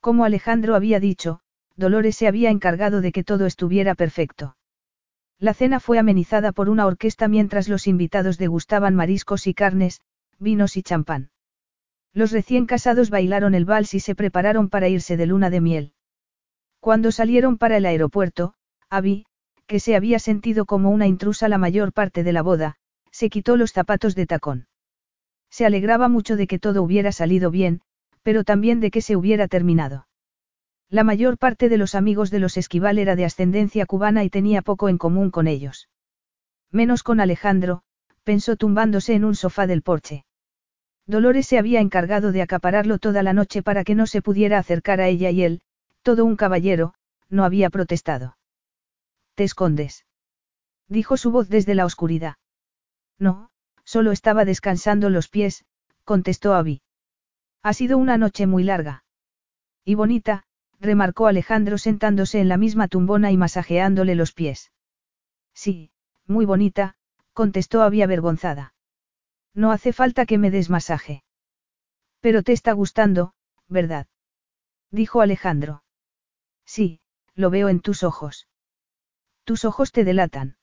[0.00, 1.40] Como Alejandro había dicho,
[1.76, 4.56] Dolores se había encargado de que todo estuviera perfecto.
[5.40, 10.02] La cena fue amenizada por una orquesta mientras los invitados degustaban mariscos y carnes,
[10.38, 11.30] vinos y champán.
[12.12, 15.92] Los recién casados bailaron el vals y se prepararon para irse de luna de miel.
[16.78, 18.52] Cuando salieron para el aeropuerto,
[18.90, 19.24] Abby,
[19.66, 22.76] que se había sentido como una intrusa la mayor parte de la boda,
[23.10, 24.66] se quitó los zapatos de tacón.
[25.48, 27.80] Se alegraba mucho de que todo hubiera salido bien,
[28.22, 30.06] pero también de que se hubiera terminado.
[30.90, 34.60] La mayor parte de los amigos de los Esquival era de ascendencia cubana y tenía
[34.60, 35.88] poco en común con ellos.
[36.72, 37.82] Menos con Alejandro,
[38.24, 40.24] pensó tumbándose en un sofá del porche.
[41.06, 45.00] Dolores se había encargado de acapararlo toda la noche para que no se pudiera acercar
[45.00, 45.60] a ella y él,
[46.02, 46.94] todo un caballero,
[47.28, 48.36] no había protestado.
[49.34, 50.06] ¿Te escondes?
[50.88, 52.34] Dijo su voz desde la oscuridad.
[53.16, 53.50] No,
[53.84, 55.64] solo estaba descansando los pies,
[56.04, 56.82] contestó Abby.
[57.62, 59.04] Ha sido una noche muy larga.
[59.84, 60.44] Y bonita,
[60.80, 64.72] remarcó Alejandro sentándose en la misma tumbona y masajeándole los pies.
[65.54, 65.90] Sí,
[66.26, 66.96] muy bonita,
[67.32, 68.74] contestó Abby avergonzada.
[69.54, 71.22] No hace falta que me des masaje.
[72.20, 73.34] Pero te está gustando,
[73.68, 74.06] ¿verdad?
[74.90, 75.82] Dijo Alejandro.
[76.64, 77.00] Sí,
[77.34, 78.48] lo veo en tus ojos.
[79.44, 80.56] Tus ojos te delatan.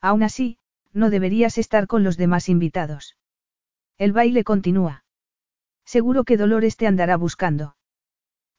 [0.00, 0.58] Aún así,
[0.92, 3.16] no deberías estar con los demás invitados.
[3.98, 5.04] El baile continúa.
[5.84, 7.76] Seguro que Dolores te andará buscando.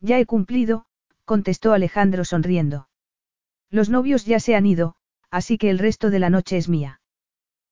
[0.04, 0.86] Ya he cumplido,
[1.24, 2.90] contestó Alejandro sonriendo.
[3.70, 4.96] Los novios ya se han ido,
[5.32, 7.00] así que el resto de la noche es mía.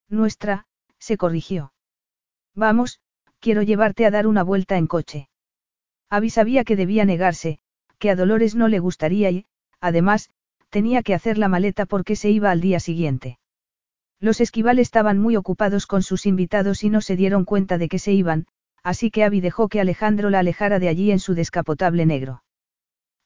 [0.08, 0.66] Nuestra,
[0.98, 1.74] se corrigió.
[2.56, 3.02] Vamos,
[3.40, 5.28] quiero llevarte a dar una vuelta en coche.
[6.10, 7.60] Abby sabía que debía negarse,
[8.00, 9.46] que a Dolores no le gustaría y,
[9.82, 10.30] además,
[10.70, 13.40] tenía que hacer la maleta porque se iba al día siguiente.
[14.22, 18.00] Los esquival estaban muy ocupados con sus invitados y no se dieron cuenta de que
[18.00, 18.48] se iban,
[18.84, 22.44] así que Abby dejó que Alejandro la alejara de allí en su descapotable negro.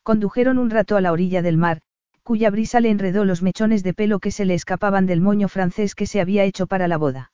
[0.03, 1.81] Condujeron un rato a la orilla del mar,
[2.23, 5.95] cuya brisa le enredó los mechones de pelo que se le escapaban del moño francés
[5.95, 7.31] que se había hecho para la boda.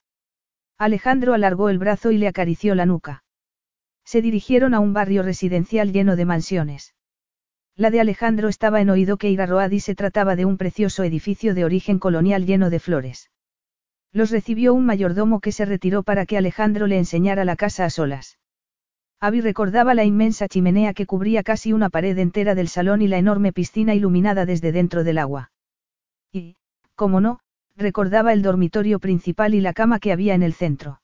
[0.78, 3.24] Alejandro alargó el brazo y le acarició la nuca.
[4.04, 6.94] Se dirigieron a un barrio residencial lleno de mansiones.
[7.76, 11.56] La de Alejandro estaba en oído que Iraroad y se trataba de un precioso edificio
[11.56, 13.30] de origen colonial lleno de flores.
[14.14, 17.90] Los recibió un mayordomo que se retiró para que Alejandro le enseñara la casa a
[17.90, 18.38] solas.
[19.20, 23.20] Abby recordaba la inmensa chimenea que cubría casi una pared entera del salón y la
[23.20, 25.52] enorme piscina iluminada desde dentro del agua.
[26.32, 26.56] Y,
[26.96, 27.40] como no,
[27.76, 31.02] recordaba el dormitorio principal y la cama que había en el centro.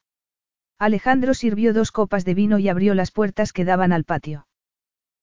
[0.79, 4.47] Alejandro sirvió dos copas de vino y abrió las puertas que daban al patio.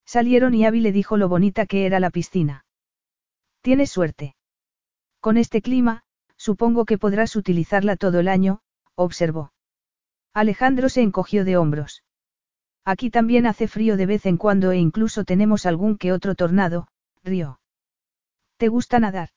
[0.07, 2.65] Salieron y Abby le dijo lo bonita que era la piscina.
[3.61, 4.37] Tienes suerte.
[5.21, 6.05] Con este clima,
[6.49, 8.61] supongo que podrás utilizarla todo el año,
[8.97, 9.55] observó.
[10.35, 12.05] Alejandro se encogió de hombros.
[12.85, 16.87] Aquí también hace frío de vez en cuando e incluso tenemos algún que otro tornado,
[17.23, 17.61] rió.
[18.59, 19.31] ¿Te gusta nadar?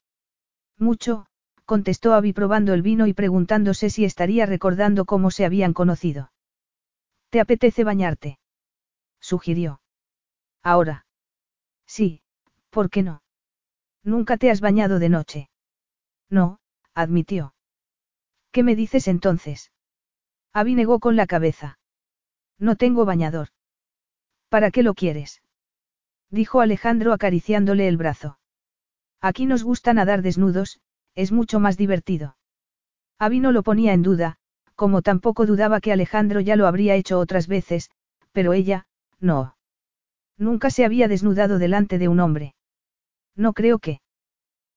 [0.78, 1.28] Mucho,
[1.64, 6.34] contestó Abby probando el vino y preguntándose si estaría recordando cómo se habían conocido.
[7.30, 8.38] ¿Te apetece bañarte?
[9.22, 9.80] sugirió.
[10.62, 11.06] Ahora.
[11.86, 12.22] Sí,
[12.70, 13.22] ¿por qué no?
[14.04, 15.50] Nunca te has bañado de noche.
[16.30, 16.60] No,
[16.98, 17.54] admitió.
[18.52, 19.72] ¿Qué me dices entonces?
[20.52, 21.78] Abby negó con la cabeza.
[22.58, 23.50] No tengo bañador.
[24.50, 25.44] ¿Para qué lo quieres?
[26.32, 28.40] Dijo Alejandro acariciándole el brazo.
[29.22, 30.80] Aquí nos gusta nadar desnudos,
[31.14, 32.36] es mucho más divertido.
[33.20, 34.38] Abby no lo ponía en duda,
[34.74, 37.92] como tampoco dudaba que Alejandro ya lo habría hecho otras veces,
[38.32, 38.88] pero ella,
[39.20, 39.56] no.
[40.36, 42.56] Nunca se había desnudado delante de un hombre.
[43.36, 44.02] No creo que.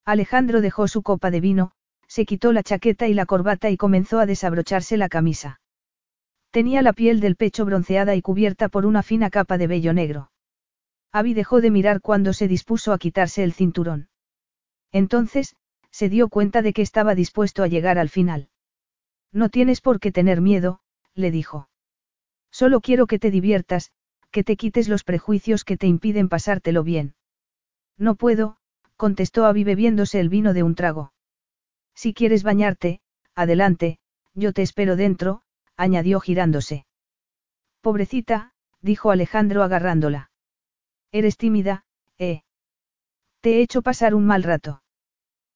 [0.05, 1.73] Alejandro dejó su copa de vino,
[2.11, 5.61] se quitó la chaqueta y la corbata y comenzó a desabrocharse la camisa.
[6.51, 10.33] Tenía la piel del pecho bronceada y cubierta por una fina capa de vello negro.
[11.13, 14.09] Abby dejó de mirar cuando se dispuso a quitarse el cinturón.
[14.91, 15.55] Entonces,
[15.93, 18.49] se dio cuenta de que estaba dispuesto a llegar al final.
[19.31, 20.81] No tienes por qué tener miedo,
[21.15, 21.69] le dijo.
[22.51, 23.93] Solo quiero que te diviertas,
[24.33, 27.15] que te quites los prejuicios que te impiden pasártelo bien.
[27.97, 28.57] No puedo,
[28.97, 31.13] contestó Abby bebiéndose el vino de un trago.
[32.03, 33.03] Si quieres bañarte,
[33.35, 33.99] adelante,
[34.33, 35.43] yo te espero dentro,
[35.77, 36.87] añadió girándose.
[37.83, 40.31] Pobrecita, dijo Alejandro agarrándola.
[41.13, 41.85] Eres tímida,
[42.17, 42.41] ¿eh?
[43.43, 44.83] Te he hecho pasar un mal rato.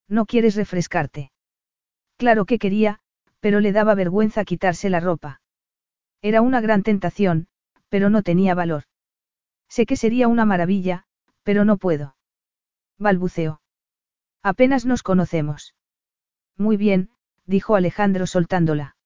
[0.06, 1.32] No quieres refrescarte.
[2.18, 3.00] Claro que quería,
[3.40, 5.40] pero le daba vergüenza quitarse la ropa.
[6.20, 7.48] Era una gran tentación,
[7.88, 8.82] pero no tenía valor.
[9.70, 11.06] Sé que sería una maravilla,
[11.42, 12.16] pero no puedo.
[12.98, 13.62] Balbuceó.
[14.42, 15.74] Apenas nos conocemos.
[16.56, 17.10] Muy bien,
[17.46, 18.96] dijo Alejandro soltándola.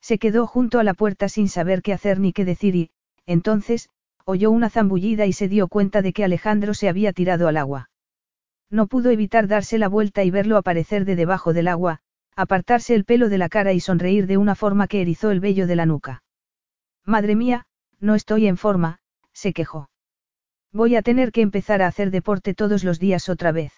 [0.00, 2.90] Se quedó junto a la puerta sin saber qué hacer ni qué decir y,
[3.26, 3.90] entonces,
[4.24, 7.90] oyó una zambullida y se dio cuenta de que Alejandro se había tirado al agua.
[8.70, 12.00] No pudo evitar darse la vuelta y verlo aparecer de debajo del agua,
[12.36, 15.66] apartarse el pelo de la cara y sonreír de una forma que erizó el vello
[15.66, 16.22] de la nuca.
[17.04, 17.66] Madre mía,
[18.00, 19.00] no estoy en forma,
[19.32, 19.90] se quejó.
[20.72, 23.72] Voy a tener que empezar a hacer deporte todos los días otra vez.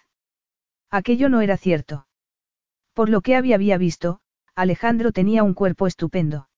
[0.90, 2.06] Aquello no era cierto.
[2.92, 4.20] Por lo que había, había visto,
[4.54, 6.48] Alejandro tenía un cuerpo estupendo.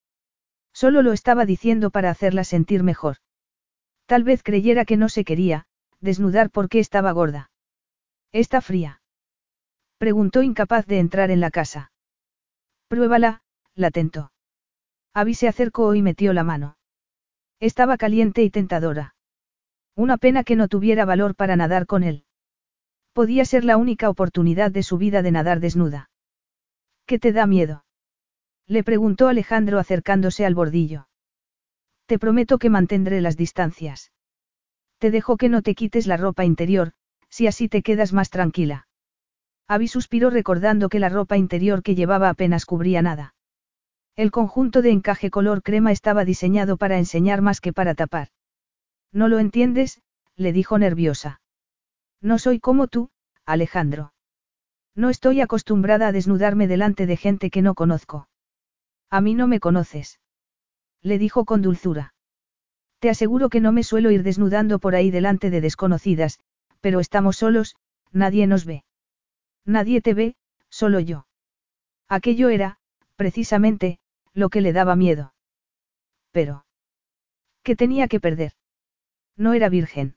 [0.72, 3.16] Solo lo estaba diciendo para hacerla sentir mejor.
[4.06, 5.66] Tal vez creyera que no se quería,
[6.00, 7.50] desnudar porque estaba gorda.
[8.32, 9.02] ¿Está fría?
[9.98, 11.92] Preguntó incapaz de entrar en la casa.
[12.88, 13.42] Pruébala,
[13.74, 14.32] la tentó.
[15.14, 16.76] Abby se acercó y metió la mano.
[17.60, 19.14] Estaba caliente y tentadora.
[19.94, 22.24] Una pena que no tuviera valor para nadar con él.
[23.12, 26.10] Podía ser la única oportunidad de su vida de nadar desnuda.
[27.12, 27.84] ¿Qué te da miedo?
[28.66, 31.08] Le preguntó Alejandro acercándose al bordillo.
[32.07, 34.12] Te prometo que mantendré las distancias.
[34.97, 36.92] Te dejo que no te quites la ropa interior,
[37.28, 38.89] si así te quedas más tranquila.
[39.68, 43.34] Abby suspiró recordando que la ropa interior que llevaba apenas cubría nada.
[44.16, 48.28] El conjunto de encaje color crema estaba diseñado para enseñar más que para tapar.
[49.12, 50.00] No lo entiendes,
[50.34, 51.42] le dijo nerviosa.
[52.23, 53.10] No soy como tú,
[53.44, 54.15] Alejandro.
[54.94, 58.28] No estoy acostumbrada a desnudarme delante de gente que no conozco.
[59.10, 60.20] A mí no me conoces.
[61.02, 62.14] Le dijo con dulzura.
[62.98, 66.38] Te aseguro que no me suelo ir desnudando por ahí delante de desconocidas,
[66.80, 67.74] pero estamos solos,
[68.12, 68.84] nadie nos ve.
[69.64, 70.36] Nadie te ve,
[70.68, 71.26] solo yo.
[72.08, 72.78] Aquello era,
[73.16, 73.98] precisamente,
[74.34, 75.34] lo que le daba miedo.
[76.30, 76.64] Pero.
[77.62, 78.52] ¿Qué tenía que perder?
[79.36, 80.16] No era virgen.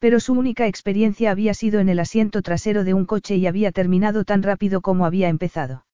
[0.00, 3.70] Pero su única experiencia había sido en el asiento trasero de un coche y había
[3.70, 5.84] terminado tan rápido como había empezado.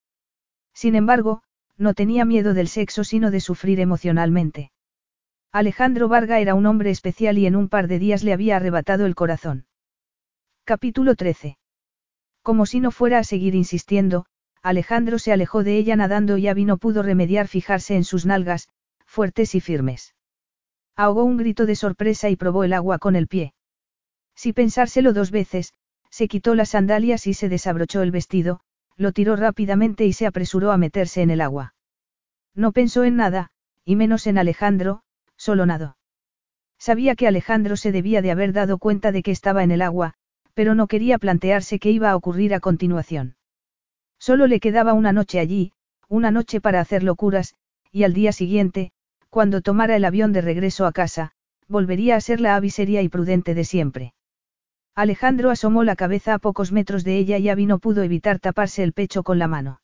[0.73, 1.43] Sin embargo,
[1.77, 4.71] no tenía miedo del sexo sino de sufrir emocionalmente.
[5.51, 9.07] Alejandro Varga era un hombre especial y en un par de días le había arrebatado
[9.07, 9.67] el corazón.
[10.65, 11.59] Capítulo 13.
[12.43, 14.27] Como si no fuera a seguir insistiendo,
[14.63, 18.69] Alejandro se alejó de ella nadando y Abby no pudo remediar fijarse en sus nalgas,
[19.05, 20.15] fuertes y firmes.
[20.95, 23.56] Ahogó un grito de sorpresa y probó el agua con el pie.
[24.37, 25.73] Si pensárselo dos veces,
[26.11, 28.61] se quitó las sandalias y se desabrochó el vestido,
[28.97, 31.75] lo tiró rápidamente y se apresuró a meterse en el agua.
[32.55, 33.51] No pensó en nada,
[33.85, 35.03] y menos en Alejandro,
[35.37, 35.97] solo nadó.
[36.79, 40.15] Sabía que Alejandro se debía de haber dado cuenta de que estaba en el agua,
[40.55, 43.37] pero no quería plantearse qué iba a ocurrir a continuación.
[44.19, 45.73] Solo le quedaba una noche allí,
[46.09, 47.55] una noche para hacer locuras,
[47.93, 48.93] y al día siguiente,
[49.29, 51.33] cuando tomara el avión de regreso a casa,
[51.69, 54.15] volvería a ser la avisería y prudente de siempre.
[54.97, 58.83] Alejandro asomó la cabeza a pocos metros de ella y Abby no pudo evitar taparse
[58.83, 59.83] el pecho con la mano.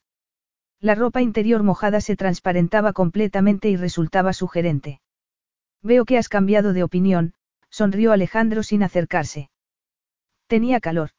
[0.79, 5.01] La ropa interior mojada se transparentaba completamente y resultaba sugerente.
[5.83, 7.35] Veo que has cambiado de opinión,
[7.69, 9.51] sonrió Alejandro sin acercarse.
[10.47, 11.11] Tenía calor.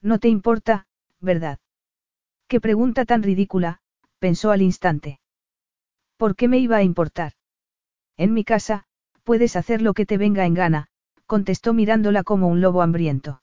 [0.00, 0.86] No te importa,
[1.20, 1.58] ¿verdad?
[2.48, 3.82] Qué pregunta tan ridícula,
[4.18, 5.20] pensó al instante.
[6.16, 7.34] ¿Por qué me iba a importar?
[8.16, 8.84] En mi casa,
[9.24, 10.89] puedes hacer lo que te venga en gana,
[11.30, 13.40] contestó mirándola como un lobo hambriento.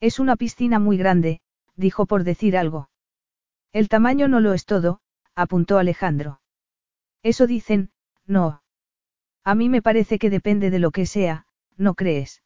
[0.00, 1.40] Es una piscina muy grande,
[1.76, 2.90] dijo por decir algo.
[3.72, 4.98] El tamaño no lo es todo,
[5.36, 6.40] apuntó Alejandro.
[7.22, 7.90] Eso dicen,
[8.26, 8.60] no.
[9.44, 12.42] A mí me parece que depende de lo que sea, ¿no crees?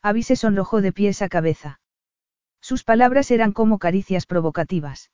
[0.00, 1.80] Abby se sonrojó de pies a cabeza.
[2.62, 5.10] Sus palabras eran como caricias provocativas.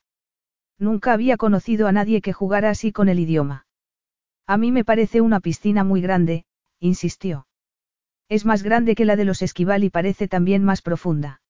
[0.79, 3.67] Nunca había conocido a nadie que jugara así con el idioma.
[4.47, 6.45] A mí me parece una piscina muy grande,
[6.79, 7.49] insistió.
[8.31, 11.43] Es más grande que la de los esquival y parece también más profunda.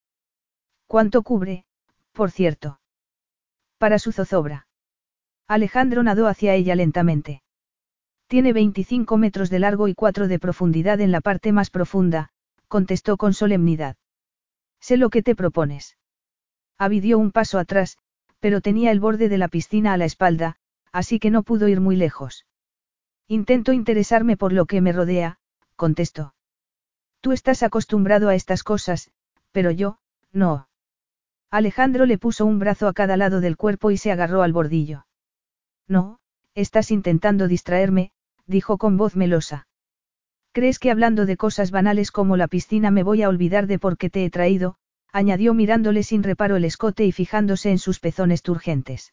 [0.87, 1.67] ¿Cuánto cubre,
[2.13, 2.81] por cierto?
[3.77, 4.67] Para su zozobra.
[5.47, 7.43] Alejandro nadó hacia ella lentamente.
[8.29, 12.31] Tiene 25 metros de largo y 4 de profundidad en la parte más profunda,
[12.67, 13.97] contestó con solemnidad.
[14.81, 15.99] Sé lo que te propones.
[16.79, 17.99] Abby dio un paso atrás,
[18.39, 20.57] pero tenía el borde de la piscina a la espalda,
[20.93, 22.47] así que no pudo ir muy lejos.
[23.29, 25.37] Intento interesarme por lo que me rodea,
[25.77, 26.33] contestó.
[27.21, 29.11] Tú estás acostumbrado a estas cosas,
[29.53, 29.99] pero yo,
[30.33, 30.69] no.
[31.51, 35.07] Alejandro le puso un brazo a cada lado del cuerpo y se agarró al bordillo.
[35.87, 36.21] No,
[36.55, 38.13] estás intentando distraerme,
[38.47, 39.67] dijo con voz melosa.
[40.53, 43.99] ¿Crees que hablando de cosas banales como la piscina me voy a olvidar de por
[43.99, 44.77] qué te he traído?
[45.13, 49.13] añadió mirándole sin reparo el escote y fijándose en sus pezones turgentes.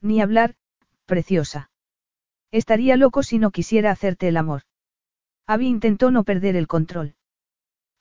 [0.00, 0.54] Ni hablar,
[1.06, 1.70] preciosa.
[2.52, 4.62] Estaría loco si no quisiera hacerte el amor.
[5.46, 7.15] Abby intentó no perder el control.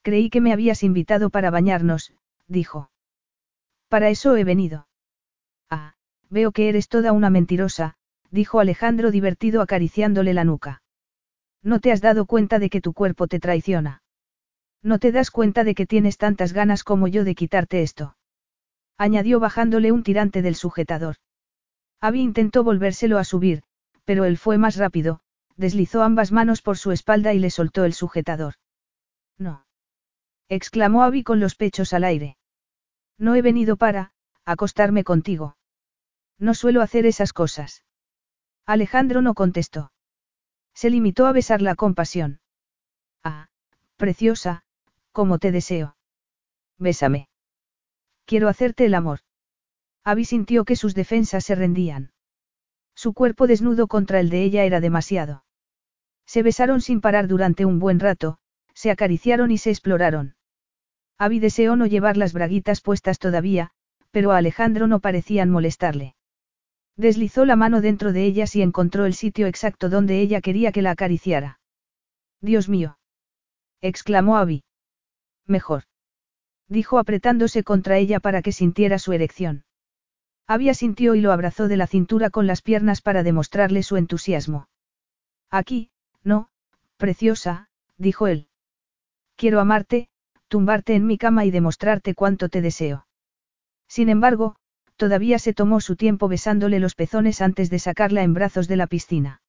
[0.05, 2.13] Creí que me habías invitado para bañarnos,
[2.47, 2.91] dijo.
[3.89, 4.87] Para eso he venido.
[5.67, 5.95] Ah,
[6.29, 7.95] veo que eres toda una mentirosa,
[8.29, 10.83] dijo Alejandro divertido acariciándole la nuca.
[11.63, 14.03] No te has dado cuenta de que tu cuerpo te traiciona.
[14.83, 18.15] No te das cuenta de que tienes tantas ganas como yo de quitarte esto.
[18.99, 21.15] Añadió bajándole un tirante del sujetador.
[21.99, 23.63] Abby intentó volvérselo a subir,
[24.03, 25.21] pero él fue más rápido,
[25.57, 28.53] deslizó ambas manos por su espalda y le soltó el sujetador.
[29.39, 29.64] No.
[30.49, 32.37] Exclamó Abby con los pechos al aire.
[33.17, 34.11] No he venido para,
[34.45, 35.57] acostarme contigo.
[36.37, 37.83] No suelo hacer esas cosas.
[38.65, 39.91] Alejandro no contestó.
[40.73, 42.41] Se limitó a besarla con pasión.
[43.23, 43.47] Ah,
[43.95, 44.63] preciosa,
[45.11, 45.95] como te deseo.
[46.77, 47.29] Bésame.
[48.25, 49.19] Quiero hacerte el amor.
[50.03, 52.11] Abby sintió que sus defensas se rendían.
[52.95, 55.43] Su cuerpo desnudo contra el de ella era demasiado.
[56.25, 58.39] Se besaron sin parar durante un buen rato,
[58.75, 60.35] se acariciaron y se exploraron.
[61.17, 63.71] Abby deseó no llevar las braguitas puestas todavía,
[64.11, 66.15] pero a Alejandro no parecían molestarle.
[66.97, 70.81] Deslizó la mano dentro de ellas y encontró el sitio exacto donde ella quería que
[70.81, 71.59] la acariciara.
[72.41, 72.97] Dios mío.
[73.81, 74.63] exclamó Abby.
[75.45, 75.83] Mejor.
[76.67, 79.65] Dijo apretándose contra ella para que sintiera su erección.
[80.47, 84.67] Abby sintió y lo abrazó de la cintura con las piernas para demostrarle su entusiasmo.
[85.49, 85.89] Aquí,
[86.23, 86.49] no,
[86.97, 88.47] preciosa, dijo él.
[89.35, 90.07] Quiero amarte,
[90.47, 93.07] tumbarte en mi cama y demostrarte cuánto te deseo.
[93.87, 94.55] Sin embargo,
[94.95, 98.87] todavía se tomó su tiempo besándole los pezones antes de sacarla en brazos de la
[98.87, 99.41] piscina.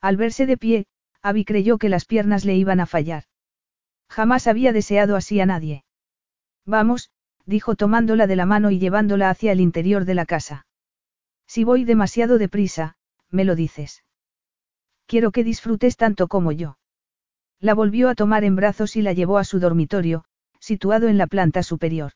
[0.00, 0.86] Al verse de pie,
[1.22, 3.24] Abby creyó que las piernas le iban a fallar.
[4.08, 5.84] Jamás había deseado así a nadie.
[6.66, 7.10] Vamos,
[7.46, 10.66] dijo tomándola de la mano y llevándola hacia el interior de la casa.
[11.46, 12.96] Si voy demasiado deprisa,
[13.30, 14.04] me lo dices.
[15.06, 16.78] Quiero que disfrutes tanto como yo.
[17.64, 20.26] La volvió a tomar en brazos y la llevó a su dormitorio,
[20.60, 22.12] situado en la planta superior.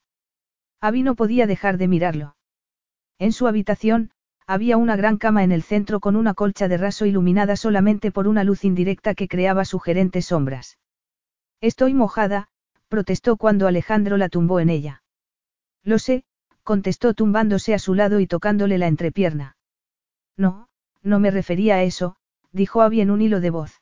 [0.78, 2.36] Abby no podía dejar de mirarlo.
[3.18, 4.10] En su habitación,
[4.46, 8.28] había una gran cama en el centro con una colcha de raso iluminada solamente por
[8.28, 10.76] una luz indirecta que creaba sugerentes sombras.
[11.62, 12.48] Estoy mojada,
[12.88, 15.02] protestó cuando Alejandro la tumbó en ella.
[15.82, 16.24] Lo sé,
[16.62, 19.56] contestó tumbándose a su lado y tocándole la entrepierna.
[20.36, 20.68] No,
[21.02, 22.16] no me refería a eso,
[22.52, 23.80] dijo Abby en un hilo de voz.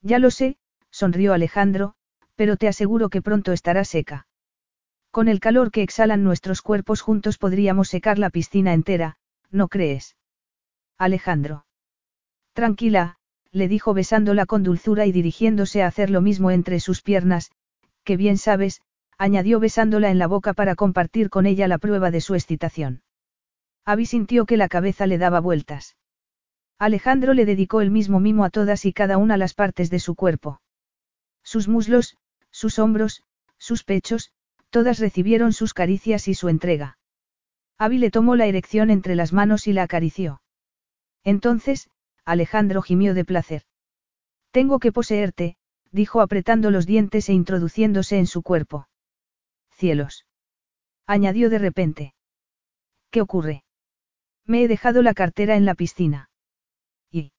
[0.00, 0.56] Ya lo sé,
[0.92, 1.94] sonrió Alejandro,
[2.36, 4.28] pero te aseguro que pronto estará seca.
[5.10, 9.16] Con el calor que exhalan nuestros cuerpos juntos podríamos secar la piscina entera,
[9.50, 10.16] ¿no crees?
[10.96, 11.66] Alejandro.
[12.52, 13.16] Tranquila,
[13.50, 17.50] le dijo besándola con dulzura y dirigiéndose a hacer lo mismo entre sus piernas,
[18.04, 18.80] que bien sabes,
[19.18, 23.02] añadió besándola en la boca para compartir con ella la prueba de su excitación.
[23.84, 25.96] Abby sintió que la cabeza le daba vueltas.
[26.78, 30.14] Alejandro le dedicó el mismo mimo a todas y cada una las partes de su
[30.14, 30.61] cuerpo.
[31.42, 32.16] Sus muslos,
[32.50, 33.22] sus hombros,
[33.58, 34.32] sus pechos,
[34.70, 36.98] todas recibieron sus caricias y su entrega.
[37.78, 40.42] Abby le tomó la erección entre las manos y la acarició.
[41.24, 41.90] Entonces,
[42.24, 43.62] Alejandro gimió de placer.
[44.50, 45.56] Tengo que poseerte,
[45.90, 48.88] dijo apretando los dientes e introduciéndose en su cuerpo.
[49.70, 50.26] Cielos.
[51.06, 52.14] Añadió de repente.
[53.10, 53.64] ¿Qué ocurre?
[54.46, 56.30] Me he dejado la cartera en la piscina.
[57.10, 57.32] ¿Y?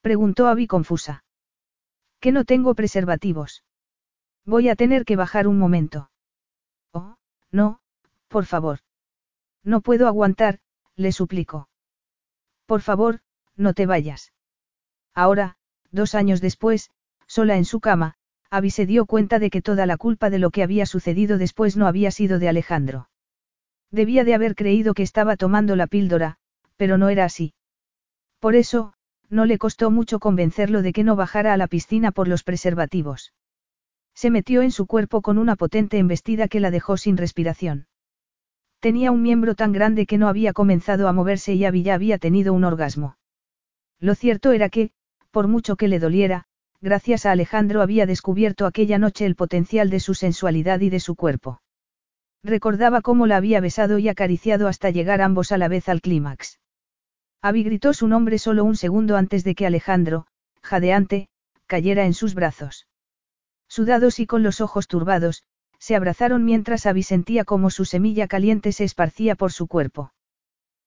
[0.00, 1.23] Preguntó Abby confusa.
[2.24, 3.64] Que no tengo preservativos.
[4.46, 6.10] Voy a tener que bajar un momento.
[6.90, 7.16] Oh,
[7.52, 7.80] no,
[8.28, 8.78] por favor.
[9.62, 10.60] No puedo aguantar,
[10.96, 11.68] le suplico.
[12.64, 13.20] Por favor,
[13.56, 14.32] no te vayas.
[15.12, 15.58] Ahora,
[15.90, 16.90] dos años después,
[17.26, 18.14] sola en su cama,
[18.48, 21.76] Abby se dio cuenta de que toda la culpa de lo que había sucedido después
[21.76, 23.10] no había sido de Alejandro.
[23.90, 26.38] Debía de haber creído que estaba tomando la píldora,
[26.76, 27.52] pero no era así.
[28.38, 28.93] Por eso,
[29.30, 33.32] no le costó mucho convencerlo de que no bajara a la piscina por los preservativos.
[34.14, 37.86] Se metió en su cuerpo con una potente embestida que la dejó sin respiración.
[38.80, 42.52] Tenía un miembro tan grande que no había comenzado a moverse y ya había tenido
[42.52, 43.16] un orgasmo.
[43.98, 44.90] Lo cierto era que,
[45.30, 46.44] por mucho que le doliera,
[46.80, 51.16] gracias a Alejandro había descubierto aquella noche el potencial de su sensualidad y de su
[51.16, 51.60] cuerpo.
[52.42, 56.60] Recordaba cómo la había besado y acariciado hasta llegar ambos a la vez al clímax.
[57.44, 60.26] Abby gritó su nombre solo un segundo antes de que Alejandro,
[60.62, 61.28] jadeante,
[61.66, 62.86] cayera en sus brazos.
[63.68, 65.42] Sudados y con los ojos turbados,
[65.78, 70.14] se abrazaron mientras Abby sentía como su semilla caliente se esparcía por su cuerpo.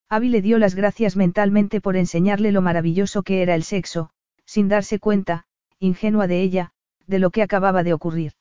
[0.08, 4.10] Abby le dio las gracias mentalmente por enseñarle lo maravilloso que era el sexo,
[4.44, 5.44] sin darse cuenta,
[5.78, 6.72] ingenua de ella,
[7.06, 8.32] de lo que acababa de ocurrir.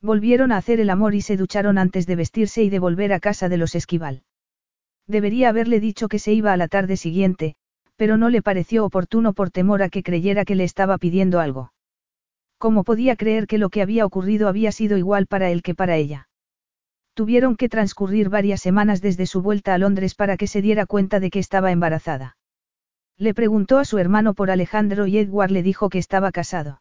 [0.00, 3.18] Volvieron a hacer el amor y se ducharon antes de vestirse y de volver a
[3.18, 4.22] casa de los esquival.
[5.06, 7.54] Debería haberle dicho que se iba a la tarde siguiente,
[7.96, 11.72] pero no le pareció oportuno por temor a que creyera que le estaba pidiendo algo.
[12.58, 15.96] ¿Cómo podía creer que lo que había ocurrido había sido igual para él que para
[15.96, 16.28] ella?
[17.14, 21.20] Tuvieron que transcurrir varias semanas desde su vuelta a Londres para que se diera cuenta
[21.20, 22.36] de que estaba embarazada.
[23.18, 26.80] Le preguntó a su hermano por Alejandro y Edward le dijo que estaba casado.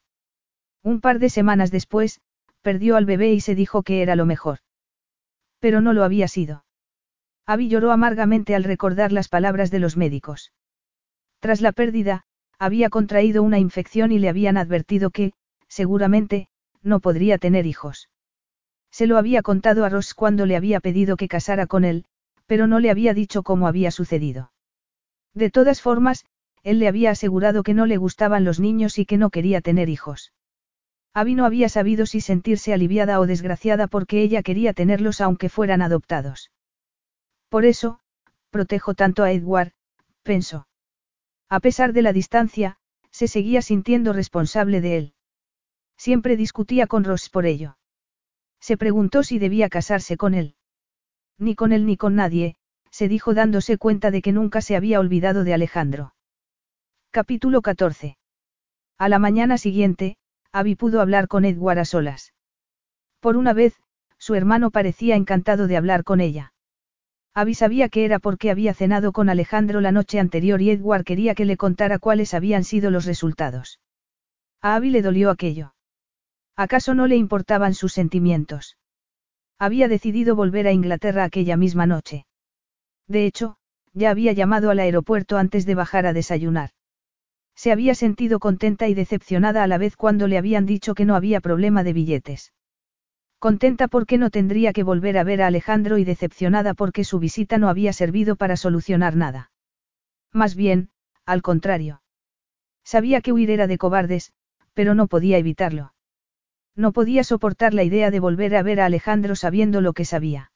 [0.84, 2.22] Un par de semanas después,
[2.62, 4.60] perdió al bebé y se dijo que era lo mejor.
[5.60, 6.64] Pero no lo había sido.
[7.46, 10.54] Abby lloró amargamente al recordar las palabras de los médicos.
[11.40, 12.24] Tras la pérdida,
[12.60, 15.34] había contraído una infección y le habían advertido que,
[15.68, 16.48] seguramente,
[16.84, 18.10] no podría tener hijos.
[18.92, 22.06] Se lo había contado a Ross cuando le había pedido que casara con él,
[22.46, 24.52] pero no le había dicho cómo había sucedido.
[25.34, 26.26] De todas formas,
[26.64, 29.90] él le había asegurado que no le gustaban los niños y que no quería tener
[29.90, 30.34] hijos.
[31.14, 35.82] Abby no había sabido si sentirse aliviada o desgraciada porque ella quería tenerlos aunque fueran
[35.82, 36.51] adoptados.
[37.52, 38.00] Por eso,
[38.50, 39.74] protejo tanto a Edward,
[40.24, 40.70] pensó.
[41.50, 42.78] A pesar de la distancia,
[43.10, 45.14] se seguía sintiendo responsable de él.
[45.98, 47.78] Siempre discutía con Ross por ello.
[48.62, 50.56] Se preguntó si debía casarse con él.
[51.38, 52.56] Ni con él ni con nadie,
[52.90, 56.16] se dijo dándose cuenta de que nunca se había olvidado de Alejandro.
[57.12, 58.18] Capítulo 14.
[58.98, 60.16] A la mañana siguiente,
[60.54, 62.34] Abby pudo hablar con Edward a solas.
[63.20, 63.76] Por una vez,
[64.18, 66.54] su hermano parecía encantado de hablar con ella.
[67.34, 71.34] Abby sabía que era porque había cenado con Alejandro la noche anterior y Edward quería
[71.34, 73.80] que le contara cuáles habían sido los resultados.
[74.62, 75.74] A Abby le dolió aquello.
[76.58, 78.78] ¿Acaso no le importaban sus sentimientos?
[79.58, 82.26] Había decidido volver a Inglaterra aquella misma noche.
[83.08, 83.56] De hecho,
[83.94, 86.72] ya había llamado al aeropuerto antes de bajar a desayunar.
[87.56, 91.16] Se había sentido contenta y decepcionada a la vez cuando le habían dicho que no
[91.16, 92.54] había problema de billetes.
[93.42, 97.58] Contenta porque no tendría que volver a ver a Alejandro y decepcionada porque su visita
[97.58, 99.50] no había servido para solucionar nada.
[100.32, 100.92] Más bien,
[101.26, 102.04] al contrario.
[102.84, 104.32] Sabía que huir era de cobardes,
[104.76, 105.96] pero no podía evitarlo.
[106.76, 110.52] No podía soportar la idea de volver a ver a Alejandro sabiendo lo que sabía.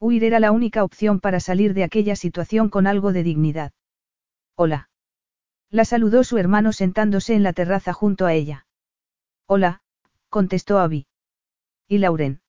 [0.00, 3.72] Huir era la única opción para salir de aquella situación con algo de dignidad.
[4.54, 4.88] Hola.
[5.68, 8.66] La saludó su hermano sentándose en la terraza junto a ella.
[9.44, 9.82] Hola,
[10.30, 11.07] contestó Abby.
[11.88, 12.42] ¿Y Lauren?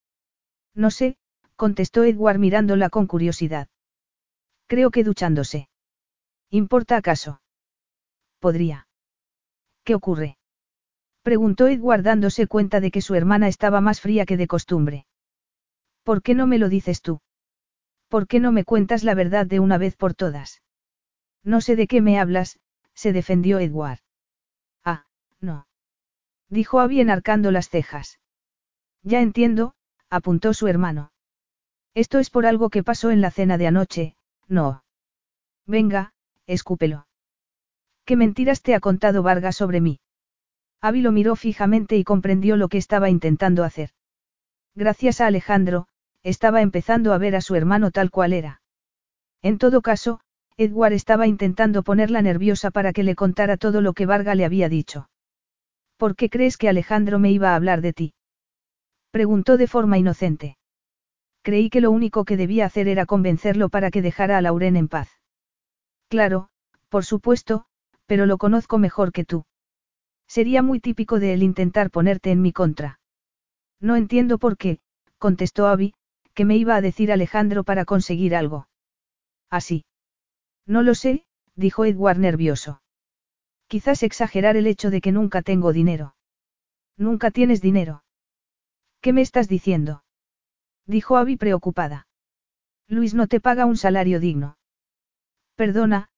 [0.76, 1.18] No sé,
[1.56, 3.70] contestó Edward mirándola con curiosidad.
[4.68, 5.70] Creo que duchándose.
[6.50, 7.42] ¿Importa acaso?
[8.40, 8.88] Podría.
[9.84, 10.38] ¿Qué ocurre?
[11.24, 15.06] Preguntó Edward dándose cuenta de que su hermana estaba más fría que de costumbre.
[16.04, 17.22] ¿Por qué no me lo dices tú?
[18.08, 20.62] ¿Por qué no me cuentas la verdad de una vez por todas?
[21.44, 22.60] No sé de qué me hablas,
[22.94, 24.00] se defendió Edward.
[24.84, 25.06] Ah,
[25.40, 25.68] no.
[26.50, 28.20] Dijo Abby enarcando las cejas.
[29.04, 29.74] Ya entiendo,
[30.10, 31.12] apuntó su hermano.
[31.94, 34.16] Esto es por algo que pasó en la cena de anoche,
[34.48, 34.84] no.
[35.66, 36.14] Venga,
[36.48, 37.08] escúpelo.
[38.06, 40.00] ¿Qué mentiras te ha contado Vargas sobre mí?
[40.82, 43.92] Abby lo miró fijamente y comprendió lo que estaba intentando hacer.
[44.76, 45.88] Gracias a Alejandro,
[46.24, 48.62] estaba empezando a ver a su hermano tal cual era.
[49.42, 50.22] En todo caso,
[50.58, 54.70] Edward estaba intentando ponerla nerviosa para que le contara todo lo que Varga le había
[54.70, 55.10] dicho.
[55.98, 58.14] ¿Por qué crees que Alejandro me iba a hablar de ti?
[59.12, 60.58] Preguntó de forma inocente.
[61.42, 64.88] Creí que lo único que debía hacer era convencerlo para que dejara a Lauren en
[64.88, 65.10] paz.
[66.10, 66.50] Claro,
[66.90, 67.66] por supuesto,
[68.06, 69.46] pero lo conozco mejor que tú.
[70.28, 73.00] Sería muy típico de él intentar ponerte en mi contra.
[73.80, 74.80] No entiendo por qué,
[75.18, 75.94] contestó Abby,
[76.34, 78.68] que me iba a decir Alejandro para conseguir algo.
[79.50, 79.86] Así.
[80.66, 82.82] No lo sé, dijo Edward nervioso.
[83.68, 86.16] Quizás exagerar el hecho de que nunca tengo dinero.
[86.98, 88.04] Nunca tienes dinero.
[89.02, 90.04] ¿Qué me estás diciendo?
[90.86, 92.08] Dijo Abby preocupada.
[92.88, 94.58] Luis no te paga un salario digno.
[95.56, 96.10] Perdona,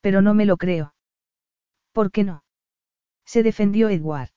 [0.00, 0.94] pero no me lo creo.
[1.92, 2.44] ¿Por qué no?
[3.24, 4.30] Se defendió Edward.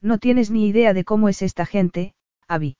[0.00, 2.14] No tienes ni idea de cómo es esta gente,
[2.46, 2.76] Abby.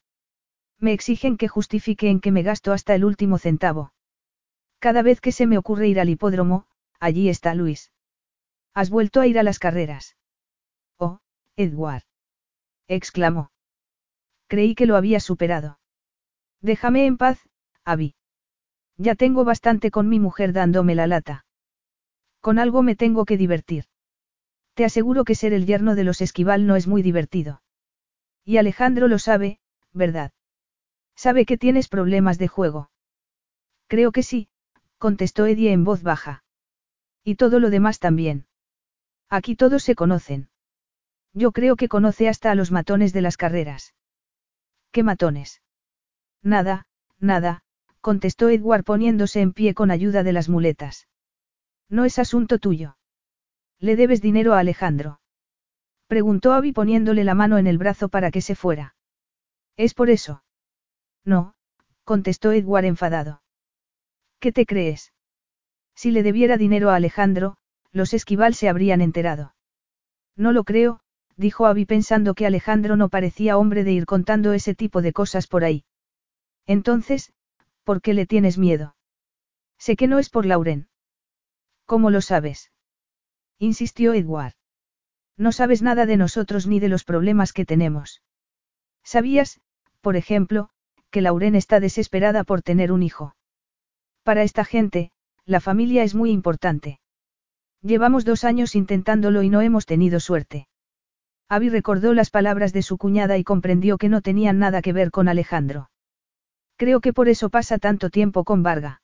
[0.78, 3.92] Me exigen que justifique en que me gasto hasta el último centavo.
[4.78, 6.66] Cada vez que se me ocurre ir al hipódromo,
[7.00, 7.92] allí está Luis.
[8.74, 10.16] ¿Has vuelto a ir a las carreras?
[10.96, 11.18] Oh,
[11.56, 12.04] Edward.
[12.86, 13.50] exclamó.
[14.48, 15.78] Creí que lo había superado.
[16.60, 17.38] Déjame en paz,
[17.84, 18.16] Abby.
[18.96, 21.46] Ya tengo bastante con mi mujer dándome la lata.
[22.40, 23.84] Con algo me tengo que divertir.
[24.74, 27.62] Te aseguro que ser el yerno de los esquival no es muy divertido.
[28.44, 29.60] Y Alejandro lo sabe,
[29.92, 30.32] ¿verdad?
[31.14, 32.90] Sabe que tienes problemas de juego.
[33.86, 34.48] Creo que sí,
[34.98, 36.44] contestó Eddie en voz baja.
[37.24, 38.46] Y todo lo demás también.
[39.28, 40.48] Aquí todos se conocen.
[41.34, 43.94] Yo creo que conoce hasta a los matones de las carreras.
[44.98, 45.62] ¿Qué matones?
[46.42, 46.88] Nada,
[47.20, 47.62] nada,
[48.00, 51.06] contestó Edward poniéndose en pie con ayuda de las muletas.
[51.88, 52.98] No es asunto tuyo.
[53.78, 55.20] ¿Le debes dinero a Alejandro?
[56.08, 58.96] Preguntó Abby poniéndole la mano en el brazo para que se fuera.
[59.76, 60.42] ¿Es por eso?
[61.24, 61.54] No,
[62.02, 63.40] contestó Edward enfadado.
[64.40, 65.12] ¿Qué te crees?
[65.94, 67.56] Si le debiera dinero a Alejandro,
[67.92, 69.54] los esquival se habrían enterado.
[70.34, 71.02] No lo creo,
[71.38, 75.46] dijo Abby pensando que Alejandro no parecía hombre de ir contando ese tipo de cosas
[75.46, 75.84] por ahí.
[76.66, 77.32] Entonces,
[77.84, 78.96] ¿por qué le tienes miedo?
[79.78, 80.88] Sé que no es por Lauren.
[81.86, 82.72] ¿Cómo lo sabes?
[83.58, 84.54] insistió Edward.
[85.36, 88.20] No sabes nada de nosotros ni de los problemas que tenemos.
[89.04, 89.60] ¿Sabías,
[90.00, 90.70] por ejemplo,
[91.10, 93.36] que Lauren está desesperada por tener un hijo?
[94.24, 95.12] Para esta gente,
[95.46, 97.00] la familia es muy importante.
[97.80, 100.68] Llevamos dos años intentándolo y no hemos tenido suerte.
[101.50, 105.10] Abby recordó las palabras de su cuñada y comprendió que no tenían nada que ver
[105.10, 105.90] con Alejandro.
[106.76, 109.00] Creo que por eso pasa tanto tiempo con Varga.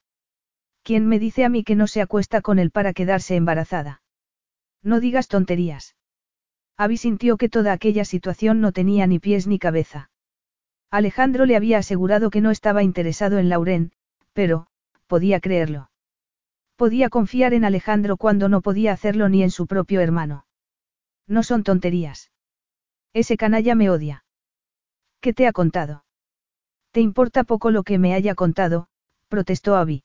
[0.83, 4.03] ¿Quién me dice a mí que no se acuesta con él para quedarse embarazada?
[4.83, 5.97] No digas tonterías.
[6.77, 10.11] Abby sintió que toda aquella situación no tenía ni pies ni cabeza.
[10.91, 13.93] Alejandro le había asegurado que no estaba interesado en Lauren,
[14.35, 14.67] pero,
[15.07, 15.91] podía creerlo.
[16.77, 20.45] Podía confiar en Alejandro cuando no podía hacerlo ni en su propio hermano.
[21.27, 22.33] No son tonterías.
[23.15, 24.25] Ese canalla me odia.
[25.21, 26.05] ¿Qué te ha contado?
[26.91, 28.89] Te importa poco lo que me haya contado,
[29.29, 30.05] protestó Abby.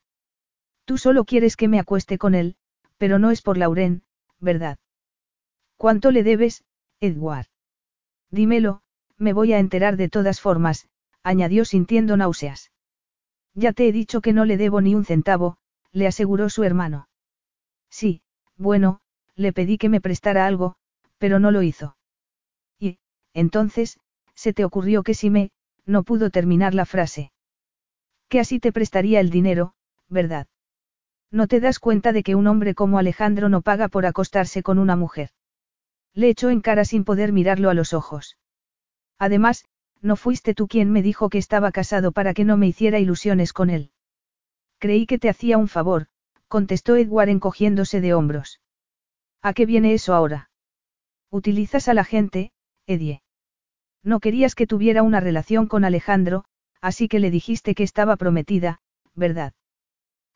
[0.85, 2.55] Tú solo quieres que me acueste con él,
[2.97, 4.03] pero no es por Lauren,
[4.39, 4.77] ¿verdad?
[5.75, 6.63] ¿Cuánto le debes,
[6.99, 7.47] Edward?
[8.31, 8.81] Dímelo,
[9.17, 10.88] me voy a enterar de todas formas,
[11.23, 12.71] añadió sintiendo náuseas.
[13.53, 15.57] Ya te he dicho que no le debo ni un centavo,
[15.91, 17.09] le aseguró su hermano.
[17.89, 18.21] Sí,
[18.55, 19.01] bueno,
[19.35, 20.75] le pedí que me prestara algo,
[21.17, 21.95] pero no lo hizo.
[23.39, 23.97] Entonces,
[24.35, 25.51] se te ocurrió que si me,
[25.85, 27.31] no pudo terminar la frase.
[28.27, 29.75] Que así te prestaría el dinero,
[30.09, 30.47] ¿verdad?
[31.31, 34.77] No te das cuenta de que un hombre como Alejandro no paga por acostarse con
[34.77, 35.29] una mujer.
[36.13, 38.37] Le echó en cara sin poder mirarlo a los ojos.
[39.17, 39.63] Además,
[40.01, 43.53] no fuiste tú quien me dijo que estaba casado para que no me hiciera ilusiones
[43.53, 43.91] con él.
[44.79, 46.07] Creí que te hacía un favor,
[46.49, 48.59] contestó Edward encogiéndose de hombros.
[49.41, 50.49] ¿A qué viene eso ahora?
[51.29, 52.51] Utilizas a la gente,
[52.85, 53.21] Edie.
[54.03, 56.45] No querías que tuviera una relación con Alejandro,
[56.81, 58.79] así que le dijiste que estaba prometida,
[59.15, 59.53] ¿verdad?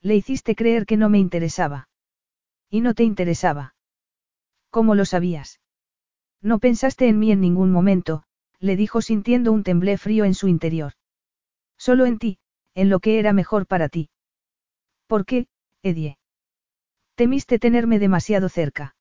[0.02, 1.88] Le hiciste creer que no me interesaba.
[2.70, 3.76] Y no te interesaba.
[4.70, 5.62] ¿Cómo lo sabías?
[6.42, 8.24] No pensaste en mí en ningún momento,
[8.60, 10.94] le dijo sintiendo un temblé frío en su interior.
[11.78, 12.40] Solo en ti,
[12.76, 14.10] en lo que era mejor para ti.
[15.08, 15.48] ¿Por qué,
[15.84, 16.18] Edie?
[17.16, 18.96] Temiste tenerme demasiado cerca.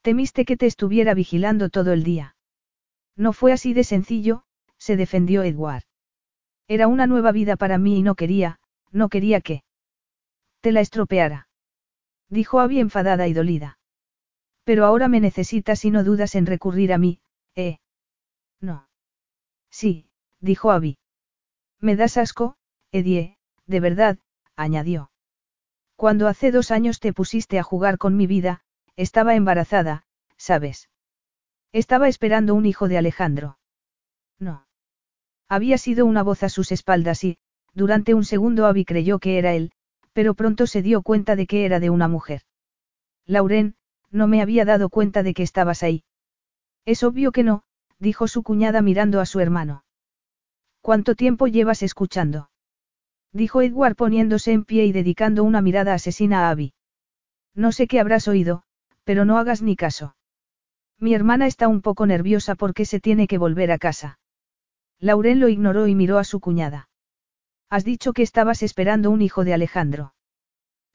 [0.00, 2.36] Temiste que te estuviera vigilando todo el día.
[3.16, 4.44] No fue así de sencillo,
[4.78, 5.84] se defendió Edward.
[6.66, 8.58] Era una nueva vida para mí y no quería,
[8.90, 9.62] no quería que
[10.60, 11.48] te la estropeara.
[12.28, 13.78] Dijo Abby enfadada y dolida.
[14.64, 17.20] Pero ahora me necesitas y no dudas en recurrir a mí,
[17.54, 17.78] ¿eh?
[18.60, 18.88] No.
[19.70, 20.08] Sí,
[20.40, 20.98] dijo Abby.
[21.80, 22.56] Me das asco,
[22.92, 23.36] Edie,
[23.66, 24.18] de verdad,
[24.56, 25.10] añadió.
[25.96, 28.62] Cuando hace dos años te pusiste a jugar con mi vida,
[28.96, 30.88] estaba embarazada, ¿sabes?
[31.74, 33.58] Estaba esperando un hijo de Alejandro.
[34.38, 34.68] No.
[35.48, 37.36] Había sido una voz a sus espaldas y,
[37.72, 39.72] durante un segundo Abby creyó que era él,
[40.12, 42.42] pero pronto se dio cuenta de que era de una mujer.
[43.26, 43.74] Lauren,
[44.12, 46.04] no me había dado cuenta de que estabas ahí.
[46.84, 47.64] Es obvio que no,
[47.98, 49.84] dijo su cuñada mirando a su hermano.
[50.80, 52.50] ¿Cuánto tiempo llevas escuchando?
[53.32, 56.72] Dijo Edward poniéndose en pie y dedicando una mirada asesina a Abby.
[57.52, 58.62] No sé qué habrás oído,
[59.02, 60.14] pero no hagas ni caso.
[60.98, 64.18] Mi hermana está un poco nerviosa porque se tiene que volver a casa.
[64.98, 66.88] Lauren lo ignoró y miró a su cuñada.
[67.68, 70.14] Has dicho que estabas esperando un hijo de Alejandro.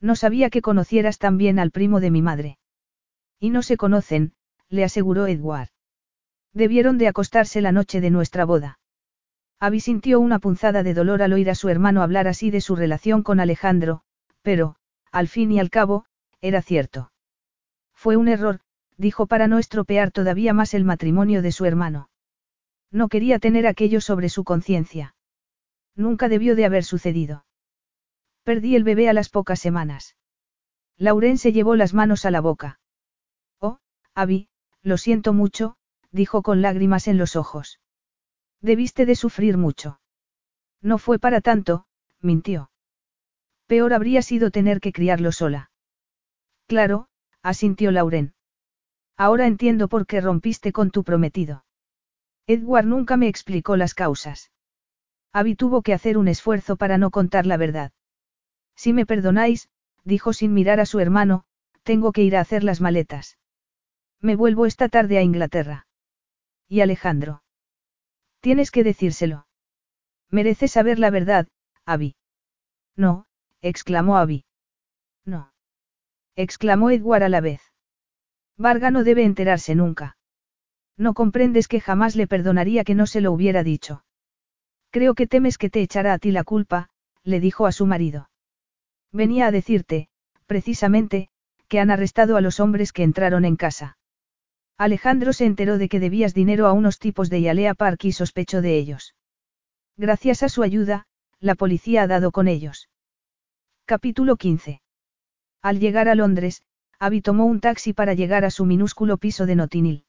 [0.02, 2.58] No sabía que conocieras tan bien al primo de mi madre.
[3.40, 4.34] Y no se conocen,
[4.70, 5.70] le aseguró Edward.
[6.54, 8.80] Debieron de acostarse la noche de nuestra boda.
[9.60, 12.76] Abby sintió una punzada de dolor al oír a su hermano hablar así de su
[12.76, 14.02] relación con Alejandro,
[14.42, 14.78] pero,
[15.12, 16.06] al fin y al cabo,
[16.40, 17.12] era cierto.
[17.94, 18.62] Fue un error,
[19.00, 22.10] dijo para no estropear todavía más el matrimonio de su hermano.
[22.92, 25.16] No quería tener aquello sobre su conciencia.
[25.96, 27.46] Nunca debió de haber sucedido.
[28.44, 30.18] Perdí el bebé a las pocas semanas.
[30.98, 32.82] Lauren se llevó las manos a la boca.
[33.60, 33.80] Oh,
[34.14, 34.50] Abby,
[34.82, 35.78] lo siento mucho,
[36.12, 37.80] dijo con lágrimas en los ojos.
[38.60, 40.02] Debiste de sufrir mucho.
[40.82, 41.86] No fue para tanto,
[42.20, 42.70] mintió.
[43.66, 45.72] Peor habría sido tener que criarlo sola.
[46.68, 47.08] Claro,
[47.42, 48.34] asintió Lauren.
[49.20, 51.66] Ahora entiendo por qué rompiste con tu prometido.
[52.48, 54.50] Edward nunca me explicó las causas.
[55.34, 57.92] Abby tuvo que hacer un esfuerzo para no contar la verdad.
[58.78, 59.68] Si me perdonáis,
[60.06, 61.44] dijo sin mirar a su hermano,
[61.84, 63.38] tengo que ir a hacer las maletas.
[64.22, 65.86] Me vuelvo esta tarde a Inglaterra.
[66.70, 67.44] ¿Y Alejandro?
[68.40, 69.48] Tienes que decírselo.
[70.30, 71.50] Merece saber la verdad,
[71.86, 72.16] Abby.
[72.96, 73.28] No,
[73.62, 74.46] exclamó Abby.
[75.26, 75.52] No.
[76.38, 77.69] exclamó Edward a la vez.
[78.60, 80.18] Varga no debe enterarse nunca.
[80.98, 84.04] No comprendes que jamás le perdonaría que no se lo hubiera dicho.
[84.92, 86.90] Creo que temes que te echará a ti la culpa,
[87.24, 88.30] le dijo a su marido.
[89.14, 90.10] Venía a decirte,
[90.46, 91.30] precisamente,
[91.70, 93.98] que han arrestado a los hombres que entraron en casa.
[94.78, 98.62] Alejandro se enteró de que debías dinero a unos tipos de Yalea Park y sospechó
[98.62, 99.16] de ellos.
[99.96, 101.06] Gracias a su ayuda,
[101.40, 102.90] la policía ha dado con ellos.
[103.86, 104.82] Capítulo 15.
[105.62, 106.64] Al llegar a Londres,
[107.00, 110.04] Abby tomó un taxi para llegar a su minúsculo piso de Notinil.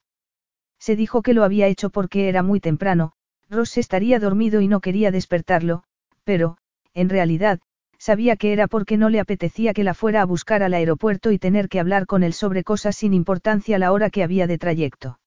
[0.80, 3.12] Se dijo que lo había hecho porque era muy temprano,
[3.48, 5.84] Ross estaría dormido y no quería despertarlo,
[6.24, 6.56] pero,
[6.92, 7.60] en realidad,
[7.96, 11.38] sabía que era porque no le apetecía que la fuera a buscar al aeropuerto y
[11.38, 15.20] tener que hablar con él sobre cosas sin importancia la hora que había de trayecto.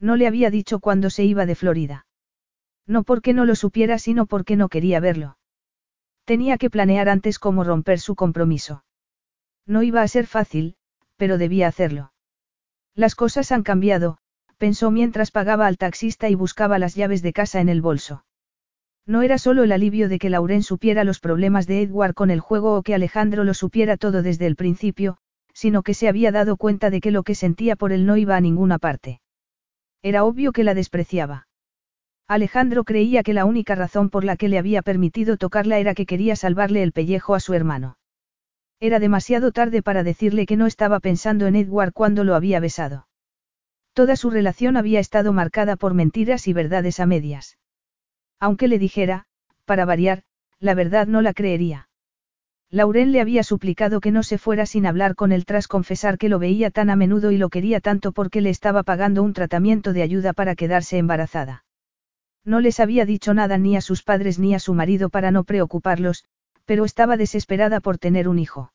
[0.00, 2.06] No le había dicho cuándo se iba de Florida.
[2.86, 5.36] No porque no lo supiera, sino porque no quería verlo.
[6.24, 8.84] Tenía que planear antes cómo romper su compromiso.
[9.66, 10.76] No iba a ser fácil,
[11.18, 12.12] pero debía hacerlo.
[12.94, 14.16] Las cosas han cambiado,
[14.56, 18.24] pensó mientras pagaba al taxista y buscaba las llaves de casa en el bolso.
[19.06, 22.40] No era solo el alivio de que Lauren supiera los problemas de Edward con el
[22.40, 25.18] juego o que Alejandro lo supiera todo desde el principio,
[25.52, 28.36] sino que se había dado cuenta de que lo que sentía por él no iba
[28.36, 29.20] a ninguna parte.
[30.02, 31.48] Era obvio que la despreciaba.
[32.28, 36.04] Alejandro creía que la única razón por la que le había permitido tocarla era que
[36.04, 37.96] quería salvarle el pellejo a su hermano.
[38.80, 43.08] Era demasiado tarde para decirle que no estaba pensando en Edward cuando lo había besado.
[43.92, 47.58] Toda su relación había estado marcada por mentiras y verdades a medias.
[48.38, 49.26] Aunque le dijera,
[49.64, 50.22] para variar,
[50.60, 51.88] la verdad no la creería.
[52.70, 56.28] Lauren le había suplicado que no se fuera sin hablar con él tras confesar que
[56.28, 59.92] lo veía tan a menudo y lo quería tanto porque le estaba pagando un tratamiento
[59.92, 61.64] de ayuda para quedarse embarazada.
[62.44, 65.44] No les había dicho nada ni a sus padres ni a su marido para no
[65.44, 66.24] preocuparlos,
[66.68, 68.74] pero estaba desesperada por tener un hijo.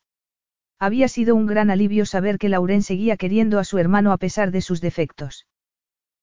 [0.80, 4.50] Había sido un gran alivio saber que Lauren seguía queriendo a su hermano a pesar
[4.50, 5.46] de sus defectos.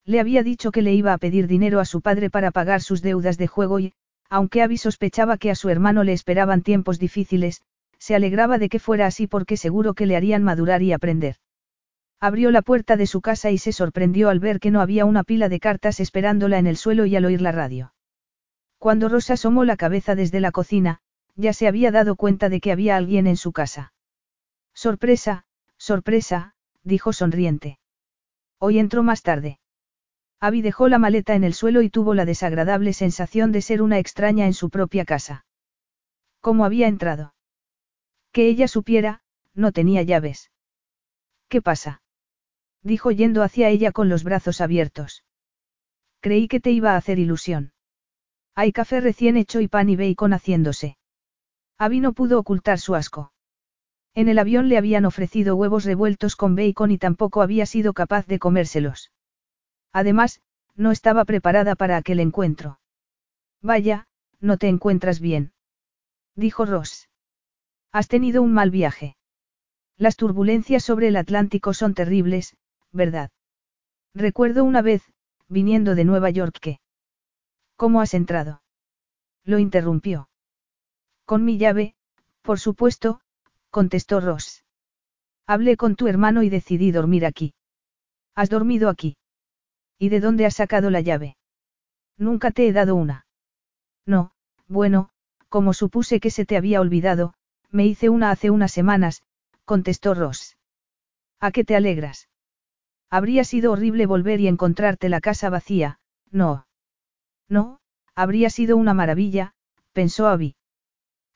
[0.05, 3.03] Le había dicho que le iba a pedir dinero a su padre para pagar sus
[3.03, 3.93] deudas de juego y,
[4.29, 7.63] aunque Abby sospechaba que a su hermano le esperaban tiempos difíciles,
[8.01, 11.37] se alegraba de que fuera así porque seguro que le harían madurar y aprender.
[12.19, 15.23] Abrió la puerta de su casa y se sorprendió al ver que no había una
[15.23, 17.95] pila de cartas esperándola en el suelo y al oír la radio.
[18.79, 21.01] Cuando Rosa asomó la cabeza desde la cocina,
[21.37, 23.93] ya se había dado cuenta de que había alguien en su casa.
[24.75, 25.45] Sorpresa,
[25.77, 27.79] sorpresa, dijo sonriente.
[28.59, 29.59] Hoy entró más tarde.
[30.41, 33.99] Abby dejó la maleta en el suelo y tuvo la desagradable sensación de ser una
[33.99, 35.45] extraña en su propia casa.
[36.41, 37.35] ¿Cómo había entrado?
[38.33, 39.23] Que ella supiera,
[39.55, 40.51] no tenía llaves.
[41.49, 42.03] ¿Qué pasa?
[42.83, 45.25] Dijo yendo hacia ella con los brazos abiertos.
[46.21, 47.73] Creí que te iba a hacer ilusión.
[48.55, 50.97] Hay café recién hecho y pan y bacon haciéndose.
[51.81, 53.33] Abby no pudo ocultar su asco.
[54.15, 58.27] En el avión le habían ofrecido huevos revueltos con bacon y tampoco había sido capaz
[58.27, 59.13] de comérselos.
[59.91, 60.43] Además,
[60.77, 62.81] no estaba preparada para aquel encuentro.
[63.63, 64.09] Vaya,
[64.41, 65.55] no te encuentras bien.
[66.37, 67.09] Dijo Ross.
[67.93, 69.17] Has tenido un mal viaje.
[69.97, 72.59] Las turbulencias sobre el Atlántico son terribles,
[72.93, 73.31] ¿verdad?
[74.15, 75.03] Recuerdo una vez,
[75.49, 76.79] viniendo de Nueva York que...
[77.77, 78.61] ¿Cómo has entrado?
[79.45, 80.30] Lo interrumpió.
[81.31, 81.95] Con mi llave,
[82.43, 83.21] por supuesto,
[83.71, 84.65] contestó Ross.
[85.47, 87.55] Hablé con tu hermano y decidí dormir aquí.
[88.35, 89.17] ¿Has dormido aquí?
[89.97, 91.37] ¿Y de dónde has sacado la llave?
[92.17, 93.27] Nunca te he dado una.
[94.05, 94.33] No,
[94.67, 95.11] bueno,
[95.49, 97.35] como supuse que se te había olvidado,
[97.71, 99.23] me hice una hace unas semanas,
[99.65, 100.57] contestó Ross.
[101.39, 102.29] ¿A qué te alegras?
[103.09, 106.01] Habría sido horrible volver y encontrarte la casa vacía,
[106.33, 106.67] no.
[107.49, 107.79] No,
[108.17, 109.55] habría sido una maravilla,
[109.93, 110.57] pensó Abby.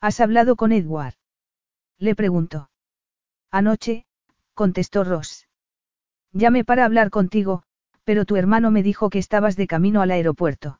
[0.04, 1.14] ¿Has hablado con Edward?
[1.98, 2.68] Le preguntó.
[3.50, 4.04] Anoche,
[4.52, 5.48] contestó Ross.
[6.30, 7.62] Llame para hablar contigo,
[8.04, 10.78] pero tu hermano me dijo que estabas de camino al aeropuerto.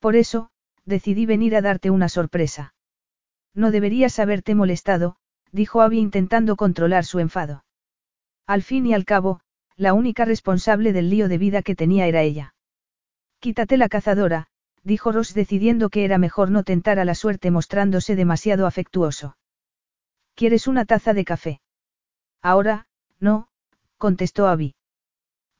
[0.00, 0.50] Por eso,
[0.84, 2.74] decidí venir a darte una sorpresa.
[3.54, 5.16] No deberías haberte molestado,
[5.50, 7.64] dijo Abby intentando controlar su enfado.
[8.46, 9.40] Al fin y al cabo,
[9.76, 12.54] la única responsable del lío de vida que tenía era ella.
[13.38, 14.48] Quítate la cazadora,
[14.86, 19.36] dijo Ross decidiendo que era mejor no tentar a la suerte mostrándose demasiado afectuoso.
[20.36, 21.60] ¿Quieres una taza de café?
[22.40, 22.86] Ahora,
[23.18, 23.48] no,
[23.98, 24.76] contestó Abby.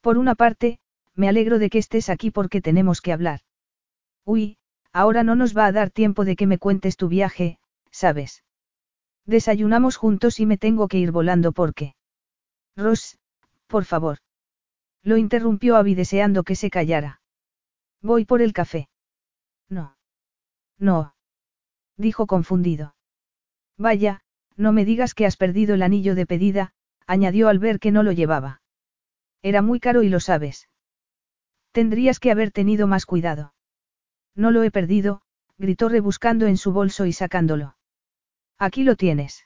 [0.01, 0.79] Por una parte,
[1.17, 3.41] me alegro de que estés aquí porque tenemos que hablar.
[4.25, 4.59] Uy,
[4.93, 7.59] ahora no nos va a dar tiempo de que me cuentes tu viaje,
[7.91, 8.45] ¿sabes?
[9.25, 11.97] Desayunamos juntos y me tengo que ir volando porque.
[12.77, 13.19] Ross,
[13.67, 14.19] por favor.
[15.03, 17.21] Lo interrumpió Abby deseando que se callara.
[18.01, 18.89] Voy por el café.
[19.69, 19.97] No.
[20.79, 21.15] No.
[21.97, 22.95] Dijo confundido.
[23.79, 24.21] Vaya,
[24.57, 26.73] no me digas que has perdido el anillo de pedida,
[27.07, 28.63] añadió al ver que no lo llevaba.
[29.43, 30.69] Era muy caro y lo sabes.
[31.73, 33.55] Tendrías que haber tenido más cuidado.
[34.35, 35.23] No lo he perdido,
[35.59, 37.77] gritó rebuscando en su bolso y sacándolo.
[38.59, 39.45] Aquí lo tienes.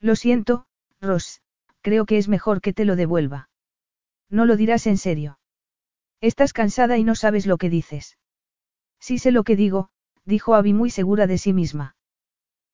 [0.00, 0.66] Lo siento,
[1.00, 1.42] Ross,
[1.80, 3.48] creo que es mejor que te lo devuelva.
[4.30, 5.38] No lo dirás en serio.
[6.20, 8.18] Estás cansada y no sabes lo que dices.
[9.06, 9.90] Sí sé lo que digo,
[10.24, 11.94] dijo Abby muy segura de sí misma.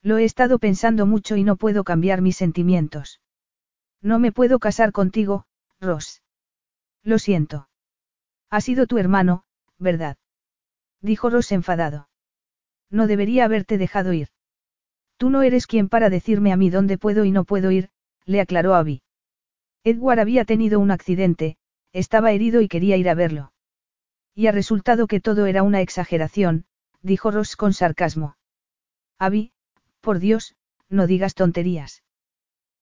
[0.00, 3.20] Lo he estado pensando mucho y no puedo cambiar mis sentimientos.
[4.00, 5.46] No me puedo casar contigo,
[5.80, 6.22] Ross.
[7.02, 7.68] Lo siento.
[8.48, 9.42] Ha sido tu hermano,
[9.76, 10.18] ¿verdad?
[11.00, 12.08] Dijo Ross enfadado.
[12.90, 14.28] No debería haberte dejado ir.
[15.16, 17.90] Tú no eres quien para decirme a mí dónde puedo y no puedo ir,
[18.24, 19.02] le aclaró Abby.
[19.82, 21.56] Edward había tenido un accidente,
[21.92, 23.52] estaba herido y quería ir a verlo.
[24.34, 26.64] Y ha resultado que todo era una exageración,
[27.02, 28.36] dijo Ross con sarcasmo.
[29.18, 29.52] Abby,
[30.00, 30.54] por Dios,
[30.88, 32.02] no digas tonterías.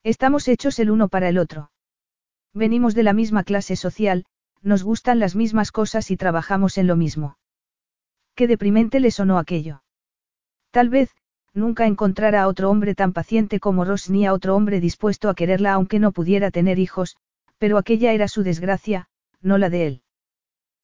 [0.02, 1.70] Estamos hechos el uno para el otro.
[2.54, 4.24] Venimos de la misma clase social,
[4.62, 7.38] nos gustan las mismas cosas y trabajamos en lo mismo.
[8.34, 9.82] Qué deprimente le sonó aquello.
[10.70, 11.10] Tal vez,
[11.54, 15.34] nunca encontrara a otro hombre tan paciente como Ross ni a otro hombre dispuesto a
[15.34, 17.16] quererla aunque no pudiera tener hijos,
[17.58, 19.08] pero aquella era su desgracia,
[19.40, 20.02] no la de él.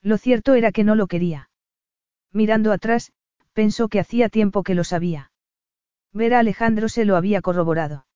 [0.04, 1.48] Lo cierto era que no lo quería.
[2.30, 3.12] Mirando atrás,
[3.54, 5.32] pensó que hacía tiempo que lo sabía.
[6.12, 8.06] Ver a Alejandro se lo había corroborado.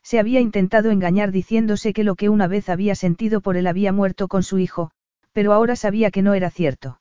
[0.00, 3.92] Se había intentado engañar diciéndose que lo que una vez había sentido por él había
[3.92, 4.92] muerto con su hijo,
[5.32, 7.00] pero ahora sabía que no era cierto.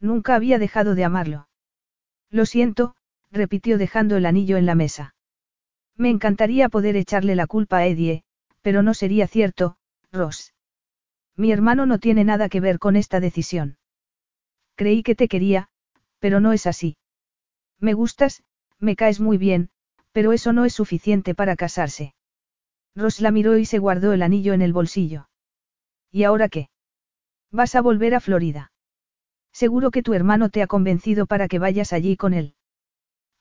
[0.00, 1.48] Nunca había dejado de amarlo.
[2.30, 2.96] Lo siento,
[3.30, 5.14] repitió dejando el anillo en la mesa.
[5.94, 8.24] Me encantaría poder echarle la culpa a Eddie,
[8.62, 9.76] pero no sería cierto,
[10.10, 10.54] Ross.
[11.36, 13.78] Mi hermano no tiene nada que ver con esta decisión.
[14.74, 15.68] Creí que te quería,
[16.18, 16.96] pero no es así.
[17.78, 18.42] Me gustas,
[18.78, 19.70] me caes muy bien,
[20.12, 22.14] pero eso no es suficiente para casarse.
[22.94, 25.28] Ross la miró y se guardó el anillo en el bolsillo.
[26.10, 26.70] ¿Y ahora qué?
[27.50, 28.72] Vas a volver a Florida.
[29.52, 32.54] Seguro que tu hermano te ha convencido para que vayas allí con él.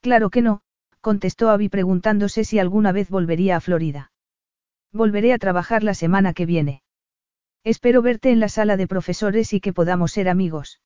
[0.02, 0.62] Claro que no,
[1.02, 4.12] contestó Abby preguntándose si alguna vez volvería a Florida.
[4.92, 6.85] Volveré a trabajar la semana que viene.
[7.66, 10.82] Espero verte en la sala de profesores y que podamos ser amigos.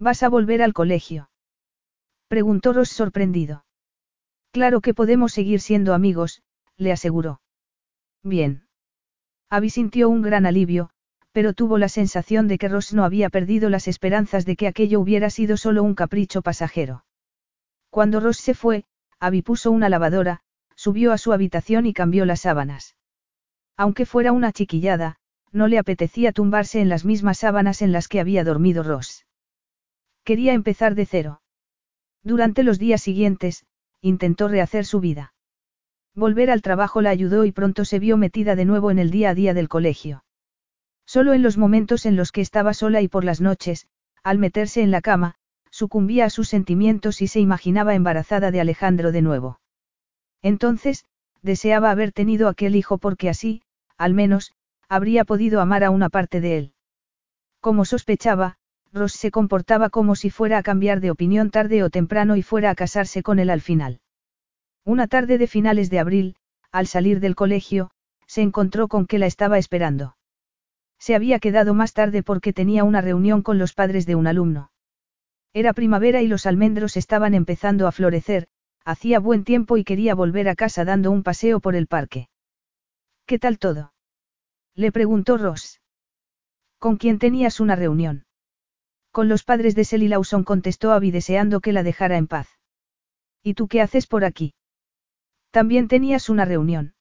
[0.00, 1.30] ¿Vas a volver al colegio?
[2.26, 3.64] Preguntó Ross sorprendido.
[4.50, 6.42] Claro que podemos seguir siendo amigos,
[6.76, 7.40] le aseguró.
[8.24, 8.66] Bien.
[9.48, 10.90] Abby sintió un gran alivio,
[11.30, 14.98] pero tuvo la sensación de que Ross no había perdido las esperanzas de que aquello
[14.98, 17.04] hubiera sido solo un capricho pasajero.
[17.90, 18.86] Cuando Ross se fue,
[19.20, 20.40] Abby puso una lavadora,
[20.74, 22.96] subió a su habitación y cambió las sábanas.
[23.76, 25.20] Aunque fuera una chiquillada,
[25.52, 29.26] no le apetecía tumbarse en las mismas sábanas en las que había dormido Ross.
[30.24, 31.42] Quería empezar de cero.
[32.22, 33.66] Durante los días siguientes,
[34.00, 35.34] intentó rehacer su vida.
[36.14, 39.30] Volver al trabajo la ayudó y pronto se vio metida de nuevo en el día
[39.30, 40.24] a día del colegio.
[41.06, 43.86] Solo en los momentos en los que estaba sola y por las noches,
[44.22, 45.34] al meterse en la cama,
[45.70, 49.60] sucumbía a sus sentimientos y se imaginaba embarazada de Alejandro de nuevo.
[50.42, 51.06] Entonces,
[51.40, 53.62] deseaba haber tenido aquel hijo porque así,
[53.96, 54.52] al menos,
[54.92, 56.72] habría podido amar a una parte de él.
[57.60, 58.58] Como sospechaba,
[58.92, 62.68] Ross se comportaba como si fuera a cambiar de opinión tarde o temprano y fuera
[62.68, 64.00] a casarse con él al final.
[64.84, 66.36] Una tarde de finales de abril,
[66.72, 67.90] al salir del colegio,
[68.26, 70.18] se encontró con que la estaba esperando.
[70.98, 74.72] Se había quedado más tarde porque tenía una reunión con los padres de un alumno.
[75.54, 78.46] Era primavera y los almendros estaban empezando a florecer,
[78.84, 82.28] hacía buen tiempo y quería volver a casa dando un paseo por el parque.
[83.24, 83.91] ¿Qué tal todo?
[84.74, 85.80] Le preguntó Ross.
[86.78, 88.24] ¿Con quién tenías una reunión?
[89.10, 92.48] Con los padres de Selly Lawson contestó Abby deseando que la dejara en paz.
[93.42, 94.54] ¿Y tú qué haces por aquí?
[95.50, 96.94] También tenías una reunión.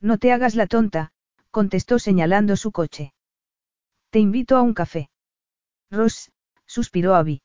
[0.00, 1.12] No te hagas la tonta,
[1.50, 3.12] contestó señalando su coche.
[4.10, 5.10] Te invito a un café.
[5.90, 6.32] Ross,
[6.64, 7.42] suspiró Abby.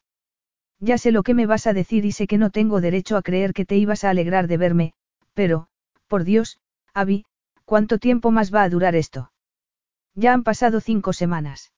[0.80, 3.22] Ya sé lo que me vas a decir y sé que no tengo derecho a
[3.22, 4.94] creer que te ibas a alegrar de verme,
[5.34, 5.68] pero,
[6.08, 6.60] por Dios,
[6.94, 7.26] Abby,
[7.66, 9.32] ¿cuánto tiempo más va a durar esto?
[10.16, 11.74] Ya han pasado cinco semanas.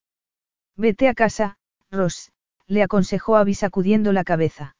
[0.76, 1.58] Vete a casa,
[1.92, 2.32] Ross,
[2.68, 4.76] le aconsejó Abby sacudiendo la cabeza.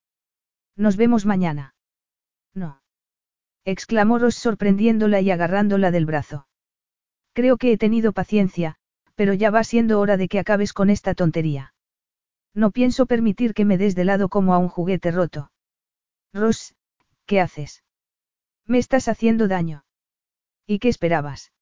[0.76, 1.76] Nos vemos mañana.
[2.54, 2.84] No
[3.66, 6.48] exclamó Ross sorprendiéndola y agarrándola del brazo.
[7.34, 8.76] Creo que he tenido paciencia,
[9.16, 11.74] pero ya va siendo hora de que acabes con esta tontería.
[12.54, 15.52] No pienso permitir que me des de lado como a un juguete roto.
[16.34, 16.76] Ross,
[17.26, 17.84] ¿qué haces?
[18.66, 19.86] Me estás haciendo daño.
[20.68, 21.53] ¿Y qué esperabas?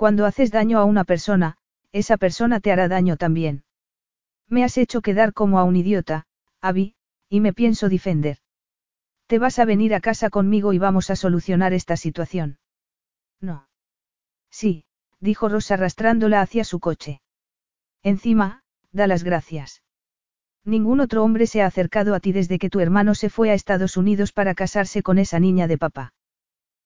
[0.00, 1.58] Cuando haces daño a una persona,
[1.92, 3.64] esa persona te hará daño también.
[4.48, 6.24] Me has hecho quedar como a un idiota,
[6.62, 6.94] Abby,
[7.28, 8.38] y me pienso defender.
[9.26, 12.58] Te vas a venir a casa conmigo y vamos a solucionar esta situación.
[13.42, 13.68] No.
[14.48, 14.86] Sí,
[15.18, 17.20] dijo Rosa arrastrándola hacia su coche.
[18.02, 18.62] Encima,
[18.92, 19.82] da las gracias.
[20.64, 23.54] Ningún otro hombre se ha acercado a ti desde que tu hermano se fue a
[23.54, 26.14] Estados Unidos para casarse con esa niña de papá.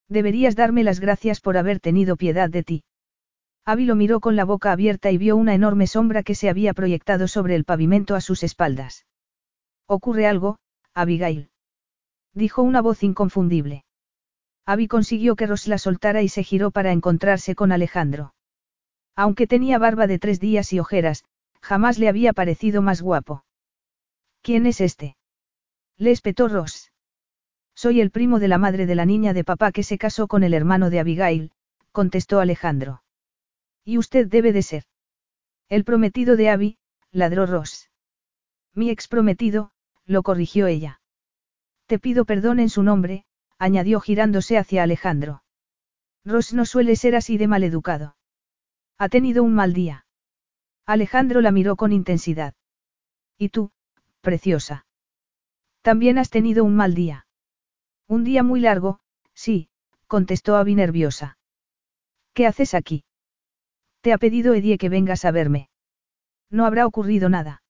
[0.09, 2.85] Deberías darme las gracias por haber tenido piedad de ti.
[3.67, 6.75] Abby lo miró con la boca abierta y vio una enorme sombra que se había
[6.75, 9.07] proyectado sobre el pavimento a sus espaldas.
[9.87, 10.59] ¿Ocurre algo,
[10.93, 11.51] Abigail?
[12.35, 13.85] dijo una voz inconfundible.
[14.67, 18.35] Abby consiguió que Ross la soltara y se giró para encontrarse con Alejandro.
[19.15, 21.25] Aunque tenía barba de tres días y ojeras,
[21.63, 23.45] jamás le había parecido más guapo.
[24.43, 25.17] ¿Quién es este?
[25.97, 26.93] Le espetó Ross.
[27.75, 30.45] Soy el primo de la madre de la niña de papá que se casó con
[30.45, 31.53] el hermano de Abigail,
[31.93, 33.04] contestó Alejandro.
[33.85, 34.85] Y usted debe de ser.
[35.69, 36.79] El prometido de Abby,
[37.11, 37.91] ladró Ross.
[38.75, 39.73] Mi ex prometido,
[40.05, 41.01] lo corrigió ella.
[41.87, 43.25] Te pido perdón en su nombre,
[43.59, 45.43] añadió girándose hacia Alejandro.
[46.25, 48.17] Ross no suele ser así de maleducado.
[48.99, 50.07] Ha tenido un mal día.
[50.87, 52.55] Alejandro la miró con intensidad.
[53.37, 53.71] ¿Y tú,
[54.21, 54.87] preciosa?
[55.83, 57.27] También has tenido un mal día.
[58.07, 59.01] Un día muy largo,
[59.35, 59.69] sí,
[60.07, 61.39] contestó Abby nerviosa.
[62.33, 63.05] ¿Qué haces aquí?
[64.05, 65.71] Te ha pedido Edie que vengas a verme.
[66.51, 67.63] No habrá ocurrido nada.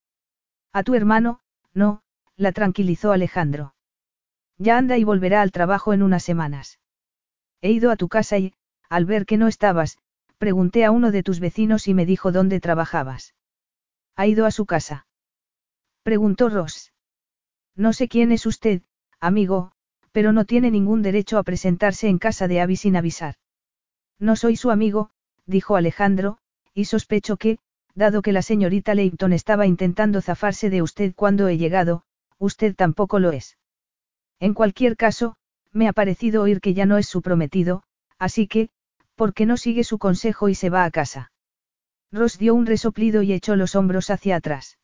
[0.73, 1.39] A tu hermano,
[1.75, 2.03] no,
[2.35, 3.77] la tranquilizó Alejandro.
[4.59, 6.81] Ya anda y volverá al trabajo en unas semanas.
[7.61, 8.53] He ido a tu casa y,
[8.89, 9.99] al ver que no estabas,
[10.37, 13.37] pregunté a uno de tus vecinos y me dijo dónde trabajabas.
[14.17, 15.07] ¿Ha ido a su casa?
[16.03, 16.93] Preguntó Ross.
[17.77, 18.83] No sé quién es usted,
[19.21, 19.71] amigo,
[20.11, 23.37] Pero no tiene ningún derecho a presentarse en casa de Abby sin avisar.
[24.19, 25.11] No soy su amigo,
[25.47, 26.39] dijo Alejandro,
[26.73, 27.59] y sospecho que,
[27.95, 32.03] dado que la señorita Leighton estaba intentando zafarse de usted cuando he llegado,
[32.39, 33.57] usted tampoco lo es.
[34.41, 35.37] En cualquier caso,
[35.73, 37.83] me ha parecido oír que ya no es su prometido,
[38.19, 38.71] así que,
[39.15, 41.33] ¿por qué no sigue su consejo y se va a casa?
[42.11, 44.79] Ross dio un resoplido y echó los hombros hacia atrás.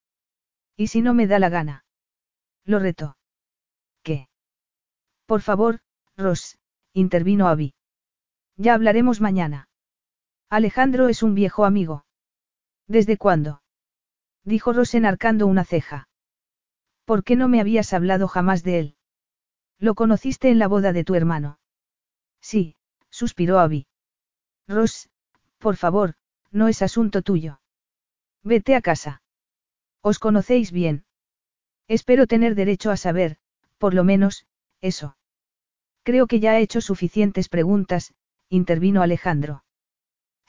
[0.77, 1.85] ¿Y si no me da la gana?
[2.65, 3.17] Lo retó.
[4.03, 4.29] ¿Qué?
[5.27, 5.81] Por favor,
[6.17, 6.59] Ross,
[6.93, 7.75] intervino Abby.
[8.57, 9.70] Ya hablaremos mañana.
[10.51, 12.05] Alejandro es un viejo amigo.
[12.89, 13.63] ¿Desde cuándo?
[14.43, 16.09] Dijo Ross enarcando una ceja.
[17.05, 18.97] ¿Por qué no me habías hablado jamás de él?
[19.79, 21.61] Lo conociste en la boda de tu hermano.
[22.41, 22.75] Sí,
[23.11, 23.87] suspiró Abby.
[24.67, 25.09] Ross,
[25.59, 26.15] por favor,
[26.51, 27.61] no es asunto tuyo.
[28.43, 29.23] Vete a casa.
[30.03, 31.05] Os conocéis bien.
[31.87, 33.37] Espero tener derecho a saber,
[33.79, 34.47] por lo menos,
[34.81, 35.17] eso.
[36.03, 38.15] Creo que ya he hecho suficientes preguntas,
[38.49, 39.63] intervino Alejandro.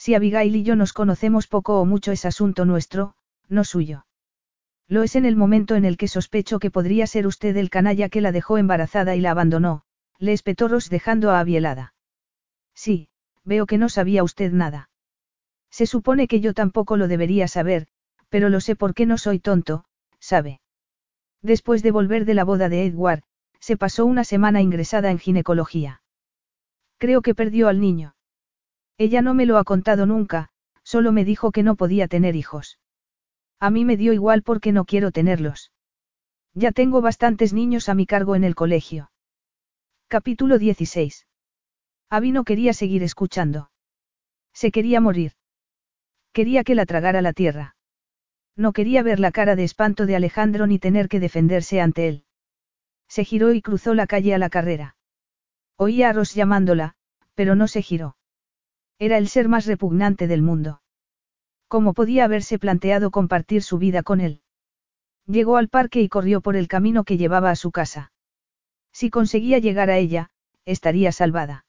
[0.03, 3.13] Si Abigail y yo nos conocemos poco o mucho es asunto nuestro,
[3.49, 4.07] no suyo.
[4.87, 8.09] Lo es en el momento en el que sospecho que podría ser usted el canalla
[8.09, 9.83] que la dejó embarazada y la abandonó,
[10.17, 11.93] le espetó Ross dejando a Abielada.
[12.73, 13.09] Sí,
[13.43, 14.89] veo que no sabía usted nada.
[15.69, 17.85] Se supone que yo tampoco lo debería saber,
[18.29, 19.85] pero lo sé porque no soy tonto,
[20.19, 20.61] sabe.
[21.43, 23.21] Después de volver de la boda de Edward,
[23.59, 26.01] se pasó una semana ingresada en ginecología.
[26.97, 28.15] Creo que perdió al niño.
[29.05, 30.49] Ella no me lo ha contado nunca,
[30.83, 32.77] solo me dijo que no podía tener hijos.
[33.59, 35.71] A mí me dio igual porque no quiero tenerlos.
[36.53, 39.11] Ya tengo bastantes niños a mi cargo en el colegio.
[40.07, 41.25] Capítulo 16.
[42.11, 43.71] Abby no quería seguir escuchando.
[44.53, 45.31] Se quería morir.
[46.31, 47.75] Quería que la tragara la tierra.
[48.55, 52.25] No quería ver la cara de espanto de Alejandro ni tener que defenderse ante él.
[53.07, 54.95] Se giró y cruzó la calle a la carrera.
[55.75, 56.93] Oía a Ross llamándola,
[57.33, 58.15] pero no se giró.
[59.01, 60.83] Era el ser más repugnante del mundo.
[61.67, 64.41] ¿Cómo podía haberse planteado compartir su vida con él?
[65.25, 68.11] Llegó al parque y corrió por el camino que llevaba a su casa.
[68.91, 70.29] Si conseguía llegar a ella,
[70.65, 71.65] estaría salvada.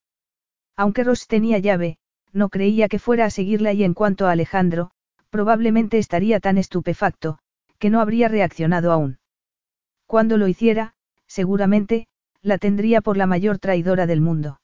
[0.76, 1.96] Aunque Ross tenía llave,
[2.34, 4.90] no creía que fuera a seguirla y en cuanto a Alejandro,
[5.30, 7.38] probablemente estaría tan estupefacto,
[7.78, 9.20] que no habría reaccionado aún.
[10.04, 10.92] Cuando lo hiciera,
[11.26, 12.08] seguramente,
[12.42, 14.58] la tendría por la mayor traidora del mundo.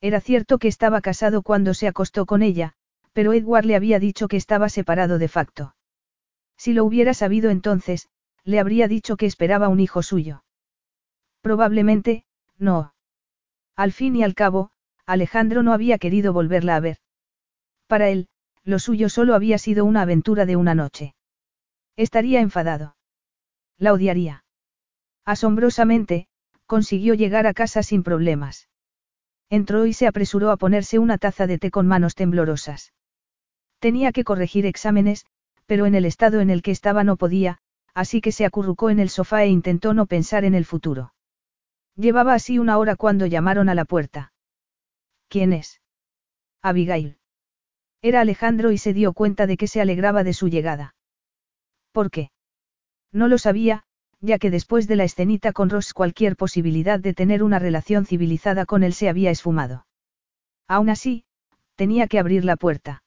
[0.00, 2.72] Era cierto que estaba casado cuando se acostó con ella,
[3.12, 5.74] pero Edward le había dicho que estaba separado de facto.
[6.56, 8.08] Si lo hubiera sabido entonces,
[8.44, 10.44] le habría dicho que esperaba un hijo suyo.
[11.42, 12.24] Probablemente,
[12.56, 12.94] no.
[13.76, 14.70] Al fin y al cabo,
[15.04, 16.98] Alejandro no había querido volverla a ver.
[17.86, 18.28] Para él,
[18.64, 21.14] lo suyo solo había sido una aventura de una noche.
[21.96, 22.96] Estaría enfadado.
[23.76, 24.44] La odiaría.
[25.24, 26.28] Asombrosamente,
[26.66, 28.69] consiguió llegar a casa sin problemas.
[29.50, 32.92] Entró y se apresuró a ponerse una taza de té con manos temblorosas.
[33.80, 35.26] Tenía que corregir exámenes,
[35.66, 37.58] pero en el estado en el que estaba no podía,
[37.92, 41.14] así que se acurrucó en el sofá e intentó no pensar en el futuro.
[41.96, 44.32] Llevaba así una hora cuando llamaron a la puerta.
[45.28, 45.80] ¿Quién es?
[46.62, 47.18] Abigail.
[48.02, 50.94] Era Alejandro y se dio cuenta de que se alegraba de su llegada.
[51.92, 52.30] ¿Por qué?
[53.12, 53.84] No lo sabía,
[54.20, 58.66] ya que después de la escenita con Ross cualquier posibilidad de tener una relación civilizada
[58.66, 59.86] con él se había esfumado.
[60.68, 61.24] Aún así,
[61.74, 63.02] tenía que abrir la puerta.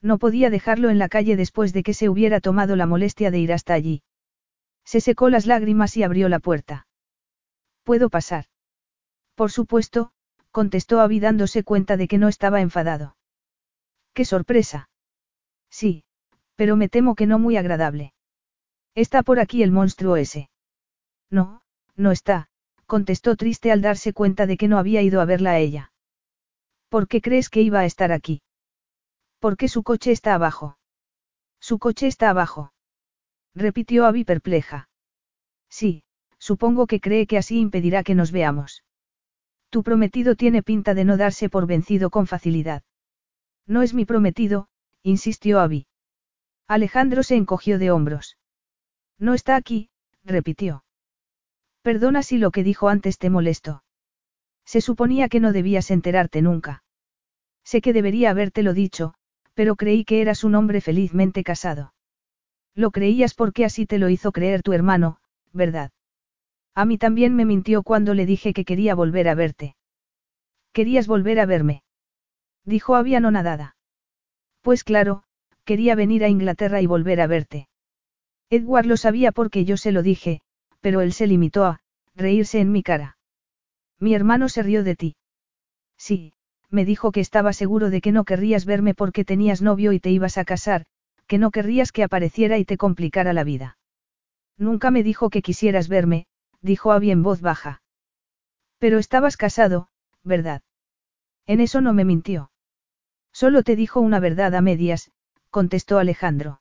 [0.00, 3.40] No podía dejarlo en la calle después de que se hubiera tomado la molestia de
[3.40, 4.02] ir hasta allí.
[4.84, 6.86] Se secó las lágrimas y abrió la puerta.
[7.82, 8.44] ¿Puedo pasar?
[9.34, 10.12] Por supuesto,
[10.50, 13.16] contestó Abby dándose cuenta de que no estaba enfadado.
[14.14, 14.88] ¡Qué sorpresa!
[15.70, 16.04] Sí,
[16.54, 18.12] pero me temo que no muy agradable.
[19.04, 20.50] Está por aquí el monstruo ese.
[21.30, 21.62] No,
[21.94, 22.48] no está,
[22.86, 25.92] contestó triste al darse cuenta de que no había ido a verla a ella.
[26.88, 28.42] ¿Por qué crees que iba a estar aquí?
[29.38, 30.78] ¿Por qué su coche está abajo?
[31.60, 32.72] Su coche está abajo.
[33.54, 34.88] Repitió Abby perpleja.
[35.70, 36.02] Sí,
[36.40, 38.82] supongo que cree que así impedirá que nos veamos.
[39.70, 42.82] Tu prometido tiene pinta de no darse por vencido con facilidad.
[43.64, 44.66] No es mi prometido,
[45.04, 45.86] insistió Abby.
[46.66, 48.38] Alejandro se encogió de hombros.
[49.18, 49.90] No está aquí,
[50.24, 50.84] repitió.
[51.82, 53.82] Perdona si lo que dijo antes te molestó.
[54.64, 56.82] Se suponía que no debías enterarte nunca.
[57.64, 59.14] Sé que debería habértelo dicho,
[59.54, 61.94] pero creí que eras un hombre felizmente casado.
[62.74, 65.18] Lo creías porque así te lo hizo creer tu hermano,
[65.52, 65.90] ¿verdad?
[66.74, 69.74] A mí también me mintió cuando le dije que quería volver a verte.
[70.72, 71.82] ¿Querías volver a verme?
[72.64, 73.76] Dijo Abby nadada.
[74.60, 75.24] Pues claro,
[75.64, 77.67] quería venir a Inglaterra y volver a verte.
[78.50, 80.40] Edward lo sabía porque yo se lo dije,
[80.80, 81.80] pero él se limitó a,
[82.14, 83.18] reírse en mi cara.
[83.98, 85.16] Mi hermano se rió de ti.
[85.96, 86.32] Sí,
[86.70, 90.10] me dijo que estaba seguro de que no querrías verme porque tenías novio y te
[90.10, 90.86] ibas a casar,
[91.26, 93.78] que no querrías que apareciera y te complicara la vida.
[94.56, 96.26] Nunca me dijo que quisieras verme,
[96.60, 97.82] dijo Abby en voz baja.
[98.78, 99.88] Pero estabas casado,
[100.24, 100.62] ¿verdad?
[101.46, 102.50] En eso no me mintió.
[103.32, 105.10] Solo te dijo una verdad a medias,
[105.50, 106.60] contestó Alejandro.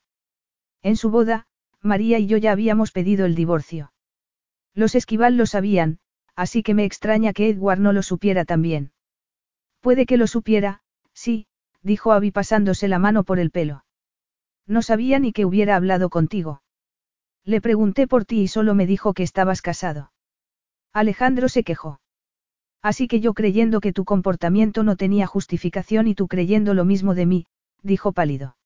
[0.83, 1.46] En su boda,
[1.81, 3.91] María y yo ya habíamos pedido el divorcio.
[4.73, 5.99] Los esquival lo sabían,
[6.35, 8.91] así que me extraña que Edward no lo supiera también.
[9.81, 10.81] Puede que lo supiera,
[11.13, 11.47] sí,
[11.81, 13.85] dijo Abby pasándose la mano por el pelo.
[14.67, 16.61] No sabía ni que hubiera hablado contigo.
[17.43, 20.11] Le pregunté por ti y solo me dijo que estabas casado.
[20.93, 22.01] Alejandro se quejó.
[22.81, 27.15] Así que yo creyendo que tu comportamiento no tenía justificación y tú creyendo lo mismo
[27.15, 27.45] de mí,
[27.81, 28.57] dijo pálido.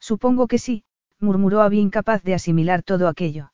[0.00, 0.84] Supongo que sí,
[1.20, 3.52] murmuró Abby incapaz de asimilar todo aquello.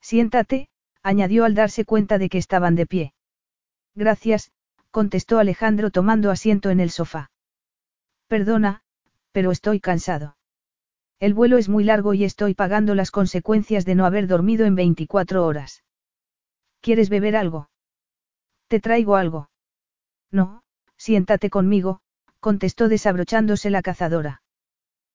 [0.00, 0.68] Siéntate,
[1.02, 3.14] añadió al darse cuenta de que estaban de pie.
[3.94, 4.52] Gracias,
[4.90, 7.30] contestó Alejandro tomando asiento en el sofá.
[8.28, 8.82] Perdona,
[9.32, 10.36] pero estoy cansado.
[11.20, 14.74] El vuelo es muy largo y estoy pagando las consecuencias de no haber dormido en
[14.74, 15.84] 24 horas.
[16.80, 17.70] ¿Quieres beber algo?
[18.68, 19.50] Te traigo algo.
[20.30, 20.62] No,
[20.96, 22.00] siéntate conmigo,
[22.40, 24.42] contestó desabrochándose la cazadora.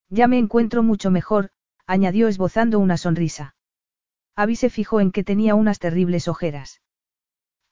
[0.10, 1.52] Ya me encuentro mucho mejor,
[1.90, 3.56] añadió esbozando una sonrisa.
[4.36, 6.84] Abby se fijó en que tenía unas terribles ojeras.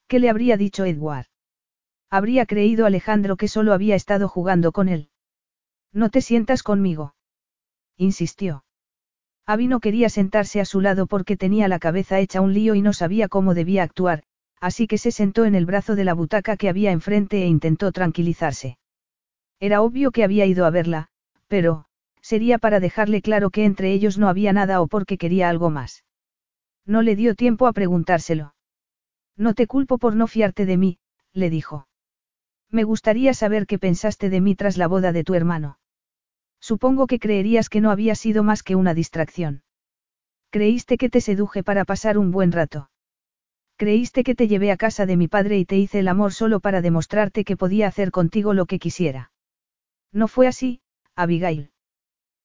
[0.08, 1.26] ¿Qué le habría dicho Edward?
[2.10, 5.10] Habría creído Alejandro que solo había estado jugando con él.
[5.92, 7.14] No te sientas conmigo.
[7.96, 8.64] Insistió.
[9.46, 12.82] Abby no quería sentarse a su lado porque tenía la cabeza hecha un lío y
[12.82, 14.24] no sabía cómo debía actuar,
[14.60, 17.92] así que se sentó en el brazo de la butaca que había enfrente e intentó
[17.92, 18.78] tranquilizarse.
[19.60, 21.06] Era obvio que había ido a verla,
[21.46, 21.87] pero,
[22.28, 26.04] sería para dejarle claro que entre ellos no había nada o porque quería algo más.
[26.84, 28.54] No le dio tiempo a preguntárselo.
[29.34, 30.98] No te culpo por no fiarte de mí,
[31.32, 31.88] le dijo.
[32.70, 35.78] Me gustaría saber qué pensaste de mí tras la boda de tu hermano.
[36.60, 39.62] Supongo que creerías que no había sido más que una distracción.
[40.50, 42.90] Creíste que te seduje para pasar un buen rato.
[43.76, 46.60] Creíste que te llevé a casa de mi padre y te hice el amor solo
[46.60, 49.32] para demostrarte que podía hacer contigo lo que quisiera.
[50.12, 50.82] No fue así,
[51.14, 51.70] Abigail.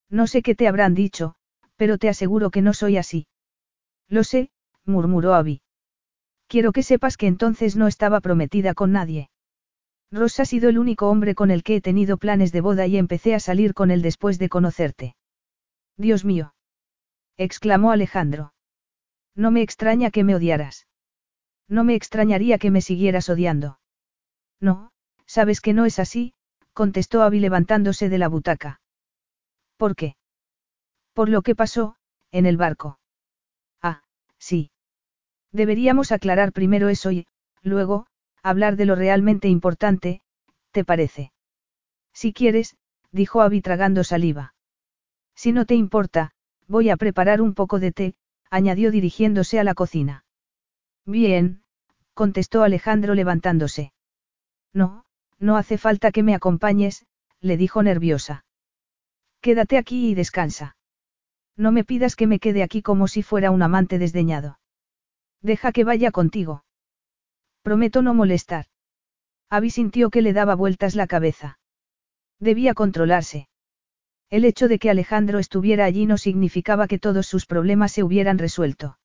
[0.10, 1.36] No sé qué te habrán dicho,
[1.76, 3.28] pero te aseguro que no soy así.
[4.10, 4.52] Lo sé,
[4.86, 5.62] murmuró Abby.
[6.48, 9.30] Quiero que sepas que entonces no estaba prometida con nadie.
[10.12, 12.98] Ross ha sido el único hombre con el que he tenido planes de boda y
[12.98, 15.16] empecé a salir con él después de conocerte.
[15.98, 16.54] Dios mío.
[17.38, 18.54] exclamó Alejandro.
[19.36, 20.86] No me extraña que me odiaras.
[21.68, 23.80] No me extrañaría que me siguieras odiando.
[24.62, 24.92] No,
[25.26, 26.36] sabes que no es así,
[26.74, 28.82] contestó Abby levantándose de la butaca.
[29.78, 30.16] ¿Por qué?
[31.14, 31.96] Por lo que pasó,
[32.32, 33.00] en el barco.
[33.82, 34.04] Ah,
[34.38, 34.72] sí.
[35.52, 37.28] Deberíamos aclarar primero eso y,
[37.62, 38.08] luego,
[38.42, 40.22] hablar de lo realmente importante,
[40.72, 41.32] ¿te parece?
[42.14, 42.76] Si quieres,
[43.12, 44.56] dijo Abby tragando saliva.
[45.36, 46.32] Si no te importa,
[46.68, 48.16] voy a preparar un poco de té,
[48.50, 50.26] añadió dirigiéndose a la cocina.
[51.06, 51.64] Bien,
[52.14, 53.94] contestó Alejandro levantándose.
[54.74, 55.06] No,
[55.40, 57.06] no hace falta que me acompañes,
[57.40, 58.46] le dijo nerviosa.
[59.44, 60.78] Quédate aquí y descansa.
[61.58, 64.58] No me pidas que me quede aquí como si fuera un amante desdeñado.
[65.42, 66.64] Deja que vaya contigo.
[67.62, 68.68] Prometo no molestar.
[69.50, 71.60] Abby sintió que le daba vueltas la cabeza.
[72.40, 73.50] Debía controlarse.
[74.30, 78.38] El hecho de que Alejandro estuviera allí no significaba que todos sus problemas se hubieran
[78.38, 78.98] resuelto.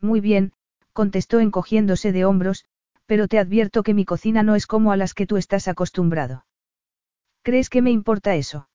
[0.00, 0.54] Muy bien,
[0.92, 2.64] contestó encogiéndose de hombros,
[3.06, 6.46] pero te advierto que mi cocina no es como a las que tú estás acostumbrado.
[7.42, 8.68] ¿Crees que me importa eso?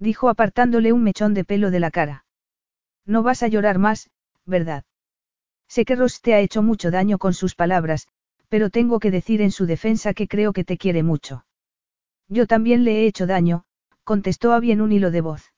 [0.00, 2.24] Dijo apartándole un mechón de pelo de la cara.
[3.04, 4.10] No vas a llorar más,
[4.46, 4.84] ¿verdad?
[5.68, 8.08] Sé que Ross te ha hecho mucho daño con sus palabras,
[8.48, 11.44] pero tengo que decir en su defensa que creo que te quiere mucho.
[12.28, 13.64] Yo también le he hecho daño,
[14.02, 15.52] contestó Abby en un hilo de voz.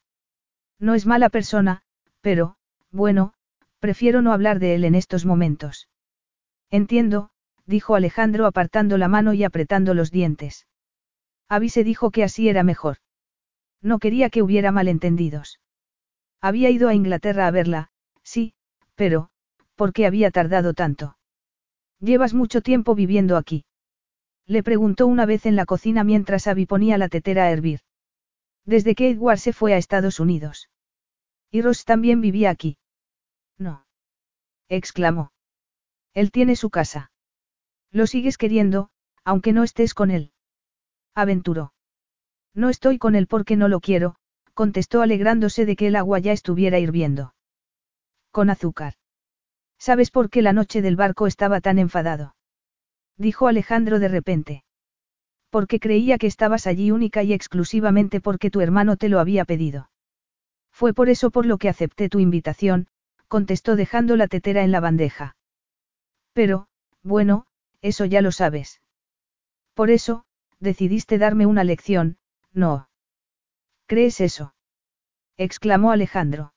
[0.79, 1.83] No es mala persona,
[2.21, 2.57] pero,
[2.91, 3.35] bueno,
[3.79, 5.89] prefiero no hablar de él en estos momentos.
[6.69, 7.31] Entiendo,
[7.65, 10.67] dijo Alejandro apartando la mano y apretando los dientes.
[11.49, 12.99] Abby se dijo que así era mejor.
[13.83, 15.61] No quería que hubiera malentendidos.
[16.41, 17.91] Había ido a Inglaterra a verla,
[18.23, 18.55] sí,
[18.95, 19.31] pero,
[19.75, 21.17] ¿por qué había tardado tanto?
[21.99, 23.65] ¿Llevas mucho tiempo viviendo aquí?
[24.47, 27.81] Le preguntó una vez en la cocina mientras Abby ponía la tetera a hervir.
[28.65, 30.69] Desde que Edward se fue a Estados Unidos.
[31.51, 32.79] Y Ross también vivía aquí.
[33.59, 33.87] No.
[34.69, 35.33] exclamó.
[36.15, 37.11] Él tiene su casa.
[37.91, 38.91] Lo sigues queriendo,
[39.25, 40.33] aunque no estés con él.
[41.15, 41.73] Aventuró.
[42.55, 44.17] No estoy con él porque no lo quiero,
[44.55, 47.35] contestó alegrándose de que el agua ya estuviera hirviendo.
[48.31, 48.95] Con azúcar.
[49.79, 52.37] ¿Sabes por qué la noche del barco estaba tan enfadado?
[53.17, 54.65] Dijo Alejandro de repente.
[55.51, 59.91] Porque creía que estabas allí única y exclusivamente porque tu hermano te lo había pedido.
[60.71, 62.89] Fue por eso por lo que acepté tu invitación,
[63.29, 65.37] contestó dejando la tetera en la bandeja.
[66.33, 66.69] Pero,
[67.03, 67.47] bueno,
[67.83, 68.81] eso ya lo sabes.
[69.75, 70.25] Por eso,
[70.61, 72.17] decidiste darme una lección,
[72.53, 72.89] no.
[73.87, 74.55] ¿Crees eso?
[75.37, 76.55] exclamó Alejandro.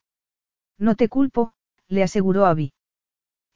[0.77, 1.53] No te culpo,
[1.88, 2.74] le aseguró Abby.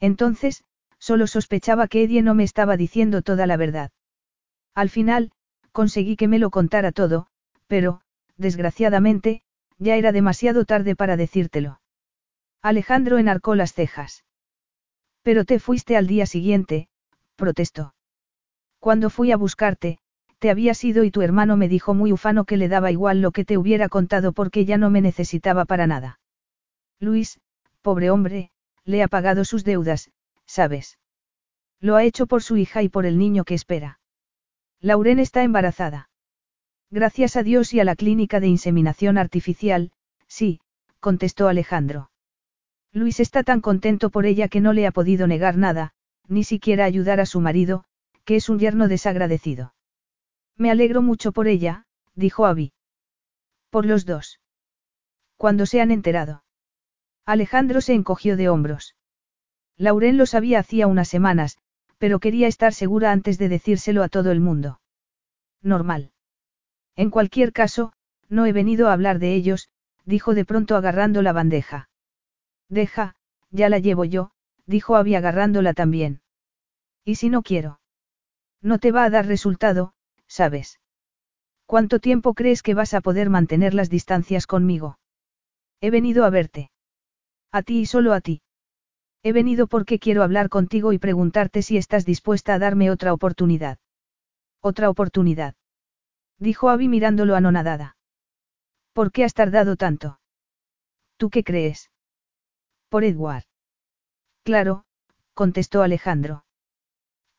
[0.00, 0.64] Entonces,
[0.98, 3.90] solo sospechaba que Eddie no me estaba diciendo toda la verdad.
[4.74, 5.32] Al final,
[5.72, 7.26] conseguí que me lo contara todo,
[7.66, 8.00] pero,
[8.36, 9.42] desgraciadamente,
[9.78, 11.80] ya era demasiado tarde para decírtelo.
[12.62, 14.24] Alejandro enarcó las cejas.
[15.22, 16.88] Pero te fuiste al día siguiente,
[17.36, 17.94] protestó.
[18.78, 19.98] Cuando fui a buscarte,
[20.40, 23.30] te había sido y tu hermano me dijo muy ufano que le daba igual lo
[23.30, 26.18] que te hubiera contado porque ya no me necesitaba para nada.
[26.98, 27.40] Luis,
[27.82, 28.50] pobre hombre,
[28.84, 30.10] le ha pagado sus deudas,
[30.46, 30.98] ¿sabes?
[31.78, 34.00] Lo ha hecho por su hija y por el niño que espera.
[34.80, 36.08] Lauren está embarazada.
[36.90, 39.92] Gracias a Dios y a la clínica de inseminación artificial,
[40.26, 40.60] sí,
[41.00, 42.10] contestó Alejandro.
[42.92, 45.92] Luis está tan contento por ella que no le ha podido negar nada,
[46.28, 47.84] ni siquiera ayudar a su marido,
[48.24, 49.74] que es un yerno desagradecido.
[50.60, 52.74] Me alegro mucho por ella, dijo Abby.
[53.70, 54.40] Por los dos.
[55.38, 56.44] Cuando se han enterado.
[57.24, 58.94] Alejandro se encogió de hombros.
[59.78, 61.56] Lauren lo sabía hacía unas semanas,
[61.96, 64.82] pero quería estar segura antes de decírselo a todo el mundo.
[65.62, 66.12] Normal.
[66.94, 67.94] En cualquier caso,
[68.28, 69.70] no he venido a hablar de ellos,
[70.04, 71.88] dijo de pronto agarrando la bandeja.
[72.68, 73.16] Deja,
[73.50, 74.32] ya la llevo yo,
[74.66, 76.20] dijo Abby agarrándola también.
[77.02, 77.80] ¿Y si no quiero?
[78.60, 79.94] No te va a dar resultado,
[80.30, 80.78] ¿sabes?
[81.66, 84.98] ¿Cuánto tiempo crees que vas a poder mantener las distancias conmigo?
[85.80, 86.70] He venido a verte.
[87.52, 88.42] A ti y solo a ti.
[89.22, 93.78] He venido porque quiero hablar contigo y preguntarte si estás dispuesta a darme otra oportunidad.
[94.62, 95.54] Otra oportunidad.
[96.38, 97.96] Dijo Abby mirándolo anonadada.
[98.92, 100.20] ¿Por qué has tardado tanto?
[101.16, 101.90] ¿Tú qué crees?
[102.88, 103.44] Por Edward.
[104.42, 104.84] Claro,
[105.34, 106.44] contestó Alejandro.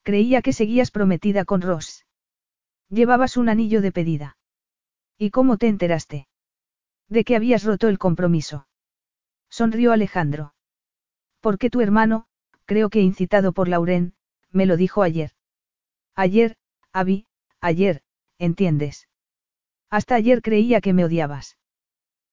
[0.04, 2.01] Creía que seguías prometida con Ross.
[2.92, 4.38] Llevabas un anillo de pedida.
[5.18, 6.28] ¿Y cómo te enteraste?
[7.08, 8.68] De que habías roto el compromiso.
[9.50, 10.54] Sonrió Alejandro.
[11.40, 12.26] Porque tu hermano,
[12.66, 14.14] creo que incitado por Lauren,
[14.52, 15.32] me lo dijo ayer.
[16.16, 16.58] Ayer,
[16.92, 17.28] Abby,
[17.62, 18.04] ayer,
[18.38, 19.08] ¿entiendes?
[19.90, 21.58] Hasta ayer creía que me odiabas.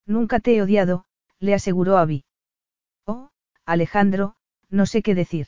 [0.06, 1.04] Nunca te he odiado,
[1.38, 2.24] le aseguró Abby.
[3.04, 3.30] Oh,
[3.64, 4.34] Alejandro,
[4.70, 5.46] no sé qué decir.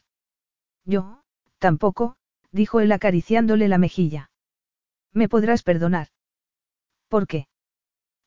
[0.85, 1.25] Yo,
[1.59, 2.17] tampoco,
[2.53, 4.30] dijo él acariciándole la mejilla.
[5.13, 6.09] Me podrás perdonar.
[7.09, 7.49] ¿Por qué?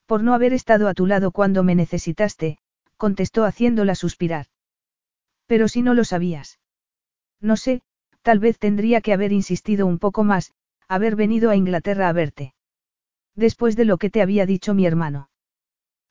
[0.06, 2.58] Por no haber estado a tu lado cuando me necesitaste,
[2.98, 4.48] contestó haciéndola suspirar.
[5.46, 6.60] Pero si no lo sabías.
[7.40, 7.82] No sé,
[8.22, 10.54] tal vez tendría que haber insistido un poco más,
[10.88, 12.54] haber venido a Inglaterra a verte.
[13.36, 15.30] Después de lo que te había dicho mi hermano.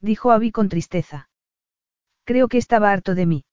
[0.00, 1.28] Dijo Abby con tristeza.
[2.24, 3.44] Creo que estaba harto de mí.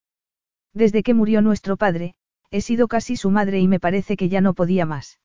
[0.74, 2.16] Desde que murió nuestro padre,
[2.52, 5.20] he sido casi su madre y me parece que ya no podía más.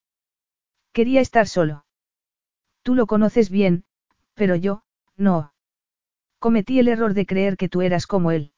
[0.91, 1.84] Quería estar solo.
[2.85, 3.83] Tú lo conoces bien,
[4.35, 4.83] pero yo,
[5.17, 5.53] no.
[6.37, 8.51] Cometí el error de creer que tú eras como él.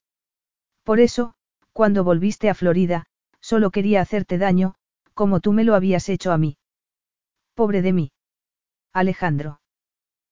[0.83, 1.35] Por eso,
[1.71, 3.05] cuando volviste a Florida,
[3.39, 4.75] solo quería hacerte daño,
[5.13, 6.57] como tú me lo habías hecho a mí.
[7.53, 8.11] Pobre de mí.
[8.91, 9.61] Alejandro.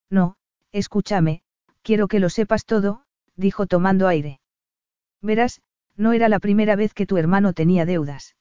[0.10, 0.36] No,
[0.74, 1.42] escúchame,
[1.82, 3.06] quiero que lo sepas todo,
[3.38, 4.42] dijo tomando aire.
[5.22, 5.62] Verás,
[5.96, 8.36] no era la primera vez que tu hermano tenía deudas.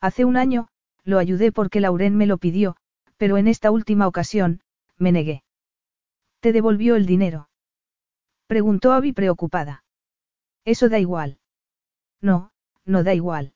[0.00, 0.68] Hace un año,
[1.02, 2.76] lo ayudé porque Lauren me lo pidió,
[3.16, 4.60] pero en esta última ocasión,
[4.98, 5.42] me negué.
[6.40, 7.48] ¿Te devolvió el dinero?
[8.46, 9.84] Preguntó Abby preocupada.
[10.64, 11.38] Eso da igual.
[12.20, 12.50] No,
[12.84, 13.54] no da igual.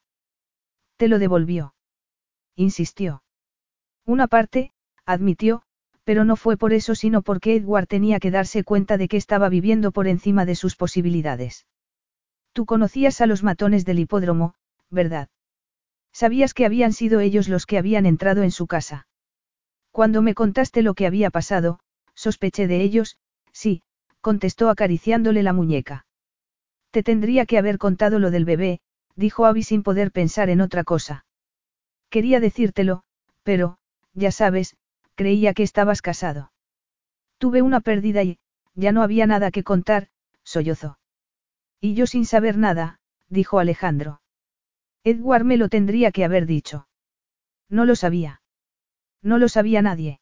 [0.97, 1.75] Te lo devolvió.
[2.57, 3.23] Insistió.
[4.05, 4.73] Una parte,
[5.05, 5.63] admitió,
[6.05, 9.49] pero no fue por eso sino porque Edward tenía que darse cuenta de que estaba
[9.49, 11.67] viviendo por encima de sus posibilidades.
[12.53, 14.55] Tú conocías a los matones del hipódromo,
[14.91, 15.29] ¿verdad?
[16.13, 19.07] Sabías que habían sido ellos los que habían entrado en su casa.
[19.93, 21.79] Cuando me contaste lo que había pasado,
[22.15, 23.19] sospeché de ellos,
[23.53, 23.83] sí,
[24.21, 26.07] contestó acariciándole la muñeca.
[26.91, 28.81] Te tendría que haber contado lo del bebé,
[29.17, 31.27] dijo Abby sin poder pensar en otra cosa.
[32.09, 33.03] Quería decírtelo,
[33.43, 33.79] pero,
[34.15, 34.77] ya sabes,
[35.15, 36.53] creía que estabas casado.
[37.39, 38.39] Tuve una pérdida y,
[38.75, 40.09] ya no había nada que contar,
[40.45, 40.99] sollozó.
[41.81, 44.21] Y yo sin saber nada, dijo Alejandro.
[45.05, 46.87] Edward me lo tendría que haber dicho.
[47.69, 48.42] No lo sabía.
[49.23, 50.21] No lo sabía nadie.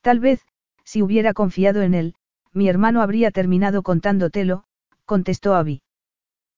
[0.00, 0.44] Tal vez,
[0.84, 2.14] si hubiera confiado en él,
[2.52, 4.64] mi hermano habría terminado contándotelo,
[5.04, 5.82] contestó Abby.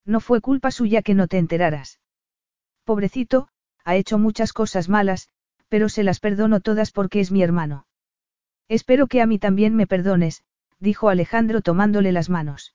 [0.05, 2.01] No fue culpa suya que no te enteraras.
[2.85, 3.49] Pobrecito,
[3.85, 5.28] ha hecho muchas cosas malas,
[5.69, 7.87] pero se las perdono todas porque es mi hermano.
[8.69, 10.45] Espero que a mí también me perdones,
[10.78, 12.75] dijo Alejandro tomándole las manos.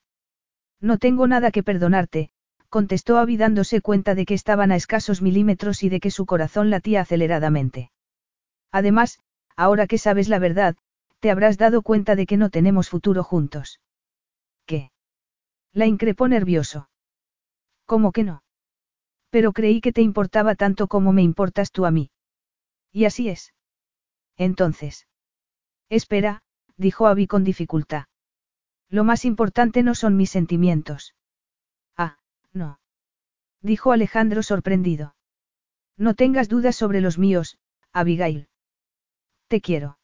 [0.80, 2.30] No tengo nada que perdonarte,
[2.68, 6.70] contestó Abby dándose cuenta de que estaban a escasos milímetros y de que su corazón
[6.70, 7.90] latía aceleradamente.
[8.74, 9.20] Además,
[9.54, 10.74] ahora que sabes la verdad,
[11.20, 13.80] te habrás dado cuenta de que no tenemos futuro juntos.
[14.66, 14.90] ¿Qué?
[15.72, 16.88] La increpó nervioso.
[17.86, 18.42] ¿Cómo que no?
[19.30, 22.10] Pero creí que te importaba tanto como me importas tú a mí.
[22.90, 23.54] Y así es.
[24.36, 25.06] Entonces.
[25.88, 26.42] Espera,
[26.76, 28.06] dijo Abby con dificultad.
[28.88, 31.14] Lo más importante no son mis sentimientos.
[31.96, 32.18] Ah,
[32.52, 32.80] no.
[33.60, 35.14] Dijo Alejandro sorprendido.
[35.96, 37.56] No tengas dudas sobre los míos,
[37.92, 38.48] Abigail.
[39.48, 39.98] Te quiero.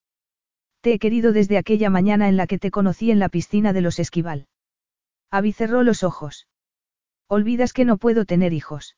[0.81, 3.81] Te he querido desde aquella mañana en la que te conocí en la piscina de
[3.81, 4.49] los Esquival.
[5.31, 6.49] Abby cerró los ojos.
[7.29, 8.97] Olvidas que no puedo tener hijos.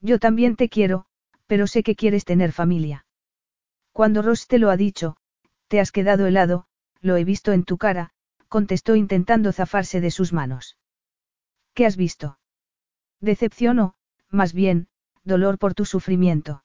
[0.00, 1.06] Yo también te quiero,
[1.46, 3.06] pero sé que quieres tener familia.
[3.92, 5.16] Cuando Ross te lo ha dicho,
[5.68, 6.66] te has quedado helado,
[7.00, 8.10] lo he visto en tu cara,
[8.48, 10.76] contestó intentando zafarse de sus manos.
[11.74, 12.38] ¿Qué has visto?
[13.20, 13.94] Decepción o,
[14.30, 14.88] más bien,
[15.24, 16.64] dolor por tu sufrimiento.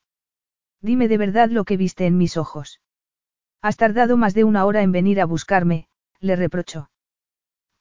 [0.82, 2.80] Dime de verdad lo que viste en mis ojos.
[3.62, 5.88] Has tardado más de una hora en venir a buscarme,
[6.20, 6.90] le reprochó.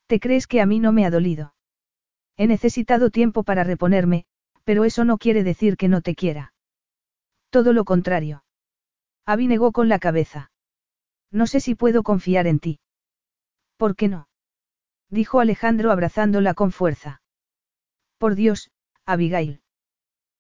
[0.07, 1.55] ¿Te crees que a mí no me ha dolido?
[2.37, 4.27] He necesitado tiempo para reponerme,
[4.65, 6.53] pero eso no quiere decir que no te quiera.
[7.51, 8.45] Todo lo contrario.
[9.25, 10.51] Abby negó con la cabeza.
[11.31, 12.81] No sé si puedo confiar en ti.
[13.77, 14.29] ¿Por qué no?
[15.11, 17.23] Dijo Alejandro abrazándola con fuerza.
[18.19, 18.71] Por Dios,
[19.05, 19.61] Abigail.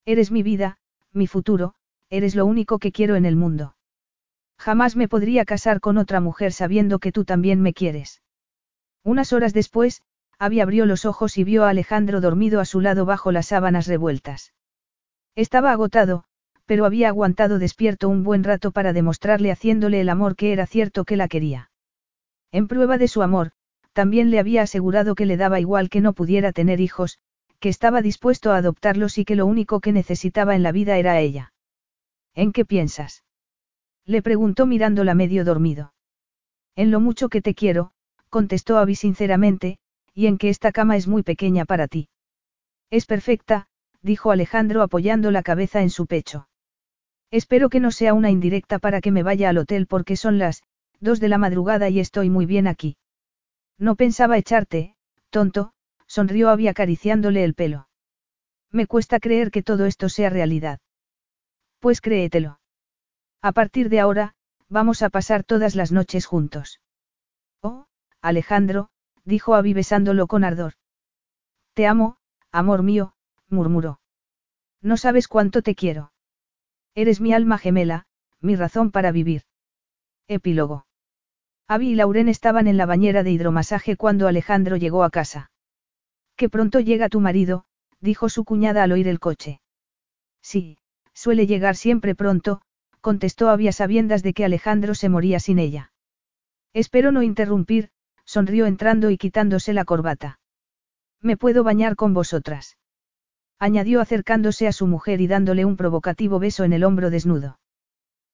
[0.05, 0.79] Eres mi vida,
[1.13, 1.75] mi futuro,
[2.11, 3.76] eres lo único que quiero en el mundo.
[4.59, 8.23] Jamás me podría casar con otra mujer sabiendo que tú también me quieres.
[9.05, 10.03] Unas horas después,
[10.39, 13.87] Abby abrió los ojos y vio a Alejandro dormido a su lado bajo las sábanas
[13.87, 14.53] revueltas.
[15.35, 16.25] Estaba agotado,
[16.67, 21.05] pero había aguantado despierto un buen rato para demostrarle haciéndole el amor que era cierto
[21.05, 21.71] que la quería.
[22.51, 23.53] En prueba de su amor,
[23.93, 27.19] también le había asegurado que le daba igual que no pudiera tener hijos,
[27.61, 31.19] que estaba dispuesto a adoptarlos y que lo único que necesitaba en la vida era
[31.21, 31.53] ella.
[32.35, 33.23] ¿En qué piensas?
[34.07, 35.93] Le preguntó mirándola medio dormido.
[36.77, 37.91] En lo mucho que te quiero,
[38.31, 39.79] contestó Abby sinceramente,
[40.15, 42.09] y en que esta cama es muy pequeña para ti.
[42.91, 43.67] Es perfecta,
[44.03, 46.49] dijo Alejandro apoyando la cabeza en su pecho.
[47.31, 50.63] Espero que no sea una indirecta para que me vaya al hotel porque son las
[51.01, 52.97] dos de la madrugada y estoy muy bien aquí.
[53.79, 54.95] No pensaba echarte,
[55.31, 55.73] tonto,
[56.07, 57.89] sonrió Abby acariciándole el pelo.
[58.71, 60.79] Me cuesta creer que todo esto sea realidad.
[61.81, 62.59] Pues créetelo.
[63.43, 64.35] A partir de ahora,
[64.69, 66.81] vamos a pasar todas las noches juntos.
[67.63, 67.87] Oh,
[68.21, 68.89] Alejandro,
[69.25, 70.75] dijo Abby besándolo con ardor.
[71.75, 72.17] Te amo,
[72.51, 73.15] amor mío,
[73.49, 74.01] murmuró.
[74.81, 76.13] No sabes cuánto te quiero.
[76.95, 78.07] Eres mi alma gemela,
[78.41, 79.43] mi razón para vivir.
[80.29, 80.87] Epílogo.
[81.69, 85.51] Abby y Lauren estaban en la bañera de hidromasaje cuando Alejandro llegó a casa.
[86.37, 87.65] Que pronto llega tu marido,
[88.01, 89.61] dijo su cuñada al oír el coche.
[90.43, 90.79] Sí,
[91.13, 92.63] suele llegar siempre pronto,
[93.07, 95.93] contestó Abby a sabiendas de que Alejandro se moría sin ella.
[96.73, 97.91] Espero no interrumpir,
[98.25, 100.41] sonrió entrando y quitándose la corbata.
[101.21, 102.79] Me puedo bañar con vosotras.
[103.61, 107.61] Añadió acercándose a su mujer y dándole un provocativo beso en el hombro desnudo.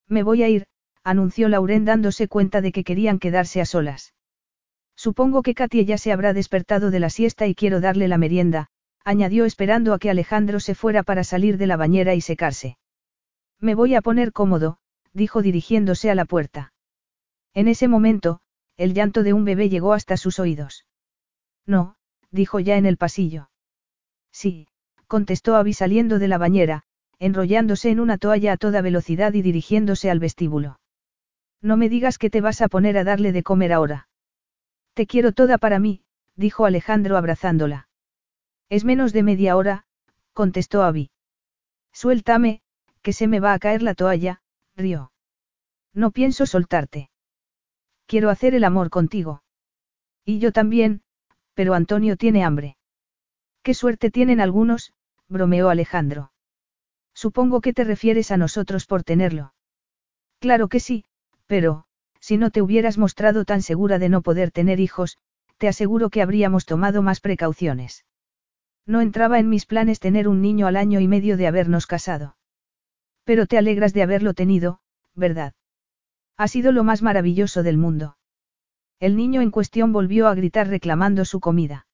[0.09, 0.65] Me voy a ir,
[1.05, 4.15] anunció Lauren dándose cuenta de que querían quedarse a solas.
[4.97, 8.69] Supongo que Katia ya se habrá despertado de la siesta y quiero darle la merienda,
[9.05, 12.79] añadió esperando a que Alejandro se fuera para salir de la bañera y secarse.
[13.63, 14.79] Me voy a poner cómodo,
[15.13, 16.73] dijo dirigiéndose a la puerta.
[17.55, 18.41] En ese momento,
[18.77, 20.85] el llanto de un bebé llegó hasta sus oídos.
[21.65, 21.95] No,
[22.33, 23.51] dijo ya en el pasillo.
[24.33, 24.67] Sí,
[25.07, 26.83] contestó Abby saliendo de la bañera,
[27.21, 30.81] enrollándose en una toalla a toda velocidad y dirigiéndose al vestíbulo.
[31.61, 34.09] No me digas que te vas a poner a darle de comer ahora.
[34.95, 36.03] Te quiero toda para mí,
[36.35, 37.89] dijo Alejandro abrazándola.
[38.69, 39.85] Es menos de media hora,
[40.33, 41.11] contestó Abby.
[41.93, 42.63] Suéltame,
[43.03, 44.41] que se me va a caer la toalla,
[44.77, 45.13] rió.
[45.93, 47.11] No pienso soltarte.
[48.07, 49.43] Quiero hacer el amor contigo.
[50.25, 51.03] Y yo también,
[51.55, 52.77] pero Antonio tiene hambre.
[53.63, 54.93] Qué suerte tienen algunos,
[55.29, 56.33] bromeó Alejandro.
[57.15, 59.55] Supongo que te refieres a nosotros por tenerlo.
[60.41, 61.05] Claro que sí,
[61.47, 61.85] pero,
[62.21, 65.19] si no te hubieras mostrado tan segura de no poder tener hijos,
[65.59, 68.05] te aseguro que habríamos tomado más precauciones.
[68.87, 72.37] No entraba en mis planes tener un niño al año y medio de habernos casado.
[73.25, 74.81] Pero te alegras de haberlo tenido,
[75.15, 75.55] ¿verdad?
[76.37, 78.17] Ha sido lo más maravilloso del mundo.
[78.99, 81.87] El niño en cuestión volvió a gritar reclamando su comida.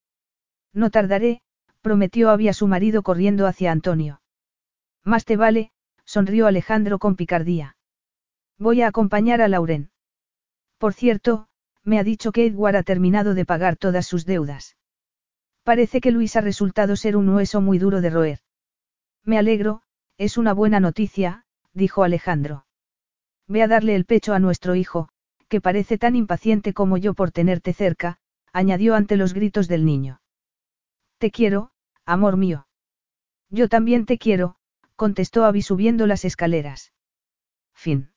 [0.72, 1.42] No tardaré,
[1.80, 4.20] prometió había su marido corriendo hacia Antonio.
[5.04, 5.72] Más te vale,
[6.04, 7.76] sonrió Alejandro con picardía.
[8.58, 9.90] Voy a acompañar a Lauren.
[10.78, 11.48] Por cierto,
[11.82, 14.76] me ha dicho que Edward ha terminado de pagar todas sus deudas.
[15.62, 18.38] Parece que Luis ha resultado ser un hueso muy duro de roer.
[19.24, 19.82] Me alegro,
[20.18, 22.66] es una buena noticia, dijo Alejandro.
[23.46, 25.08] Ve a darle el pecho a nuestro hijo,
[25.48, 28.18] que parece tan impaciente como yo por tenerte cerca,
[28.52, 30.20] añadió ante los gritos del niño.
[31.18, 31.70] Te quiero,
[32.04, 32.66] amor mío.
[33.48, 34.56] Yo también te quiero,
[34.96, 36.92] contestó Abby subiendo las escaleras.
[37.72, 38.10] Fin.